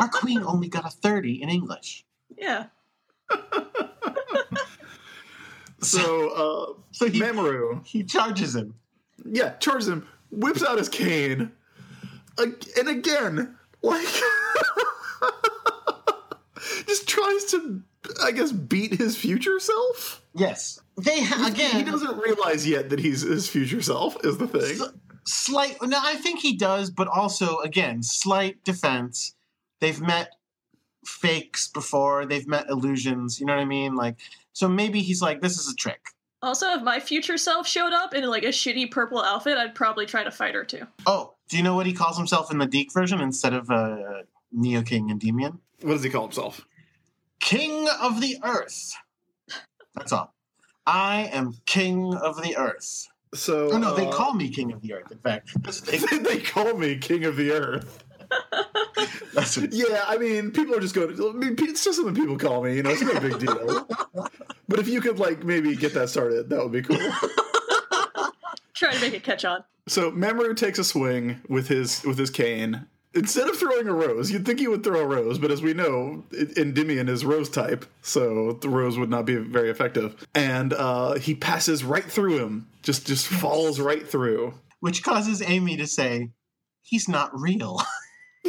Our 0.00 0.08
queen 0.08 0.42
only 0.42 0.66
got 0.68 0.84
a 0.84 0.90
thirty 0.90 1.40
in 1.40 1.48
English. 1.50 2.04
Yeah. 2.36 2.64
So, 5.82 6.30
uh, 6.30 6.72
So 6.90 7.08
he 7.08 7.20
Mamoru, 7.20 7.86
he 7.86 8.02
charges 8.02 8.56
him. 8.56 8.74
yeah, 9.24 9.50
charges 9.58 9.86
him, 9.88 10.08
whips 10.32 10.64
out 10.64 10.78
his 10.78 10.88
cane, 10.88 11.52
and 12.38 12.88
again, 12.88 13.56
like, 13.82 14.08
just 16.86 17.06
tries 17.06 17.44
to, 17.46 17.82
I 18.22 18.32
guess, 18.32 18.52
beat 18.52 18.94
his 18.94 19.16
future 19.16 19.58
self. 19.60 20.22
Yes, 20.34 20.80
they 20.96 21.22
ha- 21.22 21.48
again. 21.48 21.76
he 21.76 21.82
doesn't 21.84 22.16
realize 22.18 22.66
yet 22.66 22.90
that 22.90 22.98
he's 22.98 23.22
his 23.22 23.48
future 23.48 23.82
self. 23.82 24.16
Is 24.24 24.38
the 24.38 24.46
thing. 24.48 24.78
slight 25.24 25.76
no 25.82 25.98
i 26.00 26.14
think 26.14 26.38
he 26.38 26.56
does 26.56 26.88
but 26.88 27.08
also 27.08 27.58
again 27.58 28.00
slight 28.00 28.62
defense 28.62 29.34
they've 29.80 30.00
met 30.00 30.30
fakes 31.04 31.66
before 31.68 32.24
they've 32.26 32.46
met 32.46 32.68
illusions 32.68 33.40
you 33.40 33.46
know 33.46 33.54
what 33.54 33.60
i 33.60 33.64
mean 33.64 33.94
like 33.96 34.16
so 34.52 34.68
maybe 34.68 35.00
he's 35.00 35.20
like 35.20 35.40
this 35.40 35.58
is 35.58 35.68
a 35.68 35.74
trick 35.74 36.00
Also, 36.42 36.66
if 36.76 36.82
my 36.82 37.00
future 37.00 37.36
self 37.38 37.66
showed 37.66 37.92
up 37.92 38.14
in 38.14 38.22
like 38.28 38.44
a 38.44 38.48
shitty 38.52 38.88
purple 38.90 39.20
outfit, 39.20 39.56
I'd 39.58 39.74
probably 39.74 40.06
try 40.06 40.22
to 40.22 40.30
fight 40.30 40.54
her 40.54 40.64
too. 40.64 40.86
oh 41.06 41.32
do 41.48 41.56
you 41.56 41.62
know 41.64 41.74
what 41.74 41.86
he 41.86 41.92
calls 41.92 42.16
himself 42.16 42.52
in 42.52 42.58
the 42.58 42.66
DiC 42.66 42.92
version 42.92 43.20
instead 43.20 43.52
of 43.52 43.68
uh, 43.70 44.22
neo 44.52 44.82
king 44.82 45.10
endymion 45.10 45.58
What 45.82 45.94
does 45.94 46.02
he 46.04 46.10
call 46.10 46.22
himself? 46.22 46.64
King 47.40 47.88
of 48.00 48.20
the 48.20 48.36
earth 48.44 48.94
that's 49.94 50.12
all 50.12 50.34
i 50.86 51.28
am 51.32 51.54
king 51.66 52.14
of 52.14 52.42
the 52.42 52.56
earth 52.56 53.08
So, 53.34 53.72
oh 53.72 53.78
no 53.78 53.94
they 53.94 54.06
uh, 54.06 54.12
call 54.12 54.34
me 54.34 54.48
king 54.48 54.72
of 54.72 54.80
the 54.82 54.94
earth 54.94 55.10
in 55.10 55.18
fact 55.18 55.50
they, 55.86 55.98
they 56.18 56.40
call 56.40 56.74
me 56.76 56.96
king 56.98 57.24
of 57.24 57.36
the 57.36 57.50
earth. 57.52 58.04
that's 59.34 59.56
what, 59.56 59.72
Yeah, 59.72 60.04
I 60.06 60.16
mean, 60.16 60.50
people 60.50 60.74
are 60.74 60.80
just 60.80 60.94
going. 60.94 61.10
I 61.10 61.32
mean, 61.32 61.54
it's 61.58 61.84
just 61.84 61.96
something 61.96 62.14
people 62.14 62.36
call 62.36 62.62
me. 62.62 62.74
You 62.76 62.82
know, 62.82 62.90
it's 62.90 63.02
no 63.02 63.20
big 63.20 63.38
deal. 63.38 63.86
but 64.68 64.78
if 64.78 64.88
you 64.88 65.00
could 65.00 65.18
like 65.18 65.44
maybe 65.44 65.76
get 65.76 65.94
that 65.94 66.08
started, 66.08 66.48
that 66.50 66.62
would 66.62 66.72
be 66.72 66.82
cool. 66.82 66.96
Try 68.74 68.92
to 68.92 69.00
make 69.00 69.14
it 69.14 69.22
catch 69.22 69.44
on. 69.44 69.64
So 69.88 70.10
Mamoru 70.10 70.56
takes 70.56 70.78
a 70.78 70.84
swing 70.84 71.40
with 71.48 71.68
his 71.68 72.02
with 72.04 72.18
his 72.18 72.30
cane. 72.30 72.86
Instead 73.16 73.48
of 73.48 73.56
throwing 73.56 73.88
a 73.88 73.92
rose, 73.92 74.30
you'd 74.30 74.44
think 74.44 74.58
he 74.60 74.68
would 74.68 74.84
throw 74.84 75.00
a 75.00 75.06
rose, 75.06 75.38
but 75.38 75.50
as 75.50 75.62
we 75.62 75.72
know, 75.74 76.22
Endymion 76.56 77.08
is 77.08 77.24
rose 77.24 77.48
type, 77.48 77.86
so 78.02 78.52
the 78.52 78.68
rose 78.68 78.98
would 78.98 79.08
not 79.10 79.24
be 79.24 79.36
very 79.36 79.70
effective. 79.70 80.26
And 80.34 80.72
uh, 80.74 81.14
he 81.14 81.34
passes 81.34 81.82
right 81.82 82.04
through 82.04 82.38
him, 82.38 82.68
just 82.82 83.06
just 83.06 83.26
falls 83.26 83.80
right 83.80 84.06
through. 84.06 84.54
which 84.80 85.02
causes 85.02 85.42
amy 85.42 85.76
to 85.78 85.86
say 85.86 86.30
he's 86.82 87.08
not 87.08 87.30
real 87.32 87.80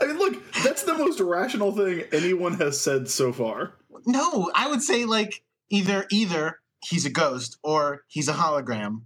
I 0.00 0.06
mean, 0.06 0.18
look, 0.18 0.52
that's 0.62 0.82
the 0.84 0.94
most 0.94 1.20
rational 1.20 1.72
thing 1.72 2.04
anyone 2.12 2.54
has 2.54 2.80
said 2.80 3.08
so 3.08 3.32
far. 3.32 3.74
No, 4.06 4.50
I 4.54 4.68
would 4.68 4.82
say 4.82 5.04
like 5.04 5.42
either 5.70 6.06
either 6.10 6.60
he's 6.84 7.04
a 7.06 7.10
ghost 7.10 7.58
or 7.62 8.02
he's 8.08 8.28
a 8.28 8.32
hologram. 8.34 9.02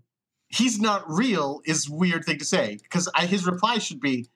He's 0.55 0.80
not 0.80 1.11
real 1.11 1.61
is 1.64 1.88
weird 1.90 2.24
thing 2.24 2.38
to 2.38 2.44
say 2.44 2.78
because 2.82 3.09
his 3.20 3.44
reply 3.44 3.78
should 3.78 4.00
be, 4.00 4.28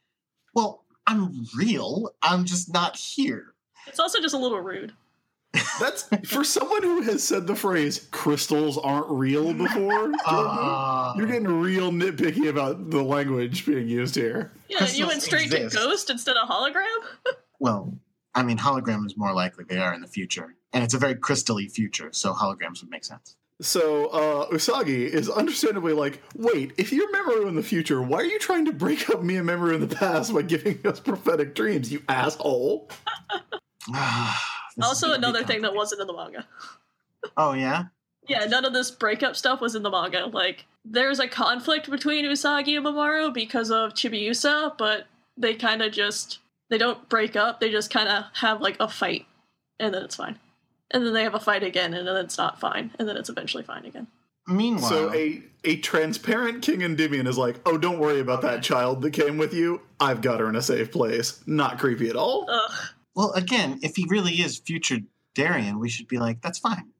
"Well, 0.53 0.85
I'm 1.07 1.47
real. 1.57 2.11
I'm 2.23 2.45
just 2.45 2.73
not 2.73 2.97
here." 2.97 3.55
It's 3.87 4.01
also 4.01 4.21
just 4.21 4.35
a 4.35 4.39
little 4.39 4.61
rude. 4.61 4.93
That's 5.81 6.09
for 6.27 6.45
someone 6.45 6.83
who 6.83 7.03
has 7.03 7.23
said 7.23 7.47
the 7.47 7.55
phrase 7.55 8.09
"crystals 8.11 8.77
aren't 8.77 9.09
real" 9.09 9.55
before. 9.55 10.13
Uh, 10.27 11.15
You're 11.17 11.27
getting 11.27 11.49
real 11.49 11.91
nitpicky 11.91 12.49
about 12.49 12.91
the 12.91 13.03
language 13.03 13.65
being 13.65 13.89
used 13.89 14.15
here. 14.15 14.53
Yeah, 14.69 14.85
and 14.85 14.99
you 14.99 15.07
went 15.07 15.23
straight 15.23 15.53
exist. 15.53 15.75
to 15.75 15.77
ghost 15.77 16.11
instead 16.11 16.37
of 16.37 16.49
hologram? 16.49 16.85
well, 17.61 17.95
I 18.35 18.43
mean, 18.43 18.59
hologram 18.59 19.07
is 19.07 19.17
more 19.17 19.33
likely 19.33 19.65
they 19.65 19.79
are 19.79 19.95
in 19.95 20.01
the 20.01 20.07
future, 20.07 20.55
and 20.73 20.85
it's 20.85 20.95
a 20.95 20.99
very 20.99 21.15
crystally 21.15 21.71
future, 21.71 22.11
so 22.13 22.35
holograms 22.35 22.83
would 22.83 22.91
make 22.91 23.05
sense. 23.05 23.37
So 23.61 24.07
uh, 24.07 24.49
Usagi 24.51 25.09
is 25.09 25.29
understandably 25.29 25.93
like, 25.93 26.23
wait, 26.37 26.73
if 26.77 26.93
you're 26.93 27.11
Mamoru 27.13 27.49
in 27.49 27.57
the 27.57 27.63
future, 27.63 28.01
why 28.01 28.19
are 28.19 28.25
you 28.25 28.39
trying 28.39 28.65
to 28.67 28.73
break 28.73 29.11
up 29.11 29.23
me 29.23 29.37
and 29.37 29.49
Mamoru 29.49 29.75
in 29.75 29.81
the 29.81 29.95
past 29.95 30.33
by 30.33 30.43
giving 30.43 30.79
us 30.87 31.01
prophetic 31.01 31.55
dreams, 31.55 31.93
you 31.93 32.03
asshole? 32.09 32.89
Also, 34.81 35.13
another 35.13 35.43
thing 35.43 35.63
that 35.63 35.75
wasn't 35.75 36.01
in 36.01 36.07
the 36.07 36.13
manga. 36.13 36.47
Oh 37.37 37.53
yeah. 37.53 37.87
Yeah, 38.29 38.45
none 38.45 38.65
of 38.65 38.73
this 38.73 38.93
breakup 38.93 39.35
stuff 39.35 39.61
was 39.61 39.75
in 39.75 39.83
the 39.83 39.91
manga. 39.91 40.27
Like, 40.27 40.67
there's 40.85 41.19
a 41.19 41.27
conflict 41.27 41.91
between 41.91 42.25
Usagi 42.25 42.77
and 42.77 42.87
Mamoru 42.87 43.35
because 43.35 43.73
of 43.73 43.95
Chibiusa, 43.95 44.79
but 44.79 45.07
they 45.37 45.55
kind 45.55 45.83
of 45.83 45.93
just 45.93 46.39
they 46.71 46.79
don't 46.79 47.09
break 47.09 47.35
up. 47.35 47.59
They 47.59 47.71
just 47.71 47.91
kind 47.91 48.09
of 48.09 48.25
have 48.35 48.61
like 48.61 48.77
a 48.79 48.89
fight, 48.89 49.27
and 49.81 49.93
then 49.93 50.05
it's 50.05 50.15
fine. 50.15 50.39
And 50.91 51.05
then 51.05 51.13
they 51.13 51.23
have 51.23 51.35
a 51.35 51.41
fight 51.41 51.63
again, 51.63 51.93
and 51.95 52.07
then 52.07 52.17
it's 52.17 52.39
not 52.39 52.59
fine, 52.59 52.91
and 52.99 53.09
then 53.09 53.17
it's 53.17 53.29
eventually 53.29 53.63
fine 53.63 53.85
again. 53.85 54.07
Meanwhile, 54.47 54.89
So 54.89 55.15
a 55.15 55.43
a 55.65 55.77
transparent 55.77 56.63
King 56.63 56.83
Endymion 56.83 57.27
is 57.27 57.37
like, 57.37 57.61
oh, 57.67 57.77
don't 57.77 57.99
worry 57.99 58.21
about 58.21 58.41
that 58.43 58.63
child 58.63 59.03
that 59.03 59.11
came 59.13 59.37
with 59.37 59.53
you. 59.53 59.83
I've 60.01 60.23
got 60.23 60.41
her 60.41 60.49
in 60.49 60.57
a 60.57 60.63
safe 60.63 60.91
place. 60.91 61.43
Not 61.47 61.79
creepy 61.79 62.09
at 62.09 62.17
all. 62.17 62.47
Ugh. 62.49 62.71
well, 63.15 63.33
again, 63.33 63.81
if 63.83 63.97
he 63.97 64.07
really 64.09 64.33
is 64.35 64.59
future 64.59 64.99
Darien, 65.35 65.79
we 65.79 65.91
should 65.91 66.09
be 66.09 66.19
like, 66.19 66.41
"That's 66.41 66.59
fine. 66.59 66.91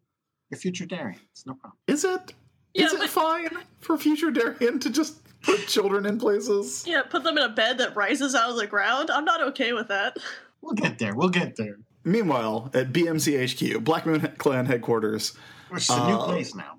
You're 0.51 0.59
future 0.59 0.85
Darien. 0.85 1.21
It's 1.33 1.47
no 1.47 1.55
problem." 1.55 1.79
Is 1.87 2.05
it? 2.05 2.35
Yeah, 2.75 2.87
Is 2.87 2.93
it 2.93 3.09
fine 3.09 3.49
for 3.81 3.97
future 3.97 4.31
Darien 4.31 4.79
to 4.81 4.91
just 4.91 5.17
put 5.41 5.67
children 5.67 6.05
in 6.05 6.19
places? 6.19 6.85
Yeah, 6.87 7.03
put 7.03 7.25
them 7.25 7.39
in 7.39 7.45
a 7.45 7.49
bed 7.49 7.79
that 7.79 7.97
rises 7.97 8.35
out 8.35 8.51
of 8.51 8.57
the 8.57 8.67
ground. 8.67 9.11
I'm 9.11 9.25
not 9.25 9.41
okay 9.49 9.73
with 9.73 9.89
that. 9.89 10.19
We'll 10.61 10.75
get 10.75 10.99
there. 10.99 11.15
We'll 11.15 11.31
get 11.31 11.57
there. 11.57 11.79
Meanwhile, 12.05 12.71
at 12.75 12.93
BMC 12.93 13.37
HQ, 13.77 13.85
Black 13.85 14.07
Moon 14.07 14.33
Clan 14.39 14.67
headquarters, 14.67 15.37
It's 15.73 15.91
a 15.91 16.07
new 16.07 16.15
Uh, 16.15 16.25
place 16.25 16.55
now. 16.55 16.77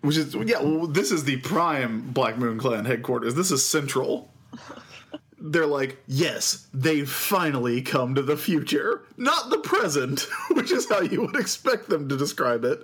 which 0.00 0.16
is 0.16 0.34
yeah, 0.34 0.60
well, 0.62 0.86
this 0.86 1.10
is 1.12 1.24
the 1.24 1.36
prime 1.38 2.10
Black 2.12 2.36
Moon 2.38 2.58
Clan 2.58 2.84
headquarters. 2.84 3.34
This 3.34 3.50
is 3.50 3.64
central. 3.66 4.32
They're 5.46 5.66
like, 5.66 6.02
yes, 6.06 6.66
they've 6.72 7.08
finally 7.08 7.82
come 7.82 8.14
to 8.14 8.22
the 8.22 8.36
future, 8.36 9.02
not 9.18 9.50
the 9.50 9.58
present, 9.58 10.20
which 10.52 10.72
is 10.72 10.88
how 10.88 11.00
you 11.02 11.20
would 11.20 11.36
expect 11.36 11.90
them 11.90 12.08
to 12.08 12.16
describe 12.16 12.64
it. 12.64 12.82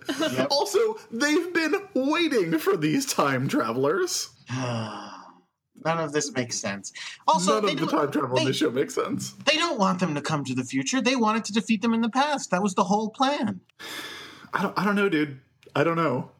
Also, 0.50 0.98
they've 1.10 1.54
been 1.54 1.74
waiting 1.94 2.58
for 2.58 2.76
these 2.76 3.06
time 3.06 3.48
travelers. 3.48 4.28
None 5.84 5.98
of 5.98 6.12
this 6.12 6.32
makes 6.32 6.56
sense. 6.58 6.92
Also, 7.26 7.54
None 7.54 7.66
they, 7.66 7.72
of 7.72 7.80
the 7.80 7.86
time 7.86 8.10
travel 8.10 8.36
in 8.36 8.44
they, 8.44 8.50
this 8.50 8.56
show 8.56 8.70
makes 8.70 8.94
sense. 8.94 9.32
they 9.44 9.56
don't 9.56 9.78
want 9.78 10.00
them 10.00 10.14
to 10.14 10.20
come 10.20 10.44
to 10.44 10.54
the 10.54 10.64
future. 10.64 11.00
They 11.00 11.16
wanted 11.16 11.44
to 11.46 11.52
defeat 11.52 11.82
them 11.82 11.94
in 11.94 12.00
the 12.00 12.10
past. 12.10 12.50
That 12.50 12.62
was 12.62 12.74
the 12.74 12.84
whole 12.84 13.10
plan. 13.10 13.60
I 14.52 14.62
don't, 14.62 14.78
I 14.78 14.84
don't 14.84 14.96
know, 14.96 15.08
dude. 15.08 15.40
I 15.76 15.84
don't 15.84 15.96
know. 15.96 16.30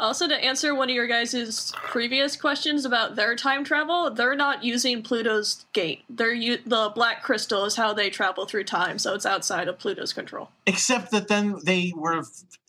Also, 0.00 0.26
to 0.26 0.34
answer 0.34 0.74
one 0.74 0.88
of 0.88 0.94
your 0.94 1.06
guys' 1.06 1.72
previous 1.74 2.34
questions 2.34 2.86
about 2.86 3.16
their 3.16 3.36
time 3.36 3.64
travel, 3.64 4.10
they're 4.10 4.34
not 4.34 4.64
using 4.64 5.02
Pluto's 5.02 5.66
gate. 5.74 6.04
They're 6.08 6.32
u- 6.32 6.58
the 6.64 6.90
black 6.94 7.22
crystal 7.22 7.66
is 7.66 7.76
how 7.76 7.92
they 7.92 8.08
travel 8.08 8.46
through 8.46 8.64
time, 8.64 8.98
so 8.98 9.14
it's 9.14 9.26
outside 9.26 9.68
of 9.68 9.78
Pluto's 9.78 10.14
control. 10.14 10.48
Except 10.66 11.10
that 11.10 11.28
then 11.28 11.56
they 11.64 11.92
were 11.94 12.22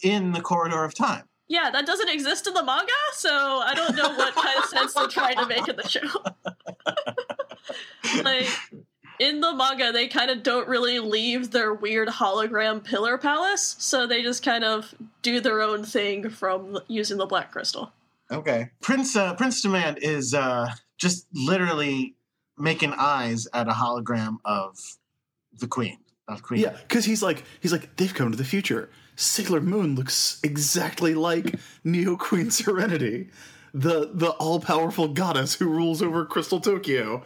in 0.04 0.34
the 0.34 0.42
corridor 0.42 0.84
of 0.84 0.94
time. 0.94 1.24
Yeah, 1.52 1.70
that 1.70 1.86
doesn't 1.86 2.08
exist 2.08 2.48
in 2.48 2.54
the 2.54 2.64
manga, 2.64 2.94
so 3.12 3.30
I 3.30 3.74
don't 3.76 3.94
know 3.94 4.08
what 4.16 4.34
kind 4.36 4.58
of 4.58 4.64
sense 4.70 4.94
they're 4.94 5.08
trying 5.08 5.36
to 5.36 5.46
make 5.46 5.68
in 5.68 5.76
the 5.76 5.86
show. 5.86 6.08
like, 8.24 8.48
in 9.20 9.42
the 9.42 9.54
manga, 9.54 9.92
they 9.92 10.08
kind 10.08 10.32
of 10.32 10.44
don't 10.44 10.66
really 10.70 11.00
leave 11.00 11.52
their 11.52 11.74
weird 11.74 12.08
hologram 12.08 12.82
pillar 12.82 13.18
palace, 13.18 13.76
so 13.80 14.08
they 14.08 14.24
just 14.24 14.46
kind 14.46 14.64
of 14.64 14.96
do 15.24 15.42
their 15.42 15.62
own 15.62 15.84
thing 15.84 16.30
from 16.30 16.80
using 16.88 17.18
the 17.18 17.26
black 17.26 17.52
crystal. 17.52 17.92
Okay. 18.32 18.70
Prince 18.80 19.18
uh, 19.18 19.34
Prince 19.34 19.62
Demand 19.62 20.00
is 20.02 20.34
uh, 20.34 20.72
just 20.98 21.28
literally 21.34 22.16
making 22.58 22.94
eyes 22.98 23.46
at 23.54 23.68
a 23.68 23.74
hologram 23.74 24.38
of 24.46 24.80
the 25.60 25.68
queen. 25.68 25.98
Of 26.30 26.44
Queen. 26.44 26.62
Yeah, 26.62 26.78
because 26.88 27.04
he's 27.04 27.22
like, 27.22 27.44
he's 27.60 27.74
like, 27.74 27.98
they've 27.98 28.14
come 28.14 28.32
to 28.32 28.38
the 28.38 28.46
future. 28.46 28.90
Sailor 29.22 29.62
Moon 29.62 29.96
looks 29.96 30.40
exactly 30.44 31.14
like 31.14 31.56
Neo 31.84 32.18
Queen 32.18 32.50
Serenity, 32.52 33.30
the 33.74 34.10
the 34.14 34.32
all 34.32 34.60
powerful 34.60 35.08
goddess 35.08 35.56
who 35.56 35.70
rules 35.70 36.02
over 36.02 36.26
Crystal 36.26 36.60
Tokyo. 36.60 37.24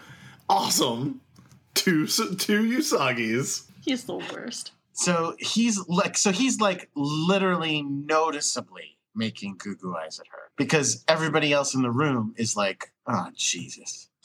Awesome. 0.49 1.21
Two 1.73 2.05
two 2.07 2.63
Usagi's. 2.63 3.69
He's 3.81 4.03
the 4.03 4.17
worst. 4.17 4.71
So 4.93 5.35
he's 5.39 5.87
like, 5.87 6.17
so 6.17 6.31
he's 6.31 6.59
like 6.59 6.89
literally 6.95 7.81
noticeably 7.81 8.97
making 9.13 9.57
goo 9.57 9.75
goo 9.75 9.95
eyes 9.95 10.19
at 10.19 10.27
her 10.27 10.51
because 10.57 11.03
everybody 11.07 11.53
else 11.53 11.73
in 11.75 11.81
the 11.81 11.91
room 11.91 12.33
is 12.37 12.55
like, 12.55 12.91
oh 13.07 13.29
Jesus. 13.35 14.09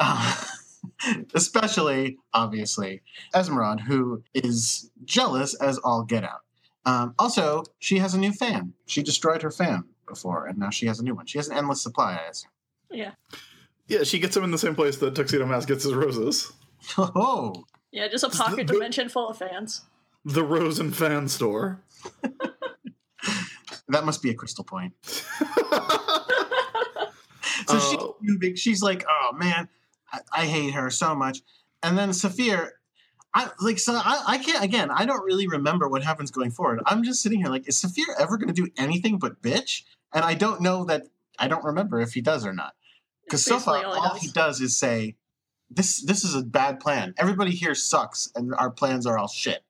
Uh, 0.00 0.34
especially, 1.34 2.18
obviously, 2.32 3.02
Esmeralda, 3.34 3.82
who 3.82 4.22
is 4.34 4.90
jealous 5.04 5.54
as 5.54 5.78
all 5.78 6.02
get 6.02 6.24
out. 6.24 6.43
Um, 6.86 7.14
also, 7.18 7.64
she 7.78 7.98
has 7.98 8.14
a 8.14 8.18
new 8.18 8.32
fan. 8.32 8.72
She 8.86 9.02
destroyed 9.02 9.42
her 9.42 9.50
fan 9.50 9.84
before, 10.06 10.46
and 10.46 10.58
now 10.58 10.70
she 10.70 10.86
has 10.86 11.00
a 11.00 11.02
new 11.04 11.14
one. 11.14 11.26
She 11.26 11.38
has 11.38 11.48
an 11.48 11.56
endless 11.56 11.82
supply, 11.82 12.20
I 12.24 12.28
assume. 12.30 12.50
Yeah. 12.90 13.12
Yeah, 13.88 14.02
she 14.02 14.18
gets 14.18 14.34
them 14.34 14.44
in 14.44 14.50
the 14.50 14.58
same 14.58 14.74
place 14.74 14.96
that 14.98 15.14
Tuxedo 15.14 15.46
Mask 15.46 15.68
gets 15.68 15.84
his 15.84 15.94
roses. 15.94 16.52
Oh, 16.98 17.64
Yeah, 17.90 18.08
just 18.08 18.24
a 18.24 18.28
pocket 18.30 18.66
the- 18.66 18.74
dimension 18.74 19.08
full 19.08 19.28
of 19.28 19.38
fans. 19.38 19.82
The 20.26 20.42
Rose 20.42 20.78
and 20.78 20.94
Fan 20.96 21.28
Store. 21.28 21.82
that 23.88 24.04
must 24.04 24.22
be 24.22 24.30
a 24.30 24.34
crystal 24.34 24.64
point. 24.64 24.92
So 27.66 27.78
she's 27.78 27.98
Uh, 27.98 28.08
big. 28.38 28.58
She's 28.58 28.82
like, 28.82 29.04
oh 29.08 29.32
man, 29.36 29.68
I, 30.12 30.20
I 30.32 30.46
hate 30.46 30.74
her 30.74 30.90
so 30.90 31.14
much. 31.14 31.40
And 31.82 31.96
then 31.96 32.10
Saphir, 32.10 32.70
I 33.34 33.50
like 33.60 33.78
so 33.78 33.94
I, 33.94 34.22
I 34.26 34.38
can't 34.38 34.62
again. 34.62 34.90
I 34.90 35.06
don't 35.06 35.24
really 35.24 35.48
remember 35.48 35.88
what 35.88 36.04
happens 36.04 36.30
going 36.30 36.52
forward. 36.52 36.80
I'm 36.86 37.02
just 37.02 37.20
sitting 37.20 37.40
here 37.40 37.48
like, 37.48 37.68
is 37.68 37.78
Saphir 37.78 38.14
ever 38.18 38.36
going 38.38 38.52
to 38.52 38.54
do 38.54 38.70
anything 38.76 39.18
but 39.18 39.42
bitch? 39.42 39.82
And 40.12 40.24
I 40.24 40.34
don't 40.34 40.60
know 40.60 40.84
that. 40.84 41.08
I 41.38 41.48
don't 41.48 41.64
remember 41.64 42.00
if 42.00 42.12
he 42.12 42.20
does 42.20 42.46
or 42.46 42.52
not. 42.52 42.74
Because 43.24 43.44
so 43.44 43.58
far, 43.58 43.74
Basically 43.74 43.98
all 43.98 44.08
all 44.10 44.14
he 44.14 44.28
he 44.28 44.32
does 44.32 44.60
is 44.60 44.78
say, 44.78 45.16
"This 45.68 46.00
this 46.02 46.22
is 46.22 46.36
a 46.36 46.42
bad 46.42 46.78
plan. 46.78 47.14
Everybody 47.18 47.50
here 47.50 47.74
sucks, 47.74 48.30
and 48.36 48.54
our 48.54 48.70
plans 48.70 49.04
are 49.06 49.18
all 49.18 49.28
shit." 49.28 49.64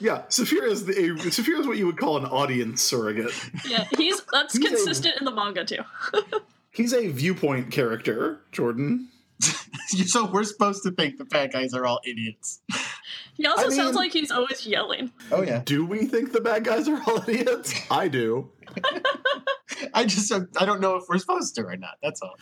Yeah, 0.00 0.22
Saphira 0.28 0.68
is 0.70 0.84
the 0.84 0.92
a, 0.92 1.08
Saphira 1.30 1.60
is 1.60 1.66
what 1.66 1.78
you 1.78 1.86
would 1.86 1.96
call 1.98 2.18
an 2.18 2.26
audience 2.26 2.82
surrogate. 2.82 3.32
Yeah, 3.66 3.86
he's 3.96 4.22
that's 4.32 4.56
He's 4.56 4.64
a- 4.64 4.68
consistent 4.68 5.16
in 5.18 5.24
the 5.24 5.32
manga 5.32 5.64
too. 5.64 5.82
He's 6.70 6.94
a 6.94 7.08
viewpoint 7.08 7.70
character, 7.70 8.40
Jordan. 8.50 9.08
so 10.06 10.24
we're 10.24 10.44
supposed 10.44 10.82
to 10.84 10.90
think 10.90 11.18
the 11.18 11.24
bad 11.24 11.52
guys 11.52 11.74
are 11.74 11.84
all 11.84 12.00
idiots. 12.06 12.60
He 13.34 13.46
also 13.46 13.66
I 13.66 13.70
sounds 13.70 13.96
like 13.96 14.12
he's 14.12 14.30
always 14.30 14.66
yelling. 14.66 15.10
Oh 15.30 15.42
yeah. 15.42 15.62
Do 15.64 15.86
we 15.86 16.06
think 16.06 16.32
the 16.32 16.40
bad 16.40 16.64
guys 16.64 16.88
are 16.88 17.00
all 17.06 17.28
idiots? 17.28 17.74
I 17.90 18.08
do. 18.08 18.50
I 19.94 20.04
just 20.04 20.32
I 20.32 20.64
don't 20.64 20.80
know 20.80 20.96
if 20.96 21.04
we're 21.08 21.18
supposed 21.18 21.54
to 21.56 21.64
or 21.64 21.76
not. 21.76 21.96
That's 22.02 22.20
all. 22.22 22.34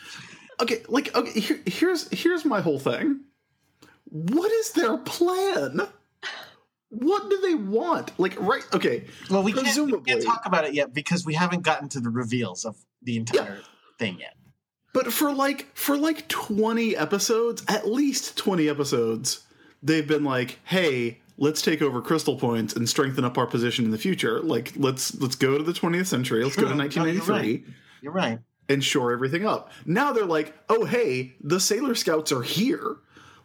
Okay, 0.60 0.82
like 0.88 1.14
okay, 1.14 1.40
here, 1.40 1.60
here's 1.64 2.08
here's 2.10 2.44
my 2.44 2.60
whole 2.60 2.78
thing. 2.78 3.20
What 4.04 4.50
is 4.50 4.72
their 4.72 4.98
plan? 4.98 5.80
What 6.90 7.30
do 7.30 7.40
they 7.40 7.54
want? 7.54 8.18
Like 8.18 8.38
right? 8.40 8.66
Okay, 8.72 9.06
Well, 9.30 9.44
we 9.44 9.52
can't, 9.52 9.86
we 9.86 10.00
can't 10.00 10.24
talk 10.24 10.42
about 10.44 10.64
it 10.64 10.74
yet 10.74 10.92
because 10.92 11.24
we 11.24 11.34
haven't 11.34 11.62
gotten 11.62 11.88
to 11.90 12.00
the 12.00 12.10
reveals 12.10 12.64
of 12.64 12.76
the 13.02 13.16
entire 13.16 13.60
thing 13.98 14.18
yet. 14.18 14.34
But 14.92 15.12
for 15.12 15.32
like 15.32 15.68
for 15.76 15.96
like 15.96 16.26
20 16.28 16.96
episodes, 16.96 17.64
at 17.68 17.88
least 17.88 18.36
20 18.36 18.68
episodes, 18.68 19.46
they've 19.82 20.06
been 20.06 20.24
like, 20.24 20.58
"Hey, 20.64 21.20
let's 21.38 21.62
take 21.62 21.82
over 21.82 22.00
Crystal 22.00 22.36
Points 22.36 22.74
and 22.74 22.88
strengthen 22.88 23.24
up 23.24 23.38
our 23.38 23.46
position 23.46 23.84
in 23.84 23.90
the 23.90 23.98
future. 23.98 24.40
Like 24.40 24.72
let's 24.76 25.14
let's 25.20 25.36
go 25.36 25.56
to 25.58 25.64
the 25.64 25.72
20th 25.72 26.06
century. 26.06 26.44
Let's 26.44 26.56
go 26.56 26.62
to 26.62 26.68
True. 26.68 26.76
No, 26.76 26.84
you're 26.84 27.14
1983 27.14 27.74
You're 28.02 28.12
right. 28.12 28.38
and 28.68 28.82
shore 28.84 29.12
everything 29.12 29.46
up." 29.46 29.72
Now 29.86 30.12
they're 30.12 30.24
like, 30.26 30.54
"Oh, 30.68 30.84
hey, 30.84 31.34
the 31.40 31.60
Sailor 31.60 31.94
Scouts 31.94 32.32
are 32.32 32.42
here." 32.42 32.96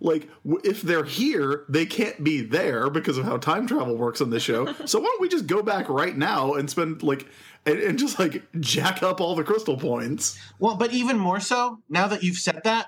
Like 0.01 0.27
w- 0.43 0.61
if 0.63 0.81
they're 0.81 1.05
here, 1.05 1.63
they 1.69 1.85
can't 1.85 2.23
be 2.23 2.41
there 2.41 2.89
because 2.89 3.17
of 3.17 3.25
how 3.25 3.37
time 3.37 3.65
travel 3.65 3.95
works 3.95 4.21
on 4.21 4.29
this 4.29 4.43
show. 4.43 4.73
so 4.85 4.99
why 4.99 5.05
don't 5.05 5.21
we 5.21 5.29
just 5.29 5.47
go 5.47 5.63
back 5.63 5.87
right 5.89 6.15
now 6.17 6.53
and 6.53 6.69
spend 6.69 7.01
like 7.01 7.25
and, 7.65 7.79
and 7.79 7.97
just 7.97 8.19
like 8.19 8.43
jack 8.59 9.01
up 9.01 9.21
all 9.21 9.35
the 9.35 9.43
crystal 9.43 9.77
points? 9.77 10.37
Well, 10.59 10.75
but 10.75 10.93
even 10.93 11.17
more 11.17 11.39
so, 11.39 11.79
now 11.89 12.07
that 12.07 12.23
you've 12.23 12.37
said 12.37 12.61
that, 12.65 12.87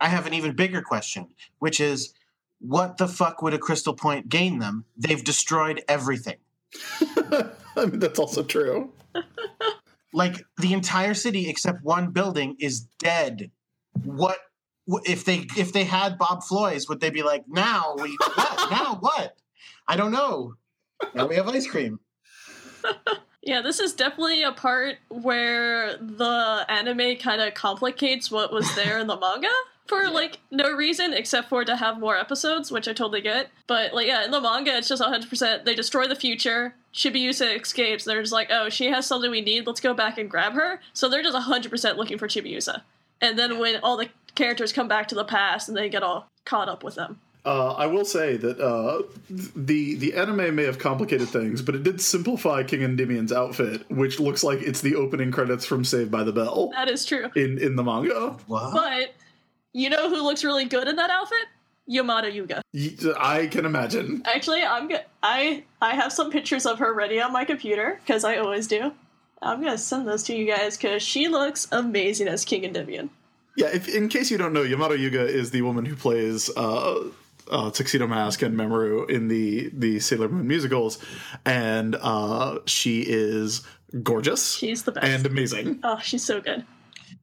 I 0.00 0.08
have 0.08 0.26
an 0.26 0.34
even 0.34 0.54
bigger 0.54 0.82
question, 0.82 1.28
which 1.58 1.80
is 1.80 2.14
what 2.60 2.96
the 2.96 3.08
fuck 3.08 3.42
would 3.42 3.54
a 3.54 3.58
crystal 3.58 3.94
point 3.94 4.28
gain 4.28 4.58
them? 4.58 4.84
They've 4.96 5.22
destroyed 5.22 5.82
everything. 5.88 6.36
I 7.00 7.86
mean, 7.86 7.98
that's 7.98 8.18
also 8.18 8.42
true. 8.42 8.92
Like 10.12 10.44
the 10.58 10.72
entire 10.72 11.14
city 11.14 11.48
except 11.48 11.82
one 11.82 12.10
building 12.10 12.56
is 12.58 12.80
dead. 12.98 13.50
What 14.04 14.38
if 15.04 15.24
they 15.24 15.46
if 15.56 15.72
they 15.72 15.84
had 15.84 16.18
Bob 16.18 16.42
Floyd's, 16.42 16.88
would 16.88 17.00
they 17.00 17.10
be 17.10 17.22
like, 17.22 17.44
now 17.48 17.96
we 18.00 18.16
what? 18.34 18.66
now 18.70 18.96
what? 19.00 19.36
I 19.86 19.96
don't 19.96 20.12
know. 20.12 20.54
Now 21.14 21.26
we 21.26 21.36
have 21.36 21.48
ice 21.48 21.66
cream. 21.66 22.00
Yeah, 23.42 23.62
this 23.62 23.78
is 23.78 23.92
definitely 23.92 24.42
a 24.42 24.50
part 24.50 24.96
where 25.08 25.96
the 25.98 26.66
anime 26.68 27.16
kind 27.16 27.40
of 27.40 27.54
complicates 27.54 28.28
what 28.28 28.52
was 28.52 28.74
there 28.74 28.98
in 28.98 29.06
the 29.06 29.16
manga 29.16 29.46
for 29.88 30.08
like 30.08 30.38
no 30.50 30.72
reason 30.72 31.12
except 31.12 31.48
for 31.48 31.64
to 31.64 31.76
have 31.76 31.98
more 31.98 32.16
episodes, 32.16 32.70
which 32.70 32.88
I 32.88 32.92
totally 32.92 33.20
get. 33.20 33.50
But 33.66 33.94
like 33.94 34.06
yeah, 34.06 34.24
in 34.24 34.30
the 34.30 34.40
manga 34.40 34.76
it's 34.76 34.88
just 34.88 35.02
100% 35.02 35.64
they 35.64 35.74
destroy 35.74 36.06
the 36.06 36.14
future. 36.16 36.74
Chibiusa 36.94 37.60
escapes. 37.60 38.04
They're 38.04 38.22
just 38.22 38.32
like, 38.32 38.48
"Oh, 38.50 38.68
she 38.70 38.86
has 38.86 39.06
something 39.06 39.30
we 39.30 39.42
need. 39.42 39.66
Let's 39.66 39.80
go 39.80 39.92
back 39.94 40.16
and 40.18 40.30
grab 40.30 40.54
her." 40.54 40.80
So 40.94 41.08
they're 41.08 41.22
just 41.22 41.36
100% 41.36 41.96
looking 41.96 42.16
for 42.18 42.26
Chibiusa. 42.26 42.82
And 43.20 43.38
then 43.38 43.58
when 43.58 43.80
all 43.82 43.96
the 43.96 44.08
characters 44.34 44.72
come 44.72 44.88
back 44.88 45.08
to 45.08 45.14
the 45.14 45.24
past 45.24 45.68
and 45.68 45.76
they 45.76 45.88
get 45.88 46.02
all 46.02 46.28
caught 46.44 46.68
up 46.68 46.82
with 46.84 46.94
them. 46.94 47.18
Uh, 47.44 47.74
I 47.74 47.86
will 47.86 48.04
say 48.04 48.36
that 48.38 48.58
uh, 48.58 49.02
the 49.30 49.94
the 49.94 50.14
anime 50.14 50.56
may 50.56 50.64
have 50.64 50.80
complicated 50.80 51.28
things, 51.28 51.62
but 51.62 51.76
it 51.76 51.84
did 51.84 52.00
simplify 52.00 52.64
King 52.64 52.80
Endymion's 52.80 53.32
outfit, 53.32 53.88
which 53.88 54.18
looks 54.18 54.42
like 54.42 54.62
it's 54.62 54.80
the 54.80 54.96
opening 54.96 55.30
credits 55.30 55.64
from 55.64 55.84
Saved 55.84 56.10
by 56.10 56.24
the 56.24 56.32
Bell 56.32 56.70
That 56.72 56.88
is 56.88 57.04
true. 57.04 57.30
in 57.36 57.58
in 57.58 57.76
the 57.76 57.84
manga. 57.84 58.36
What? 58.48 58.72
But 58.74 59.14
you 59.76 59.90
know 59.90 60.08
who 60.08 60.22
looks 60.22 60.42
really 60.44 60.64
good 60.64 60.88
in 60.88 60.96
that 60.96 61.10
outfit? 61.10 61.46
Yamato 61.86 62.26
Yuga. 62.28 62.62
I 63.20 63.46
can 63.46 63.64
imagine. 63.64 64.22
Actually, 64.24 64.62
I'm 64.62 64.88
go- 64.88 65.04
I 65.22 65.62
I 65.80 65.94
have 65.94 66.12
some 66.12 66.30
pictures 66.32 66.66
of 66.66 66.78
her 66.80 66.92
ready 66.92 67.20
on 67.20 67.32
my 67.32 67.44
computer 67.44 68.00
because 68.04 68.24
I 68.24 68.36
always 68.38 68.66
do. 68.66 68.92
I'm 69.40 69.62
gonna 69.62 69.78
send 69.78 70.08
those 70.08 70.22
to 70.24 70.34
you 70.36 70.46
guys 70.46 70.76
because 70.76 71.02
she 71.02 71.28
looks 71.28 71.68
amazing 71.70 72.26
as 72.26 72.44
King 72.44 72.64
Endymion. 72.64 73.10
Yeah, 73.56 73.68
if 73.72 73.88
in 73.88 74.08
case 74.08 74.30
you 74.30 74.38
don't 74.38 74.52
know, 74.52 74.62
Yamato 74.62 74.94
Yuga 74.94 75.24
is 75.26 75.50
the 75.52 75.62
woman 75.62 75.84
who 75.84 75.94
plays 75.94 76.50
uh, 76.56 77.08
uh, 77.50 77.70
Tuxedo 77.70 78.06
Mask 78.08 78.42
and 78.42 78.58
Mamoru 78.58 79.08
in 79.08 79.28
the 79.28 79.70
the 79.72 80.00
Sailor 80.00 80.28
Moon 80.28 80.48
musicals, 80.48 80.98
and 81.44 81.94
uh, 82.00 82.58
she 82.66 83.02
is 83.06 83.62
gorgeous 84.02 84.56
She's 84.56 84.82
the 84.82 84.92
best. 84.92 85.06
and 85.06 85.24
amazing, 85.24 85.78
oh, 85.84 85.98
she's 86.02 86.24
so 86.24 86.40
good. 86.40 86.64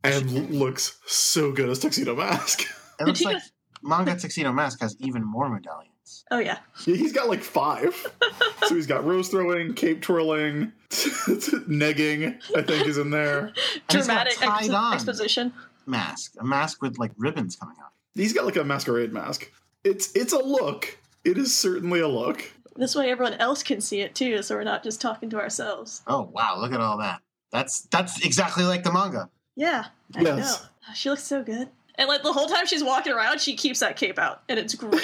And 0.04 0.52
looks 0.52 1.00
so 1.06 1.52
good 1.52 1.70
as 1.70 1.80
Tuxedo 1.80 2.16
Mask. 2.16 2.64
It 3.00 3.08
looks 3.08 3.24
like 3.24 3.42
Manga 3.82 4.16
Tuxedo 4.16 4.52
Mask 4.54 4.80
has 4.82 4.96
even 5.00 5.26
more 5.26 5.50
medallions. 5.50 6.24
Oh 6.30 6.38
yeah, 6.38 6.60
Yeah, 6.86 6.96
he's 6.96 7.12
got 7.12 7.28
like 7.28 7.42
five. 7.42 7.96
so 8.68 8.76
he's 8.76 8.86
got 8.86 9.04
rose 9.04 9.30
throwing, 9.30 9.74
cape 9.74 10.02
twirling, 10.02 10.72
negging. 10.90 12.40
I 12.56 12.62
think 12.62 12.88
is 12.88 13.00
in 13.00 13.10
there. 13.10 13.48
And 13.48 13.58
he's 13.90 14.08
got 14.08 14.28
dramatic 14.28 14.42
ex- 14.42 14.70
exposition. 14.94 15.54
Mask. 15.88 16.36
A 16.40 16.44
mask 16.44 16.84
with 16.84 17.00
like 17.00 17.12
ribbons 17.18 17.56
coming 17.56 17.76
out. 17.84 17.90
He's 18.14 18.32
got 18.32 18.46
like 18.46 18.58
a 18.58 18.64
masquerade 18.64 19.12
mask. 19.12 19.52
It's 19.84 20.16
it's 20.16 20.34
a 20.34 20.40
look. 20.40 20.98
It 21.26 21.38
is 21.38 21.54
certainly 21.54 22.00
a 22.00 22.08
look. 22.08 22.44
This 22.76 22.96
way, 22.96 23.10
everyone 23.12 23.34
else 23.36 23.64
can 23.64 23.82
see 23.82 24.02
it 24.02 24.14
too, 24.16 24.44
so 24.44 24.56
we're 24.56 24.64
not 24.64 24.84
just 24.84 25.02
talking 25.02 25.30
to 25.32 25.40
ourselves. 25.40 26.04
Oh 26.08 26.30
wow, 26.32 26.58
look 26.60 26.74
at 26.74 26.80
all 26.80 27.00
that. 27.00 27.22
That's 27.52 27.82
that's 27.92 28.24
exactly 28.26 28.64
like 28.64 28.84
the 28.84 28.94
manga. 28.94 29.30
Yeah, 29.56 29.86
I 30.16 30.22
Yes. 30.22 30.62
know. 30.62 30.94
She 30.96 31.10
looks 31.10 31.24
so 31.24 31.44
good. 31.44 31.70
And 31.96 32.08
like 32.08 32.24
the 32.24 32.34
whole 32.34 32.48
time 32.48 32.66
she's 32.66 32.84
walking 32.84 33.14
around, 33.14 33.40
she 33.40 33.56
keeps 33.56 33.80
that 33.80 33.96
cape 33.98 34.18
out, 34.18 34.42
and 34.50 34.58
it's 34.60 34.74
great. 34.76 35.04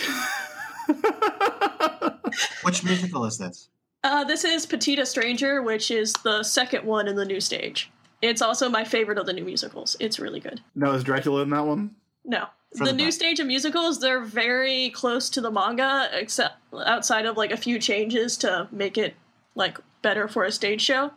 Which 2.64 2.84
musical 2.84 3.26
is 3.26 3.38
this? 3.38 3.70
Uh, 4.04 4.24
this 4.24 4.44
is 4.44 4.66
Petite 4.66 5.00
Étrangère, 5.00 5.64
which 5.64 5.92
is 5.92 6.14
the 6.24 6.44
second 6.44 6.86
one 6.86 7.08
in 7.08 7.16
the 7.16 7.26
new 7.26 7.40
stage. 7.42 7.92
It's 8.22 8.42
also 8.42 8.70
my 8.70 8.84
favorite 8.84 9.18
of 9.18 9.26
the 9.26 9.34
new 9.34 9.44
musicals. 9.44 9.96
It's 10.00 10.20
really 10.20 10.40
good. 10.40 10.62
Now 10.76 10.92
is 10.92 11.04
Dracula 11.04 11.42
in 11.44 11.50
that 11.52 11.66
one? 11.66 11.96
No. 12.26 12.48
The 12.74 12.86
the 12.86 12.94
new 12.94 13.06
best. 13.06 13.18
stage 13.18 13.40
of 13.40 13.48
musicals, 13.48 14.00
they're 14.00 14.22
very 14.22 14.90
close 14.92 15.30
to 15.32 15.42
the 15.42 15.50
manga, 15.52 16.10
except 16.14 16.56
outside 16.86 17.26
of 17.26 17.36
like 17.38 17.52
a 17.52 17.58
few 17.58 17.80
changes 17.80 18.38
to 18.38 18.68
make 18.72 18.98
it 18.98 19.16
like 19.56 19.80
better 20.02 20.28
for 20.28 20.44
a 20.44 20.52
stage 20.52 20.82
show. 20.82 21.12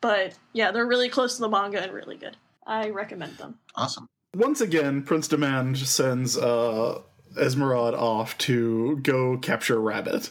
But 0.00 0.34
yeah, 0.52 0.72
they're 0.72 0.86
really 0.86 1.08
close 1.08 1.36
to 1.36 1.42
the 1.42 1.48
manga 1.48 1.80
and 1.82 1.92
really 1.92 2.16
good. 2.16 2.36
I 2.66 2.90
recommend 2.90 3.38
them. 3.38 3.58
Awesome. 3.74 4.06
Once 4.34 4.60
again, 4.60 5.02
Prince 5.02 5.28
Demand 5.28 5.76
sends 5.78 6.38
uh, 6.38 7.00
Esmeralda 7.38 7.98
off 7.98 8.38
to 8.38 8.98
go 8.98 9.38
capture 9.38 9.80
Rabbit. 9.80 10.30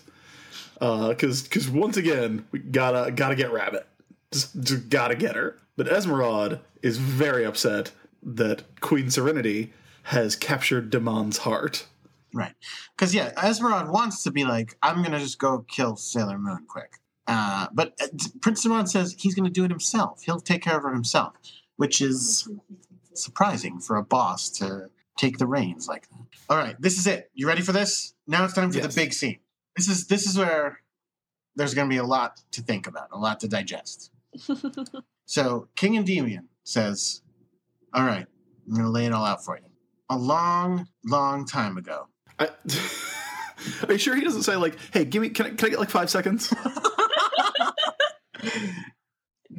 Because 0.79 1.41
because 1.41 1.69
once 1.69 1.97
again, 1.97 2.45
we 2.51 2.59
gotta 2.59 3.11
gotta 3.11 3.35
get 3.35 3.51
Rabbit. 3.51 3.85
Just, 4.31 4.61
just 4.61 4.89
gotta 4.89 5.15
get 5.15 5.35
her. 5.35 5.57
But 5.75 5.89
Esmeralda 5.89 6.61
is 6.81 6.97
very 6.97 7.43
upset 7.43 7.91
that 8.23 8.63
Queen 8.79 9.09
Serenity 9.09 9.73
has 10.03 10.35
captured 10.35 10.89
Demand's 10.89 11.39
heart. 11.39 11.85
Right. 12.33 12.53
Because 12.95 13.13
yeah, 13.13 13.31
Esmeralda 13.43 13.91
wants 13.91 14.23
to 14.23 14.31
be 14.31 14.45
like, 14.45 14.77
I'm 14.81 15.03
gonna 15.03 15.19
just 15.19 15.39
go 15.39 15.65
kill 15.67 15.97
Sailor 15.97 16.37
Moon 16.37 16.65
quick. 16.67 16.93
Uh, 17.27 17.67
but 17.73 17.93
uh, 18.01 18.07
Prince 18.41 18.63
Simon 18.63 18.87
says 18.87 19.15
he's 19.19 19.35
gonna 19.35 19.49
do 19.49 19.65
it 19.65 19.71
himself. 19.71 20.23
He'll 20.23 20.39
take 20.39 20.61
care 20.61 20.77
of 20.77 20.83
her 20.83 20.93
himself, 20.93 21.33
which 21.79 22.01
is 22.01 22.47
surprising 23.13 23.79
for 23.79 23.95
a 23.95 24.03
boss 24.03 24.49
to 24.49 24.89
take 25.17 25.37
the 25.37 25.45
reins 25.47 25.87
like 25.87 26.09
that. 26.09 26.19
All 26.49 26.57
right, 26.57 26.75
this 26.81 26.97
is 26.97 27.07
it. 27.07 27.31
You 27.33 27.47
ready 27.47 27.61
for 27.61 27.71
this? 27.71 28.13
Now 28.27 28.43
it's 28.43 28.53
time 28.53 28.69
for 28.71 28.79
Yes. 28.79 28.93
the 28.93 29.01
big 29.01 29.13
scene. 29.13 29.39
This 29.77 29.87
is 29.87 30.07
this 30.07 30.27
is 30.27 30.37
where 30.37 30.79
there's 31.55 31.73
gonna 31.73 31.87
be 31.89 31.97
a 31.97 32.03
lot 32.03 32.41
to 32.51 32.61
think 32.61 32.85
about, 32.87 33.07
a 33.13 33.17
lot 33.17 33.39
to 33.39 33.47
digest. 33.47 34.11
So 35.25 35.67
King 35.75 35.95
Endymion 35.95 36.47
says, 36.63 37.21
All 37.93 38.03
right, 38.03 38.25
I'm 38.67 38.73
going 38.73 38.83
to 38.83 38.89
lay 38.89 39.05
it 39.05 39.13
all 39.13 39.23
out 39.23 39.45
for 39.45 39.57
you. 39.57 39.63
A 40.09 40.17
long, 40.17 40.87
long 41.05 41.45
time 41.45 41.77
ago. 41.77 42.07
I, 42.39 42.49
are 43.87 43.91
you 43.91 43.99
sure 43.99 44.15
he 44.15 44.23
doesn't 44.23 44.41
say 44.41 44.55
like, 44.55 44.75
"Hey, 44.91 45.05
give 45.05 45.21
me 45.21 45.29
can 45.29 45.45
I, 45.45 45.49
can 45.51 45.67
I 45.67 45.69
get 45.69 45.77
like 45.79 45.91
five 45.91 46.09
seconds"? 46.09 46.51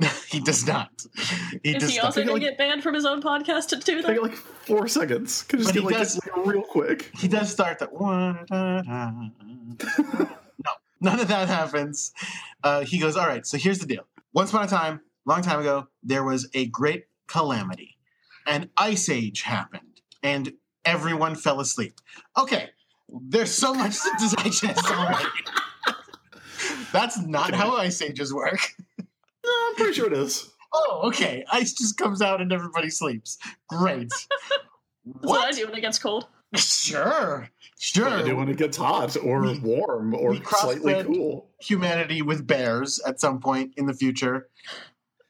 he 0.28 0.40
does 0.40 0.66
not. 0.66 0.90
He 1.62 1.70
Is 1.76 1.80
does 1.82 1.90
he 1.90 1.96
not. 1.96 2.07
also 2.07 2.20
Like- 2.20 2.28
going 2.28 2.40
to 2.40 2.46
get 2.48 2.59
banned 2.59 2.82
from 2.82 2.94
his 2.94 3.05
own 3.05 3.20
podcast 3.22 3.68
to 3.68 3.76
do 3.76 4.01
that? 4.03 4.22
like 4.22 4.32
four 4.34 4.88
seconds? 4.88 5.42
Can 5.42 5.59
just 5.59 5.68
But 5.70 5.74
get 5.74 5.80
he 5.82 5.86
like, 5.86 5.96
does- 5.98 6.20
like 6.26 6.46
real 6.46 6.62
quick? 6.62 7.11
He 7.18 7.28
does 7.28 7.51
start 7.51 7.78
that. 7.80 7.90
no, 9.84 10.72
none 11.01 11.20
of 11.20 11.28
that 11.28 11.48
happens. 11.48 12.12
Uh, 12.62 12.80
he 12.82 12.98
goes, 12.98 13.16
All 13.16 13.26
right, 13.26 13.46
so 13.46 13.57
here's 13.59 13.78
the 13.78 13.86
deal. 13.86 14.05
Once 14.32 14.51
upon 14.51 14.64
a 14.64 14.68
time, 14.68 15.01
long 15.26 15.42
time 15.42 15.61
ago, 15.61 15.88
there 16.03 16.24
was 16.24 16.48
a 16.55 16.66
great 16.66 17.07
calamity. 17.26 17.96
An 18.46 18.70
ice 18.76 19.09
age 19.09 19.42
happened, 19.42 20.01
and 20.22 20.53
everyone 20.84 21.34
fell 21.34 21.61
asleep. 21.61 21.94
Okay, 22.38 22.70
there's 23.09 23.53
so 23.53 23.74
much 23.74 23.96
to 23.96 24.36
digest 24.36 24.90
already. 24.90 25.24
That's 26.92 27.18
not 27.18 27.55
how 27.55 27.76
ice 27.76 28.03
ages 28.03 28.32
work. 28.34 28.59
No, 29.45 29.51
I'm 29.68 29.74
pretty 29.76 29.93
sure 29.95 30.07
it 30.07 30.12
is. 30.12 30.49
Oh, 30.72 31.01
okay. 31.09 31.45
Ice 31.51 31.72
just 31.72 31.97
comes 31.97 32.22
out 32.22 32.41
and 32.41 32.53
everybody 32.53 32.91
sleeps. 32.91 33.38
Great. 33.68 34.09
That's 35.05 35.18
what 35.20 35.45
I 35.45 35.51
do 35.51 35.66
when 35.66 35.74
it 35.76 35.80
gets 35.80 35.99
cold. 35.99 36.28
Sure. 36.55 37.49
Sure. 37.76 38.09
I 38.09 38.22
do 38.22 38.36
when 38.36 38.49
it 38.49 38.57
gets 38.57 38.76
hot 38.76 39.16
or 39.16 39.41
We- 39.41 39.59
warm 39.59 40.14
or 40.14 40.30
we 40.30 40.43
slightly 40.45 41.03
cool. 41.03 41.49
humanity 41.61 42.22
with 42.22 42.47
bears 42.47 43.01
at 43.05 43.18
some 43.20 43.41
point 43.41 43.72
in 43.78 43.86
the 43.86 43.95
future, 43.95 44.49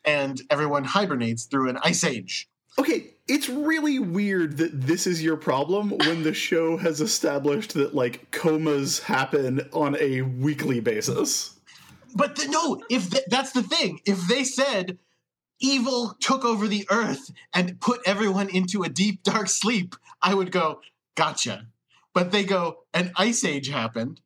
and 0.04 0.38
everyone 0.50 0.84
hibernates 0.84 1.44
through 1.44 1.70
an 1.70 1.78
ice 1.82 2.04
age. 2.04 2.46
Okay, 2.78 3.14
it's 3.26 3.48
really 3.48 3.98
weird 3.98 4.58
that 4.58 4.78
this 4.82 5.06
is 5.06 5.22
your 5.22 5.38
problem 5.38 5.90
when 6.04 6.22
the 6.22 6.34
show 6.34 6.76
has 6.76 7.00
established 7.00 7.72
that 7.74 7.94
like 7.94 8.30
comas 8.30 8.98
happen 8.98 9.62
on 9.72 9.96
a 9.98 10.20
weekly 10.20 10.80
basis. 10.80 11.56
But 12.14 12.36
th- 12.36 12.48
no, 12.48 12.82
if 12.90 13.10
th- 13.10 13.24
that's 13.28 13.52
the 13.52 13.62
thing, 13.62 14.00
if 14.04 14.26
they 14.26 14.44
said 14.44 14.98
evil 15.60 16.16
took 16.20 16.44
over 16.44 16.66
the 16.66 16.86
earth 16.90 17.30
and 17.54 17.80
put 17.80 18.00
everyone 18.06 18.48
into 18.48 18.82
a 18.82 18.88
deep 18.88 19.22
dark 19.22 19.48
sleep, 19.48 19.94
I 20.22 20.34
would 20.34 20.50
go, 20.50 20.80
gotcha. 21.14 21.66
But 22.12 22.32
they 22.32 22.44
go, 22.44 22.84
an 22.92 23.12
ice 23.16 23.44
age 23.44 23.68
happened, 23.68 24.20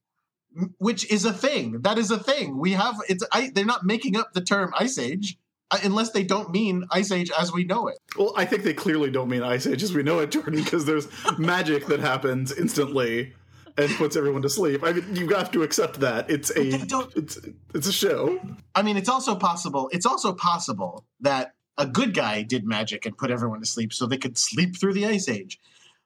which 0.78 1.11
is 1.11 1.24
a 1.24 1.32
thing. 1.32 1.82
That 1.82 1.99
is 1.99 2.11
a 2.11 2.18
thing. 2.18 2.59
We 2.59 2.72
have 2.72 2.97
it's. 3.09 3.24
I, 3.32 3.51
they're 3.55 3.64
not 3.64 3.85
making 3.85 4.16
up 4.16 4.32
the 4.32 4.41
term 4.41 4.72
ice 4.78 4.99
age 4.99 5.37
uh, 5.70 5.78
unless 5.82 6.11
they 6.11 6.22
don't 6.22 6.51
mean 6.51 6.85
ice 6.91 7.11
age 7.11 7.30
as 7.39 7.53
we 7.53 7.64
know 7.64 7.89
it. 7.89 7.99
Well, 8.16 8.32
I 8.37 8.45
think 8.45 8.62
they 8.62 8.74
clearly 8.74 9.11
don't 9.11 9.28
mean 9.28 9.43
Ice 9.43 9.66
Age 9.66 9.82
as 9.82 9.93
we 9.93 10.03
know 10.03 10.20
it, 10.20 10.30
Jordan, 10.30 10.62
because 10.62 10.85
there's 10.85 11.09
magic 11.39 11.87
that 11.87 12.01
happens 12.01 12.53
instantly 12.53 13.35
and 13.77 13.91
puts 13.97 14.16
everyone 14.16 14.43
to 14.43 14.49
sleep. 14.49 14.83
I 14.85 14.93
mean, 14.93 15.16
you 15.16 15.29
have 15.31 15.51
to 15.53 15.62
accept 15.62 16.01
that. 16.01 16.31
It's 16.31 16.51
a 16.51 16.75
it's 17.16 17.39
it's 17.75 17.87
a 17.87 17.93
show. 17.93 18.41
I 18.75 18.83
mean, 18.83 18.97
it's 18.97 19.09
also 19.09 19.35
possible. 19.35 19.89
It's 19.93 20.07
also 20.07 20.33
possible 20.33 21.05
that 21.20 21.55
a 21.77 21.87
good 21.87 22.14
guy 22.14 22.43
did 22.43 22.64
magic 22.64 23.05
and 23.05 23.16
put 23.16 23.31
everyone 23.31 23.61
to 23.61 23.66
sleep 23.66 23.93
so 23.93 24.07
they 24.07 24.16
could 24.16 24.39
sleep 24.39 24.77
through 24.77 24.95
the 24.95 25.07
ice 25.07 25.29
age. 25.29 25.61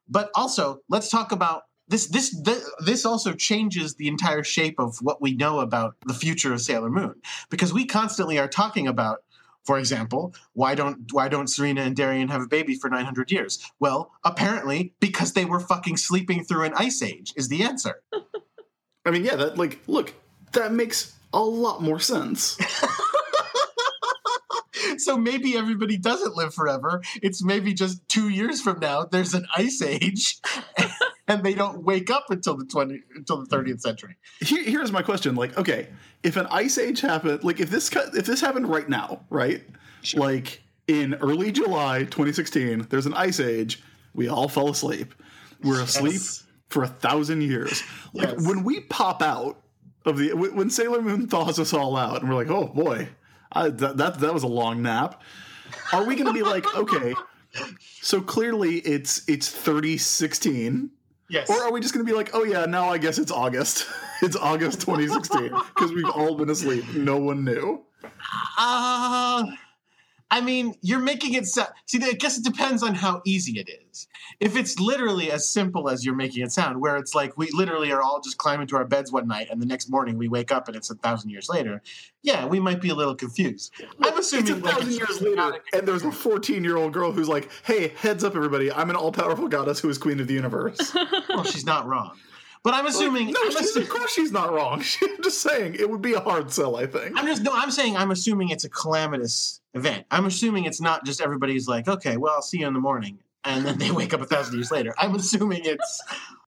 But 0.08 0.30
also, 0.34 0.80
let's 0.88 1.10
talk 1.10 1.32
about 1.32 1.64
this. 1.88 2.06
This 2.06 2.34
this, 2.42 2.68
this 2.84 3.04
also 3.04 3.34
changes 3.34 3.94
the 3.94 4.08
entire 4.08 4.42
shape 4.42 4.78
of 4.78 4.96
what 5.02 5.20
we 5.20 5.34
know 5.34 5.60
about 5.60 5.96
the 6.06 6.14
future 6.14 6.52
of 6.52 6.60
Sailor 6.60 6.90
Moon 6.90 7.14
because 7.50 7.72
we 7.72 7.84
constantly 7.84 8.38
are 8.38 8.48
talking 8.48 8.86
about. 8.86 9.18
For 9.68 9.78
example, 9.78 10.34
why 10.54 10.74
don't 10.74 11.12
why 11.12 11.28
don't 11.28 11.46
Serena 11.46 11.82
and 11.82 11.94
Darien 11.94 12.28
have 12.28 12.40
a 12.40 12.46
baby 12.46 12.74
for 12.74 12.88
900 12.88 13.30
years? 13.30 13.58
Well, 13.78 14.12
apparently 14.24 14.94
because 14.98 15.34
they 15.34 15.44
were 15.44 15.60
fucking 15.60 15.98
sleeping 15.98 16.42
through 16.42 16.64
an 16.64 16.72
ice 16.74 17.02
age 17.02 17.34
is 17.36 17.48
the 17.48 17.64
answer. 17.64 18.02
I 19.04 19.10
mean, 19.10 19.26
yeah, 19.26 19.36
that 19.36 19.58
like 19.58 19.80
look, 19.86 20.14
that 20.54 20.72
makes 20.72 21.14
a 21.34 21.42
lot 21.42 21.82
more 21.82 22.00
sense. 22.00 22.56
so 24.96 25.18
maybe 25.18 25.54
everybody 25.54 25.98
doesn't 25.98 26.34
live 26.34 26.54
forever. 26.54 27.02
It's 27.22 27.44
maybe 27.44 27.74
just 27.74 28.08
two 28.08 28.30
years 28.30 28.62
from 28.62 28.80
now. 28.80 29.04
There's 29.04 29.34
an 29.34 29.44
ice 29.54 29.82
age, 29.82 30.40
and 31.28 31.44
they 31.44 31.54
don't 31.54 31.84
wake 31.84 32.10
up 32.10 32.24
until 32.30 32.56
the 32.56 32.64
twenty 32.64 33.02
until 33.14 33.38
the 33.38 33.46
thirtieth 33.46 33.76
mm-hmm. 33.76 33.88
century. 33.88 34.16
Here, 34.40 34.64
here's 34.64 34.90
my 34.90 35.02
question: 35.02 35.34
like, 35.34 35.56
okay, 35.56 35.88
if 36.22 36.36
an 36.36 36.46
ice 36.50 36.78
age 36.78 37.00
happened, 37.00 37.44
like 37.44 37.60
if 37.60 37.70
this 37.70 37.88
cut- 37.88 38.14
if 38.16 38.26
this 38.26 38.40
happened 38.40 38.68
right 38.68 38.88
now, 38.88 39.20
right, 39.30 39.62
like 40.14 40.62
in 40.88 41.14
early 41.14 41.52
July 41.52 42.00
2016, 42.04 42.86
there's 42.88 43.06
an 43.06 43.14
ice 43.14 43.38
age. 43.38 43.82
We 44.14 44.28
all 44.28 44.48
fell 44.48 44.70
asleep. 44.70 45.14
We're 45.62 45.82
asleep 45.82 46.14
Yes. 46.14 46.44
for 46.68 46.82
a 46.82 46.88
thousand 46.88 47.42
years. 47.42 47.82
Like 48.14 48.30
Yes. 48.30 48.46
when 48.46 48.64
we 48.64 48.80
pop 48.80 49.22
out 49.22 49.60
of 50.06 50.16
the 50.16 50.32
when 50.32 50.70
Sailor 50.70 51.02
Moon 51.02 51.28
thaws 51.28 51.58
us 51.58 51.72
all 51.72 51.96
out, 51.96 52.20
and 52.20 52.28
we're 52.28 52.36
like, 52.36 52.48
oh 52.50 52.66
boy, 52.66 53.08
I, 53.52 53.68
that, 53.68 53.98
that 53.98 54.20
that 54.20 54.34
was 54.34 54.42
a 54.42 54.48
long 54.48 54.82
nap. 54.82 55.22
Are 55.92 56.04
we 56.04 56.14
going 56.14 56.26
to 56.26 56.32
be 56.32 56.42
like, 56.42 56.64
okay? 56.74 57.14
So 58.00 58.20
clearly 58.20 58.76
it's 58.78 59.28
it's 59.28 59.50
3016 59.50 60.90
Yes. 61.30 61.50
or 61.50 61.62
are 61.62 61.72
we 61.72 61.80
just 61.80 61.92
going 61.92 62.04
to 62.04 62.10
be 62.10 62.16
like, 62.16 62.30
oh 62.34 62.44
yeah, 62.44 62.64
now 62.64 62.88
I 62.88 62.98
guess 62.98 63.18
it's 63.18 63.30
August. 63.30 63.86
it's 64.22 64.36
August 64.36 64.80
2016 64.80 65.50
because 65.74 65.92
we've 65.92 66.08
all 66.08 66.34
been 66.34 66.50
asleep. 66.50 66.84
No 66.94 67.18
one 67.18 67.44
knew. 67.44 67.82
Uh, 68.58 69.44
I 70.30 70.42
mean, 70.42 70.74
you're 70.82 70.98
making 71.00 71.34
it 71.34 71.46
sound. 71.46 71.70
See, 71.86 72.02
I 72.02 72.12
guess 72.12 72.36
it 72.36 72.44
depends 72.44 72.82
on 72.82 72.94
how 72.94 73.22
easy 73.24 73.58
it 73.58 73.70
is. 73.90 74.06
If 74.40 74.56
it's 74.56 74.78
literally 74.78 75.30
as 75.30 75.48
simple 75.48 75.88
as 75.88 76.04
you're 76.04 76.14
making 76.14 76.44
it 76.44 76.52
sound, 76.52 76.80
where 76.80 76.96
it's 76.96 77.14
like 77.14 77.38
we 77.38 77.50
literally 77.52 77.90
are 77.92 78.02
all 78.02 78.20
just 78.20 78.36
climbing 78.36 78.66
to 78.68 78.76
our 78.76 78.84
beds 78.84 79.10
one 79.10 79.26
night 79.26 79.48
and 79.50 79.60
the 79.60 79.66
next 79.66 79.88
morning 79.88 80.18
we 80.18 80.28
wake 80.28 80.52
up 80.52 80.68
and 80.68 80.76
it's 80.76 80.90
a 80.90 80.94
thousand 80.96 81.30
years 81.30 81.48
later, 81.48 81.82
yeah, 82.22 82.44
we 82.44 82.60
might 82.60 82.80
be 82.80 82.90
a 82.90 82.94
little 82.94 83.14
confused. 83.14 83.72
I'm 84.02 84.18
assuming 84.18 84.42
It's 84.42 84.50
a 84.50 84.54
assuming 84.54 84.62
like, 84.62 84.74
thousand 84.74 84.92
years 84.92 85.20
later, 85.22 85.58
and 85.72 85.88
there's 85.88 86.04
a 86.04 86.12
14 86.12 86.62
year 86.62 86.76
old 86.76 86.92
girl 86.92 87.10
who's 87.10 87.28
like, 87.28 87.48
hey, 87.64 87.88
heads 87.96 88.22
up, 88.22 88.36
everybody. 88.36 88.70
I'm 88.70 88.90
an 88.90 88.96
all 88.96 89.12
powerful 89.12 89.48
goddess 89.48 89.80
who 89.80 89.88
is 89.88 89.96
queen 89.96 90.20
of 90.20 90.26
the 90.26 90.34
universe. 90.34 90.94
well, 91.30 91.44
she's 91.44 91.64
not 91.64 91.86
wrong. 91.86 92.16
But 92.62 92.74
I'm 92.74 92.86
assuming. 92.86 93.30
no, 93.30 93.40
I'm, 93.42 93.50
she's, 93.52 93.76
assu- 93.76 93.82
of 93.82 93.88
course 93.88 94.12
she's 94.12 94.32
not 94.32 94.52
wrong. 94.52 94.82
I'm 95.02 95.22
just 95.22 95.40
saying 95.40 95.76
it 95.76 95.88
would 95.88 96.02
be 96.02 96.14
a 96.14 96.20
hard 96.20 96.52
sell, 96.52 96.76
I 96.76 96.86
think. 96.86 97.16
I'm 97.16 97.26
just 97.26 97.42
no. 97.42 97.52
I'm 97.54 97.70
saying 97.70 97.96
I'm 97.96 98.10
assuming 98.10 98.50
it's 98.50 98.64
a 98.64 98.68
calamitous 98.68 99.57
event. 99.74 100.06
I'm 100.10 100.26
assuming 100.26 100.64
it's 100.64 100.80
not 100.80 101.04
just 101.04 101.20
everybody's 101.20 101.68
like, 101.68 101.88
okay, 101.88 102.16
well, 102.16 102.34
I'll 102.34 102.42
see 102.42 102.60
you 102.60 102.66
in 102.66 102.74
the 102.74 102.80
morning, 102.80 103.18
and 103.44 103.64
then 103.64 103.78
they 103.78 103.90
wake 104.00 104.14
up 104.14 104.20
a 104.20 104.26
thousand 104.26 104.54
years 104.54 104.70
later. 104.70 104.94
I'm 104.98 105.14
assuming 105.14 105.64
it's. 105.64 106.02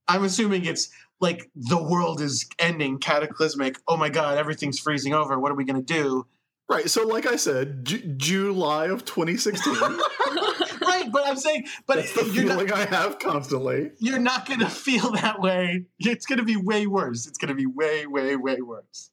I'm 0.07 0.23
assuming 0.23 0.65
it's 0.65 0.89
like 1.21 1.49
the 1.55 1.81
world 1.81 2.19
is 2.21 2.49
ending, 2.59 2.97
cataclysmic. 2.97 3.77
Oh 3.87 3.95
my 3.95 4.09
god, 4.09 4.37
everything's 4.37 4.79
freezing 4.79 5.13
over. 5.13 5.39
What 5.39 5.51
are 5.51 5.55
we 5.55 5.63
gonna 5.63 5.81
do? 5.81 6.25
Right. 6.69 6.89
So, 6.89 7.05
like 7.05 7.25
I 7.25 7.35
said, 7.35 7.85
Ju- 7.85 8.15
July 8.17 8.87
of 8.87 9.05
2016. 9.05 9.75
Right, 10.81 11.11
but 11.11 11.27
I'm 11.27 11.37
saying, 11.37 11.67
but 11.85 11.97
That's 11.97 12.13
the 12.13 12.23
you're 12.25 12.47
feeling 12.47 12.67
not. 12.67 12.77
I 12.77 12.85
have 12.85 13.19
constantly. 13.19 13.91
You're 13.99 14.19
not 14.19 14.47
gonna 14.47 14.69
feel 14.69 15.11
that 15.11 15.39
way. 15.39 15.85
It's 15.99 16.25
gonna 16.25 16.43
be 16.43 16.57
way 16.57 16.87
worse. 16.87 17.27
It's 17.27 17.37
gonna 17.37 17.55
be 17.55 17.67
way, 17.67 18.07
way, 18.07 18.35
way 18.35 18.61
worse. 18.61 19.11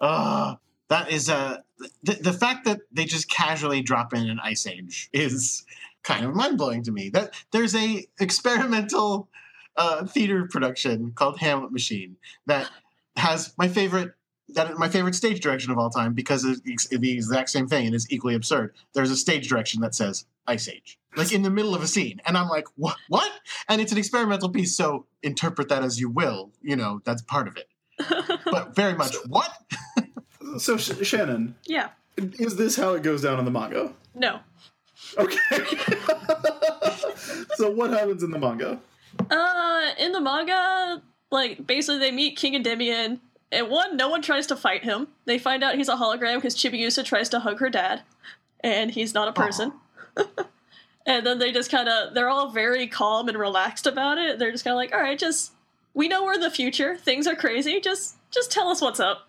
Uh, 0.00 0.56
that 0.88 1.10
is 1.10 1.28
uh, 1.30 1.58
the, 2.02 2.14
the 2.14 2.32
fact 2.32 2.64
that 2.64 2.80
they 2.92 3.04
just 3.04 3.30
casually 3.30 3.82
drop 3.82 4.12
in 4.14 4.28
an 4.28 4.40
ice 4.42 4.66
age 4.66 5.08
is 5.12 5.64
kind 6.02 6.24
of 6.24 6.34
mind 6.34 6.58
blowing 6.58 6.82
to 6.84 6.92
me. 6.92 7.10
That 7.10 7.34
there's 7.50 7.74
a 7.74 8.06
experimental 8.20 9.28
uh, 9.76 10.06
theater 10.06 10.46
production 10.50 11.12
called 11.12 11.38
Hamlet 11.38 11.72
Machine 11.72 12.16
that 12.46 12.70
has 13.16 13.54
my 13.58 13.68
favorite 13.68 14.12
that 14.50 14.76
my 14.76 14.88
favorite 14.88 15.14
stage 15.14 15.40
direction 15.40 15.72
of 15.72 15.78
all 15.78 15.90
time 15.90 16.12
because 16.12 16.44
it's 16.44 16.86
the 16.88 17.12
exact 17.12 17.50
same 17.50 17.66
thing 17.66 17.86
and 17.86 17.94
is 17.94 18.06
equally 18.10 18.34
absurd. 18.34 18.74
There's 18.92 19.10
a 19.10 19.16
stage 19.16 19.48
direction 19.48 19.80
that 19.80 19.94
says 19.94 20.26
Ice 20.46 20.68
Age, 20.68 20.98
like 21.16 21.32
in 21.32 21.42
the 21.42 21.50
middle 21.50 21.74
of 21.74 21.82
a 21.82 21.86
scene, 21.86 22.20
and 22.26 22.36
I'm 22.36 22.48
like, 22.48 22.66
what? 22.76 22.96
What? 23.08 23.32
And 23.68 23.80
it's 23.80 23.92
an 23.92 23.98
experimental 23.98 24.50
piece, 24.50 24.76
so 24.76 25.06
interpret 25.22 25.70
that 25.70 25.82
as 25.82 25.98
you 25.98 26.10
will. 26.10 26.50
You 26.60 26.76
know, 26.76 27.00
that's 27.04 27.22
part 27.22 27.48
of 27.48 27.56
it. 27.56 27.68
But 28.44 28.76
very 28.76 28.94
much 28.94 29.16
what? 29.26 29.50
So, 30.58 30.76
Sh- 30.76 31.02
Shannon, 31.02 31.54
yeah. 31.64 31.88
is 32.16 32.56
this 32.56 32.76
how 32.76 32.94
it 32.94 33.02
goes 33.02 33.22
down 33.22 33.38
in 33.38 33.44
the 33.44 33.50
manga? 33.50 33.92
No. 34.14 34.40
Okay. 35.18 35.38
so, 37.54 37.70
what 37.70 37.90
happens 37.90 38.22
in 38.22 38.30
the 38.30 38.38
manga? 38.38 38.80
Uh, 39.30 39.90
in 39.98 40.12
the 40.12 40.20
manga, 40.20 41.02
like 41.30 41.66
basically 41.66 41.98
they 41.98 42.10
meet 42.10 42.36
King 42.36 42.54
Endymion, 42.54 43.20
and 43.52 43.68
one, 43.68 43.96
no 43.96 44.08
one 44.08 44.22
tries 44.22 44.46
to 44.48 44.56
fight 44.56 44.84
him. 44.84 45.08
They 45.24 45.38
find 45.38 45.62
out 45.62 45.76
he's 45.76 45.88
a 45.88 45.96
hologram 45.96 46.36
because 46.36 46.56
Chibiusa 46.56 47.04
tries 47.04 47.28
to 47.30 47.40
hug 47.40 47.60
her 47.60 47.70
dad, 47.70 48.02
and 48.60 48.90
he's 48.90 49.14
not 49.14 49.28
a 49.28 49.32
person. 49.32 49.72
and 51.06 51.26
then 51.26 51.38
they 51.38 51.52
just 51.52 51.70
kind 51.70 51.88
of, 51.88 52.14
they're 52.14 52.28
all 52.28 52.50
very 52.50 52.86
calm 52.86 53.28
and 53.28 53.38
relaxed 53.38 53.86
about 53.86 54.18
it. 54.18 54.38
They're 54.38 54.52
just 54.52 54.64
kind 54.64 54.72
of 54.72 54.76
like, 54.76 54.94
all 54.94 55.00
right, 55.00 55.18
just 55.18 55.52
we 55.92 56.08
know 56.08 56.24
we're 56.24 56.34
in 56.34 56.40
the 56.40 56.50
future. 56.50 56.96
Things 56.96 57.26
are 57.26 57.36
crazy. 57.36 57.80
Just, 57.80 58.16
just 58.30 58.50
tell 58.50 58.68
us 58.68 58.80
what's 58.80 59.00
up. 59.00 59.28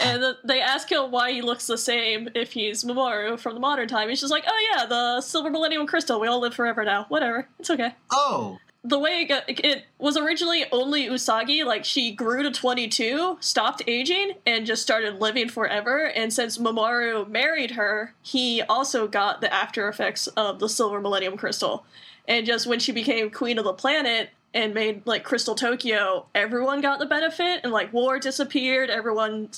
And 0.00 0.24
they 0.44 0.60
ask 0.60 0.90
him 0.90 1.10
why 1.10 1.32
he 1.32 1.40
looks 1.40 1.66
the 1.66 1.78
same 1.78 2.28
if 2.34 2.52
he's 2.52 2.82
Mamoru 2.82 3.38
from 3.38 3.54
the 3.54 3.60
modern 3.60 3.86
time. 3.86 4.08
He's 4.08 4.20
just 4.20 4.32
like, 4.32 4.44
oh 4.46 4.68
yeah, 4.72 4.86
the 4.86 5.20
Silver 5.20 5.50
Millennium 5.50 5.86
Crystal. 5.86 6.18
We 6.18 6.26
all 6.26 6.40
live 6.40 6.54
forever 6.54 6.84
now. 6.84 7.06
Whatever. 7.08 7.48
It's 7.60 7.70
okay. 7.70 7.94
Oh, 8.10 8.58
The 8.86 8.98
way 8.98 9.22
it, 9.22 9.26
got, 9.26 9.44
it 9.46 9.84
was 9.98 10.16
originally 10.16 10.64
only 10.72 11.06
Usagi, 11.08 11.64
like 11.64 11.84
she 11.84 12.10
grew 12.12 12.42
to 12.42 12.50
22, 12.50 13.38
stopped 13.40 13.82
aging, 13.86 14.32
and 14.44 14.66
just 14.66 14.82
started 14.82 15.20
living 15.20 15.48
forever. 15.48 16.06
And 16.06 16.32
since 16.32 16.58
Mamoru 16.58 17.28
married 17.28 17.70
her, 17.72 18.14
he 18.20 18.62
also 18.62 19.06
got 19.08 19.40
the 19.40 19.52
after 19.52 19.88
effects 19.88 20.26
of 20.28 20.58
the 20.58 20.68
Silver 20.68 21.00
Millennium 21.00 21.36
Crystal. 21.36 21.86
And 22.26 22.44
just 22.44 22.66
when 22.66 22.80
she 22.80 22.90
became 22.92 23.30
queen 23.30 23.58
of 23.58 23.64
the 23.64 23.72
planet 23.72 24.30
and 24.52 24.74
made 24.74 25.06
like 25.06 25.24
Crystal 25.24 25.54
Tokyo, 25.54 26.26
everyone 26.34 26.80
got 26.80 26.98
the 26.98 27.06
benefit, 27.06 27.60
and 27.62 27.72
like 27.72 27.92
war 27.92 28.18
disappeared. 28.18 28.90
Everyone 28.90 29.48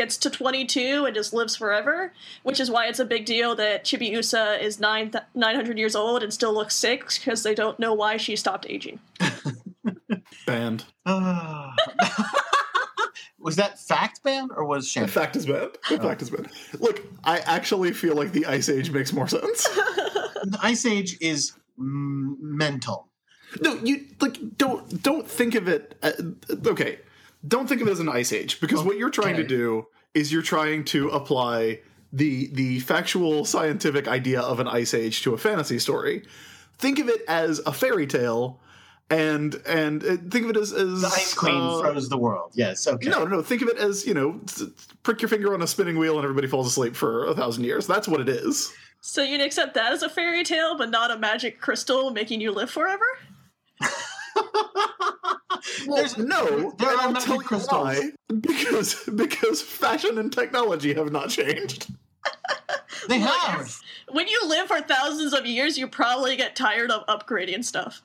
gets 0.00 0.16
to 0.16 0.30
22 0.30 1.04
and 1.04 1.14
just 1.14 1.34
lives 1.34 1.54
forever, 1.54 2.14
which 2.42 2.58
is 2.58 2.70
why 2.70 2.86
it's 2.86 2.98
a 2.98 3.04
big 3.04 3.26
deal 3.26 3.54
that 3.54 3.84
Chibiusa 3.84 4.58
is 4.58 4.80
nine 4.80 5.12
900 5.34 5.76
years 5.76 5.94
old 5.94 6.22
and 6.22 6.32
still 6.32 6.54
looks 6.54 6.74
six 6.74 7.18
because 7.18 7.42
they 7.42 7.54
don't 7.54 7.78
know 7.78 7.92
why 7.92 8.16
she 8.16 8.34
stopped 8.34 8.64
aging. 8.66 8.98
Banned. 10.46 10.86
Ah. 11.04 11.74
was 13.38 13.56
that 13.56 13.78
fact 13.78 14.22
banned 14.22 14.50
or 14.56 14.64
was 14.64 14.90
The 14.90 15.06
fact 15.06 15.36
is 15.36 15.44
banned. 15.44 15.76
The 15.90 15.98
fact 15.98 16.22
is 16.22 16.30
banned. 16.30 16.48
Look, 16.78 17.02
I 17.22 17.40
actually 17.40 17.92
feel 17.92 18.14
like 18.14 18.32
the 18.32 18.46
Ice 18.46 18.70
Age 18.70 18.90
makes 18.90 19.12
more 19.12 19.28
sense. 19.28 19.68
The 20.42 20.58
Ice 20.62 20.86
Age 20.86 21.18
is 21.20 21.52
mental. 21.76 23.08
No, 23.60 23.74
you 23.84 24.06
like 24.20 24.38
don't 24.56 25.02
don't 25.02 25.28
think 25.28 25.54
of 25.54 25.68
it. 25.68 25.94
Uh, 26.02 26.12
okay, 26.66 27.00
don't 27.46 27.68
think 27.68 27.80
of 27.80 27.88
it 27.88 27.92
as 27.92 28.00
an 28.00 28.08
ice 28.08 28.32
age 28.32 28.60
because 28.60 28.82
what 28.82 28.96
you're 28.96 29.10
trying 29.10 29.36
to 29.36 29.46
do 29.46 29.86
is 30.14 30.32
you're 30.32 30.42
trying 30.42 30.84
to 30.84 31.08
apply 31.08 31.80
the 32.12 32.48
the 32.52 32.80
factual 32.80 33.44
scientific 33.44 34.08
idea 34.08 34.40
of 34.40 34.60
an 34.60 34.68
ice 34.68 34.94
age 34.94 35.22
to 35.22 35.34
a 35.34 35.38
fantasy 35.38 35.78
story. 35.78 36.24
Think 36.78 36.98
of 36.98 37.08
it 37.08 37.22
as 37.28 37.60
a 37.60 37.72
fairy 37.72 38.06
tale, 38.06 38.60
and 39.10 39.60
and 39.66 40.02
uh, 40.02 40.16
think 40.30 40.44
of 40.44 40.50
it 40.50 40.56
as, 40.56 40.72
as 40.72 41.02
The 41.02 41.06
Ice 41.06 41.34
Queen 41.34 41.54
uh, 41.54 41.80
froze 41.80 42.08
the 42.08 42.18
world. 42.18 42.52
Yes. 42.54 42.86
Okay. 42.86 43.08
No, 43.08 43.24
no, 43.24 43.36
no. 43.36 43.42
Think 43.42 43.62
of 43.62 43.68
it 43.68 43.78
as 43.78 44.06
you 44.06 44.14
know, 44.14 44.40
prick 45.02 45.22
your 45.22 45.28
finger 45.28 45.54
on 45.54 45.62
a 45.62 45.66
spinning 45.66 45.98
wheel 45.98 46.16
and 46.16 46.24
everybody 46.24 46.48
falls 46.48 46.66
asleep 46.66 46.96
for 46.96 47.26
a 47.26 47.34
thousand 47.34 47.64
years. 47.64 47.86
That's 47.86 48.08
what 48.08 48.20
it 48.20 48.28
is. 48.28 48.72
So 49.02 49.22
you'd 49.22 49.40
accept 49.40 49.74
that 49.74 49.92
as 49.92 50.02
a 50.02 50.08
fairy 50.08 50.44
tale, 50.44 50.76
but 50.76 50.90
not 50.90 51.10
a 51.10 51.18
magic 51.18 51.60
crystal 51.60 52.10
making 52.10 52.40
you 52.40 52.52
live 52.52 52.70
forever? 52.70 53.06
Well, 55.86 55.96
There's- 55.96 56.16
no, 56.18 56.72
there 56.78 56.88
are 56.90 56.96
I'll 56.98 57.12
magic 57.12 57.26
tell 57.26 57.36
you 57.36 57.42
crystals. 57.42 57.70
why. 57.82 58.10
Because 58.40 58.94
because 59.14 59.60
fashion 59.62 60.18
and 60.18 60.32
technology 60.32 60.94
have 60.94 61.10
not 61.12 61.30
changed. 61.30 61.88
They 63.08 63.18
Well, 63.18 63.28
have. 63.40 63.78
When 64.10 64.28
you 64.28 64.40
live 64.46 64.66
for 64.68 64.80
thousands 64.80 65.32
of 65.32 65.46
years, 65.46 65.78
you 65.78 65.88
probably 65.88 66.36
get 66.36 66.54
tired 66.54 66.90
of 66.90 67.06
upgrading 67.06 67.64
stuff. 67.64 68.02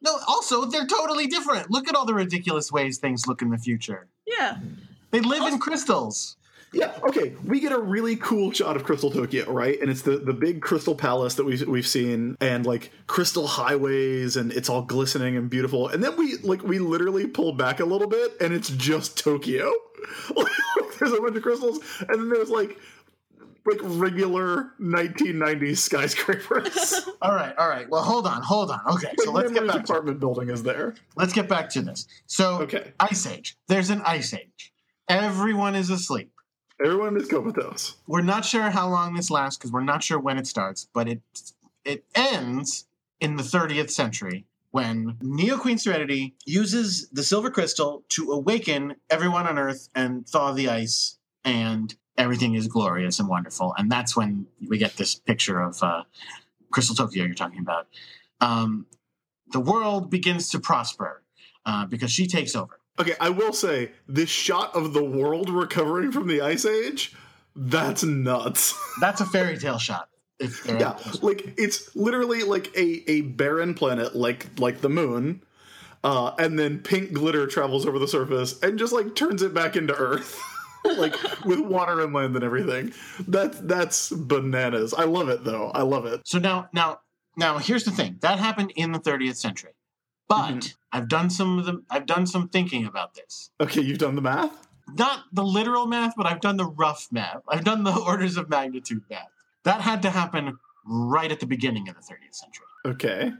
No, 0.00 0.16
also, 0.28 0.64
they're 0.64 0.86
totally 0.86 1.26
different. 1.26 1.70
Look 1.70 1.88
at 1.88 1.96
all 1.96 2.06
the 2.06 2.14
ridiculous 2.14 2.70
ways 2.70 2.98
things 2.98 3.26
look 3.26 3.42
in 3.42 3.50
the 3.50 3.58
future. 3.58 4.06
Yeah. 4.26 4.58
They 5.10 5.20
live 5.20 5.52
in 5.52 5.58
crystals. 5.58 6.36
Yeah, 6.72 6.92
okay. 7.02 7.34
We 7.44 7.60
get 7.60 7.72
a 7.72 7.78
really 7.78 8.16
cool 8.16 8.52
shot 8.52 8.76
of 8.76 8.84
Crystal 8.84 9.10
Tokyo, 9.10 9.50
right? 9.50 9.80
And 9.80 9.90
it's 9.90 10.02
the, 10.02 10.18
the 10.18 10.34
big 10.34 10.60
crystal 10.60 10.94
palace 10.94 11.34
that 11.36 11.44
we've 11.44 11.66
we've 11.66 11.86
seen, 11.86 12.36
and 12.40 12.66
like 12.66 12.90
crystal 13.06 13.46
highways, 13.46 14.36
and 14.36 14.52
it's 14.52 14.68
all 14.68 14.82
glistening 14.82 15.36
and 15.36 15.48
beautiful. 15.48 15.88
And 15.88 16.04
then 16.04 16.16
we 16.16 16.36
like 16.38 16.62
we 16.62 16.78
literally 16.78 17.26
pull 17.26 17.52
back 17.52 17.80
a 17.80 17.84
little 17.84 18.08
bit, 18.08 18.32
and 18.40 18.52
it's 18.52 18.68
just 18.70 19.16
Tokyo. 19.18 19.72
there's 20.98 21.12
a 21.12 21.20
bunch 21.20 21.36
of 21.36 21.42
crystals, 21.42 21.80
and 22.00 22.20
then 22.20 22.28
there's 22.28 22.50
like 22.50 22.78
like 23.66 23.78
regular 23.82 24.70
1990s 24.80 25.78
skyscrapers. 25.78 26.94
All 27.22 27.34
right, 27.34 27.54
all 27.58 27.68
right. 27.68 27.88
Well, 27.90 28.02
hold 28.02 28.26
on, 28.26 28.40
hold 28.42 28.70
on. 28.70 28.80
Okay, 28.94 29.12
so 29.18 29.32
like 29.32 29.44
let's 29.44 29.52
get 29.52 29.66
back 29.66 29.84
to 29.84 29.92
apartment 29.92 30.20
building 30.20 30.48
is 30.50 30.62
there. 30.62 30.94
let's 31.16 31.32
get 31.32 31.48
back 31.48 31.68
to 31.70 31.82
this. 31.82 32.06
So, 32.26 32.62
Okay. 32.62 32.92
Ice 33.00 33.26
Age. 33.26 33.56
There's 33.66 33.90
an 33.90 34.00
Ice 34.06 34.32
Age. 34.32 34.72
Everyone 35.08 35.74
is 35.74 35.90
asleep. 35.90 36.30
Everyone 36.82 37.16
is 37.16 37.28
comatose. 37.28 37.96
We're 38.06 38.20
not 38.20 38.44
sure 38.44 38.70
how 38.70 38.88
long 38.88 39.14
this 39.14 39.30
lasts 39.30 39.58
because 39.58 39.72
we're 39.72 39.82
not 39.82 40.02
sure 40.02 40.18
when 40.18 40.38
it 40.38 40.46
starts, 40.46 40.88
but 40.92 41.08
it 41.08 41.20
it 41.84 42.04
ends 42.14 42.86
in 43.20 43.36
the 43.36 43.42
30th 43.42 43.90
century 43.90 44.44
when 44.70 45.16
Neo 45.20 45.56
Queen 45.56 45.78
Serenity 45.78 46.34
uses 46.44 47.08
the 47.08 47.22
silver 47.22 47.50
crystal 47.50 48.04
to 48.10 48.30
awaken 48.32 48.96
everyone 49.10 49.46
on 49.46 49.58
Earth 49.58 49.88
and 49.94 50.28
thaw 50.28 50.52
the 50.52 50.68
ice, 50.68 51.18
and 51.44 51.96
everything 52.16 52.54
is 52.54 52.66
glorious 52.68 53.18
and 53.18 53.28
wonderful. 53.28 53.74
And 53.78 53.90
that's 53.90 54.16
when 54.16 54.46
we 54.68 54.78
get 54.78 54.96
this 54.96 55.14
picture 55.14 55.60
of 55.60 55.82
uh, 55.82 56.02
Crystal 56.70 56.94
Tokyo 56.94 57.24
you're 57.24 57.34
talking 57.34 57.60
about. 57.60 57.88
Um, 58.40 58.86
the 59.52 59.60
world 59.60 60.10
begins 60.10 60.50
to 60.50 60.60
prosper 60.60 61.22
uh, 61.64 61.86
because 61.86 62.10
she 62.10 62.26
takes 62.26 62.54
over. 62.54 62.77
Okay, 63.00 63.14
I 63.20 63.30
will 63.30 63.52
say 63.52 63.92
this 64.08 64.28
shot 64.28 64.74
of 64.74 64.92
the 64.92 65.04
world 65.04 65.50
recovering 65.50 66.10
from 66.10 66.26
the 66.26 66.40
ice 66.40 66.64
age, 66.64 67.14
that's 67.54 68.04
nuts. 68.04 68.78
That's 69.00 69.20
a 69.20 69.26
fairy 69.26 69.58
tale 69.58 69.78
shot. 69.78 70.08
Yeah, 70.64 70.96
like 71.20 71.54
it's 71.58 71.96
literally 71.96 72.44
like 72.44 72.68
a 72.76 73.10
a 73.10 73.22
barren 73.22 73.74
planet 73.74 74.14
like 74.14 74.46
like 74.60 74.80
the 74.80 74.88
moon. 74.88 75.42
Uh, 76.04 76.32
and 76.38 76.56
then 76.56 76.78
pink 76.78 77.12
glitter 77.12 77.48
travels 77.48 77.84
over 77.84 77.98
the 77.98 78.06
surface 78.06 78.62
and 78.62 78.78
just 78.78 78.92
like 78.92 79.16
turns 79.16 79.42
it 79.42 79.52
back 79.52 79.74
into 79.74 79.92
earth. 79.96 80.40
like 80.96 81.16
with 81.44 81.58
water 81.58 82.00
and 82.00 82.12
land 82.12 82.36
and 82.36 82.44
everything. 82.44 82.92
That's 83.26 83.58
that's 83.60 84.10
bananas. 84.10 84.94
I 84.94 85.04
love 85.04 85.28
it 85.28 85.44
though. 85.44 85.70
I 85.70 85.82
love 85.82 86.06
it. 86.06 86.20
So 86.24 86.38
now, 86.38 86.68
now, 86.72 87.00
now, 87.36 87.58
here's 87.58 87.84
the 87.84 87.90
thing. 87.90 88.16
That 88.20 88.38
happened 88.38 88.72
in 88.76 88.92
the 88.92 88.98
30th 88.98 89.36
century, 89.36 89.72
but 90.28 90.54
Mhm. 90.54 90.74
I've 90.92 91.08
done 91.08 91.30
some 91.30 91.58
of 91.58 91.66
the. 91.66 91.82
I've 91.90 92.06
done 92.06 92.26
some 92.26 92.48
thinking 92.48 92.84
about 92.86 93.14
this. 93.14 93.50
Okay, 93.60 93.80
you've 93.80 93.98
done 93.98 94.14
the 94.14 94.22
math? 94.22 94.68
Not 94.88 95.24
the 95.32 95.42
literal 95.44 95.86
math, 95.86 96.14
but 96.16 96.26
I've 96.26 96.40
done 96.40 96.56
the 96.56 96.64
rough 96.66 97.08
math. 97.10 97.42
I've 97.48 97.64
done 97.64 97.84
the 97.84 97.94
orders 98.06 98.36
of 98.36 98.48
magnitude 98.48 99.02
math. 99.10 99.28
That 99.64 99.80
had 99.82 100.00
to 100.02 100.10
happen 100.10 100.58
right 100.86 101.30
at 101.30 101.40
the 101.40 101.46
beginning 101.46 101.88
of 101.88 101.94
the 101.96 102.00
30th 102.00 102.34
century, 102.34 102.66
Okay. 102.86 103.32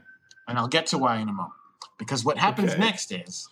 and 0.47 0.59
I'll 0.59 0.67
get 0.67 0.85
to 0.87 0.97
why 0.99 1.15
in 1.17 1.29
a 1.29 1.33
moment. 1.33 1.53
Because 1.97 2.23
what 2.23 2.37
happens 2.37 2.71
Okay. 2.73 2.79
next 2.79 3.11
is 3.11 3.47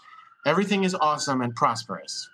everything 0.45 0.83
is 0.83 0.93
awesome 0.93 1.41
and 1.41 1.55
prosperous, 1.55 2.29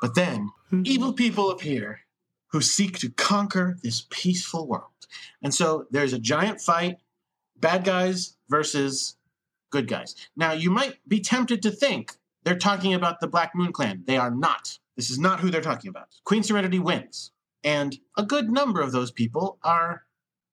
but 0.00 0.14
then 0.14 0.50
Mm-hmm. 0.72 0.82
evil 0.86 1.12
people 1.12 1.50
appear 1.50 2.00
who 2.48 2.60
seek 2.60 2.98
to 2.98 3.10
conquer 3.10 3.76
this 3.82 4.06
peaceful 4.10 4.66
world. 4.66 5.06
And 5.42 5.52
so 5.54 5.86
there's 5.90 6.12
a 6.12 6.18
giant 6.18 6.60
fight 6.60 6.98
bad 7.56 7.84
guys 7.84 8.36
versus 8.48 9.16
good 9.70 9.88
guys. 9.88 10.14
Now, 10.36 10.52
you 10.52 10.70
might 10.70 10.96
be 11.08 11.20
tempted 11.20 11.62
to 11.62 11.70
think 11.70 12.12
they're 12.44 12.58
talking 12.58 12.94
about 12.94 13.20
the 13.20 13.26
Black 13.28 13.54
Moon 13.54 13.72
Clan. 13.72 14.02
They 14.06 14.16
are 14.16 14.30
not. 14.30 14.78
This 14.96 15.10
is 15.10 15.18
not 15.18 15.40
who 15.40 15.50
they're 15.50 15.60
talking 15.60 15.88
about. 15.88 16.08
Queen 16.24 16.42
Serenity 16.42 16.78
wins. 16.78 17.30
And 17.64 17.98
a 18.16 18.22
good 18.22 18.50
number 18.50 18.80
of 18.80 18.92
those 18.92 19.10
people 19.10 19.58
are 19.62 20.04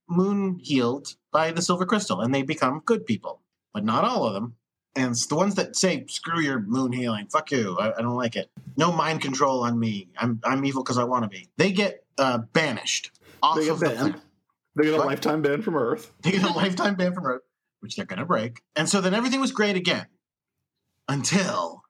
moon 0.10 0.60
healed 0.62 1.16
by 1.32 1.52
the 1.52 1.62
Silver 1.62 1.86
Crystal 1.86 2.22
and 2.22 2.34
they 2.34 2.42
become 2.42 2.82
good 2.86 3.06
people, 3.06 3.42
but 3.74 3.84
not 3.84 4.04
all 4.04 4.26
of 4.26 4.34
them. 4.34 4.56
And 4.96 5.14
the 5.14 5.36
ones 5.36 5.56
that 5.56 5.76
say, 5.76 6.06
screw 6.08 6.42
your 6.42 6.60
moon 6.60 6.92
healing, 6.92 7.28
fuck 7.28 7.52
you, 7.52 7.78
I, 7.78 7.98
I 7.98 8.02
don't 8.02 8.16
like 8.16 8.36
it. 8.36 8.50
No 8.78 8.92
mind 8.92 9.22
control 9.22 9.64
on 9.64 9.80
me. 9.80 10.10
I'm, 10.18 10.40
I'm 10.44 10.66
evil 10.66 10.84
because 10.84 10.98
I 10.98 11.04
want 11.04 11.24
to 11.24 11.30
be. 11.30 11.48
They 11.58 11.72
get 11.72 12.04
uh, 12.18 12.40
banished 12.40 13.12
off 13.44 13.58
They 13.58 13.66
get 13.66 13.72
of 13.74 13.80
the 13.80 13.86
banned. 13.88 13.98
planet. 14.00 14.22
They 14.76 14.84
get 14.86 14.94
a 14.94 14.98
What? 14.98 15.08
lifetime 15.08 15.42
ban 15.44 15.62
from 15.62 15.76
Earth. 15.76 16.12
They 16.24 16.32
get 16.32 16.44
a 16.44 16.48
lifetime 16.54 16.96
ban 16.96 17.14
from 17.14 17.26
Earth, 17.28 17.44
which 17.80 17.96
they're 17.96 18.06
going 18.06 18.20
to 18.20 18.26
break. 18.26 18.62
And 18.76 18.90
so 18.90 19.02
then 19.02 19.14
everything 19.14 19.40
was 19.40 19.52
great 19.52 19.76
again 19.76 20.08
until 21.08 21.84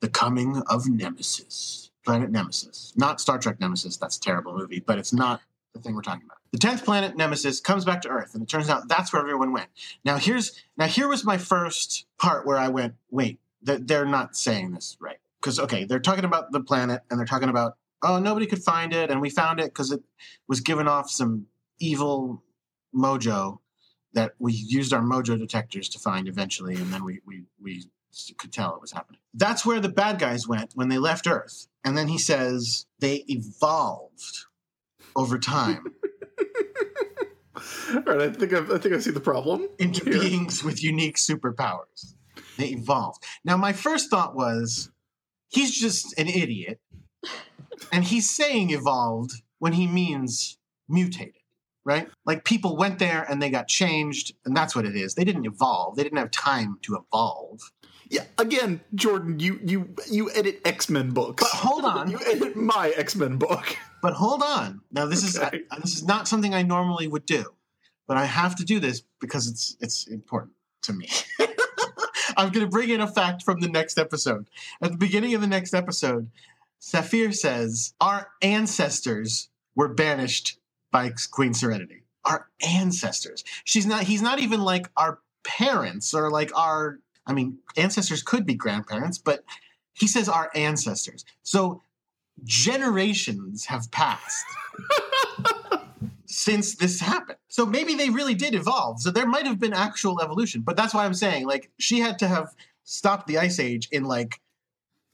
the 0.00 0.08
coming 0.08 0.62
of 0.68 0.88
Nemesis, 0.88 1.90
planet 2.04 2.30
Nemesis. 2.30 2.92
Not 2.96 3.20
Star 3.20 3.38
Trek 3.38 3.60
Nemesis, 3.60 3.96
that's 3.96 4.16
a 4.16 4.20
terrible 4.20 4.56
movie, 4.56 4.80
but 4.80 4.98
it's 4.98 5.12
not 5.12 5.40
the 5.74 5.80
thing 5.80 5.94
we're 5.94 6.02
talking 6.02 6.24
about. 6.24 6.38
The 6.52 6.58
10th 6.58 6.84
planet 6.84 7.16
Nemesis 7.16 7.60
comes 7.60 7.84
back 7.84 8.02
to 8.02 8.08
Earth, 8.08 8.34
and 8.34 8.42
it 8.42 8.48
turns 8.48 8.70
out 8.70 8.88
that's 8.88 9.12
where 9.12 9.20
everyone 9.20 9.52
went. 9.52 9.68
Now 10.04 10.16
here's 10.16 10.52
now 10.76 10.86
here 10.86 11.08
was 11.08 11.24
my 11.24 11.36
first 11.36 12.06
part 12.18 12.46
where 12.46 12.56
I 12.56 12.68
went, 12.68 12.94
wait, 13.10 13.38
they're 13.62 14.06
not 14.06 14.36
saying 14.36 14.72
this 14.72 14.96
right. 15.00 15.18
Because 15.40 15.58
okay, 15.60 15.84
they're 15.84 16.00
talking 16.00 16.24
about 16.24 16.52
the 16.52 16.60
planet 16.60 17.02
and 17.10 17.18
they're 17.18 17.26
talking 17.26 17.48
about 17.48 17.76
oh 18.02 18.18
nobody 18.18 18.46
could 18.46 18.62
find 18.62 18.92
it 18.92 19.10
and 19.10 19.20
we 19.20 19.30
found 19.30 19.60
it 19.60 19.66
because 19.66 19.90
it 19.90 20.00
was 20.46 20.60
giving 20.60 20.88
off 20.88 21.10
some 21.10 21.46
evil 21.80 22.42
mojo 22.94 23.58
that 24.14 24.32
we 24.38 24.52
used 24.52 24.92
our 24.92 25.02
mojo 25.02 25.38
detectors 25.38 25.88
to 25.90 25.98
find 25.98 26.28
eventually, 26.28 26.76
and 26.76 26.92
then 26.92 27.04
we 27.04 27.20
we 27.26 27.44
we 27.60 27.84
could 28.38 28.52
tell 28.52 28.74
it 28.74 28.80
was 28.80 28.92
happening. 28.92 29.20
That's 29.34 29.64
where 29.64 29.80
the 29.80 29.88
bad 29.88 30.18
guys 30.18 30.48
went 30.48 30.72
when 30.74 30.88
they 30.88 30.98
left 30.98 31.26
Earth. 31.26 31.68
And 31.84 31.96
then 31.96 32.08
he 32.08 32.18
says 32.18 32.86
they 32.98 33.24
evolved 33.28 34.46
over 35.14 35.38
time 35.38 35.94
All 37.94 38.02
right, 38.02 38.22
I 38.22 38.30
think 38.30 38.52
I've, 38.52 38.70
I 38.70 38.78
think 38.78 38.94
I 38.94 38.98
see 38.98 39.10
the 39.10 39.20
problem. 39.20 39.68
into 39.78 40.04
here. 40.04 40.20
beings 40.20 40.62
with 40.62 40.82
unique 40.82 41.16
superpowers. 41.16 42.14
They 42.56 42.68
evolved. 42.68 43.24
Now, 43.44 43.56
my 43.56 43.72
first 43.72 44.10
thought 44.10 44.34
was 44.34 44.90
he's 45.48 45.78
just 45.78 46.16
an 46.18 46.28
idiot 46.28 46.80
and 47.92 48.04
he's 48.04 48.30
saying 48.30 48.70
evolved 48.70 49.42
when 49.58 49.72
he 49.72 49.86
means 49.86 50.58
mutated, 50.88 51.37
right? 51.88 52.06
Like 52.26 52.44
people 52.44 52.76
went 52.76 52.98
there 52.98 53.24
and 53.28 53.40
they 53.42 53.48
got 53.48 53.66
changed, 53.66 54.34
and 54.44 54.54
that's 54.54 54.76
what 54.76 54.84
it 54.84 54.94
is. 54.94 55.14
They 55.14 55.24
didn't 55.24 55.46
evolve. 55.46 55.96
They 55.96 56.02
didn't 56.04 56.18
have 56.18 56.30
time 56.30 56.78
to 56.82 56.96
evolve. 56.96 57.60
Yeah, 58.10 58.24
again, 58.36 58.80
Jordan, 58.94 59.40
you 59.40 59.58
you 59.64 59.94
you 60.10 60.30
edit 60.32 60.60
X 60.66 60.88
Men 60.90 61.10
books. 61.12 61.42
But 61.42 61.58
hold 61.58 61.84
on. 61.84 62.10
You 62.12 62.18
edit 62.26 62.56
my 62.56 62.90
X 62.90 63.16
Men 63.16 63.38
book. 63.38 63.76
But 64.02 64.12
hold 64.12 64.42
on. 64.42 64.82
Now 64.92 65.06
this 65.06 65.36
Okay. 65.36 65.56
is 65.58 65.62
I, 65.70 65.78
this 65.80 65.94
is 65.94 66.04
not 66.04 66.28
something 66.28 66.54
I 66.54 66.62
normally 66.62 67.08
would 67.08 67.24
do, 67.26 67.44
but 68.06 68.16
I 68.18 68.26
have 68.26 68.54
to 68.56 68.64
do 68.64 68.78
this 68.80 69.02
because 69.20 69.46
it's 69.48 69.76
it's 69.80 70.06
important 70.06 70.52
to 70.82 70.92
me. 70.92 71.08
I'm 72.36 72.50
going 72.50 72.64
to 72.64 72.70
bring 72.70 72.90
in 72.90 73.00
a 73.00 73.06
fact 73.08 73.42
from 73.42 73.60
the 73.60 73.68
next 73.68 73.98
episode. 73.98 74.48
At 74.80 74.92
the 74.92 74.96
beginning 74.98 75.34
of 75.34 75.40
the 75.40 75.46
next 75.46 75.74
episode, 75.74 76.30
Saphir 76.78 77.32
says 77.32 77.94
our 78.00 78.28
ancestors 78.42 79.48
were 79.74 79.88
banished 79.88 80.58
by 80.90 81.12
Queen 81.30 81.54
Serenity. 81.54 82.02
Our 82.24 82.48
ancestors. 82.66 83.44
She's 83.64 83.86
not. 83.86 84.04
He's 84.04 84.22
not 84.22 84.38
even 84.38 84.60
like 84.60 84.90
our 84.96 85.20
parents 85.44 86.14
or 86.14 86.30
like 86.30 86.56
our. 86.56 86.98
I 87.26 87.32
mean, 87.32 87.58
ancestors 87.76 88.22
could 88.22 88.46
be 88.46 88.54
grandparents, 88.54 89.18
but 89.18 89.44
he 89.92 90.06
says 90.06 90.28
our 90.28 90.50
ancestors. 90.54 91.24
So 91.42 91.82
generations 92.44 93.66
have 93.66 93.90
passed 93.90 94.44
since 96.26 96.76
this 96.76 97.00
happened. 97.00 97.38
So 97.48 97.66
maybe 97.66 97.94
they 97.94 98.10
really 98.10 98.34
did 98.34 98.54
evolve. 98.54 99.00
So 99.00 99.10
there 99.10 99.26
might 99.26 99.46
have 99.46 99.58
been 99.58 99.72
actual 99.72 100.20
evolution. 100.20 100.62
But 100.62 100.76
that's 100.76 100.94
why 100.94 101.04
I'm 101.04 101.14
saying, 101.14 101.46
like, 101.46 101.70
she 101.78 102.00
had 102.00 102.18
to 102.20 102.28
have 102.28 102.54
stopped 102.84 103.26
the 103.26 103.38
ice 103.38 103.58
age 103.58 103.88
in 103.90 104.04
like 104.04 104.40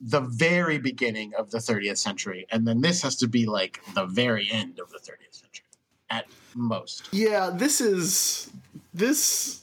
the 0.01 0.21
very 0.21 0.79
beginning 0.79 1.33
of 1.39 1.51
the 1.51 1.59
30th 1.59 1.99
century. 1.99 2.47
And 2.51 2.67
then 2.67 2.81
this 2.81 3.03
has 3.03 3.17
to 3.17 3.29
be 3.29 3.47
like 3.47 3.81
the 3.95 4.07
very 4.07 4.49
end 4.51 4.79
of 4.79 4.91
the 4.91 4.99
30th 4.99 5.35
century 5.35 5.64
at 6.11 6.27
most. 6.55 7.09
Yeah, 7.13 7.51
this 7.53 7.81
is 7.81 8.51
this. 8.93 9.63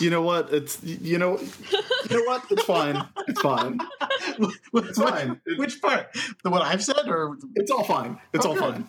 You 0.00 0.10
know 0.10 0.22
what? 0.22 0.52
It's 0.52 0.78
you 0.84 1.18
know, 1.18 1.38
you 1.38 2.16
know 2.16 2.22
what? 2.24 2.44
It's 2.50 2.62
fine. 2.64 3.04
It's 3.26 3.40
fine. 3.40 3.80
Which, 4.70 4.84
fine. 4.94 5.40
which 5.56 5.80
part? 5.82 6.06
The 6.44 6.50
what 6.50 6.62
I've 6.62 6.84
said 6.84 7.08
or 7.08 7.36
It's 7.56 7.70
all 7.72 7.82
fine. 7.82 8.16
It's 8.32 8.46
all 8.46 8.52
Okay. 8.52 8.60
fine. 8.60 8.88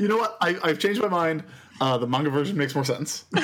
You 0.00 0.08
know 0.08 0.16
what? 0.16 0.36
I, 0.40 0.58
I've 0.64 0.80
changed 0.80 1.00
my 1.00 1.06
mind. 1.08 1.44
Uh, 1.80 1.96
the 1.98 2.08
manga 2.08 2.30
version 2.30 2.56
makes 2.56 2.74
more 2.74 2.84
sense. 2.84 3.24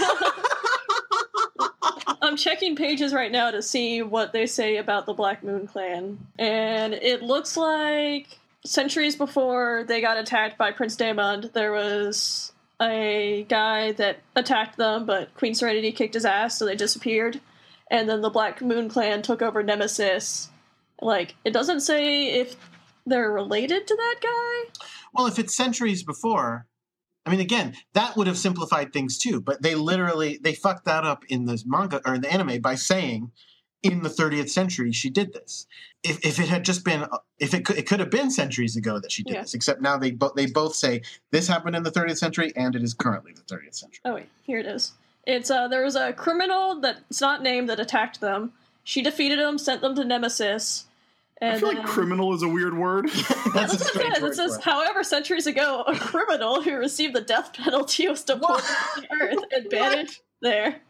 I'm 2.22 2.36
checking 2.36 2.74
pages 2.74 3.12
right 3.12 3.30
now 3.30 3.50
to 3.52 3.62
see 3.62 4.02
what 4.02 4.32
they 4.32 4.46
say 4.46 4.78
about 4.78 5.06
the 5.06 5.12
Black 5.12 5.44
Moon 5.44 5.66
Clan, 5.68 6.18
and 6.38 6.94
it 6.94 7.22
looks 7.22 7.56
like 7.56 8.38
centuries 8.64 9.16
before 9.16 9.84
they 9.86 10.00
got 10.00 10.16
attacked 10.16 10.58
by 10.58 10.72
Prince 10.72 10.96
Daemon, 10.96 11.50
there 11.52 11.72
was 11.72 12.52
a 12.80 13.44
guy 13.48 13.92
that 13.92 14.20
attacked 14.34 14.76
them, 14.76 15.06
but 15.06 15.34
Queen 15.34 15.54
Serenity 15.54 15.92
kicked 15.92 16.14
his 16.14 16.24
ass, 16.24 16.58
so 16.58 16.66
they 16.66 16.76
disappeared. 16.76 17.40
And 17.90 18.08
then 18.08 18.22
the 18.22 18.30
Black 18.30 18.60
Moon 18.60 18.88
Clan 18.88 19.22
took 19.22 19.42
over 19.42 19.62
Nemesis. 19.62 20.48
Like, 21.00 21.34
it 21.44 21.52
doesn't 21.52 21.80
say 21.80 22.40
if 22.40 22.56
they're 23.06 23.30
related 23.30 23.86
to 23.86 23.94
that 23.94 24.16
guy. 24.22 24.86
Well, 25.12 25.26
if 25.26 25.38
it's 25.38 25.54
centuries 25.54 26.02
before, 26.02 26.66
I 27.26 27.30
mean, 27.30 27.40
again, 27.40 27.74
that 27.92 28.16
would 28.16 28.26
have 28.26 28.38
simplified 28.38 28.92
things 28.92 29.18
too. 29.18 29.40
But 29.40 29.62
they 29.62 29.74
literally 29.74 30.38
they 30.42 30.54
fucked 30.54 30.86
that 30.86 31.04
up 31.04 31.24
in 31.28 31.44
the 31.44 31.62
manga 31.66 32.00
or 32.06 32.14
in 32.14 32.22
the 32.22 32.32
anime 32.32 32.60
by 32.60 32.74
saying, 32.74 33.30
in 33.84 34.02
the 34.02 34.08
30th 34.08 34.50
century 34.50 34.90
she 34.92 35.10
did 35.10 35.32
this. 35.32 35.66
If, 36.02 36.24
if 36.24 36.38
it 36.38 36.48
had 36.48 36.64
just 36.64 36.84
been, 36.84 37.06
if 37.38 37.54
it 37.54 37.64
could, 37.64 37.78
it 37.78 37.86
could 37.86 38.00
have 38.00 38.10
been 38.10 38.30
centuries 38.30 38.76
ago 38.76 38.98
that 38.98 39.10
she 39.12 39.22
did 39.22 39.34
Yeah. 39.34 39.40
this. 39.42 39.54
Except 39.54 39.80
now 39.80 39.96
they 39.96 40.10
both 40.10 40.34
they 40.34 40.46
both 40.46 40.74
say 40.74 41.02
this 41.30 41.46
happened 41.48 41.76
in 41.76 41.82
the 41.82 41.90
30th 41.90 42.18
century 42.18 42.52
and 42.56 42.74
it 42.76 42.82
is 42.82 42.92
currently 42.94 43.32
the 43.32 43.42
30th 43.42 43.74
century. 43.76 44.00
Oh 44.04 44.14
wait, 44.14 44.28
here 44.42 44.58
it 44.58 44.66
is. 44.66 44.92
It's 45.26 45.50
uh 45.50 45.68
there 45.68 45.82
was 45.84 45.96
a 45.96 46.12
criminal 46.12 46.80
that's 46.80 47.20
not 47.20 47.42
named 47.42 47.68
that 47.70 47.80
attacked 47.80 48.20
them. 48.20 48.52
She 48.82 49.00
defeated 49.02 49.38
him, 49.38 49.56
sent 49.56 49.80
them 49.80 49.94
to 49.94 50.04
Nemesis. 50.04 50.86
And 51.40 51.56
I 51.56 51.58
feel 51.58 51.68
like 51.68 51.78
then- 51.78 51.86
criminal 51.86 52.34
is 52.34 52.42
a 52.42 52.48
weird 52.48 52.76
word. 52.78 53.08
That's 53.12 53.26
a 53.26 53.50
That's 53.52 53.54
what 53.54 53.72
it 53.72 53.86
strange 53.88 54.14
says. 54.14 54.22
word 54.22 54.30
It 54.32 54.34
says, 54.36 54.58
however, 54.62 55.02
centuries 55.02 55.46
ago, 55.48 55.82
a 55.86 55.96
criminal 55.98 56.62
who 56.62 56.76
received 56.76 57.12
the 57.14 57.20
death 57.22 57.52
penalty 57.54 58.06
was 58.08 58.22
deported 58.22 58.62
to 58.62 59.00
the 59.00 59.06
earth 59.20 59.44
and 59.50 59.68
banished 59.68 60.22
there. 60.40 60.80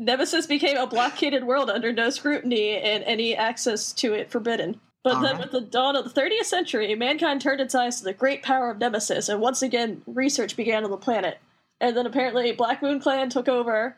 Nemesis 0.00 0.46
became 0.46 0.76
a 0.76 0.86
blockaded 0.86 1.44
world 1.44 1.70
under 1.70 1.92
no 1.92 2.10
scrutiny 2.10 2.78
and 2.78 3.04
any 3.04 3.36
access 3.36 3.92
to 3.92 4.14
it 4.14 4.30
forbidden. 4.30 4.80
But 5.02 5.20
then, 5.20 5.36
Alright. 5.36 5.38
with 5.38 5.52
the 5.52 5.60
dawn 5.60 5.94
of 5.94 6.04
the 6.12 6.20
30th 6.20 6.44
century, 6.44 6.94
mankind 6.94 7.40
turned 7.40 7.60
its 7.60 7.74
eyes 7.74 7.98
to 7.98 8.04
the 8.04 8.12
great 8.12 8.42
power 8.42 8.70
of 8.70 8.78
Nemesis, 8.78 9.28
and 9.28 9.40
once 9.40 9.62
again, 9.62 10.02
research 10.06 10.56
began 10.56 10.84
on 10.84 10.90
the 10.90 10.96
planet. 10.96 11.38
And 11.80 11.96
then 11.96 12.06
apparently, 12.06 12.52
Black 12.52 12.82
Moon 12.82 13.00
Clan 13.00 13.30
took 13.30 13.48
over. 13.48 13.96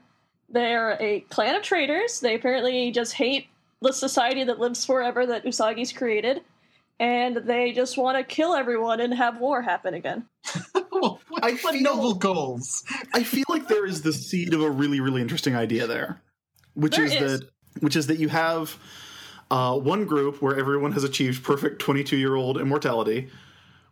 They're 0.49 0.97
a 1.01 1.21
clan 1.21 1.57
of 1.57 1.63
traitors. 1.63 2.21
They 2.21 2.35
apparently 2.35 2.91
just 2.93 3.15
hate 3.15 3.49
the 3.81 3.93
society 3.93 4.45
that 4.45 4.61
lives 4.61 4.85
forever 4.85 5.27
that 5.27 5.45
Usagi's 5.45 5.93
created 5.93 6.43
and 7.03 7.37
they 7.37 7.73
just 7.73 7.99
want 7.99 8.17
to 8.17 8.23
kill 8.23 8.55
everyone 8.55 9.01
and 9.01 9.13
have 9.13 9.41
war 9.41 9.61
happen 9.61 9.93
again. 9.93 10.25
what, 11.29 11.45
I 11.45 11.53
what 11.53 11.75
feel- 11.75 11.83
noble 11.83 12.15
goals. 12.15 12.85
I 13.15 13.23
feel 13.23 13.45
like 13.49 13.69
there 13.69 13.87
is 13.87 14.03
the 14.03 14.13
seed 14.13 14.55
of 14.55 14.63
a 14.63 14.71
really, 14.71 15.01
really 15.01 15.21
interesting 15.23 15.55
idea 15.57 15.87
there, 15.87 16.21
which 16.75 16.97
There 16.97 17.05
is, 17.05 17.13
is. 17.15 17.41
that 17.41 17.49
which 17.81 17.97
is 17.97 18.07
that 18.09 18.19
you 18.19 18.29
have 18.29 18.77
uh, 19.51 19.79
one 19.79 20.05
group 20.05 20.41
where 20.43 20.59
everyone 20.59 20.93
has 20.93 21.05
achieved 21.05 21.43
perfect 21.45 21.81
twenty-two-year-old 21.81 22.59
immortality, 22.59 23.29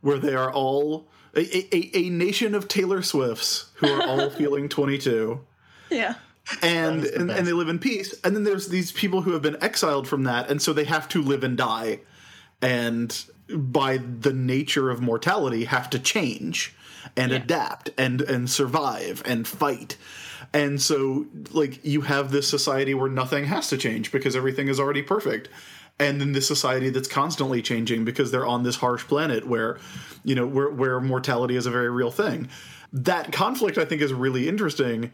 where 0.01 0.19
they 0.19 0.35
are 0.35 0.53
all 0.53 1.09
a, 1.35 1.41
a, 1.75 1.91
a 2.07 2.11
nation 2.11 2.55
of 2.55 2.69
Taylor 2.69 3.03
Swifts 3.03 3.71
who 3.77 3.89
are 3.89 4.03
all 4.07 4.31
feeling 4.41 4.69
twenty-two. 4.69 5.41
Yeah. 5.91 6.15
and 6.63 7.03
the 7.03 7.15
and, 7.21 7.31
and 7.31 7.47
they 7.47 7.53
live 7.53 7.69
in 7.69 7.79
peace. 7.79 8.15
And 8.25 8.35
then 8.37 8.45
there's 8.45 8.69
these 8.69 8.93
people 8.93 9.23
who 9.23 9.33
have 9.33 9.43
been 9.43 9.63
exiled 9.63 10.07
from 10.09 10.25
that, 10.25 10.51
and 10.51 10.61
so 10.63 10.73
they 10.73 10.85
have 10.85 11.09
to 11.11 11.23
live 11.23 11.43
and 11.45 11.57
die, 11.57 12.01
and 12.63 13.25
by 13.49 13.97
the 13.99 14.33
nature 14.33 14.91
of 14.91 15.01
mortality, 15.01 15.65
have 15.65 15.91
to 15.91 15.99
change 15.99 16.75
and 17.17 17.33
Yeah. 17.33 17.39
adapt 17.39 17.91
and 17.99 18.21
and 18.23 18.49
survive 18.51 19.23
and 19.25 19.47
fight. 19.47 19.97
And 20.53 20.81
so, 20.83 21.27
like, 21.53 21.85
you 21.85 22.01
have 22.03 22.33
this 22.33 22.49
society 22.49 22.93
where 22.95 23.11
nothing 23.11 23.45
has 23.45 23.69
to 23.69 23.77
change 23.77 24.11
because 24.11 24.35
everything 24.35 24.69
is 24.69 24.81
already 24.81 25.03
perfect. 25.03 25.49
And 25.99 26.21
then 26.21 26.33
this 26.33 26.49
society 26.49 26.89
that's 26.91 27.07
constantly 27.09 27.61
changing 27.63 28.05
because 28.05 28.31
they're 28.31 28.47
on 28.47 28.63
this 28.63 28.77
harsh 28.77 29.05
planet 29.05 29.47
where, 29.47 29.79
you 30.25 30.35
know, 30.35 30.47
where, 30.47 30.71
where 30.71 30.99
mortality 31.01 31.57
is 31.57 31.67
a 31.67 31.71
very 31.71 31.91
real 31.91 32.11
thing. 32.11 32.49
That 32.93 33.33
conflict, 33.33 33.77
I 33.79 33.85
think, 33.85 34.01
is 34.03 34.13
really 34.13 34.49
interesting. 34.49 35.13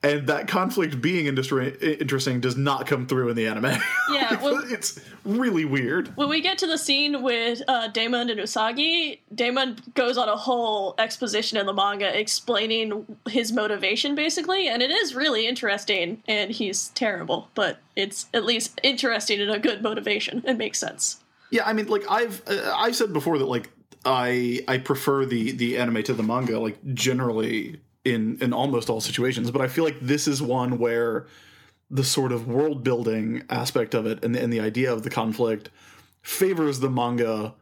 And 0.00 0.28
that 0.28 0.46
conflict 0.46 1.00
being 1.00 1.26
interesting 1.26 2.40
does 2.40 2.56
not 2.56 2.86
come 2.86 3.08
through 3.08 3.30
in 3.30 3.36
the 3.36 3.48
anime. 3.48 3.80
Yeah, 4.10 4.40
well- 4.42 4.62
it's 4.70 5.00
really 5.24 5.64
weird. 5.64 6.16
When 6.16 6.28
we 6.28 6.40
get 6.40 6.56
to 6.58 6.68
the 6.68 6.78
scene 6.78 7.20
with 7.22 7.62
uh, 7.66 7.88
Damon 7.88 8.30
and 8.30 8.38
Usagi, 8.38 9.18
Damon 9.34 9.76
goes 9.94 10.16
on 10.16 10.28
a 10.28 10.36
whole 10.36 10.94
exposition 10.98 11.58
in 11.58 11.66
the 11.66 11.72
manga 11.72 12.16
explaining 12.16 13.18
his 13.28 13.52
motivation, 13.52 14.14
basically, 14.14 14.68
and 14.68 14.82
it 14.82 14.90
is 14.92 15.16
really 15.16 15.48
interesting. 15.48 16.22
And 16.28 16.52
he's 16.52 16.90
terrible, 16.90 17.48
but 17.56 17.78
it's 17.96 18.26
at 18.32 18.44
least 18.44 18.78
interesting 18.84 19.40
and 19.40 19.50
a 19.50 19.58
good 19.58 19.82
motivation. 19.82 20.44
It 20.46 20.56
makes 20.58 20.78
sense. 20.78 21.18
Yeah, 21.50 21.66
I 21.66 21.72
mean, 21.72 21.86
like 21.86 22.04
I've 22.08 22.42
uh, 22.46 22.72
I've 22.76 22.94
said 22.94 23.12
before 23.12 23.38
that 23.38 23.46
like 23.46 23.68
I 24.04 24.60
I 24.68 24.78
prefer 24.78 25.24
the 25.24 25.52
the 25.52 25.76
anime 25.78 26.04
to 26.04 26.14
the 26.14 26.22
manga 26.22 26.60
like 26.60 26.78
generally 26.94 27.80
in 28.12 28.38
in 28.40 28.52
almost 28.52 28.88
all 28.90 29.00
situations, 29.00 29.50
but 29.50 29.60
I 29.60 29.68
feel 29.68 29.84
like 29.84 30.00
this 30.00 30.26
is 30.28 30.42
one 30.42 30.78
where 30.78 31.26
the 31.90 32.04
sort 32.04 32.32
of 32.32 32.46
world 32.46 32.84
building 32.84 33.42
aspect 33.48 33.94
of 33.94 34.04
it 34.06 34.22
and 34.24 34.34
the, 34.34 34.42
and 34.42 34.52
the 34.52 34.60
idea 34.60 34.92
of 34.92 35.02
the 35.02 35.10
conflict 35.10 35.70
favors 36.22 36.80
the 36.80 36.90
manga 36.90 37.54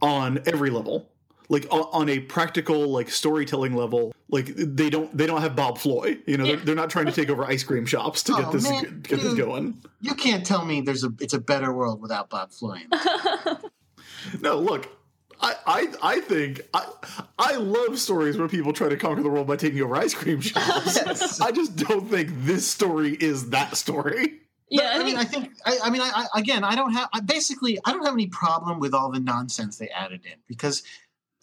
on 0.00 0.40
every 0.46 0.70
level. 0.70 1.10
Like 1.48 1.66
on, 1.70 1.82
on 1.92 2.08
a 2.08 2.18
practical 2.20 2.88
like 2.88 3.08
storytelling 3.08 3.74
level, 3.76 4.12
like 4.28 4.46
they 4.56 4.90
don't 4.90 5.16
they 5.16 5.26
don't 5.26 5.42
have 5.42 5.54
Bob 5.54 5.78
Floy, 5.78 6.18
you 6.26 6.36
know, 6.36 6.44
they're, 6.44 6.56
they're 6.56 6.74
not 6.74 6.90
trying 6.90 7.06
to 7.06 7.12
take 7.12 7.30
over 7.30 7.44
ice 7.44 7.62
cream 7.62 7.86
shops 7.86 8.24
to 8.24 8.32
Oh, 8.34 8.42
get 8.42 8.52
this 8.52 8.68
man, 8.68 9.00
get 9.02 9.20
this 9.20 9.34
going. 9.34 9.80
You 10.00 10.14
can't 10.14 10.44
tell 10.44 10.64
me 10.64 10.80
there's 10.80 11.04
a 11.04 11.12
it's 11.20 11.34
a 11.34 11.38
better 11.38 11.72
world 11.72 12.00
without 12.00 12.30
Bob 12.30 12.50
Floyd. 12.50 12.86
No, 14.40 14.58
look, 14.58 14.88
I, 15.40 15.54
I, 15.66 15.88
I 16.02 16.20
think 16.20 16.62
I, 16.72 16.86
I 17.38 17.56
love 17.56 17.98
stories 17.98 18.36
where 18.36 18.48
people 18.48 18.72
try 18.72 18.88
to 18.88 18.96
conquer 18.96 19.22
the 19.22 19.28
world 19.28 19.46
by 19.46 19.56
taking 19.56 19.80
over 19.82 19.96
ice 19.96 20.14
cream 20.14 20.40
shops. 20.42 20.96
Yes. 20.96 21.40
I 21.40 21.52
just 21.52 21.76
don't 21.76 22.08
think 22.08 22.30
this 22.44 22.66
story 22.68 23.14
is 23.14 23.50
that 23.50 23.76
story. 23.76 24.40
Yeah, 24.68 24.90
I 24.94 25.00
I 25.00 25.04
mean, 25.04 25.16
I 25.16 25.24
think 25.24 25.52
I, 25.64 25.78
I 25.84 25.90
mean, 25.90 26.00
I, 26.00 26.26
I 26.34 26.40
again, 26.40 26.64
I 26.64 26.74
don't 26.74 26.92
have 26.92 27.08
I 27.12 27.20
basically 27.20 27.78
I 27.84 27.92
don't 27.92 28.04
have 28.04 28.14
any 28.14 28.26
problem 28.26 28.80
with 28.80 28.94
all 28.94 29.12
the 29.12 29.20
nonsense 29.20 29.78
they 29.78 29.88
added 29.90 30.22
in 30.24 30.38
because 30.48 30.82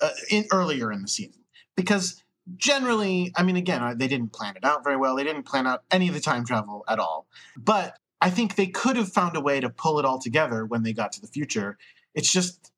uh, 0.02 0.10
in 0.30 0.46
earlier 0.52 0.92
in 0.92 1.02
the 1.02 1.08
season 1.08 1.42
because 1.78 2.22
generally, 2.58 3.32
I 3.38 3.44
mean, 3.44 3.56
again, 3.56 3.82
uh, 3.82 3.94
they 3.96 4.10
didn't 4.10 4.34
plan 4.34 4.58
it 4.58 4.66
out 4.66 4.84
very 4.84 4.98
well. 4.98 5.16
They 5.16 5.24
didn't 5.24 5.44
plan 5.44 5.68
out 5.68 5.84
any 5.90 6.10
of 6.10 6.14
the 6.14 6.20
time 6.20 6.46
travel 6.46 6.84
at 6.90 7.00
all. 7.00 7.28
But 7.56 7.98
I 8.20 8.30
think 8.30 8.56
they 8.56 8.68
could 8.68 8.98
have 8.98 9.10
found 9.10 9.38
a 9.38 9.42
way 9.42 9.62
to 9.62 9.70
pull 9.70 10.00
it 10.00 10.06
all 10.06 10.20
together 10.20 10.66
when 10.66 10.84
they 10.84 10.92
got 10.92 11.14
to 11.14 11.22
the 11.22 11.28
future 11.28 11.78
it's 12.14 12.32
just 12.32 12.72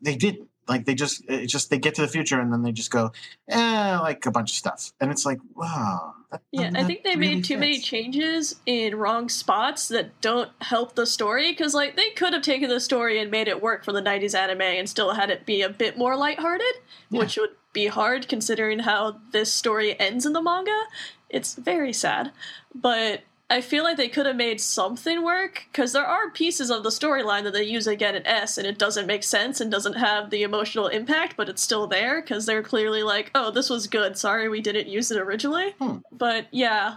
they 0.00 0.16
didn't 0.16 0.48
like 0.68 0.84
they 0.84 0.94
just 0.94 1.22
it's 1.28 1.52
just 1.52 1.70
they 1.70 1.78
get 1.78 1.94
to 1.96 2.02
the 2.02 2.08
future 2.08 2.40
and 2.40 2.52
then 2.52 2.62
they 2.62 2.72
just 2.72 2.90
go 2.90 3.10
eh 3.48 3.98
like 4.00 4.24
a 4.26 4.30
bunch 4.30 4.50
of 4.52 4.56
stuff 4.56 4.92
and 5.00 5.10
it's 5.10 5.26
like 5.26 5.38
wow 5.56 6.14
that- 6.30 6.40
Yeah, 6.52 6.70
I 6.74 6.84
think 6.84 7.02
they 7.04 7.14
really 7.16 7.34
made 7.36 7.44
too 7.44 7.58
many 7.58 7.78
changes 7.80 8.56
in 8.64 8.94
wrong 8.96 9.28
spots 9.28 9.88
that 9.88 10.18
don't 10.22 10.50
help 10.62 10.94
the 10.94 11.04
story. 11.04 11.50
Because 11.50 11.74
like 11.74 11.94
they 11.96 12.08
could 12.10 12.32
have 12.32 12.42
taken 12.42 12.70
the 12.70 12.80
story 12.80 13.20
and 13.20 13.30
made 13.30 13.48
it 13.48 13.60
work 13.60 13.84
for 13.84 13.92
the 13.92 14.00
'90s 14.00 14.34
anime 14.34 14.62
and 14.62 14.88
still 14.88 15.12
had 15.12 15.28
it 15.30 15.44
be 15.44 15.60
a 15.60 15.68
bit 15.68 15.98
more 15.98 16.16
lighthearted, 16.16 16.74
which 17.10 17.36
would 17.36 17.50
be 17.74 17.88
hard 17.88 18.28
considering 18.28 18.78
how 18.80 19.18
this 19.32 19.52
story 19.52 19.98
ends 20.00 20.24
in 20.24 20.32
the 20.32 20.40
manga. 20.40 20.80
It's 21.28 21.54
very 21.54 21.92
sad, 21.92 22.32
but 22.74 23.20
I 23.52 23.60
feel 23.60 23.84
like 23.84 23.98
they 23.98 24.08
could 24.08 24.24
have 24.24 24.36
made 24.36 24.62
something 24.62 25.22
work 25.22 25.66
because 25.70 25.92
there 25.92 26.06
are 26.06 26.30
pieces 26.30 26.70
of 26.70 26.82
the 26.82 26.88
storyline 26.88 27.44
that 27.44 27.52
they 27.52 27.64
use 27.64 27.86
again 27.86 28.14
in 28.14 28.26
S, 28.26 28.56
and 28.56 28.66
it 28.66 28.78
doesn't 28.78 29.06
make 29.06 29.22
sense 29.22 29.60
and 29.60 29.70
doesn't 29.70 29.98
have 29.98 30.30
the 30.30 30.42
emotional 30.42 30.86
impact, 30.86 31.36
but 31.36 31.50
it's 31.50 31.62
still 31.62 31.86
there 31.86 32.22
because 32.22 32.46
they're 32.46 32.62
clearly 32.62 33.02
like, 33.02 33.30
"Oh, 33.34 33.50
this 33.50 33.68
was 33.68 33.86
good. 33.86 34.16
Sorry, 34.16 34.48
we 34.48 34.62
didn't 34.62 34.88
use 34.88 35.10
it 35.10 35.18
originally." 35.20 35.72
Hmm. 35.78 35.98
But 36.10 36.46
yeah, 36.50 36.96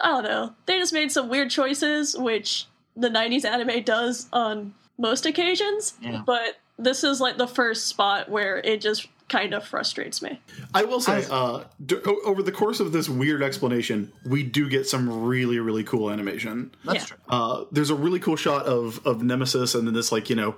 I 0.00 0.08
don't 0.08 0.24
know. 0.24 0.54
They 0.66 0.80
just 0.80 0.92
made 0.92 1.12
some 1.12 1.28
weird 1.28 1.50
choices, 1.50 2.18
which 2.18 2.66
the 2.96 3.08
'90s 3.08 3.44
anime 3.44 3.84
does 3.84 4.28
on 4.32 4.74
most 4.98 5.24
occasions. 5.24 5.94
Yeah. 6.00 6.22
But 6.26 6.56
this 6.78 7.04
is 7.04 7.20
like 7.20 7.36
the 7.38 7.46
first 7.46 7.86
spot 7.86 8.28
where 8.28 8.58
it 8.58 8.80
just 8.80 9.08
kind 9.28 9.54
of 9.54 9.64
frustrates 9.64 10.20
me. 10.20 10.40
I 10.74 10.84
will 10.84 11.00
say, 11.00 11.24
I- 11.26 11.34
uh, 11.34 11.64
d- 11.84 11.96
o- 12.04 12.20
over 12.24 12.42
the 12.42 12.52
course 12.52 12.80
of 12.80 12.92
this 12.92 13.08
weird 13.08 13.42
explanation, 13.42 14.12
we 14.26 14.42
do 14.42 14.68
get 14.68 14.86
some 14.86 15.24
really, 15.24 15.58
really 15.58 15.84
cool 15.84 16.10
animation. 16.10 16.70
that's 16.84 17.00
Yeah. 17.00 17.04
true 17.06 17.16
Uh, 17.28 17.64
there's 17.72 17.90
a 17.90 17.94
really 17.94 18.18
cool 18.20 18.36
shot 18.36 18.66
of 18.66 19.00
of 19.06 19.22
Nemesis, 19.22 19.74
and 19.74 19.86
then 19.86 19.94
this 19.94 20.12
like 20.12 20.28
you 20.28 20.36
know 20.36 20.54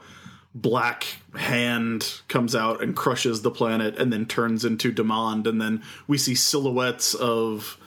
black 0.56 1.04
hand 1.36 2.20
comes 2.28 2.54
out 2.54 2.80
and 2.82 2.94
crushes 2.96 3.42
the 3.42 3.50
planet, 3.50 3.98
and 3.98 4.12
then 4.12 4.24
turns 4.26 4.64
into 4.64 4.92
Demand, 4.92 5.46
and 5.46 5.60
then 5.60 5.82
we 6.06 6.16
see 6.18 6.34
silhouettes 6.34 7.14
of 7.14 7.78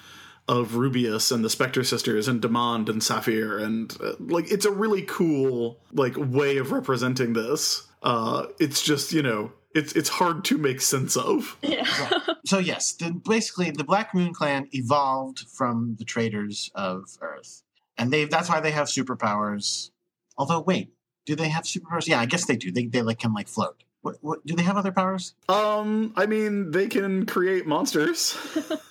of 0.49 0.75
Rubeus 0.75 1.29
and 1.33 1.43
the 1.43 1.49
Spectre 1.49 1.83
sisters 1.83 2.29
and 2.29 2.39
Demand 2.41 2.87
and 2.87 3.03
Sapphire, 3.03 3.57
and 3.57 3.95
uh, 4.01 4.13
like 4.19 4.49
it's 4.51 4.65
a 4.65 4.71
really 4.71 5.01
cool 5.01 5.77
like 5.91 6.13
way 6.17 6.57
of 6.57 6.71
representing 6.71 7.33
this. 7.33 7.83
Uh, 8.03 8.47
it's 8.59 8.81
just 8.83 9.11
you 9.13 9.21
know 9.21 9.51
it's 9.73 9.93
it's 9.93 10.09
hard 10.09 10.45
to 10.45 10.57
make 10.57 10.81
sense 10.81 11.15
of. 11.17 11.57
Yeah. 11.61 11.85
so 12.45 12.57
yes 12.59 12.93
the, 12.93 13.11
basically 13.11 13.71
the 13.71 13.83
black 13.83 14.13
moon 14.15 14.33
clan 14.33 14.67
evolved 14.71 15.39
from 15.49 15.95
the 15.99 16.05
traders 16.05 16.71
of 16.75 17.17
earth 17.21 17.61
and 17.97 18.11
they 18.11 18.23
that's 18.25 18.47
why 18.49 18.59
they 18.61 18.71
have 18.71 18.87
superpowers 18.87 19.91
although 20.37 20.61
wait 20.61 20.93
do 21.25 21.35
they 21.35 21.49
have 21.49 21.65
superpowers 21.65 22.07
yeah 22.07 22.21
i 22.21 22.25
guess 22.25 22.45
they 22.45 22.55
do 22.55 22.71
they, 22.71 22.85
they 22.85 23.01
like 23.01 23.19
can 23.19 23.33
like 23.33 23.49
float 23.49 23.83
what, 24.01 24.15
what 24.21 24.45
do 24.45 24.55
they 24.55 24.63
have 24.63 24.77
other 24.77 24.93
powers 24.93 25.33
Um, 25.49 26.13
I 26.15 26.25
mean, 26.25 26.71
they 26.71 26.87
can 26.87 27.25
create 27.25 27.67
monsters. 27.67 28.37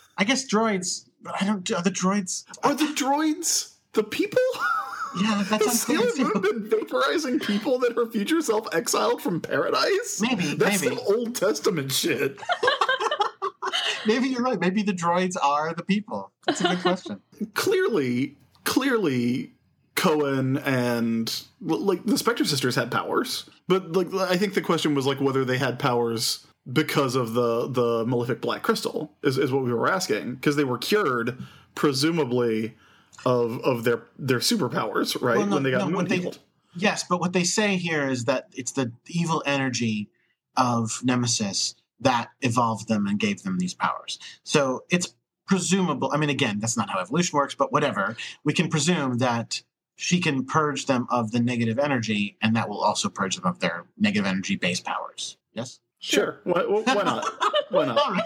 i 0.19 0.25
guess 0.25 0.47
droids 0.47 1.09
but 1.23 1.35
i 1.41 1.47
don't 1.47 1.71
are 1.73 1.83
the 1.83 1.91
droids 1.91 2.45
Are 2.63 2.75
the 2.75 2.93
droids 2.95 3.73
the 3.95 4.05
people? 4.05 4.39
yeah 5.21 5.45
that's 5.49 5.87
unclear 5.89 6.11
Sailor 6.11 6.31
Moon 6.35 6.43
too. 6.43 6.69
been 6.69 6.81
vaporizing 6.81 7.43
people 7.43 7.79
that 7.81 7.95
her 7.95 8.07
future 8.07 8.41
self 8.41 8.67
exiled 8.75 9.23
from 9.23 9.41
paradise? 9.41 10.21
Maybe, 10.21 10.55
That's 10.55 10.83
maybe. 10.83 10.97
some 10.97 11.05
Old 11.07 11.35
Testament 11.35 11.93
shit. 11.93 12.41
maybe 14.07 14.29
you're 14.29 14.43
right 14.43 14.61
maybe 14.61 14.83
the 14.83 14.93
droids 14.93 15.35
are 15.43 15.75
the 15.75 15.83
people 15.83 16.31
that's 16.47 16.61
a 16.61 16.69
good 16.69 16.81
question 16.81 17.21
clearly, 17.55 18.37
clearly, 18.64 19.53
Koan 19.97 20.62
and 20.64 21.43
like 21.61 22.05
the 22.05 22.19
Spectre 22.19 22.45
sisters 22.45 22.75
had 22.75 22.91
powers, 22.91 23.49
but 23.67 23.93
like 23.93 24.12
I 24.14 24.37
think 24.37 24.55
the 24.55 24.61
question 24.61 24.95
was 24.95 25.07
like 25.07 25.21
whether 25.21 25.45
they 25.45 25.59
had 25.59 25.79
powers 25.79 26.47
because 26.71 27.14
of 27.14 27.33
the 27.33 27.69
the 27.69 28.05
malefic 28.07 28.41
black 28.41 28.62
crystal 28.62 29.12
is, 29.23 29.39
is 29.39 29.53
what 29.53 29.64
we 29.64 29.73
were 29.73 29.89
asking 29.91 30.35
because 30.35 30.57
they 30.57 30.64
were 30.64 30.79
cured 30.79 31.39
presumably 31.75 32.75
of 33.25 33.61
of 33.62 33.85
their 33.85 34.03
their 34.19 34.39
superpowers 34.39 35.21
right 35.21 35.39
Well, 35.39 35.47
no, 35.47 35.55
when 35.55 35.62
they 35.62 35.71
got 35.71 35.91
no, 35.91 36.03
they-. 36.03 36.33
Yes, 36.75 37.05
but 37.09 37.21
what 37.21 37.33
they 37.33 37.45
say 37.45 37.77
here 37.77 38.07
is 38.09 38.27
that 38.27 38.49
it's 38.53 38.73
the 38.73 38.93
evil 39.07 39.43
energy 39.47 40.11
of 40.57 41.01
Nemesis 41.03 41.75
that 42.01 42.29
evolved 42.43 42.89
them 42.89 43.07
and 43.07 43.19
gave 43.19 43.43
them 43.43 43.59
these 43.59 43.73
powers. 43.73 44.19
So 44.45 44.85
it's 44.91 45.14
presumable. 45.47 46.11
I 46.12 46.19
mean, 46.19 46.29
again, 46.29 46.59
that's 46.59 46.77
not 46.77 46.91
how 46.91 46.99
evolution 46.99 47.37
works, 47.37 47.55
but 47.55 47.73
whatever. 47.73 48.17
We 48.45 48.53
can 48.53 48.69
presume 48.69 49.19
that 49.19 49.62
she 49.97 50.21
can 50.21 50.45
purge 50.45 50.87
them 50.87 51.07
of 51.09 51.31
the 51.31 51.41
negative 51.41 51.79
energy, 51.79 52.37
and 52.43 52.55
that 52.57 52.69
will 52.69 52.83
also 52.83 53.09
purge 53.09 53.37
them 53.37 53.47
of 53.47 53.61
their 53.61 53.87
negative 53.97 54.27
energy 54.27 54.57
base 54.57 54.81
powers. 54.81 55.39
Yes. 55.55 55.81
Sure, 55.99 56.41
why, 56.45 56.63
why 56.63 57.03
not? 57.03 57.25
Why 57.71 57.87
not? 57.87 57.99
all 58.05 58.13
right. 58.13 58.23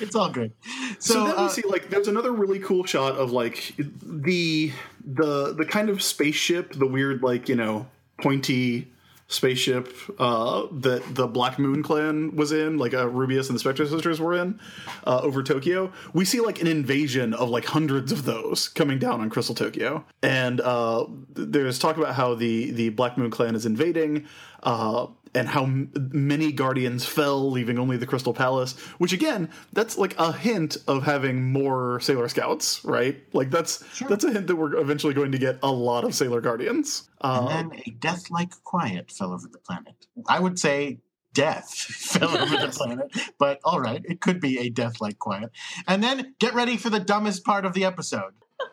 It's 0.00 0.14
all 0.14 0.30
good. 0.30 0.52
So, 0.98 1.14
So, 1.14 1.24
then 1.24 1.36
we 1.36 1.42
uh, 1.44 1.48
see 1.48 1.62
like 1.62 1.90
there's 1.90 2.08
another 2.08 2.32
really 2.32 2.58
cool 2.58 2.84
shot 2.84 3.16
of 3.16 3.32
like 3.32 3.74
the 3.76 4.72
the 5.04 5.52
the 5.54 5.64
kind 5.64 5.88
of 5.88 6.02
spaceship, 6.02 6.72
the 6.74 6.86
weird 6.86 7.22
like 7.22 7.48
you 7.48 7.56
know 7.56 7.86
pointy 8.20 8.92
spaceship 9.28 9.92
uh, 10.20 10.66
that 10.70 11.02
the 11.14 11.26
Black 11.26 11.58
Moon 11.58 11.82
Clan 11.82 12.36
was 12.36 12.52
in, 12.52 12.78
like 12.78 12.94
uh, 12.94 13.06
Rubeus 13.08 13.48
and 13.48 13.56
the 13.56 13.58
Spectre 13.58 13.86
Sisters 13.86 14.20
were 14.20 14.34
in 14.34 14.60
uh, 15.06 15.20
over 15.22 15.42
Tokyo. 15.42 15.92
We 16.12 16.24
see 16.24 16.40
like 16.40 16.60
an 16.60 16.68
invasion 16.68 17.34
of 17.34 17.48
like 17.50 17.64
hundreds 17.64 18.12
of 18.12 18.24
those 18.24 18.68
coming 18.68 18.98
down 18.98 19.20
on 19.20 19.30
Crystal 19.30 19.54
Tokyo, 19.54 20.04
and 20.22 20.60
uh, 20.60 21.06
there's 21.34 21.78
talk 21.78 21.96
about 21.96 22.14
how 22.14 22.34
the 22.34 22.70
the 22.70 22.90
Black 22.90 23.18
Moon 23.18 23.30
Clan 23.30 23.54
is 23.54 23.66
invading. 23.66 24.26
Uh, 24.62 25.06
and 25.34 25.48
how 25.48 25.64
m- 25.64 25.90
many 26.12 26.52
guardians 26.52 27.04
fell, 27.04 27.50
leaving 27.50 27.78
only 27.78 27.96
the 27.96 28.06
Crystal 28.06 28.32
Palace. 28.32 28.72
Which 28.98 29.12
again, 29.12 29.50
that's 29.72 29.98
like 29.98 30.18
a 30.18 30.32
hint 30.32 30.76
of 30.88 31.04
having 31.04 31.52
more 31.52 32.00
Sailor 32.00 32.28
Scouts, 32.28 32.84
right? 32.84 33.16
Like 33.32 33.50
that's 33.50 33.84
that's 34.08 34.24
a 34.24 34.32
hint 34.32 34.46
that 34.46 34.56
we're 34.56 34.76
eventually 34.76 35.14
going 35.14 35.32
to 35.32 35.38
get 35.38 35.58
a 35.62 35.70
lot 35.70 36.04
of 36.04 36.14
Sailor 36.14 36.40
Guardians. 36.40 37.08
Uh, 37.20 37.46
and 37.50 37.72
then 37.72 37.80
a 37.86 37.90
death-like 37.90 38.52
quiet 38.64 39.10
fell 39.10 39.32
over 39.32 39.48
the 39.48 39.58
planet. 39.58 40.06
I 40.28 40.40
would 40.40 40.58
say 40.58 40.98
death 41.34 41.70
fell 41.74 42.30
over 42.36 42.56
the 42.56 42.68
planet, 42.68 43.12
but 43.38 43.60
all 43.64 43.80
right, 43.80 44.02
it 44.04 44.20
could 44.20 44.40
be 44.40 44.58
a 44.58 44.70
death-like 44.70 45.18
quiet. 45.18 45.50
And 45.86 46.02
then 46.02 46.34
get 46.38 46.54
ready 46.54 46.76
for 46.76 46.88
the 46.90 47.00
dumbest 47.00 47.44
part 47.44 47.64
of 47.66 47.72
the 47.74 47.84
episode. 47.84 48.32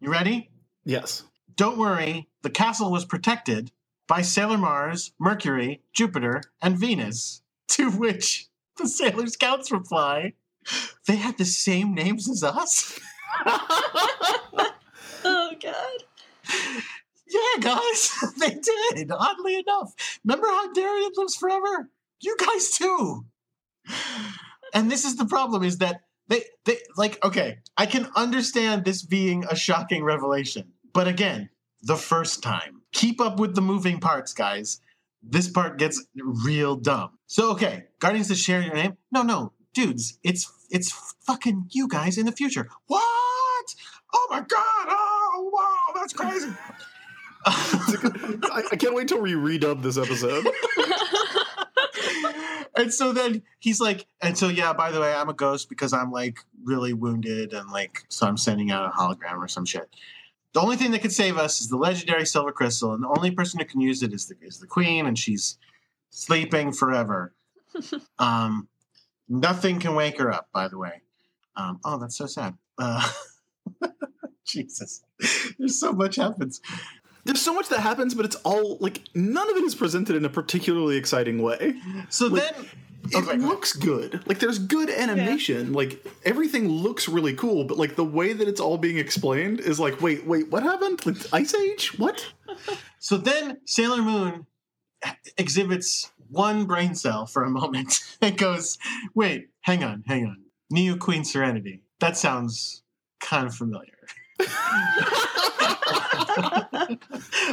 You 0.00 0.10
ready? 0.10 0.50
yes. 0.84 1.22
Don't 1.56 1.78
worry, 1.78 2.28
the 2.42 2.50
castle 2.50 2.90
was 2.90 3.04
protected 3.06 3.70
by 4.06 4.22
Sailor 4.22 4.58
Mars, 4.58 5.12
Mercury, 5.18 5.82
Jupiter, 5.92 6.42
and 6.60 6.78
Venus. 6.78 7.42
To 7.68 7.90
which 7.90 8.48
the 8.76 8.86
Sailor 8.86 9.26
Scouts 9.26 9.72
reply, 9.72 10.34
"They 11.06 11.16
had 11.16 11.38
the 11.38 11.44
same 11.44 11.94
names 11.94 12.28
as 12.28 12.42
us." 12.44 12.98
Oh 15.24 15.52
god. 15.60 16.04
Yeah, 17.26 17.60
guys, 17.60 18.14
they 18.38 18.60
did. 18.94 19.10
Oddly 19.10 19.56
enough, 19.56 19.94
remember 20.24 20.46
how 20.46 20.72
Darien 20.72 21.10
lives 21.16 21.34
forever? 21.34 21.90
You 22.20 22.36
guys 22.38 22.70
too. 22.70 23.24
And 24.72 24.90
this 24.90 25.04
is 25.04 25.16
the 25.16 25.24
problem: 25.24 25.62
is 25.62 25.78
that 25.78 26.02
they 26.28 26.44
they 26.64 26.78
like 26.96 27.24
okay, 27.24 27.58
I 27.76 27.86
can 27.86 28.10
understand 28.14 28.84
this 28.84 29.02
being 29.02 29.44
a 29.50 29.56
shocking 29.56 30.04
revelation, 30.04 30.72
but 30.92 31.08
again, 31.08 31.48
the 31.82 31.96
first 31.96 32.42
time. 32.42 32.82
Keep 32.94 33.20
up 33.20 33.38
with 33.38 33.54
the 33.54 33.60
moving 33.60 34.00
parts, 34.00 34.32
guys. 34.32 34.80
This 35.22 35.48
part 35.48 35.78
gets 35.78 36.04
real 36.16 36.76
dumb. 36.76 37.18
So 37.26 37.50
okay, 37.52 37.84
Guardians 37.98 38.28
that 38.28 38.36
share 38.36 38.62
your 38.62 38.74
name? 38.74 38.96
No, 39.12 39.22
no, 39.22 39.52
dudes, 39.74 40.18
it's 40.22 40.50
it's 40.70 40.92
fucking 41.26 41.68
you 41.70 41.88
guys 41.88 42.16
in 42.16 42.24
the 42.24 42.32
future. 42.32 42.68
What? 42.86 43.74
Oh 44.14 44.26
my 44.30 44.40
god! 44.40 44.86
Oh 44.88 45.50
wow, 45.52 46.00
that's 46.00 46.12
crazy. 46.12 46.50
I, 47.46 48.62
I 48.72 48.76
can't 48.76 48.94
wait 48.94 49.08
till 49.08 49.20
we 49.20 49.32
redub 49.32 49.82
this 49.82 49.98
episode. 49.98 50.44
and 52.76 52.92
so 52.92 53.12
then 53.12 53.42
he's 53.58 53.80
like, 53.80 54.06
and 54.22 54.38
so 54.38 54.48
yeah, 54.48 54.72
by 54.72 54.90
the 54.90 55.00
way, 55.00 55.12
I'm 55.12 55.28
a 55.28 55.34
ghost 55.34 55.68
because 55.68 55.92
I'm 55.92 56.10
like 56.10 56.38
really 56.64 56.94
wounded 56.94 57.52
and 57.52 57.70
like, 57.70 57.98
so 58.08 58.26
I'm 58.26 58.38
sending 58.38 58.70
out 58.70 58.86
a 58.86 58.96
hologram 58.96 59.38
or 59.38 59.48
some 59.48 59.66
shit. 59.66 59.90
The 60.54 60.60
only 60.60 60.76
thing 60.76 60.92
that 60.92 61.02
can 61.02 61.10
save 61.10 61.36
us 61.36 61.60
is 61.60 61.68
the 61.68 61.76
legendary 61.76 62.24
silver 62.24 62.52
crystal, 62.52 62.94
and 62.94 63.02
the 63.02 63.08
only 63.08 63.32
person 63.32 63.58
who 63.58 63.66
can 63.66 63.80
use 63.80 64.02
it 64.02 64.12
is 64.12 64.26
the 64.26 64.36
is 64.40 64.60
the 64.60 64.66
queen, 64.66 65.06
and 65.06 65.18
she's 65.18 65.58
sleeping 66.10 66.72
forever. 66.72 67.34
um, 68.18 68.68
nothing 69.28 69.80
can 69.80 69.94
wake 69.94 70.18
her 70.18 70.32
up. 70.32 70.48
By 70.52 70.68
the 70.68 70.78
way. 70.78 71.02
Um, 71.56 71.80
oh, 71.84 71.98
that's 71.98 72.16
so 72.16 72.26
sad. 72.26 72.56
Uh, 72.78 73.08
Jesus, 74.46 75.02
there's 75.58 75.78
so 75.78 75.92
much 75.92 76.16
happens. 76.16 76.60
There's 77.24 77.40
so 77.40 77.54
much 77.54 77.68
that 77.70 77.80
happens, 77.80 78.14
but 78.14 78.24
it's 78.24 78.36
all 78.36 78.76
like 78.80 79.00
none 79.14 79.50
of 79.50 79.56
it 79.56 79.64
is 79.64 79.74
presented 79.74 80.14
in 80.14 80.24
a 80.24 80.28
particularly 80.28 80.96
exciting 80.96 81.42
way. 81.42 81.74
So 82.10 82.26
Like, 82.26 82.54
then, 82.54 82.66
It 83.04 83.14
Okay, 83.14 83.24
go 83.24 83.30
ahead. 83.30 83.42
looks 83.42 83.72
good. 83.72 84.22
Like 84.26 84.38
there's 84.38 84.58
good 84.58 84.88
animation. 84.90 85.72
Like 85.72 86.04
everything 86.24 86.68
looks 86.68 87.08
really 87.08 87.34
cool, 87.34 87.64
but 87.64 87.76
like 87.78 87.96
the 87.96 88.04
way 88.04 88.32
that 88.32 88.48
it's 88.48 88.60
all 88.60 88.78
being 88.78 88.98
explained 88.98 89.60
is 89.60 89.78
like, 89.78 90.00
wait, 90.00 90.26
wait, 90.26 90.50
what 90.50 90.62
happened? 90.62 91.04
Like 91.04 91.16
Ice 91.32 91.54
Age? 91.54 91.98
What? 91.98 92.32
So 92.98 93.18
then 93.18 93.58
Sailor 93.66 94.00
Moon 94.00 94.46
exhibits 95.36 96.10
one 96.30 96.64
brain 96.64 96.94
cell 96.94 97.26
for 97.26 97.44
a 97.44 97.50
moment 97.50 98.00
and 98.22 98.38
goes, 98.38 98.78
"Wait, 99.14 99.48
hang 99.60 99.84
on, 99.84 100.04
hang 100.06 100.24
on. 100.24 100.38
Neo 100.70 100.96
Queen 100.96 101.22
Serenity. 101.22 101.82
That 102.00 102.16
sounds 102.16 102.82
kind 103.20 103.46
of 103.46 103.54
familiar." 103.54 103.92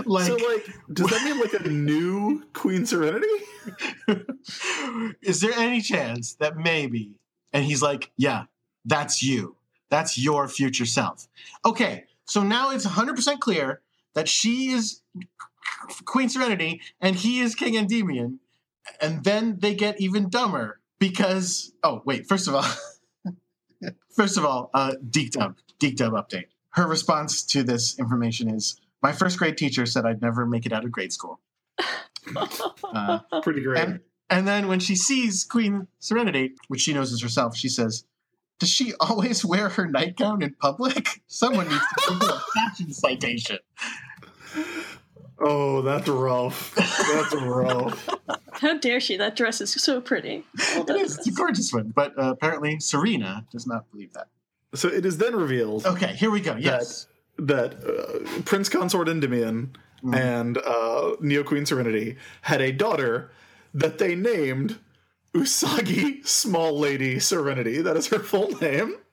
like, 0.06 0.28
so, 0.28 0.36
like, 0.36 0.66
does 0.94 1.10
that 1.10 1.22
mean 1.24 1.40
like 1.40 1.54
a 1.54 1.68
new 1.70 2.44
Queen 2.54 2.86
Serenity? 2.86 3.28
is 5.22 5.42
there 5.42 5.54
any 5.54 5.82
chance 5.82 6.36
that 6.36 6.58
maybe? 6.58 7.14
And 7.54 7.66
he's 7.66 7.82
like, 7.82 8.12
"Yeah, 8.18 8.46
that's 8.86 9.22
you. 9.22 9.56
That's 9.90 10.18
your 10.18 10.48
future 10.48 10.86
self." 10.86 11.28
Okay, 11.66 12.06
so 12.26 12.44
now 12.44 12.72
it's 12.72 12.86
100% 12.86 13.40
clear 13.40 13.82
that 14.14 14.28
she 14.28 14.72
is 14.72 15.02
Queen 16.06 16.30
Serenity 16.30 16.82
and 17.00 17.16
he 17.16 17.40
is 17.42 17.56
King 17.56 17.78
Endymion. 17.78 18.40
And 19.02 19.24
then 19.24 19.58
they 19.60 19.76
get 19.76 20.00
even 20.02 20.30
dumber 20.30 20.80
because 21.00 21.74
oh 21.84 22.02
wait, 22.06 22.28
first 22.28 22.48
of 22.48 22.56
all, 22.56 22.66
first 24.16 24.38
of 24.38 24.46
all, 24.46 24.70
uh, 24.74 24.94
DiC 25.10 25.32
Dub, 25.32 25.58
DiC 25.80 25.96
Dub 25.96 26.14
update. 26.14 26.46
Her 26.72 26.88
response 26.88 27.44
to 27.48 27.64
this 27.64 27.98
information 28.00 28.50
is, 28.50 28.80
"My 29.02 29.12
first 29.12 29.38
grade 29.38 29.58
teacher 29.58 29.86
said 29.86 30.06
I'd 30.06 30.22
never 30.22 30.46
make 30.46 30.66
it 30.66 30.72
out 30.74 30.84
of 30.86 30.92
grade 30.92 31.14
school." 31.14 31.40
Uh, 32.94 33.20
Pretty 33.42 33.62
great. 33.62 33.80
and 33.84 34.00
and 34.30 34.48
then 34.48 34.68
when 34.68 34.80
she 34.80 34.96
sees 34.96 35.44
Queen 35.44 35.88
Serenity, 36.00 36.54
which 36.68 36.82
she 36.82 36.94
knows 36.94 37.12
is 37.12 37.22
herself, 37.22 37.58
she 37.58 37.68
says, 37.68 38.06
"Does 38.60 38.70
she 38.70 38.94
always 39.00 39.44
wear 39.52 39.70
her 39.70 39.88
nightgown 39.88 40.42
in 40.44 40.54
public? 40.54 41.22
Someone 41.28 41.68
needs 41.68 41.82
to 41.82 42.12
give 42.12 42.22
her 42.22 42.36
a 42.36 42.42
fashion 42.60 42.94
citation." 42.94 43.58
oh, 45.40 45.82
that's 45.82 46.08
rough. 46.08 46.76
That's 46.76 47.34
rough. 47.36 48.10
How 48.54 48.78
dare 48.78 49.00
she? 49.00 49.18
That 49.18 49.36
dress 49.36 49.62
is 49.62 49.72
so 49.74 50.00
pretty. 50.00 50.46
Well 50.76 50.86
It 50.92 51.02
It's 51.02 51.28
a 51.28 51.32
gorgeous 51.32 51.74
one, 51.74 51.92
but 51.96 52.18
uh, 52.18 52.32
apparently 52.32 52.80
Serena 52.80 53.46
does 53.52 53.66
not 53.66 53.90
believe 53.92 54.14
that. 54.14 54.28
So 54.74 54.88
it 54.88 55.06
is 55.06 55.18
then 55.18 55.36
revealed 55.36 55.86
Okay, 55.86 56.14
here 56.16 56.32
we 56.32 56.40
go. 56.42 56.56
Yes. 56.56 57.08
that 57.38 57.74
uh, 57.84 58.42
Prince 58.44 58.70
Consort 58.70 59.08
Endymion 59.10 59.76
Mm. 60.04 60.16
and 60.16 60.58
uh, 60.58 61.16
Neo 61.20 61.44
Queen 61.44 61.64
Serenity 61.64 62.18
had 62.42 62.60
a 62.60 62.72
daughter 62.72 63.30
that 63.76 64.00
they 64.00 64.16
named 64.16 64.80
Usagi 65.36 66.26
Small 66.28 66.80
Lady 66.80 67.20
Serenity. 67.20 67.82
That 67.84 67.96
is 67.98 68.08
her 68.08 68.20
full 68.20 68.50
name. 68.60 68.96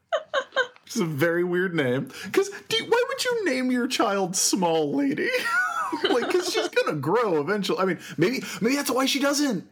It's 0.86 0.96
a 0.98 1.04
very 1.04 1.44
weird 1.44 1.74
name. 1.74 2.10
Because 2.24 2.48
why 2.48 3.04
would 3.08 3.24
you 3.24 3.44
name 3.44 3.70
your 3.70 3.86
child 3.86 4.34
Small 4.34 4.96
Lady? 4.96 5.28
like, 6.08 6.28
because 6.28 6.50
she's 6.50 6.68
gonna 6.68 6.96
grow 6.96 7.42
eventually. 7.42 7.78
I 7.78 7.84
mean, 7.84 7.98
maybe 8.16 8.42
maybe 8.62 8.76
that's 8.76 8.90
why 8.90 9.04
she 9.04 9.18
doesn't. 9.20 9.68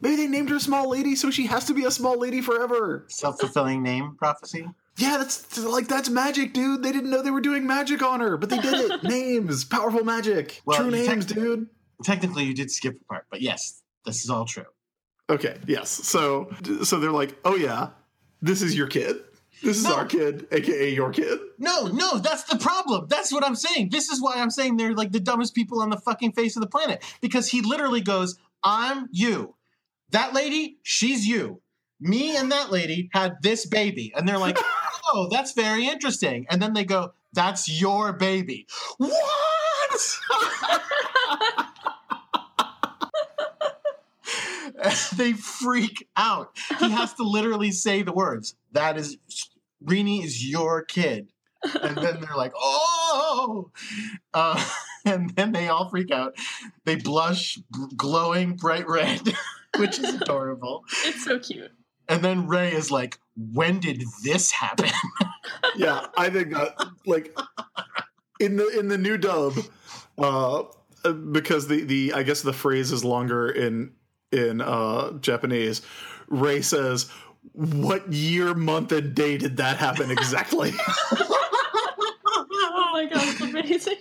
Maybe 0.00 0.16
they 0.16 0.26
named 0.26 0.48
her 0.48 0.58
Small 0.58 0.88
Lady, 0.88 1.16
so 1.16 1.30
she 1.30 1.44
has 1.48 1.66
to 1.66 1.74
be 1.74 1.84
a 1.84 1.90
small 1.90 2.18
lady 2.18 2.40
forever. 2.40 3.04
Self 3.08 3.38
fulfilling 3.40 3.82
name 3.82 4.16
prophecy. 4.16 4.66
Yeah, 4.96 5.16
that's 5.18 5.58
like 5.58 5.88
that's 5.88 6.08
magic, 6.08 6.52
dude. 6.52 6.82
They 6.82 6.92
didn't 6.92 7.10
know 7.10 7.20
they 7.22 7.30
were 7.32 7.40
doing 7.40 7.66
magic 7.66 8.02
on 8.02 8.20
her, 8.20 8.36
but 8.36 8.48
they 8.50 8.58
did 8.58 8.74
it. 8.90 9.02
names, 9.04 9.64
powerful 9.64 10.04
magic, 10.04 10.62
Well, 10.64 10.78
true 10.78 10.90
names, 10.90 11.26
tec- 11.26 11.36
dude. 11.36 11.68
Technically, 12.04 12.44
you 12.44 12.54
did 12.54 12.70
skip 12.70 12.96
a 13.00 13.04
part, 13.12 13.26
but 13.30 13.40
yes, 13.40 13.82
this 14.06 14.22
is 14.24 14.30
all 14.30 14.44
true. 14.44 14.64
Okay, 15.30 15.56
yes. 15.66 15.90
So, 15.90 16.50
so 16.84 17.00
they're 17.00 17.10
like, 17.10 17.34
oh 17.44 17.56
yeah, 17.56 17.88
this 18.42 18.62
is 18.62 18.76
your 18.76 18.86
kid. 18.86 19.16
This 19.62 19.78
is 19.78 19.84
No. 19.84 19.94
our 19.96 20.04
kid, 20.04 20.46
aka 20.52 20.92
your 20.92 21.10
kid. 21.10 21.38
No, 21.58 21.86
no, 21.86 22.18
that's 22.18 22.44
the 22.44 22.58
problem. 22.58 23.06
That's 23.08 23.32
what 23.32 23.44
I'm 23.44 23.54
saying. 23.54 23.88
This 23.90 24.10
is 24.10 24.20
why 24.20 24.34
I'm 24.36 24.50
saying 24.50 24.76
they're 24.76 24.92
like 24.94 25.12
the 25.12 25.20
dumbest 25.20 25.54
people 25.54 25.80
on 25.80 25.88
the 25.90 25.96
fucking 25.96 26.32
face 26.32 26.54
of 26.56 26.60
the 26.60 26.68
planet. 26.68 27.02
Because 27.20 27.48
he 27.48 27.62
literally 27.62 28.00
goes, 28.02 28.38
I'm 28.62 29.08
you. 29.10 29.54
That 30.10 30.34
lady, 30.34 30.78
she's 30.82 31.26
you. 31.26 31.62
Me 32.00 32.36
and 32.36 32.52
that 32.52 32.70
lady 32.70 33.08
had 33.12 33.36
this 33.40 33.64
baby. 33.64 34.12
And 34.14 34.28
they're 34.28 34.36
like, 34.38 34.58
oh, 35.14 35.28
that's 35.30 35.52
very 35.52 35.86
interesting. 35.86 36.46
And 36.50 36.60
then 36.60 36.74
they 36.74 36.84
go, 36.84 37.12
that's 37.32 37.68
your 37.68 38.12
baby. 38.12 38.66
What? 38.98 39.12
they 45.16 45.32
freak 45.32 46.08
out. 46.16 46.50
He 46.80 46.90
has 46.90 47.14
to 47.14 47.22
literally 47.22 47.70
say 47.70 48.02
the 48.02 48.12
words. 48.12 48.56
That 48.72 48.98
is, 48.98 49.16
Rini 49.84 50.24
is 50.24 50.46
your 50.48 50.82
kid. 50.82 51.28
And 51.82 51.96
then 51.96 52.20
they're 52.20 52.36
like, 52.36 52.52
oh, 52.56 53.70
uh, 54.34 54.62
and 55.04 55.30
then 55.30 55.52
they 55.52 55.68
all 55.68 55.88
freak 55.88 56.10
out. 56.10 56.36
They 56.84 56.96
blush, 56.96 57.58
glowing 57.96 58.56
bright 58.56 58.88
red, 58.88 59.32
which 59.78 59.98
is 59.98 60.14
adorable. 60.14 60.84
It's 61.04 61.24
so 61.24 61.38
cute. 61.38 61.70
And 62.08 62.22
then 62.22 62.46
Ray 62.46 62.72
is 62.72 62.90
like, 62.90 63.18
when 63.36 63.80
did 63.80 64.02
this 64.22 64.50
happen? 64.50 64.90
Yeah, 65.76 66.06
I 66.16 66.30
think 66.30 66.52
that 66.52 66.74
like 67.04 67.36
in 68.38 68.56
the 68.56 68.78
in 68.78 68.88
the 68.88 68.96
new 68.98 69.16
dub, 69.18 69.54
uh, 70.18 70.62
because 71.32 71.66
the 71.68 71.82
the 71.84 72.12
I 72.14 72.22
guess 72.22 72.42
the 72.42 72.52
phrase 72.52 72.92
is 72.92 73.04
longer 73.04 73.48
in 73.50 73.92
in 74.30 74.60
uh 74.60 75.12
Japanese. 75.18 75.82
Ray 76.28 76.62
says, 76.62 77.10
"What 77.52 78.12
year, 78.12 78.54
month, 78.54 78.92
and 78.92 79.14
day 79.14 79.36
did 79.36 79.56
that 79.56 79.78
happen 79.78 80.10
exactly?" 80.10 80.72
Oh 82.56 82.90
my 82.92 83.06
god, 83.06 83.22
it's 83.28 83.40
amazing. 83.40 83.96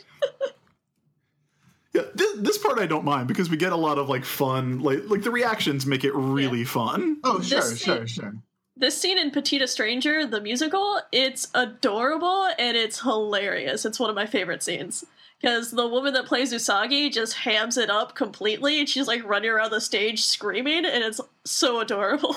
Yeah, 1.93 2.03
this, 2.15 2.37
this 2.37 2.57
part 2.57 2.79
I 2.79 2.85
don't 2.87 3.05
mind 3.05 3.27
because 3.27 3.49
we 3.49 3.57
get 3.57 3.71
a 3.71 3.77
lot 3.77 3.97
of 3.97 4.09
like 4.09 4.25
fun, 4.25 4.79
like 4.79 5.01
like 5.09 5.21
the 5.23 5.31
reactions 5.31 5.85
make 5.85 6.03
it 6.03 6.13
really 6.15 6.63
fun. 6.63 7.17
oh, 7.23 7.41
sure, 7.41 7.61
This- 7.61 7.79
sure, 7.81 8.07
sure. 8.07 8.33
This 8.75 8.99
scene 8.99 9.19
in 9.19 9.29
Petite 9.29 9.61
Étrangère, 9.61 10.29
the 10.29 10.41
musical, 10.41 10.99
it's 11.11 11.47
adorable 11.53 12.47
and 12.57 12.75
it's 12.75 13.01
hilarious. 13.01 13.85
It's 13.85 13.99
one 13.99 14.09
of 14.09 14.15
my 14.15 14.25
favorite 14.25 14.63
scenes. 14.63 15.05
Because 15.39 15.71
the 15.71 15.87
woman 15.87 16.13
that 16.13 16.25
plays 16.25 16.53
Usagi 16.53 17.11
just 17.11 17.33
hams 17.33 17.77
it 17.77 17.89
up 17.89 18.15
completely 18.15 18.79
and 18.79 18.89
she's 18.89 19.07
like 19.07 19.23
running 19.25 19.51
around 19.51 19.71
the 19.71 19.81
stage 19.81 20.23
screaming 20.23 20.85
and 20.85 21.03
it's 21.03 21.21
so 21.45 21.81
adorable. 21.81 22.35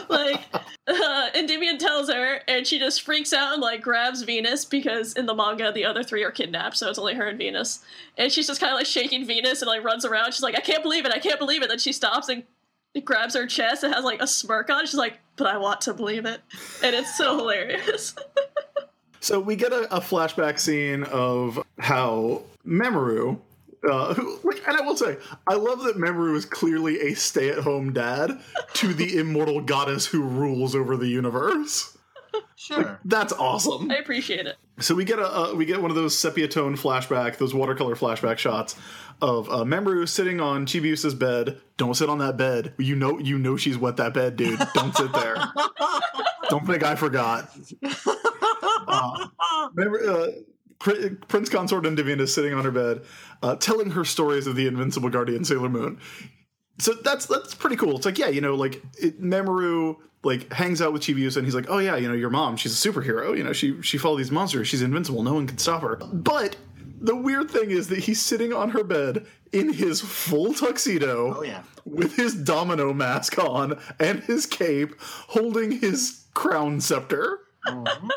like, 0.08 0.40
uh, 0.86 1.30
Endymion 1.34 1.78
tells 1.78 2.08
her 2.10 2.40
and 2.46 2.66
she 2.66 2.78
just 2.78 3.02
freaks 3.02 3.32
out 3.32 3.54
and 3.54 3.62
like 3.62 3.80
grabs 3.80 4.22
Venus 4.22 4.64
because 4.64 5.14
in 5.14 5.26
the 5.26 5.34
manga 5.34 5.72
the 5.72 5.86
other 5.86 6.04
three 6.04 6.22
are 6.22 6.30
kidnapped, 6.30 6.76
so 6.76 6.88
it's 6.88 6.98
only 6.98 7.14
her 7.14 7.26
and 7.26 7.38
Venus. 7.38 7.82
And 8.16 8.30
she's 8.30 8.46
just 8.46 8.60
kind 8.60 8.72
of 8.72 8.78
like 8.78 8.86
shaking 8.86 9.26
Venus 9.26 9.62
and 9.62 9.68
like 9.68 9.82
runs 9.82 10.04
around. 10.04 10.34
She's 10.34 10.42
like, 10.42 10.56
I 10.56 10.60
can't 10.60 10.82
believe 10.82 11.04
it, 11.04 11.12
I 11.12 11.18
can't 11.18 11.40
believe 11.40 11.62
it. 11.62 11.68
Then 11.68 11.78
she 11.78 11.92
stops 11.92 12.28
and 12.28 12.44
it 12.98 13.04
grabs 13.04 13.34
her 13.34 13.46
chest 13.46 13.84
and 13.84 13.94
has 13.94 14.04
like 14.04 14.20
a 14.20 14.26
smirk 14.26 14.70
on 14.70 14.82
it. 14.82 14.88
She's 14.88 14.98
like, 14.98 15.18
but 15.36 15.46
I 15.46 15.56
want 15.56 15.80
to 15.82 15.94
believe 15.94 16.26
it. 16.26 16.40
And 16.82 16.94
it's 16.94 17.16
so 17.16 17.36
hilarious. 17.36 18.14
So 19.20 19.40
we 19.40 19.56
get 19.56 19.72
a, 19.72 19.96
a 19.96 20.00
flashback 20.00 20.60
scene 20.60 21.02
of 21.02 21.60
how 21.80 22.42
Mamoru, 22.64 23.40
uh, 23.82 24.14
who, 24.14 24.38
and 24.64 24.76
I 24.76 24.80
will 24.82 24.96
say, 24.96 25.16
I 25.44 25.54
love 25.54 25.82
that 25.82 25.96
Mamoru 25.96 26.36
is 26.36 26.44
clearly 26.44 27.00
a 27.00 27.14
stay-at-home 27.14 27.92
dad 27.92 28.40
to 28.74 28.94
the 28.94 29.18
immortal 29.18 29.60
goddess 29.60 30.06
who 30.06 30.22
rules 30.22 30.76
over 30.76 30.96
the 30.96 31.08
universe. 31.08 31.97
Sure. 32.56 32.98
That's 33.04 33.32
awesome. 33.32 33.90
I 33.90 33.96
appreciate 33.96 34.46
it. 34.46 34.56
So 34.80 34.94
we 34.94 35.04
get 35.04 35.18
a 35.18 35.26
uh, 35.26 35.54
we 35.54 35.64
get 35.64 35.80
one 35.80 35.90
of 35.90 35.96
those 35.96 36.18
sepia 36.18 36.48
tone 36.48 36.76
flashback, 36.76 37.38
those 37.38 37.54
watercolor 37.54 37.94
flashback 37.94 38.38
shots 38.38 38.74
of 39.22 39.48
uh, 39.48 39.64
Mamoru 39.64 40.08
sitting 40.08 40.40
on 40.40 40.66
Chibiusa's 40.66 41.14
bed. 41.14 41.60
Don't 41.76 41.94
sit 41.94 42.08
on 42.08 42.18
that 42.18 42.36
bed. 42.36 42.74
You 42.78 42.96
know 42.96 43.18
you 43.18 43.38
know 43.38 43.56
she's 43.56 43.78
wet 43.78 43.96
that 43.96 44.12
bed, 44.14 44.36
dude. 44.36 44.60
Don't 44.74 44.94
sit 44.94 45.12
there. 45.12 45.36
Don't 46.48 46.66
think 46.66 46.82
I 46.82 46.94
forgot. 46.94 47.50
Uh, 48.86 49.28
Remember, 49.74 50.10
uh, 50.10 50.28
Pr- 50.78 51.14
Prince 51.28 51.48
Consort 51.48 51.84
Endymion 51.86 52.20
is 52.20 52.34
sitting 52.34 52.54
on 52.54 52.64
her 52.64 52.70
bed, 52.70 53.02
uh, 53.42 53.56
telling 53.56 53.90
her 53.90 54.04
stories 54.04 54.46
of 54.46 54.56
the 54.56 54.66
invincible 54.66 55.10
guardian 55.10 55.44
Sailor 55.44 55.68
Moon. 55.68 56.00
So 56.78 56.94
that's 56.94 57.26
that's 57.26 57.54
pretty 57.54 57.76
cool. 57.76 57.96
It's 57.96 58.06
like, 58.06 58.18
yeah, 58.18 58.28
you 58.28 58.40
know, 58.40 58.54
like 58.54 58.82
it, 58.98 59.20
Mamoru 59.20 59.96
like 60.24 60.52
hangs 60.52 60.82
out 60.82 60.92
with 60.92 61.02
Chibiusa, 61.02 61.36
and 61.36 61.46
he's 61.46 61.54
like, 61.54 61.66
oh 61.68 61.78
yeah, 61.78 61.96
you 61.96 62.08
know, 62.08 62.14
your 62.14 62.30
mom, 62.30 62.56
she's 62.56 62.84
a 62.84 62.88
superhero. 62.88 63.36
You 63.36 63.44
know, 63.44 63.52
she 63.52 63.80
she 63.82 63.98
fought 63.98 64.16
these 64.16 64.30
monsters. 64.30 64.68
She's 64.68 64.82
invincible. 64.82 65.22
No 65.22 65.34
one 65.34 65.46
can 65.46 65.58
stop 65.58 65.82
her. 65.82 65.96
But 65.96 66.56
the 67.00 67.14
weird 67.16 67.50
thing 67.50 67.70
is 67.70 67.88
that 67.88 68.00
he's 68.00 68.20
sitting 68.20 68.52
on 68.52 68.70
her 68.70 68.82
bed 68.82 69.26
in 69.52 69.72
his 69.72 70.00
full 70.00 70.52
tuxedo 70.52 71.36
Oh, 71.38 71.42
yeah. 71.42 71.62
with 71.84 72.16
his 72.16 72.34
domino 72.34 72.92
mask 72.92 73.38
on 73.38 73.78
and 74.00 74.20
his 74.24 74.46
cape, 74.46 74.94
holding 75.00 75.70
his 75.80 76.24
crown 76.34 76.80
scepter. 76.80 77.38
Mhm. 77.66 78.08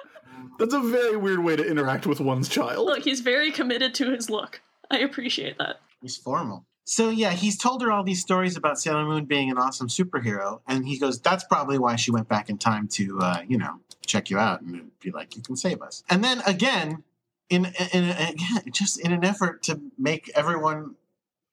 That's 0.60 0.74
a 0.74 0.80
very 0.80 1.18
weird 1.18 1.44
way 1.44 1.56
to 1.56 1.64
interact 1.66 2.06
with 2.08 2.20
one's 2.20 2.50
child. 2.50 2.86
Look, 2.86 3.04
he's 3.04 3.20
very 3.22 3.52
committed 3.52 3.94
to 3.96 4.12
his 4.12 4.30
look. 4.30 4.62
I 4.90 5.00
appreciate 5.00 5.58
that. 5.60 5.80
He's 6.02 6.18
formal. 6.18 6.66
So 6.84 7.10
yeah, 7.10 7.32
he's 7.32 7.58
told 7.58 7.82
her 7.82 7.92
all 7.92 8.04
these 8.04 8.22
stories 8.22 8.58
about 8.58 8.80
Sailor 8.80 9.06
Moon 9.06 9.26
being 9.26 9.50
an 9.50 9.58
awesome 9.58 9.88
superhero, 9.88 10.62
and 10.68 10.88
he 10.88 10.98
goes, 10.98 11.20
"That's 11.22 11.44
probably 11.44 11.78
why 11.78 11.96
she 11.96 12.12
went 12.12 12.28
back 12.28 12.50
in 12.50 12.58
time 12.58 12.88
to, 12.90 13.20
uh, 13.20 13.42
you 13.48 13.58
know, 13.58 13.80
check 14.06 14.30
you 14.30 14.38
out 14.38 14.62
and 14.62 14.92
be 15.00 15.12
like, 15.12 15.36
you 15.36 15.42
can 15.42 15.56
save 15.56 15.82
us." 15.82 16.04
And 16.10 16.24
then 16.24 16.42
again, 16.46 17.04
in 17.50 17.66
in 17.94 18.10
again, 18.10 18.64
just 18.72 19.00
in 19.00 19.12
an 19.14 19.24
effort 19.24 19.64
to 19.64 19.80
make 19.98 20.32
everyone 20.36 20.96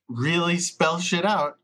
really 0.08 0.58
spell 0.58 0.98
shit 0.98 1.24
out. 1.24 1.58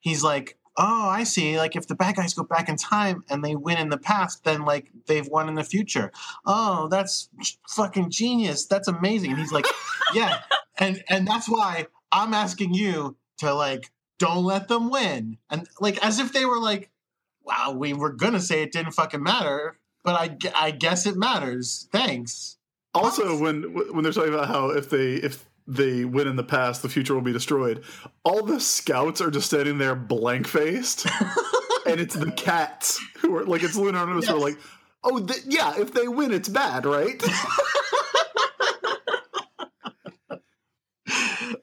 He's 0.00 0.22
like, 0.22 0.56
oh, 0.78 1.08
I 1.08 1.24
see. 1.24 1.58
Like, 1.58 1.74
if 1.74 1.88
the 1.88 1.96
bad 1.96 2.14
guys 2.16 2.32
go 2.32 2.44
back 2.44 2.68
in 2.68 2.76
time 2.76 3.24
and 3.28 3.44
they 3.44 3.56
win 3.56 3.78
in 3.78 3.90
the 3.90 3.98
past, 3.98 4.44
then 4.44 4.64
like 4.64 4.90
they've 5.06 5.26
won 5.26 5.48
in 5.48 5.56
the 5.56 5.64
future. 5.64 6.12
Oh, 6.46 6.88
that's 6.88 7.28
fucking 7.68 8.10
genius. 8.10 8.64
That's 8.66 8.88
amazing. 8.88 9.32
And 9.32 9.40
he's 9.40 9.52
like, 9.52 9.66
yeah, 10.14 10.42
and 10.78 11.02
and 11.08 11.26
that's 11.26 11.48
why 11.48 11.88
I'm 12.12 12.34
asking 12.34 12.74
you 12.74 13.16
to 13.38 13.54
like 13.54 13.90
don't 14.18 14.44
let 14.44 14.68
them 14.68 14.90
win, 14.90 15.38
and 15.50 15.68
like 15.80 16.04
as 16.04 16.18
if 16.18 16.32
they 16.32 16.44
were 16.44 16.58
like, 16.58 16.90
wow, 17.42 17.74
we 17.76 17.92
were 17.92 18.12
gonna 18.12 18.40
say 18.40 18.62
it 18.62 18.72
didn't 18.72 18.92
fucking 18.92 19.22
matter, 19.22 19.78
but 20.04 20.14
I 20.14 20.36
I 20.54 20.70
guess 20.72 21.06
it 21.06 21.16
matters. 21.16 21.88
Thanks. 21.92 22.56
Also, 22.94 23.38
when 23.38 23.62
when 23.92 24.02
they're 24.02 24.12
talking 24.12 24.34
about 24.34 24.48
how 24.48 24.70
if 24.70 24.90
they 24.90 25.14
if 25.14 25.46
they 25.66 26.04
win 26.04 26.26
in 26.26 26.36
the 26.36 26.42
past, 26.42 26.82
the 26.82 26.88
future 26.88 27.14
will 27.14 27.20
be 27.20 27.32
destroyed. 27.32 27.84
All 28.24 28.42
the 28.42 28.58
scouts 28.58 29.20
are 29.20 29.30
just 29.30 29.46
standing 29.46 29.78
there 29.78 29.94
blank 29.94 30.48
faced, 30.48 31.06
and 31.86 32.00
it's 32.00 32.14
the 32.14 32.32
cats 32.32 32.98
who 33.18 33.36
are 33.36 33.44
like 33.44 33.62
it's 33.62 33.76
Lunar 33.76 33.98
Artemis 33.98 34.26
who 34.26 34.36
are 34.36 34.40
like, 34.40 34.58
oh 35.04 35.20
th- 35.20 35.44
yeah, 35.46 35.74
if 35.78 35.92
they 35.92 36.08
win, 36.08 36.32
it's 36.32 36.48
bad, 36.48 36.86
right? 36.86 37.22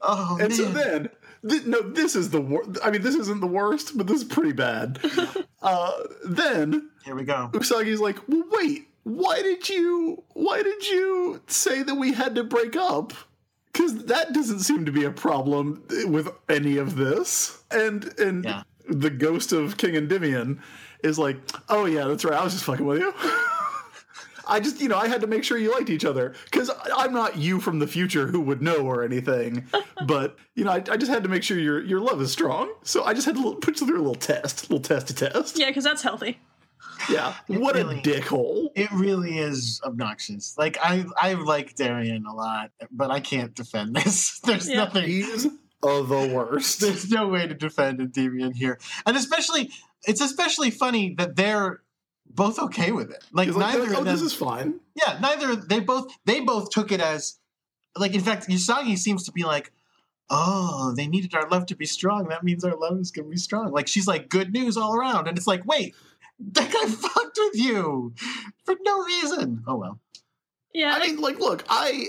Oh 0.07 0.37
and 0.39 0.49
man. 0.49 0.51
so 0.51 0.65
then. 0.65 1.09
Th- 1.47 1.65
no, 1.65 1.81
this 1.81 2.15
is 2.15 2.31
the 2.31 2.41
worst. 2.41 2.79
I 2.83 2.89
mean, 2.89 3.03
this 3.03 3.13
isn't 3.15 3.39
the 3.39 3.45
worst, 3.47 3.95
but 3.97 4.07
this 4.07 4.17
is 4.17 4.23
pretty 4.23 4.51
bad. 4.53 4.99
uh, 5.61 5.91
then 6.25 6.89
Here 7.03 7.13
we 7.15 7.23
go. 7.23 7.49
Usagi's 7.53 7.99
like, 7.99 8.17
well, 8.27 8.43
wait, 8.51 8.87
why 9.03 9.41
did 9.43 9.69
you 9.69 10.23
why 10.33 10.63
did 10.63 10.87
you 10.87 11.41
say 11.47 11.83
that 11.83 11.95
we 11.95 12.13
had 12.13 12.33
to 12.35 12.43
break 12.43 12.75
up? 12.75 13.13
Because 13.71 14.05
that 14.05 14.33
doesn't 14.33 14.59
seem 14.61 14.85
to 14.85 14.91
be 14.91 15.03
a 15.03 15.11
problem 15.11 15.83
with 16.05 16.29
any 16.49 16.77
of 16.77 16.95
this. 16.95 17.61
And 17.69 18.05
and 18.19 18.43
Yeah. 18.45 18.63
the 18.89 19.11
ghost 19.11 19.51
of 19.51 19.77
King 19.77 19.95
Endymion 19.95 20.61
is 21.03 21.19
like, 21.19 21.37
oh 21.69 21.85
yeah, 21.85 22.05
that's 22.07 22.25
right. 22.25 22.33
I 22.39 22.43
was 22.43 22.53
just 22.53 22.65
fucking 22.65 22.85
with 22.85 22.99
you. 23.01 23.13
I 24.47 24.59
just, 24.59 24.79
you 24.81 24.87
know, 24.89 24.97
I 24.97 25.07
had 25.07 25.21
to 25.21 25.27
make 25.27 25.43
sure 25.43 25.57
you 25.57 25.71
liked 25.73 25.89
each 25.89 26.05
other 26.05 26.33
because 26.45 26.69
I'm 26.95 27.13
not 27.13 27.37
you 27.37 27.59
from 27.59 27.79
the 27.79 27.87
future 27.87 28.27
who 28.27 28.39
would 28.41 28.61
know 28.61 28.77
or 28.85 29.03
anything. 29.03 29.65
but 30.05 30.37
you 30.55 30.63
know, 30.63 30.71
I, 30.71 30.75
I 30.75 30.97
just 30.97 31.11
had 31.11 31.23
to 31.23 31.29
make 31.29 31.43
sure 31.43 31.57
your 31.59 31.81
your 31.83 31.99
love 31.99 32.21
is 32.21 32.31
strong. 32.31 32.73
So 32.83 33.03
I 33.03 33.13
just 33.13 33.25
had 33.25 33.35
to 33.35 33.55
put 33.55 33.79
you 33.79 33.87
through 33.87 33.97
a 33.97 34.03
little 34.03 34.15
test, 34.15 34.61
a 34.69 34.73
little 34.73 34.79
test 34.79 35.07
to 35.07 35.15
test. 35.15 35.57
Yeah, 35.59 35.67
because 35.67 35.83
that's 35.83 36.01
healthy. 36.01 36.39
Yeah. 37.09 37.33
What 37.47 37.75
really- 37.75 37.99
a 37.99 38.01
dickhole. 38.01 38.69
It 38.75 38.91
really 38.91 39.37
is 39.37 39.81
obnoxious. 39.83 40.55
Like 40.57 40.77
I, 40.81 41.05
I 41.21 41.33
like 41.33 41.75
Darien 41.75 42.25
a 42.25 42.33
lot, 42.33 42.71
but 42.91 43.11
I 43.11 43.19
can't 43.19 43.53
defend 43.53 43.95
this. 43.95 44.39
There's 44.43 44.69
Yeah. 44.69 44.75
nothing. 44.77 45.05
He's 45.05 45.45
uh, 45.45 46.01
the 46.01 46.31
worst. 46.33 46.79
There's 46.81 47.09
no 47.11 47.27
way 47.27 47.47
to 47.47 47.53
defend 47.53 47.99
Endymion 47.99 48.53
here, 48.53 48.79
and 49.05 49.15
especially, 49.17 49.71
it's 50.07 50.21
especially 50.21 50.71
funny 50.71 51.13
that 51.15 51.35
they're 51.35 51.81
both 52.35 52.59
okay 52.59 52.91
with 52.91 53.11
it. 53.11 53.23
Like 53.31 53.47
He's 53.47 53.55
like, 53.55 53.73
neither 53.73 53.95
oh, 53.95 53.99
of 53.99 54.05
them. 54.05 54.13
this 54.13 54.21
is 54.21 54.33
fine. 54.33 54.79
yeah, 54.95 55.17
neither. 55.21 55.55
They 55.55 55.79
both. 55.79 56.07
They 56.25 56.41
both 56.41 56.69
took 56.69 56.91
it 56.91 57.01
as, 57.01 57.39
like. 57.97 58.13
In 58.13 58.21
fact, 58.21 58.47
Usagi 58.47 58.97
seems 58.97 59.23
to 59.25 59.31
be 59.31 59.43
like. 59.43 59.71
Oh, 60.27 60.91
they 60.97 61.05
needed 61.05 61.35
our 61.35 61.47
love 61.49 61.67
to 61.67 61.75
be 61.75 61.85
strong. 61.85 62.29
That 62.29 62.43
means 62.43 62.63
our 62.63 62.75
love 62.75 62.99
is 62.99 63.11
gonna 63.11 63.27
be 63.27 63.37
strong. 63.37 63.71
Like 63.71 63.87
she's 63.87 64.07
like 64.07 64.27
good 64.27 64.51
news 64.51 64.75
all 64.75 64.95
around, 64.95 65.27
and 65.27 65.37
it's 65.37 65.45
like, 65.45 65.63
wait, 65.65 65.93
that 66.39 66.73
guy 66.73 66.89
fucked 66.89 67.37
with 67.37 67.55
you 67.55 68.13
for 68.63 68.75
no 68.83 69.03
reason. 69.03 69.63
Oh 69.67 69.75
well. 69.75 69.99
Yeah, 70.73 70.93
I 70.93 71.05
mean, 71.05 71.21
like, 71.21 71.39
look, 71.39 71.63
I 71.69 72.07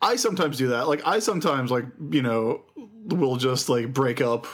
I 0.00 0.16
sometimes 0.16 0.58
do 0.58 0.68
that. 0.68 0.88
Like, 0.88 1.06
I 1.06 1.20
sometimes 1.20 1.70
like 1.70 1.84
you 2.10 2.22
know 2.22 2.62
will 3.06 3.36
just 3.36 3.68
like 3.68 3.92
break 3.94 4.20
up 4.20 4.46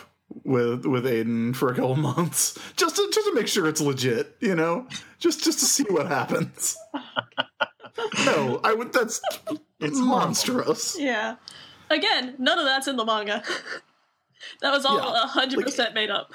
with 0.44 0.86
with 0.86 1.05
Aiden 1.05 1.55
for 1.55 1.69
a 1.70 1.74
couple 1.74 1.97
months 2.15 2.59
just 2.77 2.97
to 2.97 3.10
just 3.12 3.27
to 3.27 3.35
make 3.35 3.48
sure 3.48 3.66
it's 3.69 3.81
legit. 3.81 4.36
You 4.40 4.55
know, 4.55 4.86
just 5.19 5.43
just 5.44 5.59
to 5.60 5.65
see 5.65 5.85
what 5.90 6.06
happens. 6.06 6.77
no, 8.27 8.60
I 8.65 8.74
would. 8.74 8.93
That's 8.93 9.20
It's 9.81 9.98
horrible. 9.98 10.06
monstrous. 10.06 10.97
yeah. 10.98 11.36
Again, 11.90 12.35
none 12.39 12.59
of 12.59 12.65
that's 12.66 12.86
in 12.86 12.97
the 12.97 13.05
manga. 13.05 13.43
that 14.60 14.70
was 14.70 14.85
all 14.85 14.97
Yeah, 14.98 15.27
hundred 15.27 15.65
percent 15.65 15.94
made 15.94 16.10
up. 16.10 16.32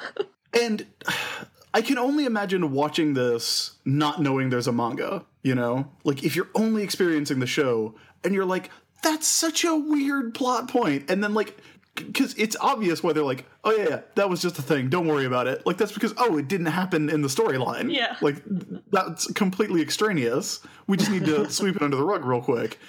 And 0.59 0.85
I 1.73 1.81
can 1.81 1.97
only 1.97 2.25
imagine 2.25 2.71
watching 2.71 3.13
this 3.13 3.71
not 3.85 4.21
knowing 4.21 4.49
there's 4.49 4.67
a 4.67 4.71
manga, 4.71 5.25
you 5.43 5.55
know? 5.55 5.91
Like 6.03 6.23
if 6.23 6.35
you're 6.35 6.49
only 6.55 6.83
experiencing 6.83 7.39
the 7.39 7.47
show 7.47 7.95
and 8.23 8.33
you're 8.33 8.45
like, 8.45 8.69
that's 9.03 9.27
such 9.27 9.63
a 9.63 9.75
weird 9.75 10.33
plot 10.33 10.69
point, 10.69 11.09
and 11.09 11.23
then 11.23 11.33
like 11.33 11.57
because 11.95 12.33
it's 12.35 12.55
obvious 12.59 13.03
why 13.03 13.13
they're 13.13 13.23
like, 13.23 13.45
oh 13.63 13.71
yeah, 13.71 13.89
yeah, 13.89 14.01
that 14.15 14.29
was 14.29 14.41
just 14.41 14.57
a 14.57 14.61
thing. 14.61 14.89
Don't 14.89 15.07
worry 15.07 15.25
about 15.25 15.47
it. 15.47 15.65
Like 15.65 15.77
that's 15.77 15.91
because 15.91 16.13
oh, 16.17 16.37
it 16.37 16.47
didn't 16.47 16.67
happen 16.67 17.09
in 17.09 17.21
the 17.21 17.27
storyline. 17.27 17.93
Yeah. 17.93 18.15
like 18.21 18.41
that's 18.91 19.31
completely 19.33 19.81
extraneous. 19.81 20.59
We 20.87 20.97
just 20.97 21.11
need 21.11 21.25
to 21.25 21.49
sweep 21.51 21.75
it 21.75 21.81
under 21.81 21.97
the 21.97 22.03
rug 22.03 22.25
real 22.25 22.41
quick. 22.41 22.79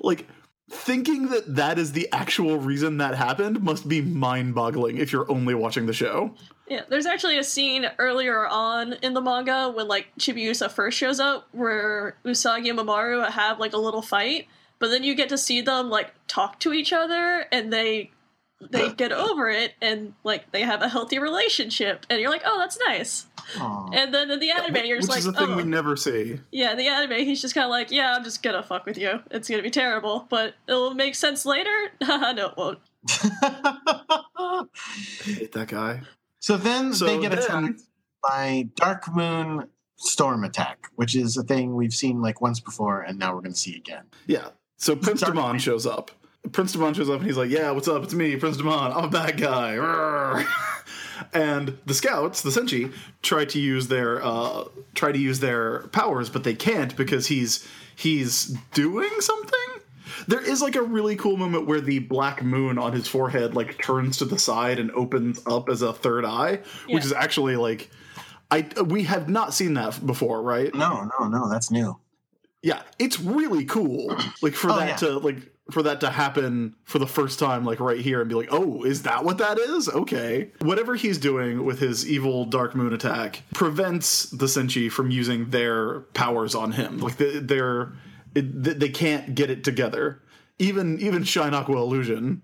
Like 0.00 0.26
thinking 0.70 1.28
that 1.28 1.56
that 1.56 1.78
is 1.78 1.92
the 1.92 2.08
actual 2.12 2.58
reason 2.58 2.98
that 2.98 3.14
happened 3.14 3.60
must 3.62 3.88
be 3.88 4.00
mind-boggling 4.00 4.98
if 4.98 5.12
you're 5.12 5.30
only 5.30 5.54
watching 5.54 5.86
the 5.86 5.92
show. 5.92 6.34
Yeah, 6.68 6.82
there's 6.88 7.06
actually 7.06 7.38
a 7.38 7.44
scene 7.44 7.86
earlier 7.98 8.46
on 8.46 8.92
in 9.02 9.14
the 9.14 9.20
manga 9.20 9.72
when 9.74 9.88
like 9.88 10.06
Chibiusa 10.18 10.70
first 10.70 10.96
shows 10.96 11.18
up 11.18 11.48
where 11.50 12.16
Usagi 12.24 12.70
and 12.70 12.78
Mamoru 12.78 13.28
have 13.28 13.58
like 13.58 13.72
a 13.72 13.78
little 13.78 14.02
fight, 14.02 14.46
but 14.78 14.88
then 14.88 15.02
you 15.02 15.16
get 15.16 15.30
to 15.30 15.38
see 15.38 15.60
them 15.60 15.90
like 15.90 16.12
talk 16.28 16.60
to 16.60 16.72
each 16.72 16.92
other 16.92 17.46
and 17.50 17.72
they 17.72 18.12
they 18.70 18.92
get 18.92 19.10
over 19.12 19.48
it 19.48 19.72
and 19.80 20.12
like 20.24 20.50
they 20.52 20.62
have 20.62 20.82
a 20.82 20.88
healthy 20.88 21.18
relationship 21.18 22.04
and 22.10 22.20
you're 22.20 22.30
like, 22.30 22.42
"Oh, 22.44 22.58
that's 22.58 22.78
nice." 22.86 23.26
Aw. 23.58 23.90
And 23.92 24.12
then 24.12 24.30
in 24.30 24.38
the 24.38 24.50
anime 24.50 24.84
you're 24.84 24.98
Which 24.98 25.06
just 25.06 25.18
is 25.18 25.26
like, 25.26 25.34
the 25.34 25.40
thing 25.46 25.54
"Oh." 25.54 25.56
we 25.56 25.62
never 25.64 25.96
see. 25.96 26.38
Yeah, 26.52 26.72
in 26.72 26.76
the 26.78 26.88
anime 26.88 27.24
he's 27.24 27.40
just 27.40 27.54
kind 27.54 27.64
of 27.64 27.70
like, 27.70 27.90
"Yeah, 27.90 28.14
I'm 28.16 28.22
just 28.24 28.42
going 28.42 28.56
to 28.56 28.62
fuck 28.62 28.84
with 28.86 28.98
you. 28.98 29.20
It's 29.30 29.48
going 29.48 29.58
to 29.58 29.62
be 29.62 29.70
terrible, 29.70 30.26
but 30.28 30.54
it'll 30.68 30.94
make 30.94 31.14
sense 31.14 31.46
later." 31.46 31.70
no, 32.02 32.46
it 32.48 32.56
won't. 32.56 32.78
I 33.56 34.64
hate 35.24 35.52
that 35.52 35.68
guy. 35.68 36.00
so 36.38 36.56
then 36.56 36.92
So 36.92 37.06
they 37.06 37.18
get 37.20 37.30
then- 37.30 37.38
attacked 37.38 37.82
by 38.22 38.68
Dark 38.76 39.14
Moon 39.14 39.68
Storm 39.96 40.44
Attack, 40.44 40.88
which 40.96 41.16
is 41.16 41.36
a 41.36 41.42
thing 41.42 41.74
we've 41.74 41.94
seen 41.94 42.20
like 42.20 42.40
once 42.40 42.60
before, 42.60 43.00
and 43.02 43.18
now 43.18 43.34
we're 43.34 43.40
going 43.40 43.52
to 43.54 43.58
see 43.58 43.76
again. 43.76 44.04
Yeah. 44.26 44.48
So 44.76 44.96
Prince 44.96 45.20
Dark 45.20 45.34
Damon 45.34 45.52
Man. 45.52 45.58
shows 45.58 45.86
up. 45.86 46.10
Prince 46.52 46.72
Damon 46.72 46.94
shows 46.94 47.08
up 47.10 47.18
and 47.18 47.26
he's 47.26 47.36
like, 47.36 47.50
"Yeah, 47.50 47.70
what's 47.72 47.88
up? 47.88 48.02
It's 48.04 48.14
me, 48.14 48.36
Prince 48.36 48.56
Damon. 48.56 48.92
I'm 48.92 49.04
a 49.04 49.08
bad 49.08 49.36
guy." 49.36 50.44
And 51.32 51.78
the 51.86 51.94
scouts, 51.94 52.42
the 52.42 52.50
Senshi, 52.50 52.92
try 53.22 53.44
to 53.44 53.60
use 53.60 53.88
their 53.88 54.24
uh, 54.24 54.64
try 54.94 55.12
to 55.12 55.18
use 55.18 55.38
their 55.40 55.86
powers, 55.88 56.30
but 56.30 56.44
they 56.44 56.54
can't 56.54 56.96
because 56.96 57.26
he's 57.26 57.68
he's 57.94 58.46
doing 58.72 59.10
something. 59.20 59.60
There 60.26 60.40
is 60.40 60.60
like 60.62 60.76
a 60.76 60.82
really 60.82 61.16
cool 61.16 61.36
moment 61.36 61.66
where 61.66 61.80
the 61.80 61.98
black 62.00 62.42
moon 62.42 62.78
on 62.78 62.92
his 62.94 63.06
forehead 63.06 63.54
like 63.54 63.80
turns 63.82 64.16
to 64.18 64.24
the 64.24 64.38
side 64.38 64.78
and 64.78 64.90
opens 64.92 65.40
up 65.46 65.68
as 65.68 65.82
a 65.82 65.92
third 65.92 66.24
eye, 66.24 66.60
Yeah. 66.88 66.94
which 66.94 67.04
is 67.04 67.12
actually 67.12 67.56
like 67.56 67.90
I 68.50 68.66
we 68.84 69.04
have 69.04 69.28
not 69.28 69.52
seen 69.54 69.74
that 69.74 70.04
before, 70.04 70.42
right? 70.42 70.74
No, 70.74 71.08
no, 71.20 71.28
no, 71.28 71.48
that's 71.50 71.70
new. 71.70 71.98
Yeah, 72.62 72.82
it's 72.98 73.20
really 73.20 73.66
cool. 73.66 74.16
Like 74.42 74.54
for 74.54 74.70
Oh, 74.70 74.76
that 74.78 74.88
yeah. 74.88 74.96
to 75.08 75.18
like 75.18 75.36
for 75.70 75.82
that 75.82 76.00
to 76.00 76.10
happen 76.10 76.74
for 76.84 76.98
the 76.98 77.06
first 77.06 77.38
time 77.38 77.64
like 77.64 77.80
right 77.80 78.00
here 78.00 78.20
and 78.20 78.28
be 78.28 78.34
like, 78.34 78.48
"Oh, 78.50 78.82
is 78.84 79.02
that 79.02 79.24
what 79.24 79.38
that 79.38 79.58
is?" 79.58 79.88
Okay. 79.88 80.50
Whatever 80.60 80.94
he's 80.96 81.18
doing 81.18 81.64
with 81.64 81.78
his 81.78 82.08
evil 82.08 82.44
dark 82.44 82.74
moon 82.74 82.92
attack 82.92 83.42
prevents 83.54 84.24
the 84.30 84.46
Senshi 84.46 84.90
from 84.90 85.10
using 85.10 85.50
their 85.50 86.00
powers 86.14 86.54
on 86.54 86.72
him. 86.72 86.98
Like 86.98 87.16
they, 87.16 87.38
they're 87.38 87.92
it, 88.34 88.62
they- 88.62 88.74
they 88.74 88.88
can't 88.88 89.34
get 89.34 89.50
it 89.50 89.64
together. 89.64 90.22
Even 90.58 90.98
even 91.00 91.24
Shine 91.24 91.54
Aqua 91.54 91.76
Illusion, 91.78 92.42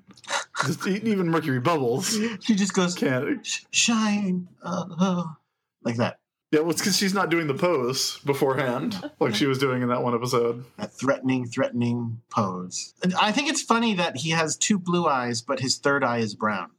just, 0.65 0.87
even 0.87 1.29
Mercury 1.29 1.61
Bubbles 1.61 2.19
She 2.41 2.55
just 2.55 2.73
goes, 2.73 2.95
can't. 2.95 3.47
Shine, 3.71 4.49
uh, 4.63 4.85
uh," 4.99 5.25
like 5.85 5.97
that. 5.97 6.19
Yeah, 6.57 6.63
well, 6.63 6.71
it's 6.71 6.81
because 6.81 6.97
she's 6.97 7.13
not 7.13 7.29
doing 7.29 7.49
the 7.49 7.55
pose 7.55 8.19
beforehand 8.25 9.11
like 9.21 9.35
she 9.35 9.45
was 9.45 9.59
doing 9.59 9.83
in 9.83 9.89
that 9.89 10.03
one 10.03 10.15
episode. 10.15 10.65
That 10.79 10.91
threatening, 10.91 11.47
threatening 11.47 12.23
pose. 12.31 12.95
And 13.03 13.13
I 13.21 13.31
think 13.31 13.51
it's 13.51 13.61
funny 13.61 13.93
that 13.97 14.17
he 14.17 14.31
has 14.31 14.57
two 14.57 14.79
blue 14.79 15.07
eyes, 15.07 15.43
but 15.43 15.61
his 15.61 15.77
third 15.77 16.03
eye 16.03 16.21
is 16.21 16.35
brown. 16.35 16.71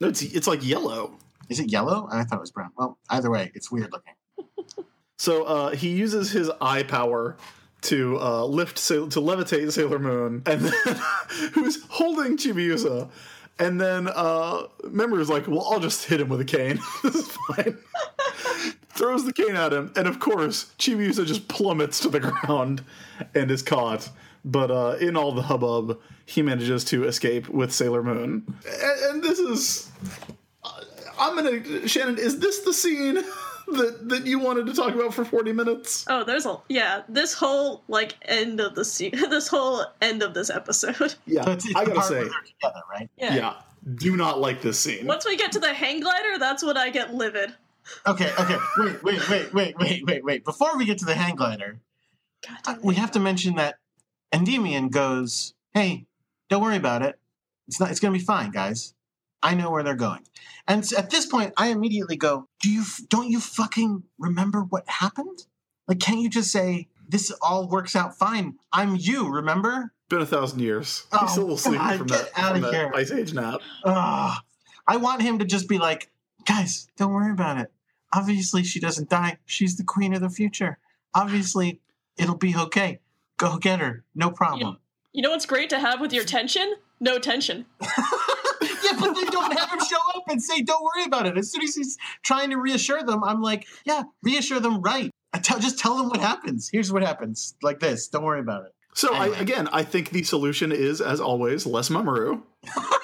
No, 0.00 0.06
it's 0.06 0.22
it's 0.22 0.46
like 0.46 0.64
yellow. 0.64 1.18
Is 1.48 1.58
it 1.58 1.72
yellow? 1.72 2.08
I 2.08 2.22
thought 2.22 2.36
it 2.36 2.40
was 2.40 2.52
brown. 2.52 2.70
Well, 2.76 2.98
either 3.08 3.32
way, 3.32 3.50
it's 3.52 3.68
weird 3.72 3.90
looking. 3.90 4.14
So 5.18 5.42
uh, 5.42 5.70
he 5.72 5.90
uses 5.90 6.30
his 6.30 6.48
eye 6.62 6.82
power 6.84 7.36
to 7.82 8.16
uh, 8.18 8.44
lift 8.46 8.78
Sail- 8.78 9.08
to 9.08 9.20
levitate 9.20 9.70
Sailor 9.72 9.98
Moon, 9.98 10.42
and 10.46 10.60
then 10.62 10.72
who's 11.52 11.82
holding 11.88 12.38
Chibiusa, 12.38 13.10
and 13.58 13.78
then 13.78 14.08
uh, 14.08 14.68
Memory 14.88 15.20
is 15.20 15.28
like, 15.28 15.46
"Well, 15.46 15.66
I'll 15.70 15.80
just 15.80 16.06
hit 16.06 16.22
him 16.22 16.30
with 16.30 16.40
a 16.40 16.46
cane. 16.46 16.78
this 17.02 17.16
is 17.16 17.28
fine." 17.54 17.76
Throws 18.90 19.24
the 19.24 19.32
cane 19.32 19.56
at 19.56 19.72
him, 19.72 19.92
and 19.96 20.06
of 20.06 20.18
course, 20.18 20.72
Chibiusa 20.78 21.24
just 21.24 21.48
plummets 21.48 22.00
to 22.00 22.08
the 22.08 22.20
ground 22.46 22.82
and 23.34 23.50
is 23.50 23.62
caught. 23.62 24.10
But 24.44 24.70
uh, 24.70 24.96
in 25.00 25.16
all 25.16 25.32
the 25.32 25.42
hubbub, 25.42 26.00
he 26.26 26.42
manages 26.42 26.84
to 26.86 27.04
escape 27.04 27.48
with 27.48 27.72
Sailor 27.72 28.02
Moon. 28.02 28.44
And, 28.66 29.00
and 29.10 29.22
this 29.22 29.38
is. 29.38 29.90
I'm 31.18 31.36
gonna. 31.36 31.86
Shannon, 31.86 32.18
is 32.18 32.38
this 32.40 32.60
the 32.60 32.72
scene 32.72 33.14
that, 33.68 34.08
that 34.08 34.26
you 34.26 34.38
wanted 34.38 34.66
to 34.66 34.74
talk 34.74 34.94
about 34.94 35.12
for 35.14 35.24
40 35.24 35.52
minutes? 35.52 36.04
Oh, 36.08 36.24
there's 36.24 36.46
a 36.46 36.56
yeah. 36.68 37.02
This 37.08 37.32
whole 37.34 37.82
like 37.88 38.14
end 38.22 38.60
of 38.60 38.74
the 38.74 38.84
se- 38.84 39.10
this 39.30 39.48
whole 39.48 39.84
end 40.00 40.22
of 40.22 40.34
this 40.34 40.50
episode. 40.50 41.14
Yeah, 41.26 41.44
So 41.44 41.52
it's, 41.52 41.66
it's 41.66 41.76
I 41.76 41.84
gotta 41.84 42.02
say, 42.02 42.14
they're 42.14 42.24
together, 42.24 42.80
right? 42.90 43.10
Yeah. 43.18 43.34
yeah, 43.34 43.54
do 43.96 44.16
not 44.16 44.40
like 44.40 44.62
this 44.62 44.78
scene. 44.80 45.06
Once 45.06 45.26
we 45.26 45.36
get 45.36 45.52
to 45.52 45.58
the 45.58 45.72
hang 45.72 46.00
glider, 46.00 46.38
that's 46.38 46.64
when 46.64 46.76
I 46.76 46.90
get 46.90 47.14
livid. 47.14 47.54
Okay, 48.06 48.30
okay. 48.38 48.56
Wait, 48.78 49.02
wait, 49.02 49.28
wait, 49.28 49.54
wait, 49.54 49.78
wait, 49.78 50.04
wait, 50.06 50.24
wait. 50.24 50.44
Before 50.44 50.76
we 50.76 50.84
get 50.84 50.98
to 50.98 51.04
the 51.04 51.14
hang 51.14 51.36
glider, 51.36 51.80
God 52.46 52.58
uh, 52.66 52.74
we 52.82 52.94
have 52.94 53.10
to 53.12 53.20
mention 53.20 53.56
that 53.56 53.76
Endymion 54.32 54.88
goes, 54.88 55.54
"Hey, 55.74 56.06
don't 56.48 56.62
worry 56.62 56.76
about 56.76 57.02
it. 57.02 57.18
It's 57.68 57.80
not. 57.80 57.90
It's 57.90 58.00
gonna 58.00 58.12
be 58.12 58.18
fine, 58.24 58.50
guys. 58.50 58.94
I 59.42 59.54
know 59.54 59.70
where 59.70 59.82
they're 59.82 59.94
going." 59.94 60.22
And 60.66 60.84
at 60.96 61.10
this 61.10 61.26
point, 61.26 61.52
I 61.56 61.68
immediately 61.68 62.16
go, 62.16 62.48
"Do 62.60 62.70
you? 62.70 62.84
Don't 63.08 63.28
you 63.28 63.40
fucking 63.40 64.04
remember 64.18 64.60
what 64.62 64.88
happened? 64.88 65.46
Like, 65.88 65.98
can't 65.98 66.20
you 66.20 66.30
just 66.30 66.52
say 66.52 66.88
this 67.08 67.32
all 67.42 67.68
works 67.68 67.96
out 67.96 68.16
fine? 68.16 68.58
I'm 68.72 68.96
you. 68.96 69.28
Remember? 69.28 69.92
Been 70.08 70.22
a 70.22 70.26
thousand 70.26 70.60
years. 70.60 71.06
Oh, 71.12 71.18
He's 71.22 71.30
still 71.32 71.52
asleep 71.52 71.80
God, 71.80 71.98
from 71.98 72.06
get 72.06 72.18
that, 72.18 72.38
outta 72.38 72.54
from 72.54 72.62
that 72.62 72.74
here. 72.74 72.92
ice 72.94 73.10
age 73.10 73.34
nap. 73.34 73.60
Ugh. 73.84 74.38
I 74.86 74.96
want 74.96 75.22
him 75.22 75.38
to 75.38 75.44
just 75.44 75.68
be 75.68 75.78
like, 75.78 76.10
guys, 76.50 76.88
don't 76.96 77.12
worry 77.12 77.30
about 77.30 77.58
it. 77.58 77.72
Obviously, 78.12 78.64
she 78.64 78.80
doesn't 78.80 79.08
die. 79.08 79.38
She's 79.46 79.76
the 79.76 79.84
queen 79.84 80.14
of 80.14 80.20
the 80.20 80.30
future. 80.30 80.78
Obviously, 81.14 81.80
it'll 82.16 82.36
be 82.36 82.56
okay. 82.56 82.98
Go 83.36 83.56
get 83.58 83.78
her. 83.78 84.04
No 84.14 84.30
problem. 84.30 84.78
You 85.12 85.22
know 85.22 85.30
what's 85.30 85.46
great 85.46 85.70
to 85.70 85.78
have 85.78 86.00
with 86.00 86.12
your 86.12 86.24
tension? 86.24 86.74
No 86.98 87.18
tension. 87.18 87.66
yeah, 87.80 88.98
but 88.98 89.14
they 89.14 89.24
don't 89.26 89.56
have 89.56 89.70
him 89.70 89.78
show 89.78 89.98
up 90.16 90.24
and 90.28 90.42
say, 90.42 90.60
don't 90.62 90.82
worry 90.82 91.04
about 91.04 91.26
it. 91.26 91.38
As 91.38 91.52
soon 91.52 91.62
as 91.62 91.74
he's 91.74 91.96
trying 92.22 92.50
to 92.50 92.56
reassure 92.56 93.02
them, 93.02 93.22
I'm 93.22 93.40
like, 93.40 93.66
yeah, 93.84 94.02
reassure 94.22 94.60
them 94.60 94.82
right. 94.82 95.10
I 95.32 95.38
tell, 95.38 95.60
just 95.60 95.78
tell 95.78 95.96
them 95.96 96.08
what 96.08 96.20
happens. 96.20 96.68
Here's 96.70 96.92
what 96.92 97.02
happens. 97.02 97.54
Like 97.62 97.78
this. 97.78 98.08
Don't 98.08 98.24
worry 98.24 98.40
about 98.40 98.64
it. 98.66 98.74
So 98.94 99.14
Anyway. 99.14 99.36
I, 99.36 99.40
again, 99.40 99.68
I 99.72 99.84
think 99.84 100.10
the 100.10 100.24
solution 100.24 100.72
is, 100.72 101.00
as 101.00 101.20
always, 101.20 101.64
less 101.64 101.88
Mamoru. 101.90 102.42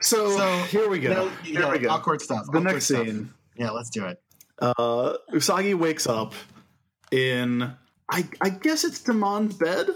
So, 0.00 0.36
So, 0.36 0.56
here 0.64 0.88
we 0.88 1.00
go. 1.00 1.10
No, 1.12 1.28
here 1.42 1.60
yeah, 1.60 1.70
we 1.72 1.78
go. 1.78 1.88
Awkward 1.90 2.20
stuff. 2.22 2.44
The 2.46 2.58
awkward 2.58 2.64
next 2.72 2.84
stuff. 2.86 3.06
scene. 3.06 3.32
Yeah, 3.56 3.70
let's 3.70 3.90
do 3.90 4.06
it. 4.06 4.20
Uh, 4.60 5.14
Usagi 5.32 5.74
wakes 5.74 6.06
up 6.06 6.34
in, 7.10 7.72
I, 8.10 8.28
I 8.40 8.50
guess 8.50 8.84
it's 8.84 9.00
Damon's 9.02 9.54
bed. 9.54 9.88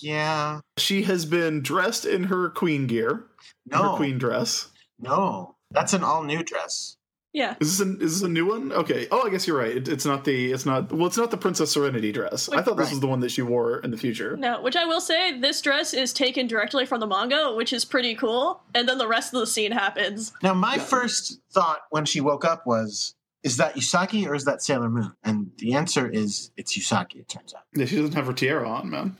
Yeah. 0.00 0.60
She 0.78 1.02
has 1.02 1.24
been 1.26 1.62
dressed 1.62 2.04
in 2.06 2.24
her 2.24 2.50
queen 2.50 2.86
gear, 2.86 3.26
No. 3.66 3.92
her 3.92 3.96
queen 3.96 4.18
dress. 4.18 4.68
No. 4.98 5.56
That's 5.70 5.92
an 5.92 6.02
all 6.04 6.22
new 6.22 6.42
dress. 6.42 6.96
Yeah. 7.32 7.54
Is 7.60 7.78
this, 7.78 7.86
a, 7.86 7.90
is 7.98 8.20
this 8.20 8.22
a 8.22 8.28
new 8.28 8.46
one? 8.46 8.72
Okay. 8.72 9.06
Oh, 9.10 9.22
I 9.26 9.30
guess 9.30 9.46
you're 9.46 9.56
right. 9.58 9.74
It, 9.74 9.88
it's 9.88 10.04
not 10.04 10.24
the. 10.24 10.52
It's 10.52 10.66
not. 10.66 10.92
Well, 10.92 11.06
it's 11.06 11.16
not 11.16 11.30
the 11.30 11.38
Princess 11.38 11.70
Serenity 11.72 12.12
dress. 12.12 12.50
I 12.50 12.60
thought 12.60 12.76
this 12.76 12.86
Right. 12.88 12.92
was 12.92 13.00
the 13.00 13.06
one 13.06 13.20
that 13.20 13.30
she 13.30 13.40
wore 13.40 13.78
in 13.78 13.90
the 13.90 13.96
future. 13.96 14.36
No, 14.36 14.60
which 14.60 14.76
I 14.76 14.84
will 14.84 15.00
say, 15.00 15.38
this 15.38 15.62
dress 15.62 15.94
is 15.94 16.12
taken 16.12 16.46
directly 16.46 16.84
from 16.84 17.00
the 17.00 17.06
manga, 17.06 17.54
which 17.54 17.72
is 17.72 17.86
pretty 17.86 18.14
cool. 18.14 18.62
And 18.74 18.86
then 18.86 18.98
the 18.98 19.08
rest 19.08 19.32
of 19.32 19.40
the 19.40 19.46
scene 19.46 19.72
happens. 19.72 20.32
Now, 20.42 20.52
my 20.52 20.76
first 20.76 21.40
thought 21.52 21.78
when 21.90 22.04
she 22.04 22.20
woke 22.20 22.44
up 22.44 22.66
was, 22.66 23.14
is 23.42 23.56
that 23.56 23.76
Usagi 23.76 24.26
or 24.26 24.34
is 24.34 24.44
that 24.44 24.62
Sailor 24.62 24.90
Moon? 24.90 25.12
And 25.24 25.52
the 25.56 25.72
answer 25.72 26.06
is, 26.08 26.50
it's 26.58 26.76
Usagi, 26.76 27.16
it 27.16 27.28
turns 27.28 27.54
out. 27.54 27.62
Yeah, 27.74 27.86
she 27.86 27.96
doesn't 27.96 28.14
have 28.14 28.26
her 28.26 28.32
tiara 28.34 28.68
on, 28.68 28.90
man. 28.90 29.16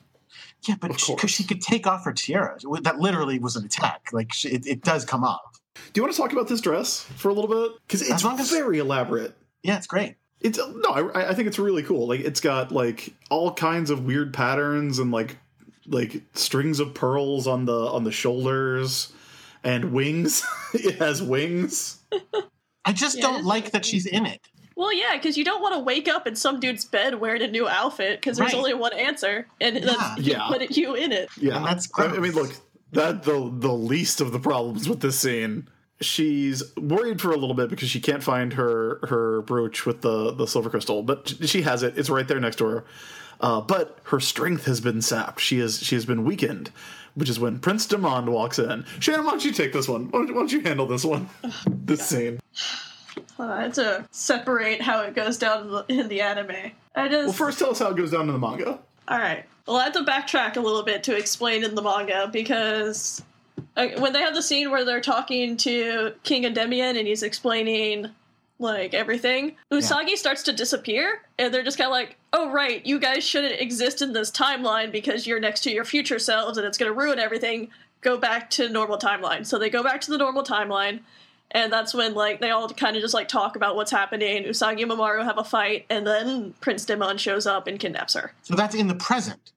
Yeah, 0.68 0.76
but 0.80 0.88
because 0.88 1.04
course. 1.04 1.30
she, 1.30 1.44
could 1.44 1.60
take 1.60 1.86
off 1.86 2.04
her 2.04 2.12
tiara. 2.12 2.56
That 2.82 2.98
literally 2.98 3.38
was 3.38 3.56
an 3.56 3.64
attack. 3.64 4.08
Like, 4.12 4.32
she, 4.32 4.50
it, 4.50 4.66
it 4.66 4.82
does 4.82 5.04
come 5.04 5.24
off. 5.24 5.51
Do 5.74 5.80
you 6.00 6.02
want 6.02 6.14
to 6.14 6.20
talk 6.20 6.32
about 6.32 6.48
this 6.48 6.60
dress 6.60 7.00
for 7.16 7.28
a 7.28 7.32
little 7.34 7.50
bit? 7.50 7.78
Because 7.86 8.02
it's 8.02 8.10
As 8.10 8.24
long 8.24 8.38
as- 8.40 8.50
very 8.50 8.78
elaborate. 8.78 9.36
Yeah, 9.62 9.76
it's 9.76 9.86
great. 9.86 10.16
It's 10.40 10.58
no, 10.58 10.90
I, 10.90 11.30
I 11.30 11.34
think 11.34 11.46
it's 11.46 11.58
really 11.58 11.84
cool. 11.84 12.08
Like 12.08 12.20
it's 12.20 12.40
got 12.40 12.72
like 12.72 13.14
all 13.30 13.52
kinds 13.54 13.90
of 13.90 14.04
weird 14.04 14.34
patterns 14.34 14.98
and 14.98 15.12
like 15.12 15.36
like 15.86 16.22
strings 16.34 16.80
of 16.80 16.94
pearls 16.94 17.46
on 17.46 17.64
the 17.64 17.72
on 17.86 18.02
the 18.02 18.10
shoulders 18.10 19.12
and 19.62 19.92
wings. 19.92 20.42
it 20.74 20.96
has 20.96 21.22
wings. 21.22 22.00
I 22.84 22.92
just 22.92 23.16
Yeah, 23.18 23.22
don't 23.22 23.44
like 23.44 23.70
that 23.70 23.84
she's 23.86 24.04
in 24.04 24.26
it. 24.26 24.40
Well, 24.74 24.92
yeah, 24.92 25.12
because 25.16 25.36
you 25.38 25.44
don't 25.44 25.62
want 25.62 25.74
to 25.74 25.78
wake 25.80 26.08
up 26.08 26.26
in 26.26 26.34
some 26.34 26.58
dude's 26.58 26.84
bed 26.86 27.20
wearing 27.20 27.42
a 27.42 27.46
new 27.46 27.68
outfit, 27.68 28.20
because 28.20 28.38
there's 28.38 28.52
Right. 28.52 28.58
only 28.58 28.74
one 28.74 28.92
answer, 28.94 29.46
and 29.60 29.76
Yeah. 29.76 29.84
that's 29.84 30.20
he 30.22 30.30
Yeah. 30.32 30.48
put 30.48 30.76
you 30.76 30.94
in 30.96 31.12
it. 31.12 31.28
Yeah, 31.36 31.58
And 31.58 31.66
that's 31.66 31.88
I, 31.96 32.06
I 32.06 32.18
mean, 32.18 32.32
look, 32.32 32.50
that 32.92 33.24
the 33.24 33.50
the 33.52 33.72
least 33.72 34.20
of 34.20 34.32
the 34.32 34.38
problems 34.38 34.88
with 34.88 35.00
this 35.00 35.18
scene. 35.18 35.68
She's 36.00 36.64
worried 36.76 37.20
for 37.20 37.30
a 37.30 37.36
little 37.36 37.54
bit 37.54 37.70
because 37.70 37.88
she 37.88 38.00
can't 38.00 38.22
find 38.22 38.54
her 38.54 38.98
her 39.08 39.42
brooch 39.42 39.86
with 39.86 40.02
the 40.02 40.32
the 40.32 40.46
silver 40.46 40.70
crystal, 40.70 41.02
but 41.02 41.34
she 41.44 41.62
has 41.62 41.82
it. 41.82 41.96
It's 41.96 42.10
right 42.10 42.26
there 42.26 42.40
next 42.40 42.56
to 42.56 42.66
her. 42.66 42.84
Uh, 43.40 43.60
but 43.60 43.98
her 44.04 44.20
strength 44.20 44.66
has 44.66 44.80
been 44.80 45.02
sapped. 45.02 45.40
She 45.40 45.58
has 45.58 45.82
she 45.82 45.94
has 45.94 46.04
been 46.04 46.24
weakened, 46.24 46.70
which 47.14 47.28
is 47.28 47.38
when 47.40 47.58
Prince 47.58 47.86
Demond 47.86 48.28
walks 48.28 48.58
in. 48.58 48.84
Shannon, 49.00 49.24
why 49.24 49.32
don't 49.32 49.44
you 49.44 49.52
take 49.52 49.72
this 49.72 49.88
one? 49.88 50.10
Why 50.10 50.20
don't, 50.20 50.28
why 50.28 50.40
don't 50.40 50.52
you 50.52 50.60
handle 50.60 50.86
this 50.86 51.04
one? 51.04 51.28
this 51.66 52.06
scene. 52.06 52.40
Uh, 53.38 53.44
I 53.44 53.62
have 53.62 53.72
to 53.74 54.06
separate 54.10 54.80
how 54.80 55.00
it 55.02 55.14
goes 55.14 55.38
down 55.38 55.62
in 55.62 55.70
the, 55.70 55.84
in 55.88 56.08
the 56.08 56.20
anime. 56.20 56.72
I 56.94 57.08
just 57.08 57.26
Well, 57.26 57.32
first 57.32 57.58
tell 57.58 57.70
us 57.70 57.78
how 57.78 57.90
it 57.90 57.96
goes 57.96 58.10
down 58.10 58.22
in 58.22 58.32
the 58.32 58.38
manga. 58.38 58.78
All 59.08 59.18
right. 59.18 59.44
Well, 59.66 59.76
I 59.76 59.84
have 59.84 59.92
to 59.94 60.02
backtrack 60.04 60.56
a 60.56 60.60
little 60.60 60.82
bit 60.82 61.04
to 61.04 61.16
explain 61.16 61.64
in 61.64 61.74
the 61.74 61.82
manga 61.82 62.28
because 62.32 63.22
when 63.76 64.12
they 64.12 64.20
have 64.20 64.34
the 64.34 64.42
scene 64.42 64.70
where 64.70 64.84
they're 64.84 65.00
talking 65.00 65.56
to 65.58 66.12
King 66.24 66.44
Endymion 66.44 66.96
and 66.96 67.06
he's 67.06 67.22
explaining 67.22 68.10
like 68.58 68.94
everything, 68.94 69.56
Usagi 69.72 70.16
starts 70.16 70.42
to 70.44 70.52
disappear, 70.52 71.22
and 71.38 71.52
they're 71.52 71.64
just 71.64 71.78
kind 71.78 71.88
of 71.88 71.92
like, 71.92 72.16
"Oh 72.32 72.50
right, 72.50 72.84
you 72.86 72.98
guys 72.98 73.24
shouldn't 73.24 73.60
exist 73.60 74.02
in 74.02 74.12
this 74.12 74.30
timeline 74.30 74.92
because 74.92 75.26
you're 75.26 75.40
next 75.40 75.60
to 75.62 75.72
your 75.72 75.84
future 75.84 76.18
selves 76.18 76.58
and 76.58 76.66
it's 76.66 76.78
going 76.78 76.92
to 76.92 76.96
ruin 76.96 77.18
everything. 77.18 77.70
Go 78.02 78.16
back 78.18 78.50
to 78.50 78.68
normal 78.68 78.98
timeline." 78.98 79.46
So 79.46 79.58
they 79.58 79.70
go 79.70 79.82
back 79.82 80.00
to 80.02 80.10
the 80.10 80.18
normal 80.18 80.44
timeline. 80.44 81.00
And 81.54 81.70
that's 81.70 81.92
when 81.92 82.14
like 82.14 82.40
they 82.40 82.50
all 82.50 82.68
kind 82.70 82.96
of 82.96 83.02
just 83.02 83.12
like 83.12 83.28
talk 83.28 83.56
about 83.56 83.76
what's 83.76 83.90
happening. 83.90 84.44
Usagi 84.44 84.82
and 84.82 84.90
Mamoru 84.90 85.22
have 85.22 85.36
a 85.38 85.44
fight, 85.44 85.84
and 85.90 86.06
then 86.06 86.54
Prince 86.62 86.86
Demon 86.86 87.18
shows 87.18 87.46
up 87.46 87.66
and 87.66 87.78
kidnaps 87.78 88.14
her. 88.14 88.32
So 88.42 88.54
that's 88.54 88.74
in 88.74 88.88
the 88.88 88.94
present. 88.94 89.51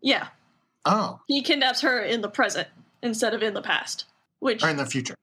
Yeah, 0.00 0.28
Oh, 0.84 1.20
he 1.26 1.42
kidnaps 1.42 1.82
her 1.82 2.00
in 2.02 2.22
the 2.22 2.28
present 2.28 2.68
instead 3.02 3.34
of 3.34 3.42
in 3.42 3.54
the 3.54 3.62
past. 3.62 4.04
Which, 4.38 4.62
or 4.64 4.70
in 4.70 4.76
the 4.78 4.86
future. 4.86 5.14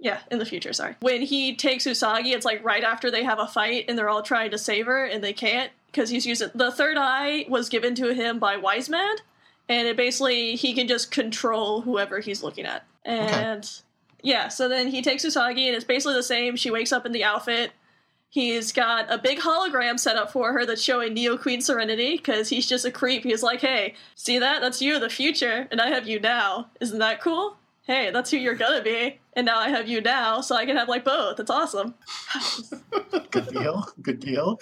yeah, 0.00 0.18
in 0.32 0.38
the 0.40 0.44
future, 0.44 0.72
sorry. 0.72 0.96
When 1.00 1.22
he 1.22 1.54
takes 1.54 1.84
Usagi, 1.86 2.32
it's 2.34 2.44
like 2.44 2.64
right 2.64 2.82
after 2.82 3.10
they 3.10 3.22
have 3.22 3.38
a 3.38 3.46
fight 3.46 3.84
and 3.88 3.96
they're 3.96 4.08
all 4.08 4.22
trying 4.22 4.50
to 4.50 4.58
save 4.58 4.86
her 4.86 5.04
and 5.04 5.22
they 5.22 5.32
can't 5.32 5.70
because 5.86 6.10
he's 6.10 6.26
using 6.26 6.50
the 6.54 6.72
third 6.72 6.96
eye 6.98 7.46
was 7.48 7.68
given 7.68 7.94
to 7.94 8.12
him 8.12 8.38
by 8.40 8.56
Wise 8.56 8.88
Man, 8.88 9.14
and 9.68 9.86
it 9.86 9.96
basically 9.96 10.56
he 10.56 10.74
can 10.74 10.88
just 10.88 11.10
control 11.12 11.82
whoever 11.82 12.18
he's 12.18 12.42
looking 12.42 12.66
at. 12.66 12.84
And 13.04 13.70
yeah, 14.22 14.48
so 14.48 14.68
then 14.68 14.88
he 14.88 15.02
takes 15.02 15.24
Usagi 15.24 15.66
and 15.68 15.76
it's 15.76 15.84
basically 15.84 16.14
the 16.14 16.22
same. 16.24 16.56
She 16.56 16.72
wakes 16.72 16.92
up 16.92 17.06
in 17.06 17.12
the 17.12 17.22
outfit. 17.22 17.70
He's 18.28 18.72
got 18.72 19.10
a 19.10 19.18
big 19.18 19.38
hologram 19.38 19.98
set 19.98 20.16
up 20.16 20.30
for 20.30 20.52
her 20.52 20.66
that's 20.66 20.82
showing 20.82 21.14
Neo 21.14 21.38
Queen 21.38 21.60
Serenity 21.60 22.16
because 22.16 22.48
he's 22.48 22.68
just 22.68 22.84
a 22.84 22.90
creep. 22.90 23.22
He's 23.22 23.42
like, 23.42 23.60
hey, 23.60 23.94
see 24.14 24.38
that? 24.38 24.60
That's 24.60 24.82
you 24.82 24.98
the 24.98 25.08
future, 25.08 25.68
and 25.70 25.80
I 25.80 25.88
have 25.88 26.06
you 26.06 26.20
now. 26.20 26.68
Isn't 26.80 26.98
that 26.98 27.20
cool? 27.20 27.56
Hey, 27.86 28.10
that's 28.10 28.30
who 28.30 28.36
you're 28.36 28.56
gonna 28.56 28.82
be, 28.82 29.20
and 29.34 29.46
now 29.46 29.58
I 29.58 29.68
have 29.68 29.88
you 29.88 30.00
now, 30.00 30.40
so 30.40 30.56
I 30.56 30.66
can 30.66 30.76
have 30.76 30.88
like 30.88 31.04
both. 31.04 31.36
That's 31.36 31.50
awesome. 31.50 31.94
Good 33.30 33.46
deal. 33.48 33.86
Good 34.02 34.18
deal. 34.18 34.58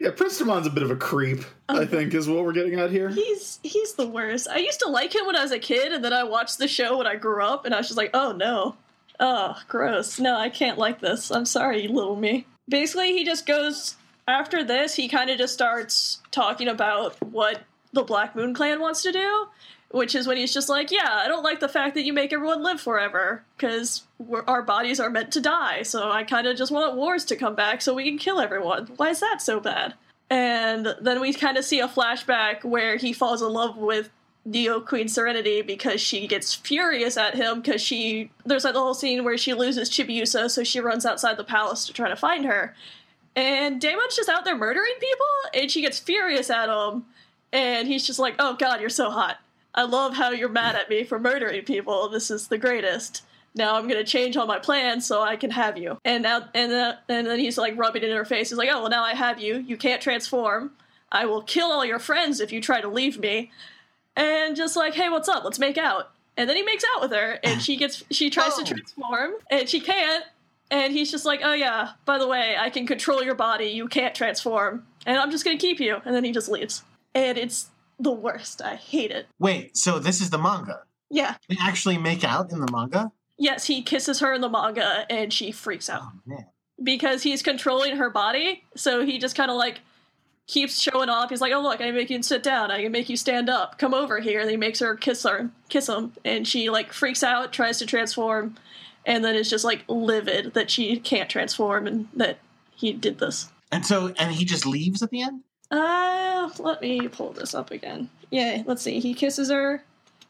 Yeah, 0.00 0.10
Prince 0.10 0.40
Demond's 0.40 0.66
a 0.66 0.70
bit 0.70 0.82
of 0.82 0.90
a 0.90 0.96
creep. 0.96 1.44
I 1.68 1.78
um, 1.78 1.88
think 1.88 2.14
is 2.14 2.28
what 2.28 2.44
we're 2.44 2.52
getting 2.52 2.80
at 2.80 2.90
here. 2.90 3.10
He's 3.10 3.60
he's 3.62 3.94
the 3.94 4.06
worst. 4.06 4.48
I 4.48 4.56
used 4.56 4.80
to 4.80 4.88
like 4.88 5.14
him 5.14 5.26
when 5.26 5.36
I 5.36 5.42
was 5.42 5.52
a 5.52 5.58
kid, 5.58 5.92
and 5.92 6.04
then 6.04 6.12
I 6.12 6.24
watched 6.24 6.58
the 6.58 6.66
show 6.66 6.98
when 6.98 7.06
I 7.06 7.16
grew 7.16 7.42
up, 7.42 7.64
and 7.64 7.74
I 7.74 7.78
was 7.78 7.86
just 7.86 7.96
like, 7.96 8.10
oh 8.14 8.32
no, 8.32 8.76
oh 9.20 9.56
gross. 9.68 10.18
No, 10.18 10.36
I 10.36 10.48
can't 10.48 10.78
like 10.78 11.00
this. 11.00 11.30
I'm 11.30 11.46
sorry, 11.46 11.88
little 11.88 12.16
me. 12.16 12.46
Basically, 12.68 13.12
he 13.12 13.24
just 13.24 13.46
goes 13.46 13.96
after 14.26 14.64
this. 14.64 14.94
He 14.94 15.08
kind 15.08 15.30
of 15.30 15.38
just 15.38 15.54
starts 15.54 16.20
talking 16.30 16.68
about 16.68 17.20
what 17.22 17.62
the 17.92 18.02
Black 18.02 18.34
Moon 18.34 18.54
Clan 18.54 18.80
wants 18.80 19.02
to 19.02 19.12
do, 19.12 19.46
which 19.90 20.14
is 20.14 20.26
when 20.26 20.36
he's 20.36 20.52
just 20.52 20.68
like, 20.68 20.90
yeah, 20.90 21.20
I 21.24 21.28
don't 21.28 21.44
like 21.44 21.60
the 21.60 21.68
fact 21.68 21.94
that 21.94 22.04
you 22.04 22.12
make 22.12 22.32
everyone 22.32 22.62
live 22.62 22.80
forever 22.80 23.44
because 23.56 24.02
our 24.46 24.62
bodies 24.62 24.98
are 24.98 25.10
meant 25.10 25.32
to 25.32 25.40
die. 25.40 25.82
So 25.82 26.10
I 26.10 26.24
kind 26.24 26.46
of 26.46 26.56
just 26.56 26.72
want 26.72 26.96
wars 26.96 27.24
to 27.26 27.36
come 27.36 27.54
back 27.54 27.82
so 27.82 27.94
we 27.94 28.04
can 28.04 28.18
kill 28.18 28.40
everyone. 28.40 28.88
Why 28.96 29.10
is 29.10 29.20
that 29.20 29.40
so 29.40 29.60
bad? 29.60 29.94
And 30.30 30.94
then 31.00 31.20
we 31.20 31.32
kind 31.32 31.56
of 31.56 31.64
see 31.64 31.80
a 31.80 31.88
flashback 31.88 32.64
where 32.64 32.96
he 32.96 33.12
falls 33.12 33.42
in 33.42 33.52
love 33.52 33.76
with 33.76 34.10
Neo 34.44 34.80
Queen 34.80 35.08
Serenity 35.08 35.62
because 35.62 36.00
she 36.00 36.26
gets 36.26 36.54
furious 36.54 37.16
at 37.16 37.34
him 37.34 37.60
because 37.60 37.80
she 37.80 38.30
there's 38.44 38.64
like 38.64 38.74
the 38.74 38.80
whole 38.80 38.94
scene 38.94 39.24
where 39.24 39.38
she 39.38 39.54
loses 39.54 39.90
Chibiusa, 39.90 40.50
so 40.50 40.62
she 40.62 40.80
runs 40.80 41.06
outside 41.06 41.36
the 41.36 41.44
palace 41.44 41.86
to 41.86 41.92
try 41.92 42.08
to 42.08 42.16
find 42.16 42.44
her. 42.44 42.74
And 43.34 43.80
Damon's 43.80 44.16
just 44.16 44.28
out 44.28 44.44
there 44.44 44.56
murdering 44.56 44.94
people, 45.00 45.60
and 45.60 45.70
she 45.70 45.80
gets 45.80 45.98
furious 45.98 46.50
at 46.50 46.68
him, 46.68 47.06
and 47.52 47.88
he's 47.88 48.06
just 48.06 48.18
like, 48.18 48.34
"Oh 48.38 48.54
God, 48.54 48.80
you're 48.80 48.90
so 48.90 49.10
hot." 49.10 49.38
I 49.74 49.84
love 49.84 50.14
how 50.14 50.30
you're 50.30 50.48
mad 50.48 50.76
at 50.76 50.90
me 50.90 51.04
for 51.04 51.18
murdering 51.18 51.64
people. 51.64 52.08
This 52.08 52.30
is 52.30 52.48
the 52.48 52.58
greatest. 52.58 53.22
Now 53.54 53.76
I'm 53.76 53.88
gonna 53.88 54.04
change 54.04 54.36
all 54.36 54.46
my 54.46 54.58
plans 54.58 55.06
so 55.06 55.22
I 55.22 55.36
can 55.36 55.50
have 55.52 55.78
you. 55.78 55.98
And 56.04 56.22
now, 56.22 56.48
and 56.54 56.70
then, 56.70 56.96
and 57.08 57.26
then 57.26 57.38
he's 57.38 57.56
like 57.56 57.78
rubbing 57.78 58.02
it 58.02 58.10
in 58.10 58.16
her 58.16 58.24
face. 58.24 58.50
He's 58.50 58.58
like, 58.58 58.68
"Oh 58.70 58.82
well, 58.82 58.90
now 58.90 59.04
I 59.04 59.14
have 59.14 59.40
you. 59.40 59.56
You 59.56 59.76
can't 59.78 60.02
transform. 60.02 60.72
I 61.10 61.24
will 61.24 61.42
kill 61.42 61.72
all 61.72 61.84
your 61.84 61.98
friends 61.98 62.40
if 62.40 62.52
you 62.52 62.60
try 62.60 62.82
to 62.82 62.88
leave 62.88 63.18
me." 63.18 63.50
And 64.16 64.54
just 64.56 64.76
like, 64.76 64.94
"Hey, 64.94 65.08
what's 65.08 65.28
up? 65.28 65.44
Let's 65.44 65.58
make 65.58 65.76
out." 65.78 66.10
And 66.36 66.48
then 66.48 66.56
he 66.56 66.62
makes 66.62 66.84
out 66.94 67.00
with 67.02 67.12
her, 67.12 67.38
and 67.44 67.62
she 67.62 67.76
gets, 67.76 68.02
she 68.10 68.28
tries 68.30 68.52
Oh. 68.54 68.64
to 68.64 68.74
transform, 68.74 69.32
and 69.50 69.68
she 69.68 69.80
can't. 69.80 70.24
And 70.70 70.92
he's 70.92 71.10
just 71.10 71.24
like, 71.24 71.40
"Oh 71.44 71.52
yeah, 71.52 71.90
by 72.04 72.18
the 72.18 72.26
way, 72.26 72.56
I 72.58 72.70
can 72.70 72.86
control 72.86 73.22
your 73.22 73.34
body. 73.34 73.66
You 73.66 73.86
can't 73.88 74.14
transform, 74.14 74.86
and 75.06 75.18
I'm 75.18 75.30
just 75.30 75.44
gonna 75.44 75.58
keep 75.58 75.78
you." 75.80 76.00
And 76.04 76.14
then 76.14 76.24
he 76.24 76.32
just 76.32 76.48
leaves, 76.48 76.82
and 77.14 77.36
it's 77.38 77.70
the 78.00 78.10
worst. 78.10 78.60
I 78.62 78.74
hate 78.76 79.10
it. 79.12 79.26
Wait, 79.38 79.76
so 79.76 79.98
this 79.98 80.20
is 80.20 80.30
the 80.30 80.38
manga? 80.38 80.82
Yeah. 81.10 81.36
They 81.48 81.56
actually 81.60 81.98
make 81.98 82.24
out 82.24 82.50
in 82.50 82.60
the 82.60 82.70
manga? 82.72 83.12
Yes, 83.38 83.66
he 83.66 83.82
kisses 83.82 84.20
her 84.20 84.32
in 84.32 84.40
the 84.40 84.48
manga, 84.48 85.06
and 85.10 85.32
she 85.32 85.52
freaks 85.52 85.88
out 85.90 86.02
Oh 86.02 86.12
man. 86.26 86.46
because 86.82 87.22
he's 87.22 87.42
controlling 87.42 87.96
her 87.96 88.10
body. 88.10 88.64
So 88.76 89.04
he 89.04 89.18
just 89.18 89.36
kind 89.36 89.50
of 89.50 89.56
like 89.56 89.80
keeps 90.46 90.80
showing 90.80 91.08
off. 91.08 91.30
He's 91.30 91.40
like, 91.40 91.52
"Oh 91.52 91.62
look, 91.62 91.80
I 91.80 91.86
can 91.86 91.94
make 91.94 92.10
you 92.10 92.22
sit 92.22 92.42
down. 92.42 92.70
I 92.70 92.82
can 92.82 92.92
make 92.92 93.08
you 93.08 93.16
stand 93.16 93.48
up. 93.48 93.78
Come 93.78 93.94
over 93.94 94.20
here." 94.20 94.40
And 94.40 94.50
he 94.50 94.56
makes 94.56 94.80
her 94.80 94.94
kiss 94.94 95.22
her, 95.24 95.50
kiss 95.68 95.88
him, 95.88 96.12
and 96.24 96.46
she 96.46 96.70
like 96.70 96.92
freaks 96.92 97.22
out, 97.22 97.52
tries 97.52 97.78
to 97.78 97.86
transform, 97.86 98.56
and 99.06 99.24
then 99.24 99.34
is 99.34 99.50
just 99.50 99.64
like 99.64 99.84
livid 99.88 100.54
that 100.54 100.70
she 100.70 100.98
can't 100.98 101.30
transform 101.30 101.86
and 101.86 102.08
that 102.14 102.38
he 102.74 102.92
did 102.92 103.18
this. 103.18 103.50
And 103.72 103.84
so, 103.84 104.14
and 104.18 104.32
he 104.32 104.44
just 104.44 104.66
leaves 104.66 105.02
at 105.02 105.10
the 105.10 105.22
end? 105.22 105.42
Uh, 105.70 106.50
let 106.58 106.80
me 106.80 107.08
pull 107.08 107.32
this 107.32 107.54
up 107.54 107.70
again. 107.70 108.08
Yeah, 108.30 108.62
let's 108.66 108.82
see. 108.82 109.00
He 109.00 109.14
kisses 109.14 109.50
her, 109.50 109.82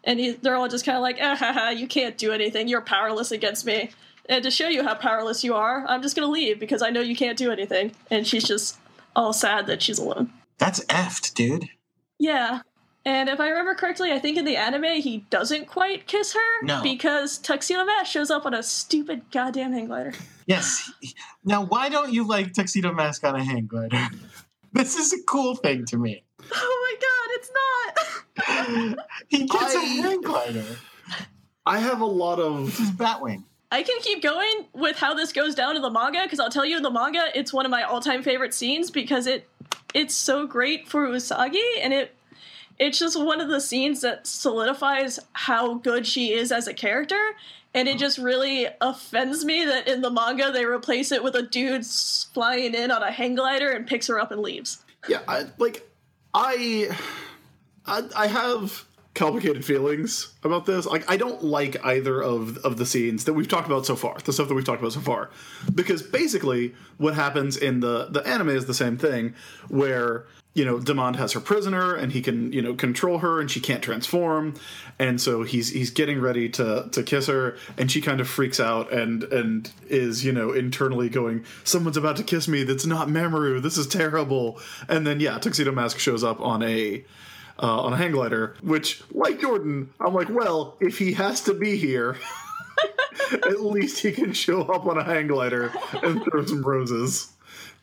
and 0.04 0.18
he, 0.18 0.32
they're 0.32 0.56
all 0.56 0.68
just 0.68 0.84
kind 0.84 0.96
of 0.96 1.02
like, 1.02 1.18
ah, 1.20 1.36
ha, 1.36 1.52
ha, 1.52 1.68
you 1.70 1.86
can't 1.86 2.16
do 2.16 2.32
anything. 2.32 2.68
You're 2.68 2.80
powerless 2.80 3.32
against 3.32 3.66
me. 3.66 3.90
And 4.26 4.42
to 4.44 4.50
show 4.50 4.68
you 4.68 4.82
how 4.82 4.94
powerless 4.94 5.44
you 5.44 5.54
are, 5.54 5.84
I'm 5.86 6.00
just 6.00 6.16
gonna 6.16 6.30
leave 6.30 6.58
because 6.58 6.80
I 6.80 6.90
know 6.90 7.00
you 7.00 7.16
can't 7.16 7.36
do 7.36 7.50
anything. 7.50 7.92
And 8.10 8.26
she's 8.26 8.44
just 8.44 8.78
all 9.16 9.32
sad 9.32 9.66
that 9.66 9.82
she's 9.82 9.98
alone. 9.98 10.32
That's 10.58 10.80
effed, 10.86 11.34
dude. 11.34 11.68
Yeah. 12.18 12.60
And 13.06 13.28
if 13.28 13.38
I 13.38 13.48
remember 13.50 13.74
correctly, 13.74 14.12
I 14.12 14.18
think 14.18 14.38
in 14.38 14.44
the 14.46 14.56
anime 14.56 14.84
he 15.02 15.26
doesn't 15.28 15.66
quite 15.66 16.06
kiss 16.06 16.32
her 16.32 16.62
No. 16.64 16.82
because 16.82 17.36
Tuxedo 17.38 17.84
Mask 17.84 18.10
shows 18.10 18.30
up 18.30 18.46
on 18.46 18.54
a 18.54 18.62
stupid 18.62 19.22
goddamn 19.30 19.72
hang 19.72 19.86
glider. 19.86 20.14
Yes. 20.46 20.90
Now, 21.44 21.64
why 21.64 21.88
don't 21.90 22.12
you 22.12 22.26
like 22.26 22.54
Tuxedo 22.54 22.92
Mask 22.92 23.22
on 23.24 23.36
a 23.36 23.44
hang 23.44 23.66
glider? 23.66 23.98
This 24.72 24.96
is 24.96 25.12
a 25.12 25.22
cool 25.22 25.54
thing 25.54 25.84
to 25.86 25.96
me. 25.96 26.24
Oh 26.52 26.78
my 26.84 26.94
god, 27.06 27.28
it's 27.36 28.96
not. 28.96 28.98
He 29.28 29.46
gets 29.46 29.74
a 29.74 29.78
I- 29.78 29.82
hang 29.84 30.20
glider. 30.20 30.64
I 31.64 31.78
have 31.78 32.00
a 32.00 32.06
lot 32.06 32.40
of 32.40 32.66
This 32.66 32.80
is 32.80 32.90
Batwing. 32.90 33.44
I 33.70 33.82
can 33.82 33.98
keep 34.00 34.22
going 34.22 34.66
with 34.72 34.96
how 34.96 35.14
this 35.14 35.32
goes 35.32 35.54
down 35.54 35.76
in 35.76 35.82
the 35.82 35.90
manga 35.90 36.22
because 36.24 36.40
I'll 36.40 36.50
tell 36.50 36.64
you 36.64 36.76
in 36.76 36.82
the 36.82 36.90
manga 36.90 37.26
it's 37.34 37.52
one 37.52 37.64
of 37.64 37.70
my 37.70 37.82
all-time 37.82 38.22
favorite 38.22 38.54
scenes 38.54 38.90
because 38.90 39.26
it 39.26 39.48
it's 39.92 40.14
so 40.14 40.46
great 40.46 40.88
for 40.88 41.06
Usagi 41.08 41.62
and 41.80 41.92
it 41.92 42.14
it's 42.78 42.98
just 42.98 43.20
one 43.20 43.40
of 43.40 43.48
the 43.48 43.60
scenes 43.60 44.00
that 44.00 44.26
solidifies 44.26 45.20
how 45.32 45.74
good 45.74 46.06
she 46.06 46.32
is 46.32 46.50
as 46.52 46.66
a 46.66 46.74
character 46.74 47.34
and 47.74 47.88
it 47.88 47.98
just 47.98 48.18
really 48.18 48.68
offends 48.80 49.44
me 49.44 49.64
that 49.64 49.88
in 49.88 50.00
the 50.00 50.10
manga 50.10 50.52
they 50.52 50.64
replace 50.64 51.10
it 51.10 51.22
with 51.22 51.34
a 51.34 51.42
dude 51.42 51.84
flying 51.84 52.74
in 52.74 52.90
on 52.90 53.02
a 53.02 53.10
hang 53.10 53.34
glider 53.34 53.70
and 53.70 53.86
picks 53.86 54.06
her 54.06 54.18
up 54.20 54.30
and 54.30 54.40
leaves. 54.40 54.84
yeah, 55.08 55.20
I, 55.26 55.46
like 55.58 55.88
I, 56.32 56.96
I 57.86 58.04
I 58.16 58.26
have 58.28 58.84
complicated 59.14 59.64
feelings 59.64 60.34
about 60.42 60.66
this. 60.66 60.86
Like 60.86 61.08
I 61.10 61.16
don't 61.16 61.42
like 61.42 61.82
either 61.84 62.22
of 62.22 62.58
of 62.58 62.76
the 62.76 62.86
scenes 62.86 63.24
that 63.24 63.32
we've 63.32 63.48
talked 63.48 63.66
about 63.66 63.86
so 63.86 63.96
far, 63.96 64.18
the 64.24 64.32
stuff 64.32 64.48
that 64.48 64.54
we've 64.54 64.64
talked 64.64 64.80
about 64.80 64.92
so 64.92 65.00
far, 65.00 65.30
because 65.74 66.02
basically 66.02 66.74
what 66.98 67.14
happens 67.14 67.56
in 67.56 67.80
the 67.80 68.08
the 68.10 68.26
anime 68.26 68.50
is 68.50 68.66
the 68.66 68.74
same 68.74 68.98
thing, 68.98 69.34
where 69.68 70.26
you 70.54 70.64
know 70.64 70.80
Demand 70.80 71.16
has 71.16 71.32
her 71.32 71.40
prisoner 71.40 71.94
and 71.94 72.12
he 72.12 72.20
can 72.20 72.52
you 72.52 72.60
know 72.60 72.74
control 72.74 73.18
her 73.18 73.40
and 73.40 73.48
she 73.48 73.60
can't 73.60 73.82
transform, 73.82 74.54
and 74.98 75.20
so 75.20 75.44
he's 75.44 75.70
he's 75.70 75.90
getting 75.90 76.20
ready 76.20 76.48
to 76.48 76.88
to 76.90 77.02
kiss 77.04 77.28
her 77.28 77.56
and 77.78 77.90
she 77.92 78.00
kind 78.00 78.20
of 78.20 78.28
freaks 78.28 78.58
out 78.58 78.92
and 78.92 79.22
and 79.24 79.70
is 79.88 80.24
you 80.24 80.32
know 80.32 80.52
internally 80.52 81.08
going 81.08 81.44
someone's 81.62 81.96
about 81.96 82.16
to 82.16 82.24
kiss 82.24 82.48
me. 82.48 82.64
That's 82.64 82.86
not 82.86 83.06
Mamoru. 83.06 83.62
This 83.62 83.78
is 83.78 83.86
terrible. 83.86 84.60
And 84.88 85.06
then 85.06 85.20
yeah 85.20 85.38
Tuxedo 85.38 85.70
Mask 85.70 86.00
shows 86.00 86.24
up 86.24 86.40
on 86.40 86.62
a 86.64 87.04
uh, 87.62 87.82
on 87.82 87.92
a 87.92 87.96
hang 87.96 88.12
glider, 88.12 88.56
which, 88.62 89.02
like 89.12 89.40
Jordan, 89.40 89.90
I'm 90.00 90.14
like, 90.14 90.28
well, 90.30 90.76
if 90.80 90.98
he 90.98 91.12
has 91.12 91.40
to 91.42 91.54
be 91.54 91.76
here, 91.76 92.16
at 93.32 93.60
least 93.62 94.00
he 94.00 94.12
can 94.12 94.32
show 94.32 94.62
up 94.62 94.86
on 94.86 94.98
a 94.98 95.04
hang 95.04 95.28
glider 95.28 95.72
and 96.02 96.22
throw 96.24 96.44
some 96.44 96.62
roses, 96.62 97.32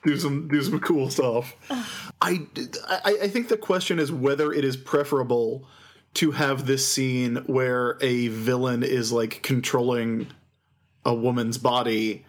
do 0.04 0.18
some 0.18 0.48
do 0.48 0.62
some 0.62 0.80
cool 0.80 1.10
stuff. 1.10 1.54
I, 2.22 2.46
I 2.88 3.18
I 3.24 3.28
think 3.30 3.48
the 3.48 3.58
question 3.58 3.98
is 4.00 4.12
whether 4.12 4.52
it 4.54 4.64
is 4.66 4.76
preferable 4.78 5.68
to 6.16 6.32
have 6.32 6.66
this 6.66 6.88
scene 6.88 7.38
where 7.48 7.98
a 8.02 8.28
villain 8.28 8.84
is 8.84 9.12
like 9.12 9.42
controlling 9.42 10.28
a 11.06 11.14
woman's 11.16 11.58
body 11.58 12.26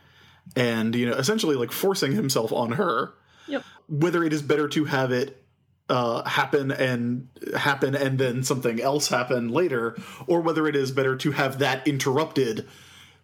and 0.57 0.95
you 0.95 1.07
know 1.07 1.15
essentially 1.15 1.57
like 1.57 1.73
forcing 1.73 2.13
himself 2.13 2.53
on 2.53 2.73
her 2.73 3.13
Yep. 3.49 3.65
whether 3.89 4.23
it 4.23 4.33
is 4.33 4.41
better 4.41 4.69
to 4.69 4.85
have 4.85 5.11
it 5.11 5.42
uh, 5.89 6.29
happen 6.29 6.71
and 6.71 7.29
happen 7.57 7.95
and 7.95 8.19
then 8.19 8.43
something 8.43 8.81
else 8.81 9.09
happen 9.09 9.49
later, 9.49 9.97
or 10.27 10.41
whether 10.41 10.67
it 10.67 10.77
is 10.77 10.91
better 10.91 11.17
to 11.17 11.33
have 11.33 11.59
that 11.59 11.87
interrupted, 11.87 12.69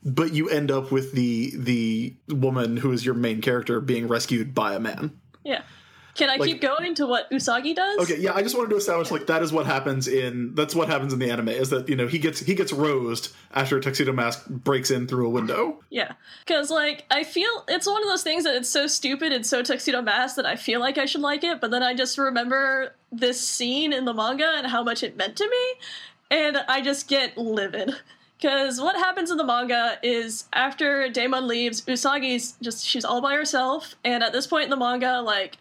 but 0.05 0.33
you 0.33 0.49
end 0.49 0.71
up 0.71 0.91
with 0.91 1.13
the 1.13 1.53
the 1.57 2.15
woman 2.29 2.79
who 2.79 2.93
is 2.93 3.05
your 3.05 3.15
main 3.15 3.41
character 3.41 3.81
being 3.81 4.09
rescued 4.09 4.55
by 4.55 4.75
a 4.75 4.81
man. 4.81 5.19
Yeah. 5.45 5.63
Can 6.19 6.29
I 6.29 6.37
Like- 6.37 6.49
keep 6.51 6.61
going 6.61 6.95
to 6.97 7.07
what 7.07 7.31
Usagi 7.31 7.75
does? 7.75 7.99
Okay, 8.01 8.19
yeah, 8.19 8.35
I 8.35 8.43
just 8.43 8.57
wanted 8.57 8.71
to 8.71 8.77
establish 8.77 9.11
like 9.11 9.27
that 9.29 9.41
is 9.43 9.53
what 9.53 9.67
happens 9.67 10.09
in 10.09 10.55
that's 10.55 10.75
what 10.75 10.89
happens 10.89 11.13
in 11.13 11.21
the 11.21 11.31
anime 11.31 11.49
is 11.49 11.71
that 11.71 11.89
you 11.89 11.95
know 11.97 12.07
he 12.09 12.19
gets 12.19 12.41
he 12.41 12.55
gets 12.55 12.73
rosed 12.73 13.31
after 13.55 13.77
a 13.77 13.81
tuxedo 13.81 14.13
mask 14.13 14.47
breaks 14.49 14.91
in 14.91 15.07
through 15.07 15.27
a 15.27 15.31
window. 15.31 15.79
Yeah, 15.91 16.13
because 16.45 16.71
like 16.71 17.05
I 17.11 17.23
feel 17.25 17.65
it's 17.69 17.87
one 17.87 18.03
of 18.03 18.09
those 18.09 18.23
things 18.25 18.45
that 18.45 18.57
it's 18.57 18.69
so 18.69 18.87
stupid 18.89 19.33
and 19.33 19.47
so 19.47 19.63
tuxedo 19.63 20.03
mask 20.03 20.37
that 20.37 20.45
I 20.47 20.57
feel 20.57 20.81
like 20.81 20.99
I 20.99 21.07
should 21.07 21.21
like 21.23 21.45
it, 21.45 21.61
but 21.61 21.71
then 21.71 21.83
I 21.83 21.95
just 21.95 22.19
remember 22.19 22.95
this 23.13 23.41
scene 23.41 23.93
in 23.93 24.05
the 24.05 24.13
manga 24.13 24.53
and 24.57 24.67
how 24.67 24.83
much 24.83 25.03
it 25.03 25.17
meant 25.17 25.37
to 25.37 25.49
me, 25.49 26.37
and 26.37 26.57
I 26.69 26.81
just 26.81 27.09
get 27.09 27.39
livid. 27.39 27.95
Because 28.41 28.81
what 28.81 28.95
happens 28.97 29.31
in 29.33 29.37
the 29.37 29.45
manga 29.45 29.99
is 30.03 30.45
after 30.53 31.09
Daemon 31.09 31.49
leaves, 31.49 31.81
Usagi's 31.83 32.55
just 32.63 32.87
she's 32.87 33.05
all 33.05 33.21
by 33.21 33.35
herself, 33.35 33.95
and 34.05 34.23
at 34.23 34.33
this 34.33 34.47
point 34.47 34.65
in 34.65 34.71
the 34.71 34.77
manga, 34.77 35.21
like 35.21 35.59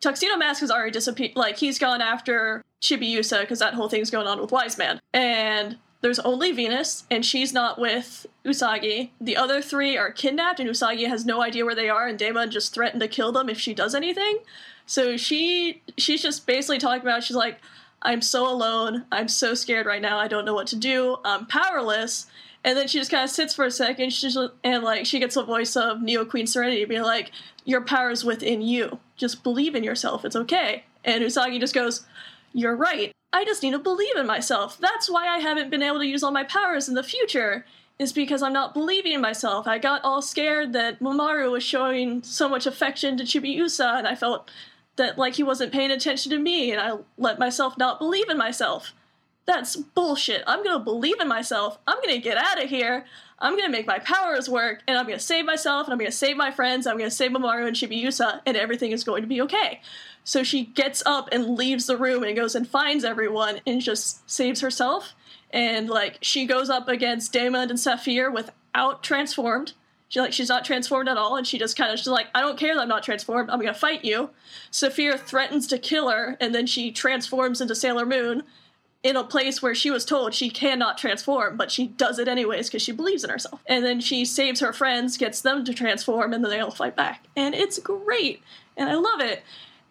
Tuxedo 0.00 0.36
Mask 0.36 0.60
has 0.60 0.70
already 0.70 0.90
disappeared. 0.90 1.32
Like 1.36 1.56
he's 1.56 1.78
gone 1.78 2.00
after 2.00 2.64
Chibiusa 2.82 3.40
because 3.40 3.58
that 3.58 3.74
whole 3.74 3.88
thing's 3.88 4.10
going 4.10 4.26
on 4.26 4.40
with 4.40 4.52
Wise 4.52 4.78
Man, 4.78 5.00
and 5.12 5.78
there's 6.02 6.18
only 6.20 6.52
Venus, 6.52 7.04
and 7.10 7.24
she's 7.24 7.52
not 7.52 7.80
with 7.80 8.26
Usagi. 8.44 9.10
The 9.20 9.36
other 9.36 9.62
three 9.62 9.96
are 9.96 10.12
kidnapped, 10.12 10.60
and 10.60 10.68
Usagi 10.68 11.08
has 11.08 11.24
no 11.24 11.42
idea 11.42 11.64
where 11.64 11.74
they 11.74 11.88
are, 11.88 12.06
and 12.06 12.18
Daemon 12.18 12.50
just 12.50 12.74
threatened 12.74 13.00
to 13.00 13.08
kill 13.08 13.32
them 13.32 13.48
if 13.48 13.58
she 13.58 13.74
does 13.74 13.94
anything. 13.94 14.38
So 14.84 15.16
she 15.16 15.82
she's 15.96 16.22
just 16.22 16.46
basically 16.46 16.78
talking 16.78 17.02
about 17.02 17.24
she's 17.24 17.36
like, 17.36 17.58
I'm 18.02 18.22
so 18.22 18.48
alone, 18.48 19.04
I'm 19.10 19.28
so 19.28 19.54
scared 19.54 19.86
right 19.86 20.02
now, 20.02 20.18
I 20.18 20.28
don't 20.28 20.44
know 20.44 20.54
what 20.54 20.68
to 20.68 20.76
do, 20.76 21.16
I'm 21.24 21.46
powerless. 21.46 22.26
And 22.62 22.76
then 22.76 22.88
she 22.88 22.98
just 22.98 23.10
kind 23.10 23.24
of 23.24 23.30
sits 23.30 23.54
for 23.54 23.64
a 23.64 23.70
second, 23.70 24.12
she's 24.12 24.36
and 24.62 24.84
like 24.84 25.06
she 25.06 25.18
gets 25.18 25.36
a 25.36 25.42
voice 25.42 25.76
of 25.76 26.02
Neo 26.02 26.24
Queen 26.24 26.46
Serenity 26.46 26.84
being 26.84 27.02
like, 27.02 27.30
"Your 27.64 27.80
power 27.80 28.10
is 28.10 28.24
within 28.24 28.60
you. 28.60 28.98
Just 29.16 29.42
believe 29.42 29.74
in 29.74 29.84
yourself. 29.84 30.24
It's 30.24 30.36
okay." 30.36 30.84
And 31.04 31.22
Usagi 31.24 31.60
just 31.60 31.74
goes, 31.74 32.04
"You're 32.52 32.76
right. 32.76 33.12
I 33.32 33.44
just 33.44 33.62
need 33.62 33.72
to 33.72 33.78
believe 33.78 34.16
in 34.16 34.26
myself. 34.26 34.78
That's 34.78 35.10
why 35.10 35.26
I 35.28 35.38
haven't 35.38 35.70
been 35.70 35.82
able 35.82 35.98
to 35.98 36.06
use 36.06 36.22
all 36.22 36.30
my 36.30 36.44
powers 36.44 36.88
in 36.88 36.94
the 36.94 37.02
future." 37.02 37.66
Is 37.98 38.12
because 38.12 38.42
I'm 38.42 38.52
not 38.52 38.74
believing 38.74 39.12
in 39.12 39.22
myself. 39.22 39.66
I 39.66 39.78
got 39.78 40.04
all 40.04 40.20
scared 40.20 40.74
that 40.74 41.00
Mamoru 41.00 41.50
was 41.50 41.62
showing 41.62 42.22
so 42.22 42.46
much 42.46 42.66
affection 42.66 43.16
to 43.16 43.24
Chibiusa, 43.24 43.96
and 43.96 44.06
I 44.06 44.14
felt 44.14 44.50
that 44.96 45.16
like 45.16 45.36
he 45.36 45.42
wasn't 45.42 45.72
paying 45.72 45.90
attention 45.90 46.30
to 46.32 46.38
me, 46.38 46.70
and 46.72 46.78
I 46.78 46.98
let 47.16 47.38
myself 47.38 47.78
not 47.78 47.98
believe 47.98 48.28
in 48.28 48.36
myself. 48.36 48.92
That's 49.46 49.76
bullshit. 49.76 50.42
I'm 50.46 50.64
gonna 50.64 50.82
believe 50.82 51.20
in 51.20 51.28
myself. 51.28 51.78
I'm 51.86 51.98
gonna 52.02 52.18
get 52.18 52.36
out 52.36 52.62
of 52.62 52.68
here. 52.68 53.06
I'm 53.38 53.56
gonna 53.56 53.70
make 53.70 53.86
my 53.86 54.00
powers 54.00 54.48
work, 54.48 54.82
and 54.88 54.98
I'm 54.98 55.06
gonna 55.06 55.20
save 55.20 55.44
myself, 55.44 55.86
and 55.86 55.92
I'm 55.92 55.98
gonna 55.98 56.10
save 56.10 56.36
my 56.36 56.50
friends. 56.50 56.86
I'm 56.86 56.98
gonna 56.98 57.10
save 57.10 57.30
Mamoru 57.30 57.66
and 57.66 57.76
Chibiusa, 57.76 58.40
and 58.44 58.56
everything 58.56 58.90
is 58.90 59.04
going 59.04 59.22
to 59.22 59.28
be 59.28 59.40
okay. 59.42 59.80
So 60.24 60.42
she 60.42 60.64
gets 60.64 61.04
up 61.06 61.28
and 61.30 61.56
leaves 61.56 61.86
the 61.86 61.96
room 61.96 62.24
and 62.24 62.34
goes 62.34 62.56
and 62.56 62.66
finds 62.66 63.04
everyone 63.04 63.60
and 63.64 63.80
just 63.80 64.28
saves 64.28 64.60
herself. 64.60 65.14
And 65.52 65.88
like 65.88 66.18
she 66.20 66.44
goes 66.46 66.68
up 66.68 66.88
against 66.88 67.32
Damon 67.32 67.70
and 67.70 67.78
Saphir 67.78 68.32
without 68.32 69.04
transformed. 69.04 69.74
She 70.08 70.20
like 70.20 70.32
she's 70.32 70.48
not 70.48 70.64
transformed 70.64 71.08
at 71.08 71.16
all, 71.16 71.36
and 71.36 71.46
she 71.46 71.58
just 71.58 71.76
kind 71.76 71.92
of 71.92 71.98
she's 72.00 72.08
like, 72.08 72.26
I 72.34 72.40
don't 72.40 72.58
care 72.58 72.74
that 72.74 72.80
I'm 72.80 72.88
not 72.88 73.04
transformed. 73.04 73.50
I'm 73.50 73.60
gonna 73.60 73.74
fight 73.74 74.04
you. 74.04 74.30
Saphir 74.72 75.16
threatens 75.16 75.68
to 75.68 75.78
kill 75.78 76.08
her, 76.08 76.36
and 76.40 76.52
then 76.52 76.66
she 76.66 76.90
transforms 76.90 77.60
into 77.60 77.76
Sailor 77.76 78.06
Moon 78.06 78.42
in 79.02 79.14
a 79.16 79.22
place 79.24 79.62
where 79.62 79.74
she 79.74 79.90
was 79.90 80.04
told 80.04 80.34
she 80.34 80.50
cannot 80.50 80.98
transform, 80.98 81.56
but 81.56 81.70
she 81.70 81.86
does 81.88 82.18
it 82.18 82.26
anyways 82.28 82.68
because 82.68 82.82
she 82.82 82.92
believes 82.92 83.22
in 83.22 83.30
herself. 83.30 83.60
And 83.66 83.84
then 83.84 84.00
she 84.00 84.24
saves 84.24 84.60
her 84.60 84.72
friends, 84.72 85.16
gets 85.16 85.40
them 85.40 85.64
to 85.64 85.72
transform, 85.74 86.32
and 86.32 86.42
then 86.42 86.50
they 86.50 86.60
all 86.60 86.70
fight 86.72 86.96
back. 86.96 87.24
And 87.36 87.54
it's 87.54 87.78
great. 87.78 88.42
And 88.76 88.88
I 88.90 88.94
love 88.94 89.20
it. 89.20 89.42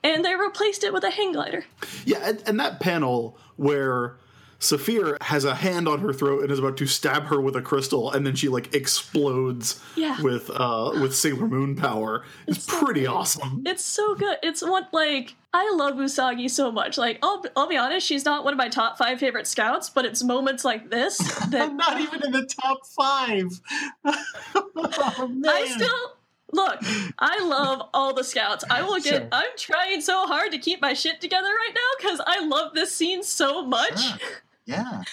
And 0.03 0.23
they 0.25 0.35
replaced 0.35 0.83
it 0.83 0.93
with 0.93 1.03
a 1.03 1.09
hang 1.11 1.31
glider. 1.31 1.65
Yeah, 2.05 2.19
and, 2.23 2.43
and 2.45 2.59
that 2.59 2.79
panel 2.79 3.37
where 3.55 4.17
Saphir 4.59 5.17
has 5.21 5.45
a 5.45 5.55
hand 5.55 5.87
on 5.87 5.99
her 5.99 6.13
throat 6.13 6.43
and 6.43 6.51
is 6.51 6.59
about 6.59 6.77
to 6.77 6.85
stab 6.87 7.23
her 7.25 7.39
with 7.41 7.55
a 7.55 7.61
crystal, 7.61 8.11
and 8.11 8.25
then 8.25 8.35
she 8.35 8.47
like 8.47 8.73
explodes 8.75 9.81
Yeah. 9.95 10.21
with 10.21 10.49
uh 10.49 10.91
with 11.01 11.15
Sailor 11.15 11.47
Moon 11.47 11.75
power. 11.75 12.23
It's, 12.47 12.63
so 12.63 12.79
pretty 12.85 13.01
good. 13.01 13.09
awesome. 13.09 13.63
It's 13.65 13.83
so 13.83 14.15
good. 14.15 14.37
It's 14.43 14.61
what 14.61 14.89
like 14.93 15.35
I 15.57 15.71
love 15.73 15.93
Usagi 15.95 16.51
so 16.51 16.69
much. 16.69 16.97
Like 16.97 17.17
I'll 17.23 17.41
I'll 17.55 17.69
be 17.69 17.77
honest, 17.77 18.05
she's 18.05 18.25
not 18.25 18.43
one 18.43 18.53
of 18.53 18.57
my 18.57 18.67
top 18.67 18.97
five 18.97 19.19
favorite 19.19 19.47
scouts, 19.47 19.89
but 19.89 20.03
it's 20.03 20.21
moments 20.21 20.65
like 20.65 20.89
this 20.89 21.17
that 21.49 21.69
I'm 21.69 21.77
not 21.77 22.01
even 22.01 22.25
in 22.25 22.33
the 22.33 22.45
top 22.45 22.85
five. 22.85 23.61
oh, 24.05 25.29
man. 25.29 25.49
I 25.49 25.65
still 25.65 26.17
look. 26.51 26.79
I 27.17 27.41
love 27.45 27.87
all 27.93 28.13
the 28.13 28.25
scouts. 28.25 28.65
I 28.69 28.81
will 28.81 28.99
get. 28.99 29.13
Sure. 29.13 29.27
I'm 29.31 29.51
trying 29.55 30.01
so 30.01 30.27
hard 30.27 30.51
to 30.51 30.57
keep 30.57 30.81
my 30.81 30.91
shit 30.91 31.21
together 31.21 31.47
right 31.47 31.73
now 31.73 31.89
because 31.99 32.19
I 32.27 32.45
love 32.45 32.73
this 32.73 32.93
scene 32.93 33.23
so 33.23 33.65
much. 33.65 33.97
Sure. 33.97 34.17
Yeah. 34.65 35.03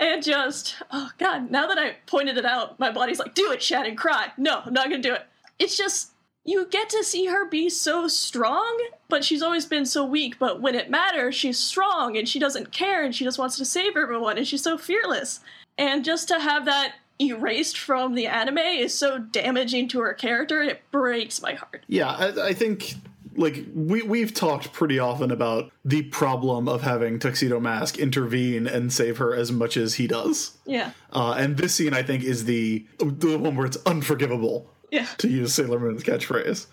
And 0.00 0.24
just 0.24 0.74
oh 0.90 1.10
god, 1.18 1.52
now 1.52 1.68
that 1.68 1.78
I 1.78 1.98
pointed 2.06 2.36
it 2.36 2.44
out, 2.44 2.80
my 2.80 2.90
body's 2.90 3.20
like, 3.20 3.36
do 3.36 3.52
it, 3.52 3.62
Shad, 3.62 3.86
and 3.86 3.96
cry. 3.96 4.32
No, 4.36 4.60
I'm 4.64 4.72
not 4.72 4.90
gonna 4.90 5.00
do 5.00 5.14
it. 5.14 5.24
It's 5.60 5.76
just 5.76 6.13
you 6.44 6.66
get 6.66 6.90
to 6.90 7.02
see 7.02 7.26
her 7.26 7.48
be 7.48 7.70
so 7.70 8.06
strong, 8.06 8.78
but 9.08 9.24
she's 9.24 9.42
always 9.42 9.64
been 9.64 9.86
so 9.86 10.04
weak. 10.04 10.38
But 10.38 10.60
when 10.60 10.74
it 10.74 10.90
matters, 10.90 11.34
she's 11.34 11.58
strong 11.58 12.16
and 12.16 12.28
she 12.28 12.38
doesn't 12.38 12.70
care 12.70 13.02
and 13.02 13.14
she 13.14 13.24
just 13.24 13.38
wants 13.38 13.56
to 13.56 13.64
save 13.64 13.96
everyone 13.96 14.36
and 14.36 14.46
she's 14.46 14.62
so 14.62 14.76
fearless. 14.76 15.40
And 15.78 16.04
just 16.04 16.28
to 16.28 16.38
have 16.38 16.66
that 16.66 16.94
erased 17.20 17.78
from 17.78 18.14
the 18.14 18.26
anime 18.26 18.58
is 18.58 18.96
so 18.96 19.18
damaging 19.18 19.88
to 19.88 20.00
her 20.00 20.12
character, 20.12 20.62
it 20.62 20.82
breaks 20.90 21.40
my 21.40 21.54
heart. 21.54 21.84
Yeah, 21.88 22.10
I, 22.10 22.48
I 22.48 22.52
think 22.52 22.94
like 23.36 23.64
we 23.74 24.02
we've 24.02 24.32
talked 24.32 24.72
pretty 24.72 24.98
often 24.98 25.30
about 25.30 25.72
the 25.84 26.02
problem 26.02 26.68
of 26.68 26.82
having 26.82 27.18
Tuxedo 27.18 27.58
Mask 27.58 27.98
intervene 27.98 28.66
and 28.66 28.92
save 28.92 29.18
her 29.18 29.34
as 29.34 29.50
much 29.50 29.76
as 29.76 29.94
he 29.94 30.06
does. 30.06 30.56
Yeah. 30.66 30.90
Uh, 31.12 31.34
and 31.38 31.56
this 31.56 31.74
scene, 31.74 31.94
I 31.94 32.02
think, 32.02 32.22
is 32.22 32.44
the 32.44 32.86
the 32.98 33.38
one 33.38 33.56
where 33.56 33.66
it's 33.66 33.78
unforgivable 33.86 34.70
Yeah. 34.94 35.06
to 35.18 35.28
use 35.28 35.52
Sailor 35.52 35.80
Moon's 35.80 36.04
catchphrase. 36.04 36.66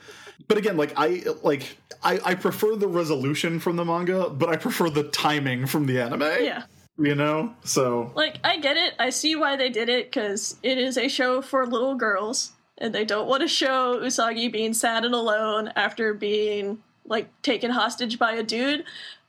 But 0.47 0.57
again, 0.57 0.77
like 0.77 0.93
I 0.95 1.23
like 1.41 1.77
I, 2.03 2.19
I 2.23 2.35
prefer 2.35 2.75
the 2.75 2.87
resolution 2.87 3.59
from 3.59 3.75
the 3.77 3.85
manga, 3.85 4.29
but 4.29 4.49
I 4.49 4.57
prefer 4.57 4.89
the 4.89 5.03
timing 5.03 5.65
from 5.65 5.85
the 5.87 5.99
anime. 5.99 6.21
Yeah. 6.21 6.63
You 6.97 7.15
know? 7.15 7.55
So 7.63 8.11
Like, 8.15 8.37
I 8.43 8.57
get 8.57 8.77
it. 8.77 8.93
I 8.99 9.09
see 9.09 9.35
why 9.35 9.55
they 9.55 9.69
did 9.69 9.89
it, 9.89 10.11
because 10.11 10.57
it 10.61 10.77
is 10.77 10.97
a 10.97 11.07
show 11.07 11.41
for 11.41 11.65
little 11.65 11.95
girls, 11.95 12.51
and 12.77 12.93
they 12.93 13.05
don't 13.05 13.27
want 13.27 13.41
to 13.41 13.47
show 13.47 13.99
Usagi 13.99 14.51
being 14.51 14.73
sad 14.73 15.03
and 15.05 15.15
alone 15.15 15.71
after 15.75 16.13
being, 16.13 16.83
like, 17.05 17.29
taken 17.41 17.71
hostage 17.71 18.19
by 18.19 18.33
a 18.33 18.43
dude. 18.43 18.83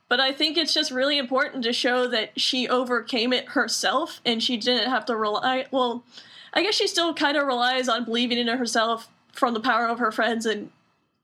But 0.09 0.21
I 0.21 0.33
think 0.33 0.59
it's 0.59 0.75
just 0.75 0.91
really 0.91 1.17
important 1.17 1.65
to 1.65 1.73
show 1.73 2.09
that 2.09 2.39
she 2.39 2.69
overcame 2.69 3.33
it 3.33 3.51
herself, 3.51 4.21
and 4.27 4.43
she 4.43 4.59
didn't 4.59 4.91
have 4.91 5.07
to 5.07 5.17
rely. 5.17 5.65
Well, 5.71 6.05
I 6.53 6.63
guess 6.63 6.75
she 6.75 6.87
still 6.87 7.15
kind 7.15 7.37
of 7.37 7.47
relies 7.47 7.89
on 7.89 8.05
believing 8.05 8.39
in 8.39 8.49
herself 8.49 9.09
from 9.33 9.55
the 9.55 9.61
power 9.61 9.87
of 9.87 9.99
her 9.99 10.13
friends 10.13 10.47
and 10.47 10.71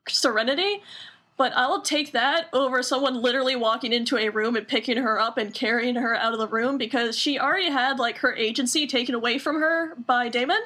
serenity. 0.08 0.82
But 1.36 1.52
I'll 1.54 1.82
take 1.82 2.12
that 2.12 2.48
over 2.52 2.82
someone 2.82 3.22
literally 3.22 3.54
walking 3.54 3.92
into 3.92 4.18
a 4.18 4.28
room 4.28 4.56
and 4.56 4.66
picking 4.66 4.96
her 4.96 5.20
up 5.20 5.38
and 5.38 5.54
carrying 5.54 5.94
her 5.94 6.14
out 6.14 6.32
of 6.32 6.40
the 6.40 6.48
room 6.48 6.78
because 6.78 7.16
she 7.16 7.38
already 7.38 7.70
had 7.70 8.00
like 8.00 8.18
her 8.18 8.34
agency 8.34 8.88
taken 8.88 9.14
away 9.14 9.38
from 9.38 9.60
her 9.60 9.94
by 9.94 10.28
Damon, 10.28 10.60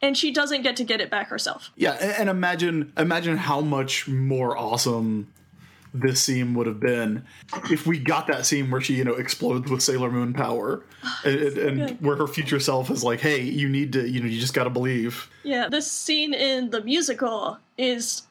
and 0.00 0.16
she 0.16 0.30
doesn't 0.30 0.62
get 0.62 0.74
to 0.76 0.84
get 0.84 1.02
it 1.02 1.10
back 1.10 1.28
herself. 1.28 1.70
yeah, 1.76 1.92
and, 1.92 2.30
imagine 2.30 2.92
imagine 2.96 3.36
how 3.36 3.60
much 3.60 4.08
more 4.08 4.56
awesome 4.56 5.28
this 6.00 6.22
scene 6.22 6.54
would 6.54 6.66
have 6.66 6.80
been 6.80 7.24
if 7.70 7.86
we 7.86 7.98
got 7.98 8.26
that 8.26 8.46
scene 8.46 8.70
where 8.70 8.80
she 8.80 8.94
you 8.94 9.04
know 9.04 9.14
explodes 9.14 9.70
with 9.70 9.82
Sailor 9.82 10.10
Moon 10.10 10.32
power, 10.32 10.84
and, 11.24 11.36
and, 11.36 11.82
and 11.82 12.00
where 12.00 12.16
her 12.16 12.26
future 12.26 12.60
self 12.60 12.90
is 12.90 13.04
like, 13.04 13.20
hey, 13.20 13.40
you 13.40 13.68
need 13.68 13.92
to 13.94 14.08
you 14.08 14.20
know 14.20 14.26
you 14.26 14.40
just 14.40 14.54
got 14.54 14.64
to 14.64 14.70
believe. 14.70 15.30
Yeah, 15.42 15.68
this 15.68 15.90
scene 15.90 16.34
in 16.34 16.70
the 16.70 16.82
musical 16.82 17.58
is 17.78 18.22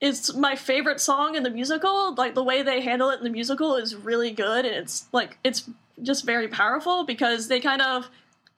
is 0.00 0.34
my 0.34 0.56
favorite 0.56 1.00
song 1.00 1.36
in 1.36 1.42
the 1.42 1.50
musical. 1.50 2.14
Like 2.14 2.34
the 2.34 2.44
way 2.44 2.62
they 2.62 2.80
handle 2.80 3.10
it 3.10 3.18
in 3.18 3.24
the 3.24 3.30
musical 3.30 3.76
is 3.76 3.94
really 3.94 4.32
good, 4.32 4.64
and 4.64 4.74
it's 4.74 5.06
like 5.12 5.38
it's 5.44 5.68
just 6.02 6.24
very 6.24 6.48
powerful 6.48 7.04
because 7.04 7.48
they 7.48 7.60
kind 7.60 7.82
of 7.82 8.08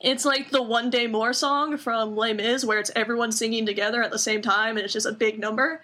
it's 0.01 0.25
like 0.25 0.51
the 0.51 0.63
one 0.63 0.91
day 0.91 1.07
more 1.07 1.33
song 1.33 1.77
from 1.77 2.15
Les 2.17 2.33
Mis 2.33 2.65
where 2.65 2.79
it's 2.79 2.91
everyone 2.95 3.33
singing 3.33 3.67
together 3.67 4.03
at 4.03 4.11
the 4.11 4.19
same 4.19 4.43
time 4.43 4.77
and 4.77 4.85
it's 4.85 4.93
just 4.93 5.07
a 5.07 5.13
big 5.13 5.39
number 5.39 5.81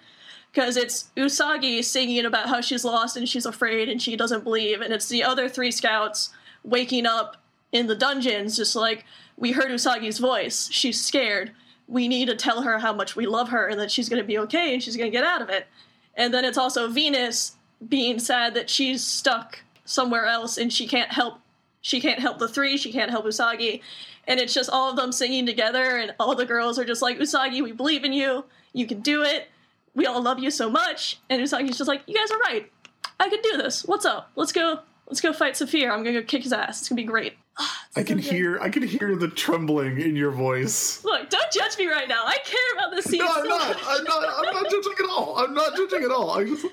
because 0.52 0.76
it's 0.76 1.10
Usagi 1.16 1.84
singing 1.84 2.24
about 2.24 2.48
how 2.48 2.60
she's 2.60 2.84
lost 2.84 3.16
and 3.16 3.28
she's 3.28 3.46
afraid 3.46 3.88
and 3.88 4.02
she 4.02 4.16
doesn't 4.16 4.44
believe, 4.44 4.80
and 4.80 4.92
it's 4.92 5.08
the 5.08 5.22
other 5.22 5.48
three 5.48 5.70
scouts 5.70 6.30
waking 6.64 7.06
up 7.06 7.36
in 7.72 7.86
the 7.86 7.94
dungeons, 7.94 8.56
just 8.56 8.74
like 8.74 9.04
we 9.36 9.52
heard 9.52 9.70
Usagi's 9.70 10.18
voice. 10.18 10.68
She's 10.72 11.00
scared. 11.00 11.52
We 11.86 12.08
need 12.08 12.26
to 12.26 12.36
tell 12.36 12.62
her 12.62 12.78
how 12.78 12.92
much 12.92 13.16
we 13.16 13.26
love 13.26 13.48
her 13.50 13.66
and 13.66 13.80
that 13.80 13.90
she's 13.90 14.08
going 14.08 14.22
to 14.22 14.26
be 14.26 14.38
okay 14.38 14.74
and 14.74 14.82
she's 14.82 14.96
going 14.96 15.10
to 15.10 15.16
get 15.16 15.24
out 15.24 15.42
of 15.42 15.48
it. 15.48 15.66
And 16.14 16.34
then 16.34 16.44
it's 16.44 16.58
also 16.58 16.88
Venus 16.88 17.56
being 17.88 18.18
sad 18.18 18.54
that 18.54 18.68
she's 18.68 19.02
stuck 19.02 19.62
somewhere 19.84 20.26
else 20.26 20.58
and 20.58 20.72
she 20.72 20.86
can't 20.86 21.12
help. 21.12 21.40
She 21.80 22.00
can't 22.00 22.20
help 22.20 22.38
the 22.38 22.48
three. 22.48 22.76
She 22.76 22.92
can't 22.92 23.10
help 23.10 23.24
Usagi, 23.24 23.80
and 24.26 24.38
it's 24.38 24.52
just 24.52 24.68
all 24.68 24.90
of 24.90 24.96
them 24.96 25.12
singing 25.12 25.46
together, 25.46 25.96
and 25.96 26.14
all 26.20 26.34
the 26.34 26.44
girls 26.44 26.78
are 26.78 26.84
just 26.84 27.00
like 27.00 27.18
Usagi, 27.18 27.62
we 27.62 27.72
believe 27.72 28.04
in 28.04 28.12
you. 28.12 28.44
You 28.74 28.86
can 28.86 29.00
do 29.00 29.22
it 29.22 29.48
we 29.94 30.06
all 30.06 30.22
love 30.22 30.38
you 30.38 30.50
so 30.50 30.70
much. 30.70 31.18
And 31.28 31.40
Usagi's 31.42 31.78
just 31.78 31.88
like, 31.88 32.02
you 32.06 32.14
guys 32.14 32.30
are 32.30 32.38
right. 32.38 32.70
I 33.18 33.28
can 33.28 33.40
do 33.42 33.56
this. 33.56 33.84
What's 33.84 34.04
up? 34.04 34.30
Let's 34.36 34.52
go. 34.52 34.80
Let's 35.06 35.20
go 35.20 35.32
fight 35.32 35.54
Saphir. 35.56 35.90
I'm 35.90 36.04
gonna 36.04 36.20
go 36.20 36.26
kick 36.26 36.44
his 36.44 36.52
ass. 36.52 36.80
It's 36.80 36.88
gonna 36.88 36.96
be 37.02 37.04
great. 37.04 37.34
I 37.96 38.02
can 38.04 38.16
good. 38.16 38.24
hear 38.24 38.60
I 38.60 38.68
can 38.70 38.82
hear 38.84 39.16
the 39.16 39.28
trembling 39.28 40.00
in 40.00 40.14
your 40.14 40.30
voice. 40.30 41.04
Look, 41.04 41.28
don't 41.28 41.50
judge 41.52 41.76
me 41.78 41.86
right 41.88 42.08
now. 42.08 42.22
I 42.24 42.36
care 42.44 42.60
about 42.78 42.94
this 42.94 43.06
scene 43.06 43.18
No, 43.18 43.26
I'm 43.28 43.48
not. 43.48 43.68
much. 43.68 43.78
I'm 43.86 44.04
not. 44.04 44.46
I'm 44.46 44.54
not 44.54 44.70
judging 44.70 44.92
at 45.02 45.10
all. 45.10 45.36
I'm 45.38 45.54
not 45.54 45.76
judging 45.76 46.04
at 46.04 46.10
all. 46.12 46.30
I 46.30 46.44
just 46.44 46.64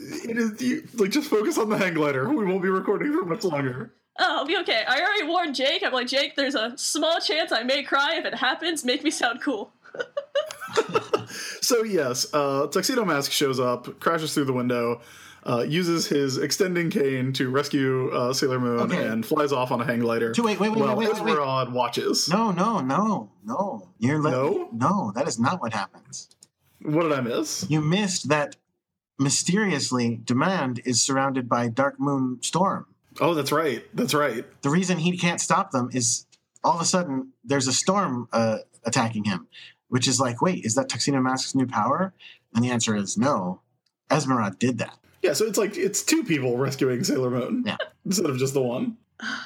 it 0.00 0.36
is 0.36 0.60
you 0.60 0.86
like 0.94 1.10
just 1.10 1.30
focus 1.30 1.58
on 1.58 1.68
the 1.68 1.78
hang 1.78 1.94
glider. 1.94 2.28
We 2.28 2.44
won't 2.44 2.62
be 2.62 2.68
recording 2.68 3.12
for 3.12 3.24
much 3.24 3.44
longer. 3.44 3.92
Oh, 4.18 4.38
I'll 4.38 4.44
be 4.46 4.56
okay. 4.58 4.82
I 4.86 5.00
already 5.00 5.22
warned 5.28 5.54
Jake. 5.54 5.84
I'm 5.84 5.92
like, 5.92 6.08
Jake, 6.08 6.34
there's 6.34 6.56
a 6.56 6.76
small 6.76 7.20
chance 7.20 7.52
I 7.52 7.62
may 7.62 7.84
cry. 7.84 8.16
If 8.16 8.24
it 8.24 8.34
happens, 8.34 8.84
make 8.84 9.04
me 9.04 9.12
sound 9.12 9.40
cool. 9.40 9.72
So 11.60 11.82
yes, 11.84 12.26
uh, 12.32 12.66
Tuxedo 12.68 13.04
Mask 13.04 13.30
shows 13.30 13.60
up, 13.60 14.00
crashes 14.00 14.32
through 14.32 14.46
the 14.46 14.52
window, 14.54 15.02
uh, 15.44 15.64
uses 15.68 16.06
his 16.06 16.38
extending 16.38 16.88
cane 16.88 17.32
to 17.34 17.50
rescue 17.50 18.10
uh, 18.10 18.32
Sailor 18.32 18.58
Moon, 18.58 18.80
Okay. 18.80 19.06
and 19.06 19.24
flies 19.24 19.52
off 19.52 19.70
on 19.70 19.80
a 19.80 19.84
hang 19.84 20.00
glider. 20.00 20.32
To- 20.32 20.42
wait, 20.42 20.58
wait, 20.58 20.70
wait, 20.70 20.80
while 20.80 20.96
wait, 20.96 21.08
wait, 21.12 21.20
wait. 21.22 21.30
Esmeralda 21.32 21.70
watches. 21.70 22.28
No, 22.30 22.50
no, 22.52 22.80
no, 22.80 23.30
no. 23.44 23.88
You're 23.98 24.18
let- 24.18 24.32
No? 24.32 24.68
no. 24.72 25.12
That 25.14 25.28
is 25.28 25.38
not 25.38 25.60
what 25.60 25.74
happens. 25.74 26.28
What 26.80 27.02
did 27.02 27.12
I 27.12 27.20
miss? 27.20 27.66
You 27.68 27.80
missed 27.82 28.28
that. 28.30 28.56
Mysteriously, 29.20 30.20
Demand 30.24 30.80
is 30.84 31.02
surrounded 31.02 31.48
by 31.48 31.68
Dark 31.68 31.98
Moon 31.98 32.38
Storm. 32.40 32.86
Oh, 33.20 33.34
that's 33.34 33.50
right. 33.50 33.84
That's 33.92 34.14
right. 34.14 34.44
The 34.62 34.70
reason 34.70 34.98
he 34.98 35.18
can't 35.18 35.40
stop 35.40 35.72
them 35.72 35.90
is 35.92 36.24
all 36.62 36.76
of 36.76 36.80
a 36.80 36.84
sudden 36.84 37.32
there's 37.44 37.66
a 37.66 37.72
storm 37.72 38.28
uh, 38.32 38.58
attacking 38.84 39.24
him, 39.24 39.48
which 39.88 40.06
is 40.08 40.20
like, 40.20 40.40
wait, 40.42 40.64
is 40.64 40.74
that 40.74 40.88
Tuxedo 40.88 41.20
Mask's 41.20 41.54
new 41.54 41.66
power? 41.66 42.12
And 42.54 42.64
the 42.64 42.70
answer 42.70 42.96
is 42.96 43.16
no. 43.18 43.60
Esmeralda 44.10 44.56
did 44.58 44.78
that. 44.78 44.98
Yeah, 45.22 45.32
so 45.32 45.44
it's 45.46 45.58
like 45.58 45.76
it's 45.76 46.02
two 46.02 46.24
people 46.24 46.56
rescuing 46.56 47.04
Sailor 47.04 47.30
Moon 47.30 47.64
Yeah. 47.66 47.76
instead 48.06 48.26
of 48.30 48.38
just 48.38 48.54
the 48.54 48.62
one. 48.62 48.96
Oh, 49.22 49.44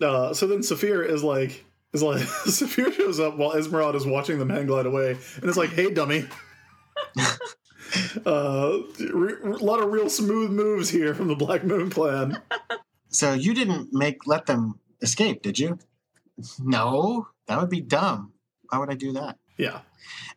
Uh, 0.00 0.34
so 0.34 0.46
then 0.46 0.62
Saphir 0.62 1.02
is 1.02 1.22
like, 1.24 1.64
is 1.92 2.02
like, 2.02 2.20
Saphir 2.46 2.92
shows 2.92 3.18
up 3.20 3.36
while 3.36 3.52
Esmeralda 3.52 3.96
is 3.98 4.06
watching 4.06 4.38
them 4.38 4.50
hang 4.50 4.66
glide 4.66 4.86
away, 4.86 5.12
and 5.12 5.44
it's 5.44 5.56
like, 5.56 5.70
hey, 5.70 5.90
dummy. 5.90 6.26
uh, 8.26 8.78
re- 9.12 9.34
a 9.44 9.48
lot 9.64 9.80
of 9.80 9.90
real 9.92 10.08
smooth 10.08 10.50
moves 10.50 10.88
here 10.90 11.14
from 11.14 11.28
the 11.28 11.36
Black 11.36 11.64
Moon 11.64 11.90
Clan. 11.90 12.40
So 13.08 13.32
you 13.34 13.54
didn't 13.54 13.92
make 13.92 14.26
let 14.26 14.46
them 14.46 14.78
escape, 15.02 15.42
did 15.42 15.58
you? 15.58 15.78
No, 16.58 17.28
that 17.46 17.60
would 17.60 17.70
be 17.70 17.80
dumb. 17.80 18.32
Why 18.68 18.78
would 18.78 18.90
I 18.90 18.94
do 18.94 19.12
that? 19.12 19.38
Yeah, 19.56 19.80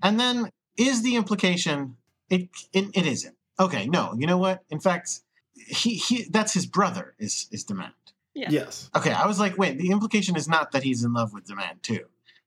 And 0.03 0.19
then 0.19 0.49
is 0.77 1.01
the 1.03 1.15
implication 1.15 1.97
it 2.29 2.49
it, 2.73 2.85
it 2.93 3.05
isn't. 3.05 3.35
Okay, 3.59 3.87
no. 3.87 4.13
You 4.17 4.27
know 4.27 4.37
what? 4.37 4.63
In 4.69 4.79
fact, 4.79 5.21
he 5.55 5.95
he 5.95 6.25
that's 6.29 6.53
his 6.53 6.65
brother 6.65 7.15
is 7.19 7.47
is 7.51 7.63
Demand. 7.63 7.93
Yeah. 8.33 8.49
yes, 8.49 8.89
Okay, 8.93 9.13
I 9.13 9.25
was 9.27 9.39
like, 9.39 9.57
wait, 9.57 9.77
the 9.77 9.91
implication 9.91 10.35
is 10.35 10.49
not 10.49 10.73
that 10.73 10.83
he's 10.83 11.05
in 11.05 11.13
love 11.13 11.31
with 11.31 11.45
Demand 11.45 11.81
too. 11.81 12.01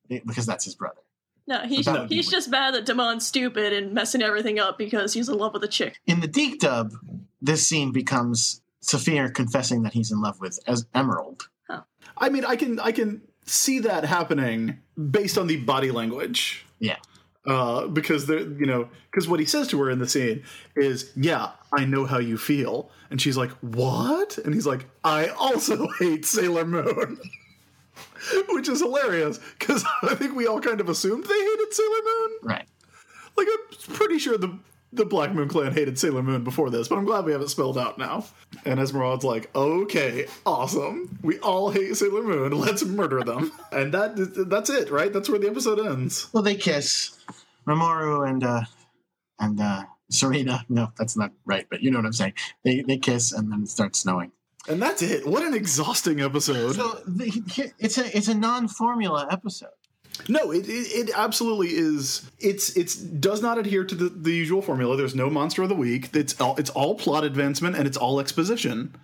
Because 0.09 0.45
that's 0.45 0.67
his 0.67 0.75
brother. 0.75 1.01
No, 1.47 1.61
he's 1.61 1.87
That 1.87 2.01
would 2.01 2.11
he's 2.11 2.27
weird. 2.27 2.33
just 2.33 2.51
mad 2.51 2.75
that 2.75 2.85
Damon's 2.85 3.27
stupid 3.27 3.73
and 3.73 3.95
messing 3.95 4.21
everything 4.21 4.59
up 4.59 4.77
because 4.77 5.15
he's 5.15 5.31
in 5.31 5.39
love 5.39 5.55
with 5.55 5.65
a 5.65 5.69
chick. 5.69 5.97
In 6.07 6.21
the 6.21 6.29
DiC 6.29 6.59
dub, 6.61 6.93
this 7.41 7.67
scene 7.67 7.91
becomes 7.91 8.61
Saphir 8.83 9.31
confessing 9.31 9.83
that 9.85 9.95
he's 9.95 10.13
in 10.13 10.21
love 10.21 10.41
with 10.41 10.61
as 10.67 10.87
Emerald. 10.95 11.49
I 12.21 12.29
mean, 12.31 12.45
I 12.45 12.57
can 12.57 12.81
I 12.81 12.93
can 12.93 13.23
see 13.49 13.79
that 13.81 14.05
happening 14.05 14.79
based 15.11 15.39
on 15.39 15.47
the 15.47 15.57
body 15.57 15.91
language. 15.91 16.65
Yeah. 16.79 16.97
Uh, 17.47 17.87
because 17.87 18.27
the 18.27 18.41
you 18.59 18.67
know 18.67 18.89
because 19.11 19.27
what 19.27 19.41
he 19.41 19.47
says 19.47 19.69
to 19.69 19.81
her 19.81 19.89
in 19.91 19.99
the 19.99 20.09
scene 20.09 20.43
is 20.77 21.11
yeah 21.17 21.51
I 21.73 21.87
know 21.87 22.05
how 22.05 22.19
you 22.19 22.37
feel 22.37 22.91
and 23.11 23.23
she's 23.23 23.39
like 23.39 23.51
what 23.63 24.37
and 24.39 24.53
he's 24.53 24.67
like 24.67 24.85
I 25.03 25.29
also 25.29 25.89
hate 25.99 26.27
Sailor 26.27 26.67
Moon 26.67 27.19
which 28.51 28.69
is 28.69 28.81
hilarious 28.81 29.39
because 29.59 29.83
I 30.03 30.15
think 30.15 30.35
we 30.35 30.47
all 30.47 30.61
kind 30.61 30.79
of 30.81 30.91
assumed 30.91 31.25
they 31.25 31.33
hated 31.41 31.73
Sailor 31.73 32.03
Moon 32.05 32.31
Right. 32.43 32.67
like 33.37 33.47
I'm 33.49 33.95
pretty 33.95 34.19
sure 34.19 34.37
the 34.37 34.59
the 34.93 35.05
Black 35.05 35.35
Moon 35.35 35.49
Clan 35.49 35.73
hated 35.73 35.99
Sailor 35.99 36.23
Moon 36.23 36.45
before 36.45 36.71
this, 36.71 36.89
but 36.89 36.97
I'm 36.97 37.05
glad 37.05 37.25
we 37.25 37.33
have 37.33 37.41
it 37.41 37.49
spelled 37.49 37.77
out 37.77 37.99
now. 37.99 38.25
And 38.65 38.81
Esmeralda's 38.81 39.25
like, 39.25 39.55
okay, 39.55 40.27
awesome. 40.47 41.19
We 41.23 41.39
all 41.41 41.71
hate 41.71 41.97
Sailor 41.97 42.23
Moon. 42.23 42.53
Let's 42.59 42.85
murder 42.85 43.23
them. 43.23 43.53
And 43.73 43.93
that 43.93 44.47
that's 44.49 44.71
it, 44.71 44.91
right? 44.91 45.13
That's 45.13 45.29
where 45.29 45.39
the 45.39 45.49
episode 45.49 45.81
ends. 45.81 46.29
Well, 46.33 46.43
they 46.43 46.55
kiss. 46.55 47.19
Mamoru 47.67 48.29
and 48.29 48.43
uh, 48.45 48.63
and 49.39 49.61
uh, 49.61 49.85
Serena. 50.11 50.65
No, 50.69 50.93
that's 50.97 51.17
not 51.17 51.33
right, 51.45 51.67
but 51.71 51.83
you 51.83 51.91
know 51.91 51.99
what 51.99 52.07
I'm 52.07 52.13
saying. 52.13 52.35
They 52.65 52.83
they 52.83 52.99
kiss 52.99 53.33
and 53.33 53.53
then 53.53 53.63
it 53.63 53.69
starts 53.69 54.01
snowing. 54.01 54.33
And 54.69 54.83
that's 54.83 55.03
it. 55.03 55.27
What 55.27 55.43
an 55.43 55.55
exhausting 55.55 56.21
episode. 56.21 56.75
So 56.75 57.01
the, 57.07 57.73
it's 57.79 57.99
a 57.99 58.17
it's 58.17 58.29
a 58.29 58.35
non-formula 58.35 59.29
episode. 59.31 59.71
No, 60.29 60.51
it, 60.51 60.69
it, 60.69 61.09
it 61.09 61.11
absolutely 61.15 61.69
is. 61.69 62.31
It's 62.39 62.77
it's 62.77 62.95
does 62.95 63.43
not 63.43 63.59
adhere 63.59 63.85
to 63.85 63.95
the, 63.95 64.09
the 64.09 64.33
usual 64.33 64.63
formula. 64.63 64.97
There's 64.97 65.15
no 65.15 65.31
monster 65.31 65.63
of 65.63 65.69
the 65.69 65.75
week. 65.75 66.15
It's 66.15 66.41
all 66.41 66.57
it's 66.57 66.71
all 66.71 66.95
plot 66.95 67.25
advancement 67.25 67.77
and 67.77 67.87
it's 67.87 67.97
all 67.97 68.21
exposition, 68.21 68.95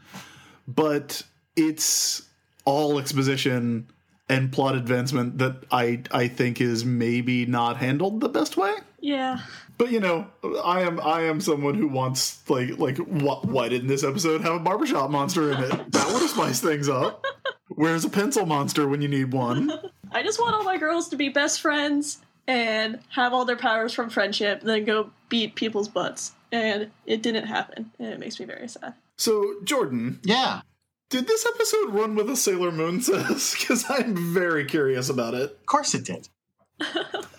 but 0.67 1.23
it's 1.57 2.23
all 2.65 2.99
exposition 2.99 3.89
and 4.29 4.51
plot 4.53 4.75
advancement 4.75 5.39
that 5.39 5.65
I 5.71 6.03
I 6.11 6.29
think 6.29 6.61
is 6.61 6.85
maybe 6.85 7.47
not 7.47 7.77
handled 7.77 8.21
the 8.21 8.29
best 8.29 8.57
way. 8.57 8.73
Yeah. 9.01 9.41
But 9.77 9.91
you 9.91 10.01
know, 10.01 10.27
I 10.65 10.81
am 10.83 11.01
I 11.01 11.23
am 11.23 11.41
someone 11.41 11.75
who 11.75 11.89
wants 11.89 12.49
like 12.49 12.79
like 12.79 12.97
what 12.99 13.45
why 13.45 13.69
didn't 13.69 13.89
this 13.89 14.05
episode 14.05 14.41
have 14.41 14.55
a 14.55 14.59
barbershop 14.61 15.11
monster 15.11 15.53
in 15.53 15.63
it? 15.63 15.93
That 15.93 16.13
would 16.13 16.23
have 16.23 16.31
spiced 16.31 16.63
things 16.63 16.89
up. 16.89 17.25
Where's 17.69 18.05
a 18.05 18.11
pencil 18.11 18.47
monster 18.47 18.89
when 18.89 19.03
you 19.03 19.09
need 19.09 19.33
one? 19.33 19.73
I 20.15 20.23
just 20.23 20.41
want 20.41 20.55
all 20.55 20.63
my 20.63 20.79
girls 20.79 21.09
to 21.09 21.17
be 21.17 21.29
best 21.29 21.61
friends 21.61 22.23
and 22.47 23.01
have 23.11 23.33
all 23.33 23.45
their 23.45 23.57
powers 23.57 23.93
from 23.93 24.11
friendship, 24.11 24.61
then 24.63 24.85
go 24.85 25.11
beat 25.29 25.57
people's 25.57 25.89
butts. 25.89 26.33
And 26.53 26.91
it 27.05 27.21
didn't 27.23 27.47
happen. 27.47 27.91
And 27.99 28.09
it 28.09 28.21
makes 28.21 28.39
me 28.39 28.47
very 28.47 28.69
sad. 28.69 28.95
So 29.17 29.57
Jordan, 29.65 30.21
Yeah. 30.23 30.63
Did 31.11 31.27
this 31.29 31.47
episode 31.47 31.91
run 31.91 32.15
with 32.17 32.29
a 32.31 32.37
Sailor 32.37 32.73
Moon 32.73 33.01
says? 33.01 33.55
Because 33.61 33.85
I'm 33.89 34.33
very 34.33 34.65
curious 34.65 35.09
about 35.09 35.35
it. 35.35 35.51
Of 35.51 35.67
course 35.67 35.95
it 35.95 36.05
did. 36.05 36.29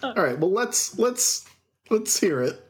All 0.04 0.14
right, 0.16 0.38
well 0.40 0.52
let's 0.52 0.98
let's 1.00 1.46
let's 1.90 2.20
hear 2.20 2.42
it. 2.42 2.62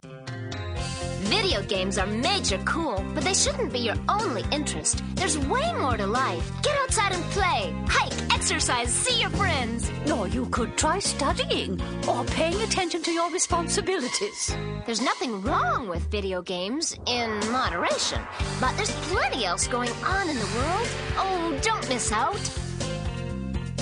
Video 1.25 1.61
games 1.63 1.97
are 1.97 2.05
major 2.05 2.59
cool, 2.65 3.03
but 3.15 3.23
they 3.23 3.33
shouldn't 3.33 3.73
be 3.73 3.79
your 3.79 3.95
only 4.07 4.43
interest. 4.51 5.03
There's 5.15 5.39
way 5.39 5.73
more 5.73 5.97
to 5.97 6.05
life. 6.05 6.51
Get 6.61 6.77
outside 6.83 7.13
and 7.13 7.23
play, 7.31 7.75
hike, 7.87 8.13
exercise, 8.31 8.89
see 8.89 9.21
your 9.21 9.31
friends. 9.31 9.91
Or 10.11 10.27
you 10.27 10.45
could 10.51 10.77
try 10.77 10.99
studying 10.99 11.81
or 12.07 12.23
paying 12.25 12.61
attention 12.61 13.01
to 13.01 13.11
your 13.11 13.31
responsibilities. 13.31 14.55
There's 14.85 15.01
nothing 15.01 15.41
wrong 15.41 15.87
with 15.89 16.03
video 16.11 16.43
games 16.43 16.95
in 17.07 17.31
moderation, 17.51 18.21
but 18.61 18.75
there's 18.77 18.91
plenty 19.09 19.45
else 19.45 19.67
going 19.67 19.91
on 20.05 20.29
in 20.29 20.37
the 20.37 20.49
world. 20.55 20.87
Oh, 21.17 21.59
don't 21.63 21.89
miss 21.89 22.11
out. 22.11 22.39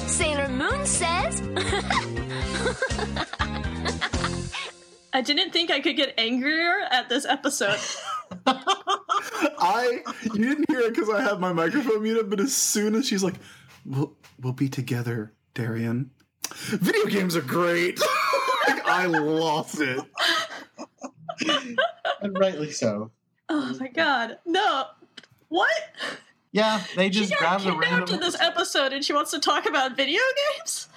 Sailor 0.07 0.47
Moon 0.47 0.85
says. 0.85 1.41
I 5.13 5.21
didn't 5.21 5.51
think 5.51 5.69
I 5.71 5.79
could 5.79 5.95
get 5.95 6.13
angrier 6.17 6.81
at 6.89 7.07
this 7.09 7.25
episode. 7.25 7.79
I 8.47 9.99
you 10.33 10.43
didn't 10.49 10.69
hear 10.69 10.79
it 10.81 10.95
because 10.95 11.09
I 11.09 11.21
had 11.21 11.39
my 11.39 11.53
microphone 11.53 12.01
muted, 12.01 12.29
but 12.29 12.39
as 12.39 12.55
soon 12.55 12.95
as 12.95 13.07
she's 13.07 13.23
like, 13.23 13.35
"We'll 13.85 14.15
we'll 14.41 14.53
be 14.53 14.69
together, 14.69 15.33
Darien," 15.53 16.09
video 16.53 17.05
games 17.05 17.35
are 17.35 17.41
great. 17.41 17.99
like, 18.67 18.85
I 18.87 19.05
lost 19.05 19.79
it. 19.79 19.99
And 22.21 22.37
rightly 22.39 22.71
so. 22.71 23.11
oh 23.49 23.77
my 23.79 23.87
god. 23.89 24.39
No. 24.45 24.85
What? 25.49 25.71
Yeah, 26.51 26.81
they 26.95 27.11
She 27.11 27.19
just 27.19 27.31
got 27.31 27.61
grabbed 27.61 27.65
a 27.65 27.73
random. 27.77 28.15
in 28.15 28.21
this 28.21 28.39
episode 28.39 28.93
and 28.93 29.03
she 29.03 29.13
wants 29.13 29.31
to 29.31 29.39
talk 29.39 29.65
about 29.67 29.95
video 29.95 30.21
games? 30.57 30.87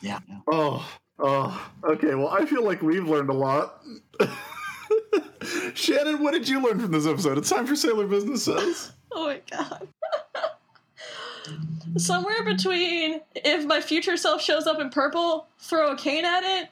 Yeah, 0.00 0.20
yeah. 0.28 0.38
Oh, 0.50 0.86
oh, 1.18 1.70
okay. 1.84 2.14
Well, 2.14 2.28
I 2.28 2.46
feel 2.46 2.64
like 2.64 2.82
we've 2.82 3.08
learned 3.08 3.30
a 3.30 3.34
lot. 3.34 3.82
Shannon, 5.74 6.22
what 6.22 6.32
did 6.32 6.48
you 6.48 6.62
learn 6.62 6.80
from 6.80 6.90
this 6.90 7.06
episode? 7.06 7.38
It's 7.38 7.50
time 7.50 7.66
for 7.66 7.76
Sailor 7.76 8.06
Business 8.06 8.44
Says. 8.44 8.92
Oh 9.12 9.26
my 9.26 9.40
god. 9.50 9.88
Somewhere 11.96 12.44
between 12.44 13.20
if 13.34 13.64
my 13.64 13.80
future 13.80 14.16
self 14.16 14.42
shows 14.42 14.66
up 14.66 14.80
in 14.80 14.90
purple, 14.90 15.46
throw 15.58 15.92
a 15.92 15.96
cane 15.96 16.24
at 16.24 16.42
it, 16.42 16.68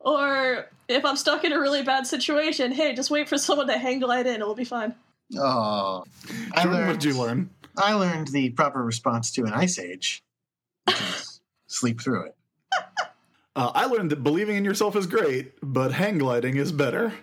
or 0.00 0.66
if 0.88 1.04
I'm 1.04 1.16
stuck 1.16 1.44
in 1.44 1.52
a 1.52 1.60
really 1.60 1.82
bad 1.82 2.06
situation, 2.06 2.72
hey, 2.72 2.94
just 2.94 3.10
wait 3.10 3.28
for 3.28 3.38
someone 3.38 3.66
to 3.68 3.78
hang 3.78 4.00
glide 4.00 4.26
in, 4.26 4.36
it'll 4.36 4.54
be 4.54 4.64
fine. 4.64 4.94
Oh, 5.38 6.04
I 6.54 6.62
Jordan, 6.62 6.70
what 6.70 6.86
learned, 6.86 7.00
did 7.00 7.14
you 7.14 7.20
learn? 7.20 7.50
I 7.76 7.94
learned 7.94 8.28
the 8.28 8.50
proper 8.50 8.82
response 8.82 9.30
to 9.32 9.44
an 9.44 9.52
ice 9.52 9.78
age. 9.78 10.22
sleep 11.66 12.00
through 12.00 12.26
it. 12.26 12.36
Uh, 13.56 13.72
I 13.74 13.86
learned 13.86 14.10
that 14.10 14.22
believing 14.22 14.56
in 14.56 14.64
yourself 14.64 14.94
is 14.96 15.06
great, 15.06 15.54
but 15.62 15.90
hang 15.90 16.18
gliding 16.18 16.56
is 16.56 16.70
better. 16.70 17.12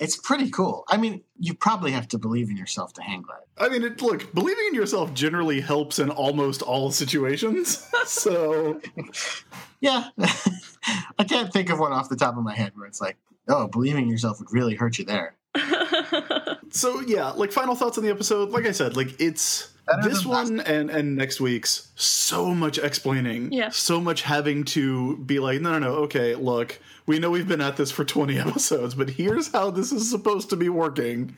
It's 0.00 0.16
pretty 0.16 0.48
cool. 0.48 0.84
I 0.88 0.96
mean, 0.96 1.22
you 1.38 1.52
probably 1.52 1.90
have 1.92 2.08
to 2.08 2.18
believe 2.18 2.48
in 2.48 2.56
yourself 2.56 2.94
to 2.94 3.02
hang 3.02 3.20
glide. 3.20 3.42
I 3.58 3.68
mean, 3.68 3.84
it, 3.84 4.00
look, 4.00 4.32
believing 4.32 4.64
in 4.68 4.74
yourself 4.74 5.12
generally 5.12 5.60
helps 5.60 5.98
in 5.98 6.08
almost 6.08 6.62
all 6.62 6.90
situations. 6.90 7.86
so, 8.06 8.80
Yeah, 9.80 10.08
I 11.18 11.24
can't 11.24 11.52
think 11.52 11.68
of 11.68 11.78
one 11.78 11.92
off 11.92 12.08
the 12.08 12.16
top 12.16 12.38
of 12.38 12.42
my 12.42 12.54
head 12.54 12.72
where 12.76 12.86
it's 12.86 13.02
like, 13.02 13.18
oh, 13.46 13.68
believing 13.68 14.04
in 14.04 14.10
yourself 14.10 14.38
would 14.38 14.50
really 14.50 14.74
hurt 14.74 14.98
you 14.98 15.04
there. 15.04 15.34
so 16.70 17.00
yeah, 17.02 17.28
like 17.32 17.52
final 17.52 17.74
thoughts 17.74 17.98
on 17.98 18.04
the 18.04 18.10
episode. 18.10 18.52
Like 18.52 18.64
I 18.64 18.72
said, 18.72 18.96
like 18.96 19.20
it's 19.20 19.70
Better 19.79 19.79
this 20.02 20.22
than 20.22 20.30
last 20.30 20.50
one 20.50 20.60
and 20.60 20.90
and 20.90 21.16
next 21.16 21.40
week's 21.40 21.90
so 21.94 22.54
much 22.54 22.78
explaining. 22.78 23.52
Yeah. 23.52 23.70
So 23.70 24.00
much 24.00 24.22
having 24.22 24.64
to 24.66 25.16
be 25.18 25.38
like, 25.38 25.60
no, 25.60 25.72
no, 25.72 25.78
no. 25.78 25.94
Okay, 26.04 26.34
look, 26.34 26.78
we 27.06 27.18
know 27.18 27.30
we've 27.30 27.48
been 27.48 27.60
at 27.60 27.76
this 27.76 27.90
for 27.90 28.04
twenty 28.04 28.38
episodes, 28.46 28.94
but 28.94 29.10
here's 29.10 29.52
how 29.52 29.70
this 29.70 29.92
is 29.92 30.08
supposed 30.10 30.50
to 30.50 30.56
be 30.56 30.68
working. 30.68 31.36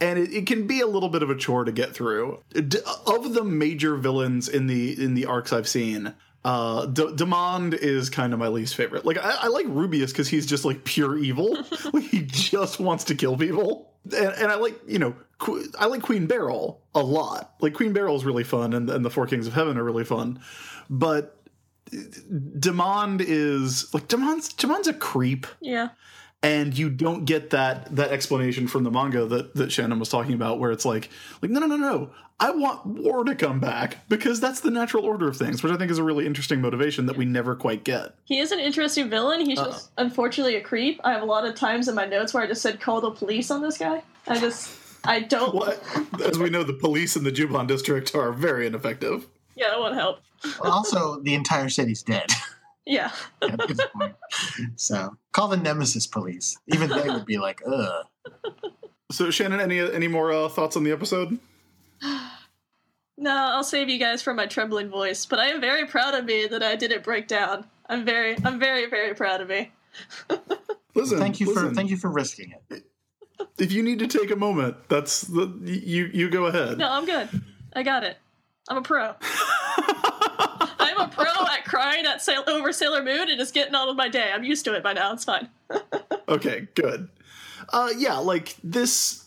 And 0.00 0.18
it, 0.18 0.32
it 0.32 0.46
can 0.46 0.66
be 0.66 0.80
a 0.80 0.86
little 0.86 1.08
bit 1.08 1.22
of 1.22 1.30
a 1.30 1.36
chore 1.36 1.64
to 1.64 1.70
get 1.70 1.94
through. 1.94 2.40
D- 2.52 2.78
of 3.06 3.32
the 3.32 3.44
major 3.44 3.96
villains 3.96 4.48
in 4.48 4.66
the 4.66 5.02
in 5.02 5.14
the 5.14 5.26
arcs 5.26 5.52
I've 5.52 5.68
seen, 5.68 6.14
uh, 6.44 6.86
D- 6.86 7.12
Demande 7.14 7.74
is 7.74 8.10
kind 8.10 8.32
of 8.32 8.38
my 8.38 8.48
least 8.48 8.74
favorite. 8.74 9.04
Like 9.04 9.18
I, 9.18 9.36
I 9.42 9.46
like 9.48 9.66
Rubeus 9.66 10.12
because 10.12 10.28
he's 10.28 10.46
just 10.46 10.64
like 10.64 10.84
pure 10.84 11.16
evil. 11.16 11.56
like 11.92 12.04
he 12.04 12.22
just 12.22 12.78
wants 12.78 13.04
to 13.04 13.14
kill 13.14 13.36
people. 13.36 13.90
And, 14.04 14.34
and 14.34 14.52
I 14.52 14.56
like 14.56 14.78
you 14.86 14.98
know 14.98 15.14
Qu- 15.38 15.66
I 15.78 15.86
like 15.86 16.02
Queen 16.02 16.26
Beryl 16.26 16.82
a 16.94 17.02
lot. 17.02 17.54
Like 17.60 17.74
Queen 17.74 17.92
Beryl 17.92 18.16
is 18.16 18.24
really 18.24 18.44
fun, 18.44 18.74
and, 18.74 18.88
and 18.90 19.04
the 19.04 19.10
Four 19.10 19.26
Kings 19.26 19.46
of 19.46 19.54
Heaven 19.54 19.78
are 19.78 19.84
really 19.84 20.04
fun. 20.04 20.40
But 20.90 21.36
Demande 21.90 23.24
is 23.26 23.92
like 23.94 24.08
Demande's 24.08 24.52
Demande's 24.52 24.88
a 24.88 24.94
creep 24.94 25.46
yeah. 25.60 25.88
And 26.44 26.76
you 26.76 26.90
don't 26.90 27.24
get 27.24 27.50
that 27.50 27.96
that 27.96 28.10
explanation 28.10 28.68
from 28.68 28.84
the 28.84 28.90
manga 28.90 29.24
that 29.24 29.54
that 29.54 29.72
Shannon 29.72 29.98
was 29.98 30.10
talking 30.10 30.34
about 30.34 30.58
where 30.58 30.70
it's 30.70 30.84
like 30.84 31.08
like 31.40 31.50
no 31.50 31.58
no 31.58 31.66
no 31.66 31.76
no 31.76 32.10
I 32.38 32.50
want 32.50 32.84
war 32.84 33.24
to 33.24 33.34
come 33.34 33.60
back 33.60 33.98
because 34.08 34.40
that's 34.40 34.60
the 34.60 34.70
natural 34.70 35.04
order 35.04 35.26
of 35.26 35.36
things 35.36 35.62
which 35.62 35.72
I 35.72 35.76
think 35.76 35.90
is 35.90 35.98
a 35.98 36.02
really 36.04 36.26
interesting 36.26 36.60
motivation 36.60 37.06
that 37.06 37.16
we 37.16 37.24
never 37.24 37.54
quite 37.56 37.82
get 37.82 38.14
He 38.26 38.38
is 38.38 38.52
an 38.52 38.60
interesting 38.60 39.08
villain. 39.08 39.40
He's 39.40 39.58
just 39.58 39.90
unfortunately 39.96 40.56
a 40.56 40.60
creep. 40.60 41.00
I 41.02 41.12
have 41.12 41.22
a 41.22 41.26
lot 41.26 41.46
of 41.46 41.54
times 41.54 41.88
in 41.88 41.94
my 41.94 42.04
notes 42.04 42.34
where 42.34 42.42
I 42.42 42.46
just 42.46 42.60
said 42.60 42.80
call 42.80 43.00
the 43.00 43.10
police 43.10 43.50
on 43.50 43.62
this 43.62 43.78
guy. 43.78 44.02
I 44.28 44.38
just 44.38 44.78
I 45.04 45.20
don't 45.20 45.54
what 45.54 45.82
as 46.22 46.38
we 46.38 46.50
know 46.50 46.62
the 46.62 46.74
police 46.74 47.16
in 47.16 47.24
the 47.24 47.32
Juban 47.32 47.66
district 47.66 48.14
are 48.14 48.32
very 48.32 48.66
ineffective 48.66 49.26
Yeah, 49.54 49.70
that 49.70 49.78
won't 49.80 49.94
help. 49.94 50.20
Also, 50.60 51.20
the 51.20 51.32
entire 51.32 51.70
city's 51.70 52.02
dead 52.02 52.30
Yeah. 52.86 53.10
at 53.42 53.58
this 53.66 53.80
point. 53.96 54.14
So 54.76 55.16
call 55.32 55.48
the 55.48 55.56
Nemesis 55.56 56.06
police. 56.06 56.58
Even 56.68 56.90
they 56.90 57.08
would 57.08 57.24
be 57.26 57.38
like, 57.38 57.62
ugh. 57.66 58.06
so 59.10 59.30
Shannon 59.30 59.60
any 59.60 59.80
any 59.80 60.08
more 60.08 60.32
uh, 60.32 60.48
thoughts 60.48 60.76
on 60.76 60.84
the 60.84 60.92
episode 60.92 61.38
No, 63.16 63.30
I'll 63.30 63.64
save 63.64 63.88
you 63.88 63.98
guys 63.98 64.22
from 64.22 64.36
my 64.36 64.46
trembling 64.46 64.88
voice, 64.88 65.24
but 65.24 65.38
I 65.38 65.46
am 65.46 65.60
very 65.60 65.86
proud 65.86 66.14
of 66.14 66.24
me 66.24 66.46
that 66.46 66.62
I 66.62 66.74
didn't 66.76 67.04
break 67.04 67.28
down. 67.28 67.64
I'm 67.88 68.04
very 68.04 68.36
I'm 68.44 68.58
very, 68.58 68.86
very 68.88 69.14
proud 69.14 69.40
of 69.40 69.48
me. 69.48 69.72
listen 70.94 71.18
Thank 71.18 71.40
you 71.40 71.52
for 71.54 71.72
thank 71.72 71.90
you 71.90 71.96
for 71.96 72.10
risking 72.10 72.54
it. 72.70 72.84
if 73.58 73.72
you 73.72 73.82
need 73.82 74.00
to 74.00 74.06
take 74.06 74.30
a 74.30 74.36
moment, 74.36 74.76
that's 74.88 75.22
the 75.22 75.52
you 75.62 76.10
you 76.12 76.28
go 76.28 76.46
ahead. 76.46 76.78
No, 76.78 76.90
I'm 76.90 77.06
good. 77.06 77.28
I 77.74 77.82
got 77.82 78.04
it. 78.04 78.18
I'm 78.68 78.78
a 78.78 78.82
pro. 78.82 79.14
I'm 80.96 81.08
a 81.08 81.12
pro 81.12 81.24
at 81.24 81.64
crying 81.64 82.06
at 82.06 82.22
sail- 82.22 82.44
over 82.46 82.72
Sailor 82.72 83.02
Moon 83.02 83.28
and 83.28 83.38
just 83.38 83.54
getting 83.54 83.74
on 83.74 83.88
with 83.88 83.96
my 83.96 84.08
day. 84.08 84.30
I'm 84.32 84.44
used 84.44 84.64
to 84.66 84.74
it 84.74 84.82
by 84.82 84.92
now. 84.92 85.12
It's 85.12 85.24
fine. 85.24 85.48
Okay, 86.26 86.68
good. 86.74 87.10
Uh, 87.68 87.90
yeah, 87.98 88.16
like 88.16 88.56
this. 88.64 89.24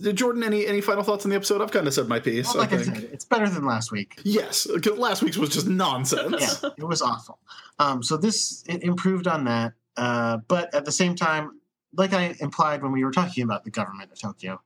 Did 0.00 0.16
Jordan 0.16 0.42
any 0.42 0.66
any 0.66 0.80
final 0.80 1.04
thoughts 1.04 1.24
on 1.24 1.30
the 1.30 1.36
episode? 1.36 1.62
I've 1.62 1.70
kind 1.70 1.86
of 1.86 1.94
said 1.94 2.08
my 2.08 2.18
piece. 2.18 2.48
Well, 2.48 2.58
like 2.64 2.72
I 2.72 2.76
I, 2.76 2.82
think. 2.82 2.96
said, 2.96 3.10
it's 3.12 3.24
better 3.24 3.48
than 3.48 3.64
last 3.64 3.92
week. 3.92 4.18
Yes, 4.24 4.66
because 4.66 4.98
last 4.98 5.22
week's 5.22 5.36
was 5.38 5.50
just 5.50 5.68
nonsense. 5.68 6.60
Yeah, 6.62 6.70
it 6.76 6.82
was 6.84 7.00
awful. 7.00 7.38
Um, 7.78 8.02
so 8.02 8.16
this 8.16 8.64
it 8.66 8.82
improved 8.82 9.28
on 9.28 9.44
that, 9.44 9.74
uh, 9.96 10.38
but 10.48 10.74
at 10.74 10.84
the 10.84 10.90
same 10.92 11.14
time, 11.14 11.60
like 11.96 12.12
I 12.12 12.34
implied 12.40 12.82
when 12.82 12.90
we 12.90 13.04
were 13.04 13.12
talking 13.12 13.44
about 13.44 13.62
the 13.62 13.70
government 13.70 14.10
of 14.10 14.18
Tokyo, 14.20 14.60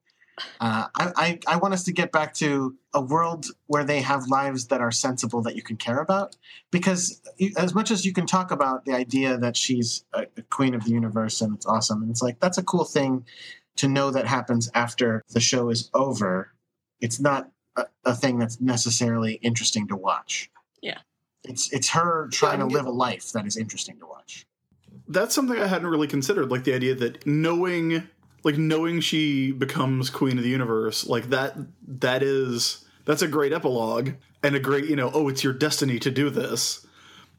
uh, 0.60 0.86
I, 0.94 1.12
I 1.16 1.38
I 1.46 1.56
want 1.56 1.74
us 1.74 1.84
to 1.84 1.92
get 1.92 2.12
back 2.12 2.34
to 2.34 2.76
a 2.92 3.00
world 3.00 3.46
where 3.66 3.84
they 3.84 4.00
have 4.00 4.26
lives 4.28 4.66
that 4.66 4.80
are 4.80 4.92
sensible 4.92 5.42
that 5.42 5.56
you 5.56 5.62
can 5.62 5.76
care 5.76 5.98
about. 5.98 6.36
Because 6.70 7.22
as 7.56 7.74
much 7.74 7.90
as 7.90 8.04
you 8.04 8.12
can 8.12 8.26
talk 8.26 8.50
about 8.50 8.84
the 8.84 8.92
idea 8.92 9.38
that 9.38 9.56
she's 9.56 10.04
a, 10.12 10.26
a 10.36 10.42
queen 10.50 10.74
of 10.74 10.84
the 10.84 10.90
universe 10.90 11.40
and 11.40 11.54
it's 11.54 11.66
awesome, 11.66 12.02
and 12.02 12.10
it's 12.10 12.22
like 12.22 12.40
that's 12.40 12.58
a 12.58 12.62
cool 12.62 12.84
thing 12.84 13.24
to 13.76 13.88
know 13.88 14.10
that 14.10 14.26
happens 14.26 14.70
after 14.74 15.22
the 15.30 15.40
show 15.40 15.68
is 15.70 15.90
over. 15.94 16.52
It's 17.00 17.20
not 17.20 17.50
a, 17.76 17.86
a 18.04 18.14
thing 18.14 18.38
that's 18.38 18.60
necessarily 18.60 19.34
interesting 19.34 19.86
to 19.88 19.96
watch. 19.96 20.50
Yeah. 20.82 20.98
It's 21.44 21.72
it's 21.72 21.90
her 21.90 22.28
trying 22.32 22.62
I 22.62 22.68
to 22.68 22.74
live 22.74 22.86
a 22.86 22.90
life 22.90 23.32
that 23.32 23.46
is 23.46 23.56
interesting 23.56 23.98
to 24.00 24.06
watch. 24.06 24.46
That's 25.08 25.34
something 25.34 25.58
I 25.58 25.66
hadn't 25.66 25.88
really 25.88 26.08
considered. 26.08 26.50
Like 26.50 26.64
the 26.64 26.74
idea 26.74 26.94
that 26.96 27.24
knowing, 27.26 28.08
like 28.46 28.56
knowing 28.56 29.00
she 29.00 29.50
becomes 29.50 30.08
queen 30.08 30.38
of 30.38 30.44
the 30.44 30.50
universe, 30.50 31.04
like 31.04 31.30
that. 31.30 31.56
That 32.00 32.22
is 32.22 32.84
that's 33.04 33.20
a 33.20 33.26
great 33.26 33.52
epilogue 33.52 34.10
and 34.40 34.54
a 34.54 34.60
great 34.60 34.84
you 34.84 34.94
know. 34.94 35.10
Oh, 35.12 35.28
it's 35.28 35.42
your 35.42 35.52
destiny 35.52 35.98
to 35.98 36.12
do 36.12 36.30
this. 36.30 36.86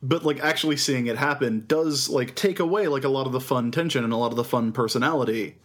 But 0.04 0.26
like 0.26 0.42
actually 0.42 0.76
seeing 0.76 1.08
it 1.08 1.18
happen 1.18 1.64
does 1.66 2.10
like 2.10 2.36
take 2.36 2.60
away 2.60 2.90
like 2.90 3.06
a 3.06 3.10
lot 3.10 3.26
of 3.26 3.32
the 3.32 3.40
fun 3.40 3.72
tension 3.72 4.04
and 4.04 4.12
a 4.12 4.18
lot 4.18 4.32
of 4.32 4.36
the 4.36 4.44
fun 4.44 4.74
personality 4.74 5.56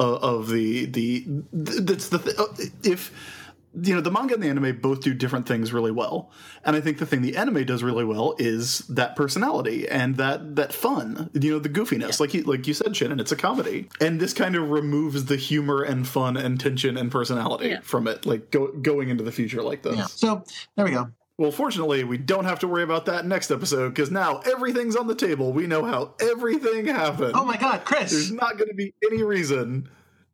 uh, 0.00 0.16
of 0.16 0.48
the 0.48 0.86
the 0.86 1.24
that's 1.52 2.08
the 2.08 2.18
th- 2.18 2.36
uh, 2.36 2.46
if 2.82 3.12
you 3.82 3.94
know 3.94 4.00
the 4.00 4.10
manga 4.10 4.34
and 4.34 4.42
the 4.42 4.48
anime 4.48 4.78
both 4.80 5.00
do 5.00 5.14
different 5.14 5.46
things 5.46 5.72
really 5.72 5.92
well 5.92 6.30
and 6.64 6.74
i 6.74 6.80
think 6.80 6.98
the 6.98 7.06
thing 7.06 7.22
the 7.22 7.36
anime 7.36 7.64
does 7.64 7.82
really 7.84 8.04
well 8.04 8.34
is 8.38 8.78
that 8.88 9.14
personality 9.14 9.88
and 9.88 10.16
that 10.16 10.56
that 10.56 10.72
fun 10.72 11.30
you 11.34 11.52
know 11.52 11.58
the 11.60 11.68
goofiness 11.68 12.18
like 12.18 12.34
you 12.34 12.42
like 12.42 12.66
you 12.66 12.74
said 12.74 12.96
shannon 12.96 13.20
it's 13.20 13.30
a 13.30 13.36
comedy 13.36 13.88
and 14.00 14.18
this 14.20 14.32
kind 14.32 14.56
of 14.56 14.70
removes 14.70 15.26
the 15.26 15.36
humor 15.36 15.82
and 15.82 16.08
fun 16.08 16.36
and 16.36 16.58
tension 16.58 16.96
and 16.96 17.12
personality 17.12 17.68
Yeah. 17.68 17.80
from 17.82 18.08
it 18.08 18.26
like 18.26 18.50
go, 18.50 18.68
going 18.72 19.08
into 19.08 19.22
the 19.22 19.32
future 19.32 19.62
like 19.62 19.82
this 19.84 19.96
Yeah. 19.96 20.06
So 20.06 20.42
there 20.74 20.84
we 20.84 20.90
go. 20.90 21.10
well 21.38 21.52
fortunately 21.52 22.02
we 22.02 22.18
don't 22.18 22.46
have 22.46 22.58
to 22.60 22.66
worry 22.68 22.82
about 22.82 23.06
that 23.06 23.24
next 23.24 23.52
episode 23.52 23.90
because 23.90 24.10
now 24.10 24.38
everything's 24.40 24.96
on 24.96 25.06
the 25.06 25.14
table 25.14 25.52
we 25.52 25.68
know 25.68 25.84
how 25.84 26.14
everything 26.20 26.86
happened 26.86 27.34
Oh 27.36 27.44
my 27.44 27.56
God, 27.56 27.84
Chris! 27.84 28.10
there's 28.10 28.32
not 28.32 28.58
going 28.58 28.68
to 28.68 28.74
be 28.74 28.92
any 29.08 29.22
reason 29.22 29.88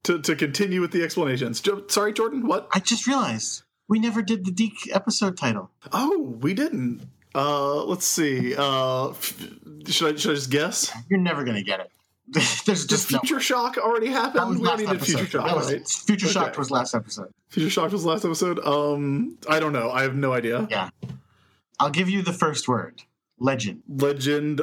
to, 0.07 0.19
to 0.21 0.35
continue 0.35 0.81
with 0.81 0.91
the 0.93 1.03
explanations. 1.03 1.61
Jo- 1.61 1.85
Sorry, 1.89 2.13
Jordan. 2.13 2.47
What? 2.47 2.69
I 2.73 2.81
just 2.81 3.07
realized 3.07 3.63
we 3.89 3.99
never 3.99 4.23
did 4.23 4.45
the 4.45 4.51
Deke 4.51 4.89
episode 4.95 5.37
title. 5.37 5.71
Oh, 5.93 6.37
we 6.41 6.55
didn't. 6.55 7.07
Uh, 7.35 7.85
let's 7.85 8.07
see. 8.07 8.55
Uh, 8.57 9.13
should 9.87 10.15
I 10.15 10.17
should 10.19 10.31
I 10.33 10.35
just 10.35 10.51
guess? 10.51 10.91
You're 11.11 11.21
never 11.21 11.45
gonna 11.45 11.63
get 11.63 11.81
it. 11.81 11.91
There's 12.29 12.63
Does 12.65 12.87
just 12.87 13.13
no. 13.13 13.19
Future 13.21 13.41
Shock 13.41 13.77
already 13.79 14.09
That 14.09 14.33
happen? 14.35 14.59
We 14.59 14.67
already 14.67 14.87
did. 14.87 15.01
Future 15.05 15.27
Shock, 15.27 15.55
was- 15.57 15.73
right? 15.73 15.87
Future 15.87 16.27
Shock 16.29 16.49
Okay. 16.49 16.59
was 16.59 16.71
last 16.71 16.95
episode. 16.95 17.31
Future 17.51 17.71
Shock 17.71 17.93
was 17.93 18.05
last 18.05 18.25
episode. 18.25 18.59
Um, 18.61 19.39
I 19.49 19.61
don't 19.61 19.73
know. 19.73 19.91
I 19.93 20.03
have 20.03 20.17
no 20.17 20.33
idea. 20.33 20.67
Yeah. 20.71 20.89
I'll 21.79 21.91
give 21.91 22.09
you 22.09 22.23
the 22.23 22.33
first 22.33 22.67
word. 22.69 23.03
Legend. 23.39 23.83
Legend 23.89 24.63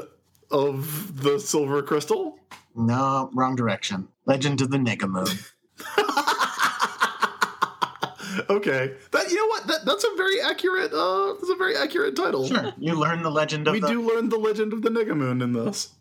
of 0.53 1.21
the 1.21 1.39
Silver 1.39 1.81
Crystal. 1.81 2.38
No, 2.75 3.30
wrong 3.34 3.55
direction. 3.55 4.07
Legend 4.25 4.61
of 4.61 4.71
the 4.71 4.77
Negamoon. 4.77 5.51
Okay, 8.49 8.93
that 9.11 9.30
you 9.30 9.35
know 9.35 9.45
what? 9.47 9.67
That 9.67 9.85
that's 9.85 10.03
a 10.03 10.15
very 10.17 10.41
accurate. 10.41 10.91
Uh, 10.91 11.34
that's 11.34 11.49
a 11.49 11.55
very 11.55 11.77
accurate 11.77 12.15
title. 12.15 12.47
Sure. 12.47 12.73
You 12.80 12.95
learn 12.95 13.21
the 13.21 13.30
legend 13.30 13.67
of 13.67 13.73
we 13.73 13.80
the. 13.80 13.88
do 13.88 14.01
learn 14.01 14.30
the 14.30 14.38
legend 14.39 14.73
of 14.73 14.81
the 14.81 14.89
Negamoon 14.89 15.43
in 15.43 15.53
this. 15.53 15.93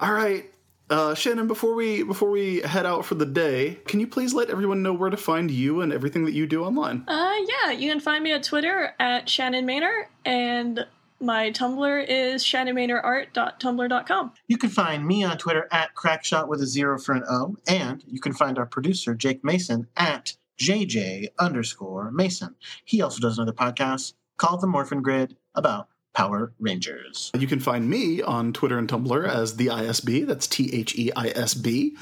All 0.00 0.12
right, 0.12 0.44
uh, 0.90 1.14
Shannon. 1.14 1.48
Before 1.48 1.74
we 1.74 2.04
before 2.04 2.30
we 2.30 2.60
head 2.60 2.86
out 2.86 3.04
for 3.04 3.16
the 3.16 3.26
day, 3.26 3.78
can 3.86 3.98
you 3.98 4.06
please 4.06 4.32
let 4.32 4.48
everyone 4.48 4.82
know 4.84 4.92
where 4.92 5.10
to 5.10 5.16
find 5.16 5.50
you 5.50 5.80
and 5.80 5.92
everything 5.92 6.24
that 6.24 6.32
you 6.34 6.46
do 6.46 6.62
online? 6.64 7.04
Uh, 7.08 7.34
yeah, 7.48 7.72
you 7.72 7.90
can 7.90 7.98
find 8.00 8.22
me 8.22 8.32
at 8.32 8.44
Twitter 8.44 8.94
at 9.00 9.28
Shannon 9.28 9.66
Maynor, 9.66 10.04
and 10.24 10.86
my 11.20 11.50
Tumblr 11.50 12.06
is 12.08 12.42
shannonmaynorart.tumblr.com. 12.44 14.32
You 14.48 14.58
can 14.58 14.70
find 14.70 15.06
me 15.06 15.24
on 15.24 15.38
Twitter 15.38 15.68
at 15.70 15.94
crackshot 15.94 16.48
with 16.48 16.60
a 16.62 16.66
zero 16.66 16.98
for 16.98 17.14
an 17.14 17.24
O, 17.28 17.56
and 17.68 18.02
you 18.06 18.20
can 18.20 18.32
find 18.32 18.58
our 18.58 18.66
producer 18.66 19.14
Jake 19.14 19.44
Mason 19.44 19.86
at 19.96 20.36
JJ 20.60 21.28
underscore 21.38 22.10
Mason. 22.10 22.54
He 22.84 23.02
also 23.02 23.20
does 23.20 23.38
another 23.38 23.52
podcast 23.52 24.14
called 24.36 24.60
The 24.60 24.66
Morphin 24.66 25.02
Grid 25.02 25.36
about 25.54 25.88
Power 26.12 26.52
Rangers. 26.58 27.30
You 27.38 27.46
can 27.46 27.60
find 27.60 27.88
me 27.88 28.20
on 28.20 28.52
Twitter 28.52 28.78
and 28.78 28.88
Tumblr 28.88 29.28
as 29.28 29.56
the 29.56 29.68
ISB. 29.68 30.26
That's 30.26 30.46
T 30.46 30.70
H 30.72 30.98
E 30.98 31.12
I 31.14 31.28
S 31.28 31.54
B, 31.54 31.96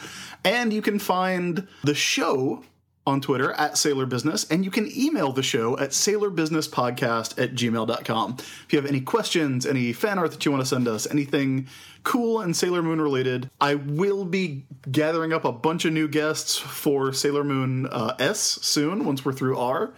and 0.44 0.72
you 0.72 0.82
can 0.82 0.98
find 0.98 1.68
the 1.84 1.94
show 1.94 2.64
on 3.08 3.22
Twitter 3.22 3.52
at 3.52 3.78
Sailor 3.78 4.04
Business, 4.04 4.44
and 4.50 4.64
you 4.64 4.70
can 4.70 4.86
email 4.94 5.32
the 5.32 5.42
show 5.42 5.78
at 5.78 5.90
sailorbusinesspodcast 5.90 7.42
at 7.42 7.54
gmail.com. 7.54 8.36
If 8.38 8.66
you 8.70 8.78
have 8.78 8.88
any 8.88 9.00
questions, 9.00 9.64
any 9.64 9.94
fan 9.94 10.18
art 10.18 10.30
that 10.32 10.44
you 10.44 10.52
want 10.52 10.62
to 10.62 10.68
send 10.68 10.86
us, 10.86 11.10
anything 11.10 11.68
cool 12.04 12.40
and 12.40 12.54
Sailor 12.54 12.82
Moon 12.82 13.00
related, 13.00 13.50
I 13.62 13.76
will 13.76 14.26
be 14.26 14.66
gathering 14.92 15.32
up 15.32 15.46
a 15.46 15.52
bunch 15.52 15.86
of 15.86 15.94
new 15.94 16.06
guests 16.06 16.58
for 16.58 17.14
Sailor 17.14 17.44
Moon 17.44 17.86
uh, 17.86 18.14
S 18.18 18.40
soon 18.40 19.06
once 19.06 19.24
we're 19.24 19.32
through 19.32 19.56
R. 19.58 19.94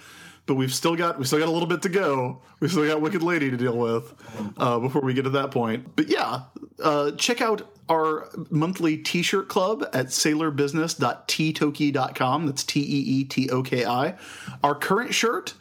But 0.47 0.55
we've 0.55 0.75
still 0.75 0.97
got 0.97 1.19
we 1.19 1.25
still 1.25 1.39
got 1.39 1.49
a 1.49 1.53
little 1.53 1.69
bit 1.69 1.83
to 1.83 1.89
go. 1.89 2.43
We 2.61 2.69
still 2.69 2.87
got 2.87 3.01
Wicked 3.01 3.23
Lady 3.23 3.51
to 3.51 3.57
deal 3.57 3.77
with 3.77 4.13
uh, 4.57 4.79
before 4.81 5.03
we 5.03 5.15
get 5.15 5.23
to 5.23 5.31
that 5.31 5.51
point. 5.51 5.95
But 5.95 6.09
yeah, 6.09 6.43
uh, 6.83 7.13
check 7.13 7.41
out 7.41 7.69
our 7.91 8.29
monthly 8.51 8.97
T-shirt 8.97 9.49
club 9.49 9.83
at 9.93 10.07
sailorbusiness.teetoki.com. 10.07 12.47
That's 12.47 12.65
T 12.65 12.81
E 12.81 12.85
E 13.21 13.25
T 13.25 13.51
O 13.51 13.63
K 13.63 13.85
I. 13.85 14.15
Our 14.63 14.75
current 14.75 15.15
shirt, 15.15 15.55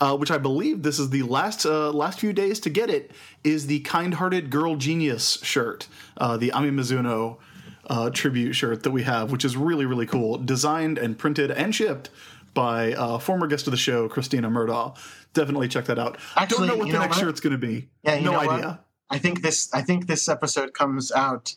uh, 0.00 0.16
which 0.16 0.30
I 0.30 0.38
believe 0.38 0.82
this 0.82 0.98
is 0.98 1.10
the 1.10 1.22
last 1.22 1.66
uh, 1.66 1.90
last 1.92 2.20
few 2.20 2.32
days 2.32 2.60
to 2.60 2.70
get 2.70 2.90
it, 2.90 3.12
is 3.42 3.66
the 3.66 3.80
Kind-Hearted 3.80 4.50
Girl 4.50 4.76
Genius 4.76 5.38
shirt, 5.42 5.88
uh, 6.16 6.36
the 6.36 6.52
Ami 6.52 6.70
Mizuno 6.70 7.38
uh, 7.86 8.10
tribute 8.10 8.54
shirt 8.54 8.82
that 8.82 8.90
we 8.90 9.02
have, 9.02 9.30
which 9.30 9.44
is 9.44 9.56
really 9.56 9.86
really 9.86 10.06
cool, 10.06 10.38
designed 10.38 10.98
and 10.98 11.18
printed 11.18 11.50
and 11.50 11.74
shipped 11.74 12.10
by 12.54 12.92
uh, 12.94 13.18
former 13.18 13.46
guest 13.48 13.66
of 13.66 13.72
the 13.72 13.76
show, 13.76 14.08
Christina 14.08 14.48
Murdaugh. 14.48 14.96
Definitely 15.32 15.68
check 15.68 15.86
that 15.86 15.98
out. 15.98 16.18
Actually, 16.36 16.68
Don't 16.68 16.68
know 16.68 16.76
what 16.76 16.86
the 16.86 16.92
know 16.94 17.00
next 17.00 17.16
what? 17.16 17.24
shirt's 17.24 17.40
going 17.40 17.52
to 17.52 17.58
be. 17.58 17.88
Yeah, 18.04 18.20
no 18.20 18.30
know 18.30 18.36
what? 18.38 18.48
idea. 18.48 18.80
I 19.10 19.18
think 19.18 19.42
this 19.42 19.72
I 19.74 19.82
think 19.82 20.06
this 20.06 20.28
episode 20.28 20.72
comes 20.72 21.12
out 21.12 21.54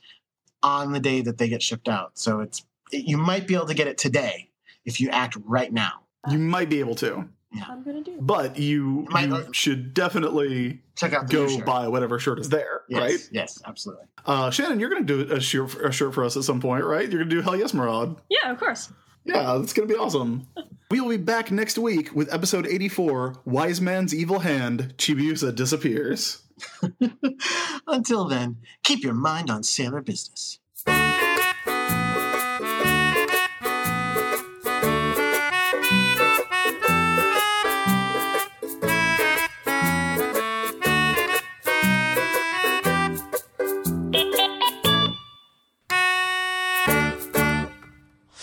on 0.63 0.91
the 0.91 0.99
day 0.99 1.21
that 1.21 1.37
they 1.37 1.49
get 1.49 1.61
shipped 1.61 1.87
out. 1.89 2.11
So 2.17 2.39
it's 2.41 2.63
you 2.91 3.17
might 3.17 3.47
be 3.47 3.55
able 3.55 3.67
to 3.67 3.73
get 3.73 3.87
it 3.87 3.97
today 3.97 4.49
if 4.85 4.99
you 5.01 5.09
act 5.09 5.37
right 5.45 5.71
now. 5.71 5.91
You 6.29 6.37
might 6.39 6.69
be 6.69 6.79
able 6.79 6.95
to, 6.95 7.27
Yeah. 7.53 7.65
I'm 7.69 7.83
gonna 7.83 8.01
do. 8.03 8.17
but 8.19 8.57
you, 8.57 9.01
You 9.01 9.07
might- 9.09 9.29
you 9.29 9.45
should 9.53 9.93
definitely 9.93 10.81
Check 10.95 11.13
out 11.13 11.27
the 11.27 11.33
go 11.33 11.61
buy 11.65 11.87
whatever 11.87 12.17
shirt 12.19 12.39
is 12.39 12.49
there, 12.49 12.81
Yes, 12.89 12.99
right? 13.01 13.29
Yes, 13.31 13.61
absolutely. 13.65 14.05
Uh, 14.25 14.49
Shannon, 14.49 14.79
you're 14.79 14.89
going 14.89 15.05
to 15.05 15.25
do 15.25 15.33
a 15.33 15.39
shirt, 15.39 15.75
a 15.75 15.91
shirt 15.91 16.13
for 16.13 16.23
us 16.25 16.35
at 16.35 16.43
some 16.43 16.59
point, 16.59 16.83
right? 16.83 17.03
You're 17.09 17.19
going 17.19 17.29
to 17.29 17.35
do 17.35 17.41
Hell 17.41 17.55
Yes 17.55 17.73
Maraude. 17.73 18.17
Yeah, 18.29 18.51
of 18.51 18.57
course. 18.59 18.91
Yeah, 19.23 19.57
that's 19.59 19.73
going 19.73 19.87
to 19.87 19.93
be 19.93 19.97
awesome. 19.99 20.47
we 20.91 20.99
will 20.99 21.09
be 21.09 21.17
back 21.17 21.51
next 21.51 21.77
week 21.77 22.13
with 22.15 22.33
episode 22.33 22.65
84 22.65 23.35
Wise 23.45 23.79
Man's 23.79 24.13
Evil 24.15 24.39
Hand 24.39 24.95
Chibiusa 24.97 25.53
Disappears. 25.55 26.41
Until 27.87 28.25
then, 28.25 28.57
keep 28.83 29.03
your 29.03 29.13
mind 29.13 29.49
on 29.49 29.63
sailor 29.63 30.01
business. 30.01 30.59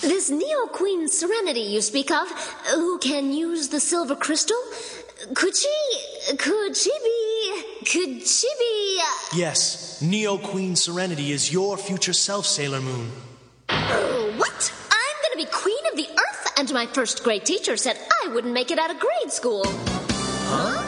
This 0.03 0.31
Neo 0.31 0.67
Queen 0.69 1.09
Serenity 1.09 1.61
you 1.61 1.81
speak 1.81 2.11
of, 2.11 2.31
who 2.75 2.99
can 2.99 3.33
use 3.33 3.69
the 3.69 3.81
silver 3.81 4.15
crystal, 4.15 4.57
could 5.35 5.57
she. 5.57 5.69
could 6.39 6.77
she 6.77 6.91
be. 7.03 7.34
Could 7.85 8.27
she 8.27 8.49
be. 8.59 9.01
uh, 9.01 9.37
Yes, 9.37 10.01
Neo 10.03 10.39
Queen 10.39 10.77
Serenity 10.77 11.33
is 11.33 11.53
your 11.53 11.77
future 11.77 12.13
self, 12.13 12.47
Sailor 12.47 12.81
Moon. 12.81 13.11
uh, 13.69 14.33
what? 14.37 14.73
I'm 14.91 15.17
gonna 15.23 15.37
be 15.45 15.51
queen 15.51 15.85
of 15.93 15.97
the 15.97 16.09
earth, 16.11 16.53
and 16.59 16.73
my 16.73 16.87
first 16.87 17.23
grade 17.25 17.45
teacher 17.45 17.77
said 17.77 17.99
I 18.25 18.29
wouldn't 18.29 18.53
make 18.53 18.71
it 18.71 18.79
out 18.79 18.91
of 18.91 18.99
grade 18.99 19.33
school. 19.33 19.65
Huh? 19.67 20.84